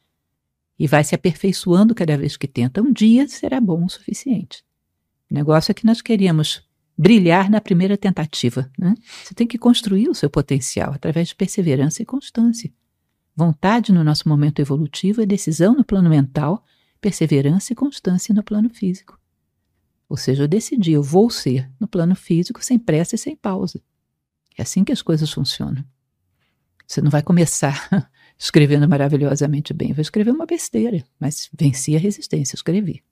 E 0.79 0.87
vai 0.87 1.05
se 1.05 1.15
aperfeiçoando 1.15 1.95
cada 1.95 2.17
vez 2.17 2.37
que 2.37 2.49
tenta. 2.49 2.83
Um 2.83 2.93
dia 2.93 3.29
será 3.29 3.61
bom 3.61 3.85
o 3.85 3.91
suficiente. 3.91 4.65
O 5.31 5.35
negócio 5.35 5.71
é 5.71 5.75
que 5.75 5.87
nós 5.87 6.01
queríamos 6.01 6.63
brilhar 6.97 7.51
na 7.51 7.61
primeira 7.61 7.97
tentativa. 7.97 8.71
Né? 8.79 8.95
Você 9.25 9.35
tem 9.35 9.47
que 9.47 9.59
construir 9.59 10.09
o 10.09 10.15
seu 10.15 10.31
potencial 10.31 10.93
através 10.93 11.29
de 11.29 11.35
perseverança 11.35 12.03
e 12.03 12.07
constância. 12.07 12.73
Vontade 13.35 13.93
no 13.93 14.05
nosso 14.05 14.29
momento 14.29 14.61
evolutivo 14.61 15.23
é 15.23 15.27
decisão 15.27 15.75
no 15.75 15.85
plano 15.85 16.11
mental, 16.11 16.65
perseverança 17.01 17.73
e 17.73 17.77
constância 17.77 18.35
no 18.35 18.43
plano 18.43 18.69
físico. 18.69 19.19
Ou 20.09 20.17
seja, 20.17 20.43
eu 20.43 20.49
decidi, 20.49 20.93
eu 20.93 21.03
vou 21.03 21.31
ser 21.31 21.71
no 21.81 21.89
plano 21.89 22.15
físico 22.15 22.63
sem 22.63 22.79
pressa 22.79 23.15
e 23.15 23.19
sem 23.19 23.35
pausa. 23.35 23.81
É 24.57 24.63
assim 24.63 24.85
que 24.85 24.93
as 24.93 25.03
coisas 25.03 25.31
funcionam. 25.31 25.85
Você 26.87 27.01
não 27.01 27.11
vai 27.11 27.23
começar 27.23 28.11
escrevendo 28.39 28.89
maravilhosamente 28.89 29.73
bem, 29.73 29.93
vai 29.93 30.03
escrever 30.03 30.31
uma 30.31 30.47
besteira, 30.47 31.03
mas 31.19 31.49
venci 31.53 31.97
a 31.97 31.99
resistência, 31.99 32.55
escrevi. 32.55 33.03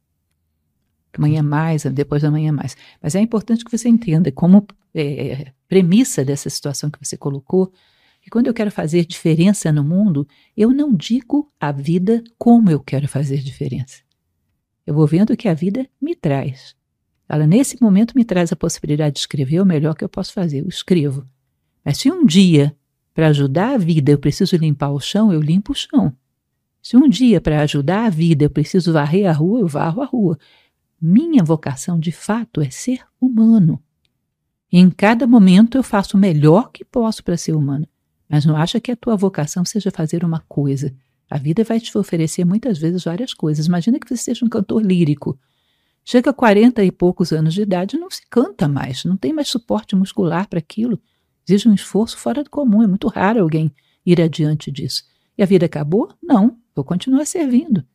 Amanhã 1.12 1.42
mais, 1.42 1.84
depois 1.84 2.22
da 2.22 2.30
manhã 2.30 2.52
mais. 2.52 2.76
Mas 3.02 3.14
é 3.14 3.20
importante 3.20 3.64
que 3.64 3.76
você 3.76 3.88
entenda, 3.88 4.30
como 4.30 4.66
é, 4.94 5.52
premissa 5.68 6.24
dessa 6.24 6.48
situação 6.48 6.90
que 6.90 7.02
você 7.02 7.16
colocou, 7.16 7.72
que 8.20 8.30
quando 8.30 8.46
eu 8.46 8.54
quero 8.54 8.70
fazer 8.70 9.06
diferença 9.06 9.72
no 9.72 9.82
mundo, 9.82 10.26
eu 10.56 10.70
não 10.70 10.94
digo 10.94 11.50
a 11.58 11.72
vida 11.72 12.22
como 12.38 12.70
eu 12.70 12.80
quero 12.80 13.08
fazer 13.08 13.38
diferença. 13.38 14.02
Eu 14.86 14.94
vou 14.94 15.06
vendo 15.06 15.32
o 15.32 15.36
que 15.36 15.48
a 15.48 15.54
vida 15.54 15.88
me 16.00 16.14
traz. 16.14 16.74
Ela, 17.32 17.46
nesse 17.46 17.80
momento, 17.80 18.14
me 18.16 18.24
traz 18.24 18.50
a 18.50 18.56
possibilidade 18.56 19.14
de 19.14 19.20
escrever 19.20 19.60
o 19.60 19.64
melhor 19.64 19.94
que 19.94 20.02
eu 20.02 20.08
posso 20.08 20.32
fazer. 20.32 20.62
Eu 20.62 20.68
escrevo. 20.68 21.24
Mas 21.84 21.98
se 21.98 22.10
um 22.10 22.26
dia, 22.26 22.76
para 23.14 23.28
ajudar 23.28 23.74
a 23.74 23.78
vida, 23.78 24.10
eu 24.10 24.18
preciso 24.18 24.56
limpar 24.56 24.90
o 24.90 24.98
chão, 24.98 25.32
eu 25.32 25.40
limpo 25.40 25.70
o 25.70 25.74
chão. 25.76 26.12
Se 26.82 26.96
um 26.96 27.08
dia, 27.08 27.40
para 27.40 27.62
ajudar 27.62 28.06
a 28.06 28.10
vida, 28.10 28.46
eu 28.46 28.50
preciso 28.50 28.92
varrer 28.92 29.30
a 29.30 29.32
rua, 29.32 29.60
eu 29.60 29.68
varro 29.68 30.02
a 30.02 30.06
rua. 30.06 30.36
Minha 31.00 31.44
vocação, 31.44 32.00
de 32.00 32.10
fato, 32.10 32.60
é 32.60 32.68
ser 32.68 33.06
humano. 33.20 33.80
E 34.72 34.80
em 34.80 34.90
cada 34.90 35.24
momento 35.24 35.78
eu 35.78 35.84
faço 35.84 36.16
o 36.16 36.20
melhor 36.20 36.72
que 36.72 36.84
posso 36.84 37.22
para 37.22 37.36
ser 37.36 37.54
humano. 37.54 37.86
Mas 38.28 38.44
não 38.44 38.56
acha 38.56 38.80
que 38.80 38.90
a 38.90 38.96
tua 38.96 39.14
vocação 39.14 39.64
seja 39.64 39.92
fazer 39.92 40.24
uma 40.24 40.40
coisa. 40.48 40.92
A 41.30 41.38
vida 41.38 41.62
vai 41.62 41.78
te 41.78 41.96
oferecer 41.96 42.44
muitas 42.44 42.76
vezes 42.76 43.04
várias 43.04 43.32
coisas. 43.32 43.66
Imagina 43.66 44.00
que 44.00 44.08
você 44.08 44.16
seja 44.16 44.44
um 44.44 44.48
cantor 44.48 44.82
lírico. 44.84 45.38
Chega 46.10 46.30
a 46.30 46.32
40 46.32 46.82
e 46.82 46.90
poucos 46.90 47.30
anos 47.30 47.54
de 47.54 47.62
idade, 47.62 47.96
não 47.96 48.10
se 48.10 48.22
canta 48.28 48.66
mais, 48.66 49.04
não 49.04 49.16
tem 49.16 49.32
mais 49.32 49.46
suporte 49.46 49.94
muscular 49.94 50.48
para 50.48 50.58
aquilo. 50.58 51.00
Exige 51.46 51.68
um 51.68 51.72
esforço 51.72 52.18
fora 52.18 52.42
do 52.42 52.50
comum, 52.50 52.82
é 52.82 52.86
muito 52.88 53.06
raro 53.06 53.40
alguém 53.40 53.72
ir 54.04 54.20
adiante 54.20 54.72
disso. 54.72 55.04
E 55.38 55.42
a 55.44 55.46
vida 55.46 55.66
acabou? 55.66 56.12
Não, 56.20 56.58
vou 56.74 56.84
continuar 56.84 57.24
servindo. 57.26 57.86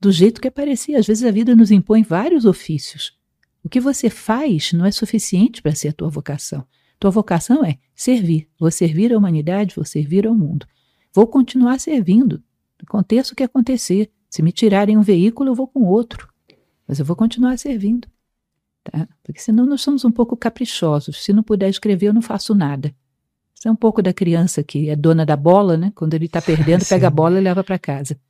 Do 0.00 0.10
jeito 0.10 0.40
que 0.40 0.48
aparecia, 0.48 0.98
às 0.98 1.06
vezes 1.06 1.22
a 1.22 1.30
vida 1.30 1.54
nos 1.54 1.70
impõe 1.70 2.02
vários 2.02 2.46
ofícios. 2.46 3.14
O 3.62 3.68
que 3.68 3.78
você 3.78 4.08
faz 4.08 4.72
não 4.72 4.86
é 4.86 4.90
suficiente 4.90 5.60
para 5.60 5.74
ser 5.74 5.88
a 5.88 5.92
tua 5.92 6.08
vocação. 6.08 6.66
Tua 6.98 7.10
vocação 7.10 7.62
é 7.62 7.76
servir. 7.94 8.48
Vou 8.58 8.70
servir 8.70 9.12
a 9.12 9.18
humanidade, 9.18 9.74
vou 9.76 9.84
servir 9.84 10.26
ao 10.26 10.34
mundo. 10.34 10.66
Vou 11.12 11.26
continuar 11.26 11.78
servindo. 11.78 12.42
Aconteça 12.82 13.34
o 13.34 13.36
que 13.36 13.42
acontecer. 13.42 14.10
Se 14.30 14.40
me 14.40 14.50
tirarem 14.50 14.96
um 14.96 15.02
veículo, 15.02 15.50
eu 15.50 15.54
vou 15.54 15.68
com 15.68 15.82
outro 15.82 16.32
mas 16.86 16.98
eu 16.98 17.04
vou 17.04 17.16
continuar 17.16 17.58
servindo. 17.58 18.08
Tá? 18.84 19.08
Porque 19.22 19.40
senão 19.40 19.64
nós 19.66 19.80
somos 19.80 20.04
um 20.04 20.10
pouco 20.10 20.36
caprichosos. 20.36 21.24
Se 21.24 21.32
não 21.32 21.42
puder 21.42 21.68
escrever, 21.68 22.08
eu 22.08 22.14
não 22.14 22.22
faço 22.22 22.54
nada. 22.54 22.94
Isso 23.54 23.68
é 23.68 23.70
um 23.70 23.76
pouco 23.76 24.02
da 24.02 24.12
criança 24.12 24.62
que 24.62 24.90
é 24.90 24.96
dona 24.96 25.24
da 25.24 25.36
bola, 25.36 25.76
né? 25.76 25.90
Quando 25.94 26.12
ele 26.14 26.26
está 26.26 26.42
perdendo, 26.42 26.84
pega 26.88 27.06
a 27.06 27.10
bola 27.10 27.38
e 27.38 27.42
leva 27.42 27.64
para 27.64 27.78
casa. 27.78 28.20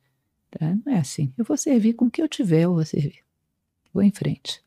Tá? 0.49 0.73
Não 0.85 0.93
é 0.93 0.99
assim. 0.99 1.33
Eu 1.37 1.43
vou 1.43 1.57
servir 1.57 1.93
com 1.93 2.05
o 2.05 2.11
que 2.11 2.21
eu 2.21 2.29
tiver, 2.29 2.61
eu 2.61 2.73
vou 2.73 2.85
servir. 2.85 3.19
Vou 3.93 4.01
em 4.01 4.11
frente. 4.11 4.63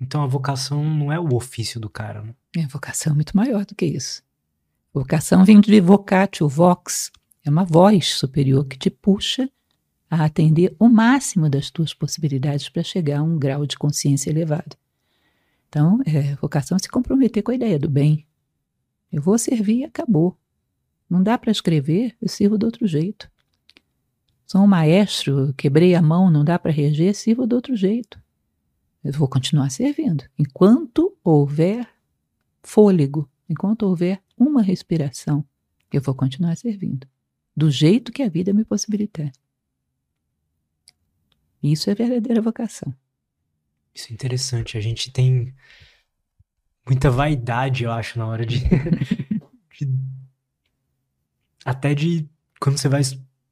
Então 0.00 0.22
a 0.22 0.26
vocação 0.26 0.84
não 0.84 1.12
é 1.12 1.18
o 1.18 1.34
ofício 1.34 1.80
do 1.80 1.90
cara, 1.90 2.22
né? 2.22 2.34
É, 2.56 2.62
a 2.62 2.68
vocação 2.68 3.12
é 3.12 3.14
muito 3.16 3.36
maior 3.36 3.64
do 3.64 3.74
que 3.74 3.84
isso. 3.84 4.22
Vocação 4.94 5.44
vem 5.44 5.60
de 5.60 5.80
vocatio, 5.80 6.48
vox. 6.48 7.10
É 7.44 7.50
uma 7.50 7.64
voz 7.64 8.14
superior 8.14 8.64
que 8.64 8.78
te 8.78 8.90
puxa 8.90 9.50
a 10.10 10.24
atender 10.24 10.74
o 10.78 10.88
máximo 10.88 11.48
das 11.48 11.70
tuas 11.70 11.92
possibilidades 11.92 12.68
para 12.68 12.82
chegar 12.82 13.20
a 13.20 13.22
um 13.22 13.38
grau 13.38 13.66
de 13.66 13.76
consciência 13.76 14.30
elevado. 14.30 14.76
Então, 15.68 16.00
é, 16.06 16.34
vocação 16.36 16.76
é 16.76 16.78
se 16.80 16.88
comprometer 16.88 17.42
com 17.42 17.50
a 17.50 17.54
ideia 17.54 17.78
do 17.78 17.88
bem. 17.88 18.26
Eu 19.12 19.20
vou 19.20 19.38
servir 19.38 19.80
e 19.80 19.84
acabou. 19.84 20.36
Não 21.08 21.22
dá 21.22 21.36
para 21.36 21.50
escrever, 21.50 22.16
eu 22.20 22.28
sirvo 22.28 22.58
de 22.58 22.64
outro 22.64 22.86
jeito. 22.86 23.30
Sou 24.46 24.62
um 24.62 24.66
maestro, 24.66 25.52
quebrei 25.54 25.94
a 25.94 26.00
mão, 26.00 26.30
não 26.30 26.42
dá 26.44 26.58
para 26.58 26.72
reger, 26.72 27.14
sirvo 27.14 27.46
de 27.46 27.54
outro 27.54 27.76
jeito. 27.76 28.18
Eu 29.04 29.12
vou 29.12 29.28
continuar 29.28 29.70
servindo. 29.70 30.24
Enquanto 30.38 31.14
houver 31.22 31.86
fôlego, 32.62 33.28
enquanto 33.48 33.82
houver 33.82 34.22
uma 34.36 34.62
respiração, 34.62 35.44
eu 35.92 36.00
vou 36.00 36.14
continuar 36.14 36.56
servindo. 36.56 37.06
Do 37.56 37.70
jeito 37.70 38.12
que 38.12 38.22
a 38.22 38.28
vida 38.28 38.52
me 38.52 38.64
possibilitar. 38.64 39.30
Isso 41.62 41.90
é 41.90 41.94
verdadeira 41.94 42.40
vocação. 42.40 42.94
Isso 43.94 44.08
é 44.10 44.14
interessante. 44.14 44.78
A 44.78 44.80
gente 44.80 45.10
tem 45.10 45.52
muita 46.86 47.10
vaidade, 47.10 47.84
eu 47.84 47.92
acho, 47.92 48.18
na 48.18 48.26
hora 48.26 48.46
de. 48.46 48.60
de 49.78 49.88
até 51.64 51.94
de. 51.94 52.28
Quando 52.60 52.78
você 52.78 52.88
vai 52.88 53.02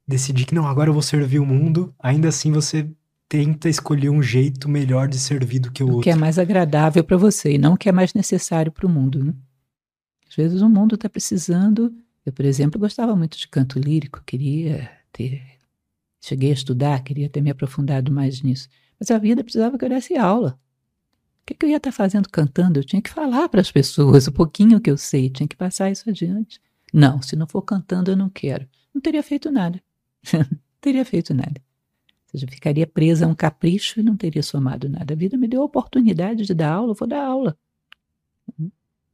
decidir 0.06 0.46
que 0.46 0.54
não, 0.54 0.66
agora 0.66 0.88
eu 0.88 0.94
vou 0.94 1.02
servir 1.02 1.38
o 1.38 1.46
mundo, 1.46 1.94
ainda 1.98 2.28
assim 2.28 2.52
você 2.52 2.88
tenta 3.28 3.68
escolher 3.68 4.08
um 4.08 4.22
jeito 4.22 4.68
melhor 4.68 5.08
de 5.08 5.18
servir 5.18 5.58
do 5.58 5.70
que 5.70 5.82
o, 5.82 5.86
o 5.86 5.88
outro. 5.88 6.00
O 6.00 6.04
que 6.04 6.10
é 6.10 6.16
mais 6.16 6.38
agradável 6.38 7.02
para 7.02 7.16
você 7.16 7.54
e 7.54 7.58
não 7.58 7.74
o 7.74 7.76
que 7.76 7.88
é 7.88 7.92
mais 7.92 8.14
necessário 8.14 8.70
para 8.70 8.86
o 8.86 8.90
mundo. 8.90 9.24
Né? 9.24 9.34
Às 10.28 10.34
vezes 10.36 10.62
o 10.62 10.68
mundo 10.68 10.94
está 10.94 11.08
precisando. 11.08 11.92
Eu, 12.24 12.32
por 12.32 12.44
exemplo, 12.44 12.80
gostava 12.80 13.14
muito 13.14 13.36
de 13.36 13.48
canto 13.48 13.78
lírico, 13.78 14.22
queria 14.24 14.90
ter. 15.12 15.55
Cheguei 16.27 16.51
a 16.51 16.55
estudar, 16.55 17.05
queria 17.05 17.28
ter 17.28 17.40
me 17.40 17.51
aprofundado 17.51 18.11
mais 18.11 18.43
nisso. 18.43 18.69
Mas 18.98 19.12
a 19.12 19.19
vida 19.19 19.44
precisava 19.44 19.78
que 19.78 19.85
eu 19.85 19.89
desse 19.89 20.16
aula. 20.16 20.59
O 21.43 21.47
que, 21.47 21.55
que 21.55 21.65
eu 21.65 21.70
ia 21.70 21.77
estar 21.77 21.93
fazendo 21.93 22.28
cantando? 22.28 22.81
Eu 22.81 22.85
tinha 22.85 23.01
que 23.01 23.11
falar 23.11 23.48
para 23.48 23.61
as 23.61 23.70
pessoas 23.70 24.27
o 24.27 24.32
pouquinho 24.32 24.81
que 24.81 24.90
eu 24.90 24.97
sei, 24.97 25.31
tinha 25.31 25.47
que 25.47 25.55
passar 25.55 25.89
isso 25.89 26.11
adiante. 26.11 26.61
Não, 26.93 27.23
se 27.23 27.36
não 27.36 27.47
for 27.47 27.62
cantando, 27.62 28.11
eu 28.11 28.16
não 28.16 28.28
quero. 28.28 28.66
Não 28.93 29.01
teria 29.01 29.23
feito 29.23 29.53
nada. 29.53 29.81
não 30.35 30.59
teria 30.81 31.05
feito 31.05 31.32
nada. 31.32 31.62
Ou 32.24 32.31
seja, 32.32 32.48
ficaria 32.48 32.89
presa 32.89 33.24
a 33.24 33.28
um 33.28 33.35
capricho 33.35 34.01
e 34.01 34.03
não 34.03 34.16
teria 34.16 34.43
somado 34.43 34.89
nada. 34.89 35.15
A 35.15 35.16
vida 35.16 35.36
me 35.36 35.47
deu 35.47 35.62
a 35.62 35.66
oportunidade 35.66 36.44
de 36.44 36.55
dar 36.55 36.73
aula, 36.73 36.90
eu 36.90 36.97
vou 36.97 37.07
dar 37.07 37.24
aula. 37.24 37.57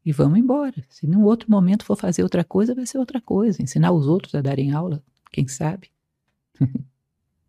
E 0.02 0.12
vamos 0.12 0.38
embora. 0.38 0.82
Se 0.88 1.06
num 1.06 1.24
outro 1.24 1.50
momento 1.50 1.84
for 1.84 1.94
fazer 1.94 2.22
outra 2.22 2.42
coisa, 2.42 2.74
vai 2.74 2.86
ser 2.86 2.96
outra 2.96 3.20
coisa. 3.20 3.62
Ensinar 3.62 3.92
os 3.92 4.06
outros 4.06 4.34
a 4.34 4.40
darem 4.40 4.72
aula, 4.72 5.04
quem 5.30 5.46
sabe? 5.46 5.90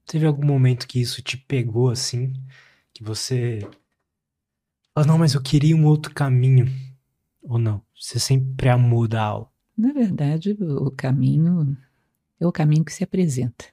Teve 0.06 0.26
algum 0.26 0.46
momento 0.46 0.88
que 0.88 1.00
isso 1.00 1.22
te 1.22 1.38
pegou 1.38 1.90
assim? 1.90 2.34
Que 2.94 3.04
você. 3.04 3.68
Ah, 4.96 5.06
não, 5.06 5.18
mas 5.18 5.34
eu 5.34 5.42
queria 5.42 5.76
um 5.76 5.86
outro 5.86 6.14
caminho. 6.14 6.68
Ou 7.42 7.58
não? 7.58 7.82
Você 8.00 8.20
sempre 8.20 8.70
amou 8.70 9.08
da 9.08 9.24
aula? 9.24 9.50
Na 9.78 9.92
verdade, 9.92 10.56
o 10.60 10.92
caminho 10.92 11.76
é 12.40 12.46
o 12.46 12.52
caminho 12.52 12.86
que 12.86 12.94
se 12.94 13.04
apresenta. 13.04 13.66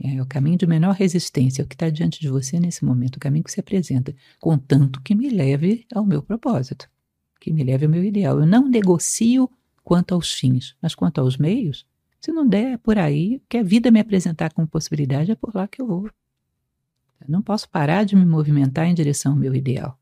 É 0.00 0.22
o 0.22 0.26
caminho 0.26 0.56
de 0.56 0.66
menor 0.66 0.94
resistência, 0.94 1.60
é 1.60 1.64
o 1.64 1.66
que 1.66 1.74
está 1.74 1.90
diante 1.90 2.20
de 2.20 2.28
você 2.28 2.60
nesse 2.60 2.84
momento, 2.84 3.16
o 3.16 3.20
caminho 3.20 3.42
que 3.42 3.50
se 3.50 3.58
apresenta, 3.58 4.14
contanto 4.38 5.02
que 5.02 5.12
me 5.12 5.28
leve 5.28 5.84
ao 5.92 6.06
meu 6.06 6.22
propósito, 6.22 6.88
que 7.40 7.52
me 7.52 7.64
leve 7.64 7.86
ao 7.86 7.90
meu 7.90 8.04
ideal. 8.04 8.38
Eu 8.38 8.46
não 8.46 8.68
negocio 8.68 9.50
quanto 9.82 10.14
aos 10.14 10.32
fins, 10.32 10.76
mas 10.80 10.94
quanto 10.94 11.20
aos 11.20 11.36
meios, 11.36 11.84
se 12.20 12.32
não 12.32 12.46
der 12.46 12.78
por 12.78 12.98
aí, 12.98 13.40
que 13.48 13.58
a 13.58 13.62
vida 13.62 13.90
me 13.90 14.00
apresentar 14.00 14.52
como 14.52 14.66
possibilidade, 14.66 15.30
é 15.30 15.36
por 15.36 15.54
lá 15.54 15.68
que 15.68 15.80
eu 15.80 15.86
vou. 15.86 16.10
Eu 17.20 17.26
não 17.28 17.42
posso 17.42 17.68
parar 17.68 18.04
de 18.04 18.16
me 18.16 18.24
movimentar 18.24 18.86
em 18.86 18.94
direção 18.94 19.32
ao 19.32 19.38
meu 19.38 19.54
ideal. 19.54 19.98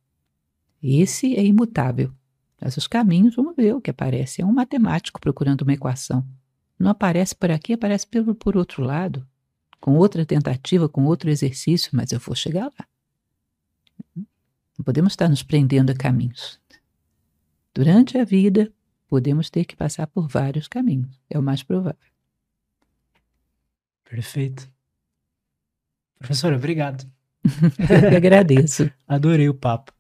Esse 0.83 1.35
é 1.37 1.45
imutável. 1.45 2.13
Mas 2.61 2.77
os 2.77 2.87
caminhos, 2.87 3.35
vamos 3.35 3.55
ver 3.55 3.75
o 3.75 3.81
que 3.81 3.91
aparece. 3.91 4.41
É 4.41 4.47
um 4.47 4.53
matemático 4.53 5.21
procurando 5.21 5.63
uma 5.63 5.75
equação. 5.75 6.27
Não 6.79 6.91
aparece 6.91 7.35
por 7.35 7.51
aqui, 7.51 7.73
aparece 7.73 8.07
por, 8.07 8.35
por 8.35 8.57
outro 8.57 8.83
lado, 8.83 9.27
com 9.81 9.97
outra 9.97 10.25
tentativa, 10.25 10.89
com 10.89 11.05
outro 11.05 11.31
exercício, 11.31 11.91
mas 11.93 12.13
eu 12.13 12.19
vou 12.19 12.35
chegar 12.35 12.65
lá. 12.65 12.87
Não 14.79 14.85
podemos 14.85 15.13
estar 15.13 15.29
nos 15.29 15.43
prendendo 15.43 15.91
a 15.91 15.95
caminhos. 15.95 16.61
Durante 17.75 18.19
a 18.19 18.25
vida, 18.25 18.73
podemos 19.09 19.51
ter 19.51 19.65
que 19.65 19.77
passar 19.77 20.07
por 20.07 20.29
vários 20.29 20.69
caminhos. 20.69 21.19
É 21.31 21.39
o 21.39 21.43
mais 21.43 21.63
provável. 21.63 21.99
Perfeito. 24.09 24.69
Professora, 26.19 26.57
obrigado. 26.57 27.07
Eu 28.11 28.17
agradeço. 28.17 28.91
Adorei 29.07 29.49
o 29.49 29.55
papo. 29.55 29.93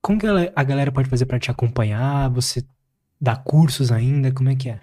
Como 0.00 0.18
que 0.18 0.26
a 0.26 0.62
galera 0.62 0.92
pode 0.92 1.08
fazer 1.08 1.26
para 1.26 1.38
te 1.38 1.50
acompanhar? 1.50 2.28
Você 2.30 2.64
dá 3.20 3.34
cursos 3.36 3.90
ainda? 3.90 4.32
Como 4.32 4.50
é 4.50 4.54
que 4.54 4.68
é? 4.68 4.80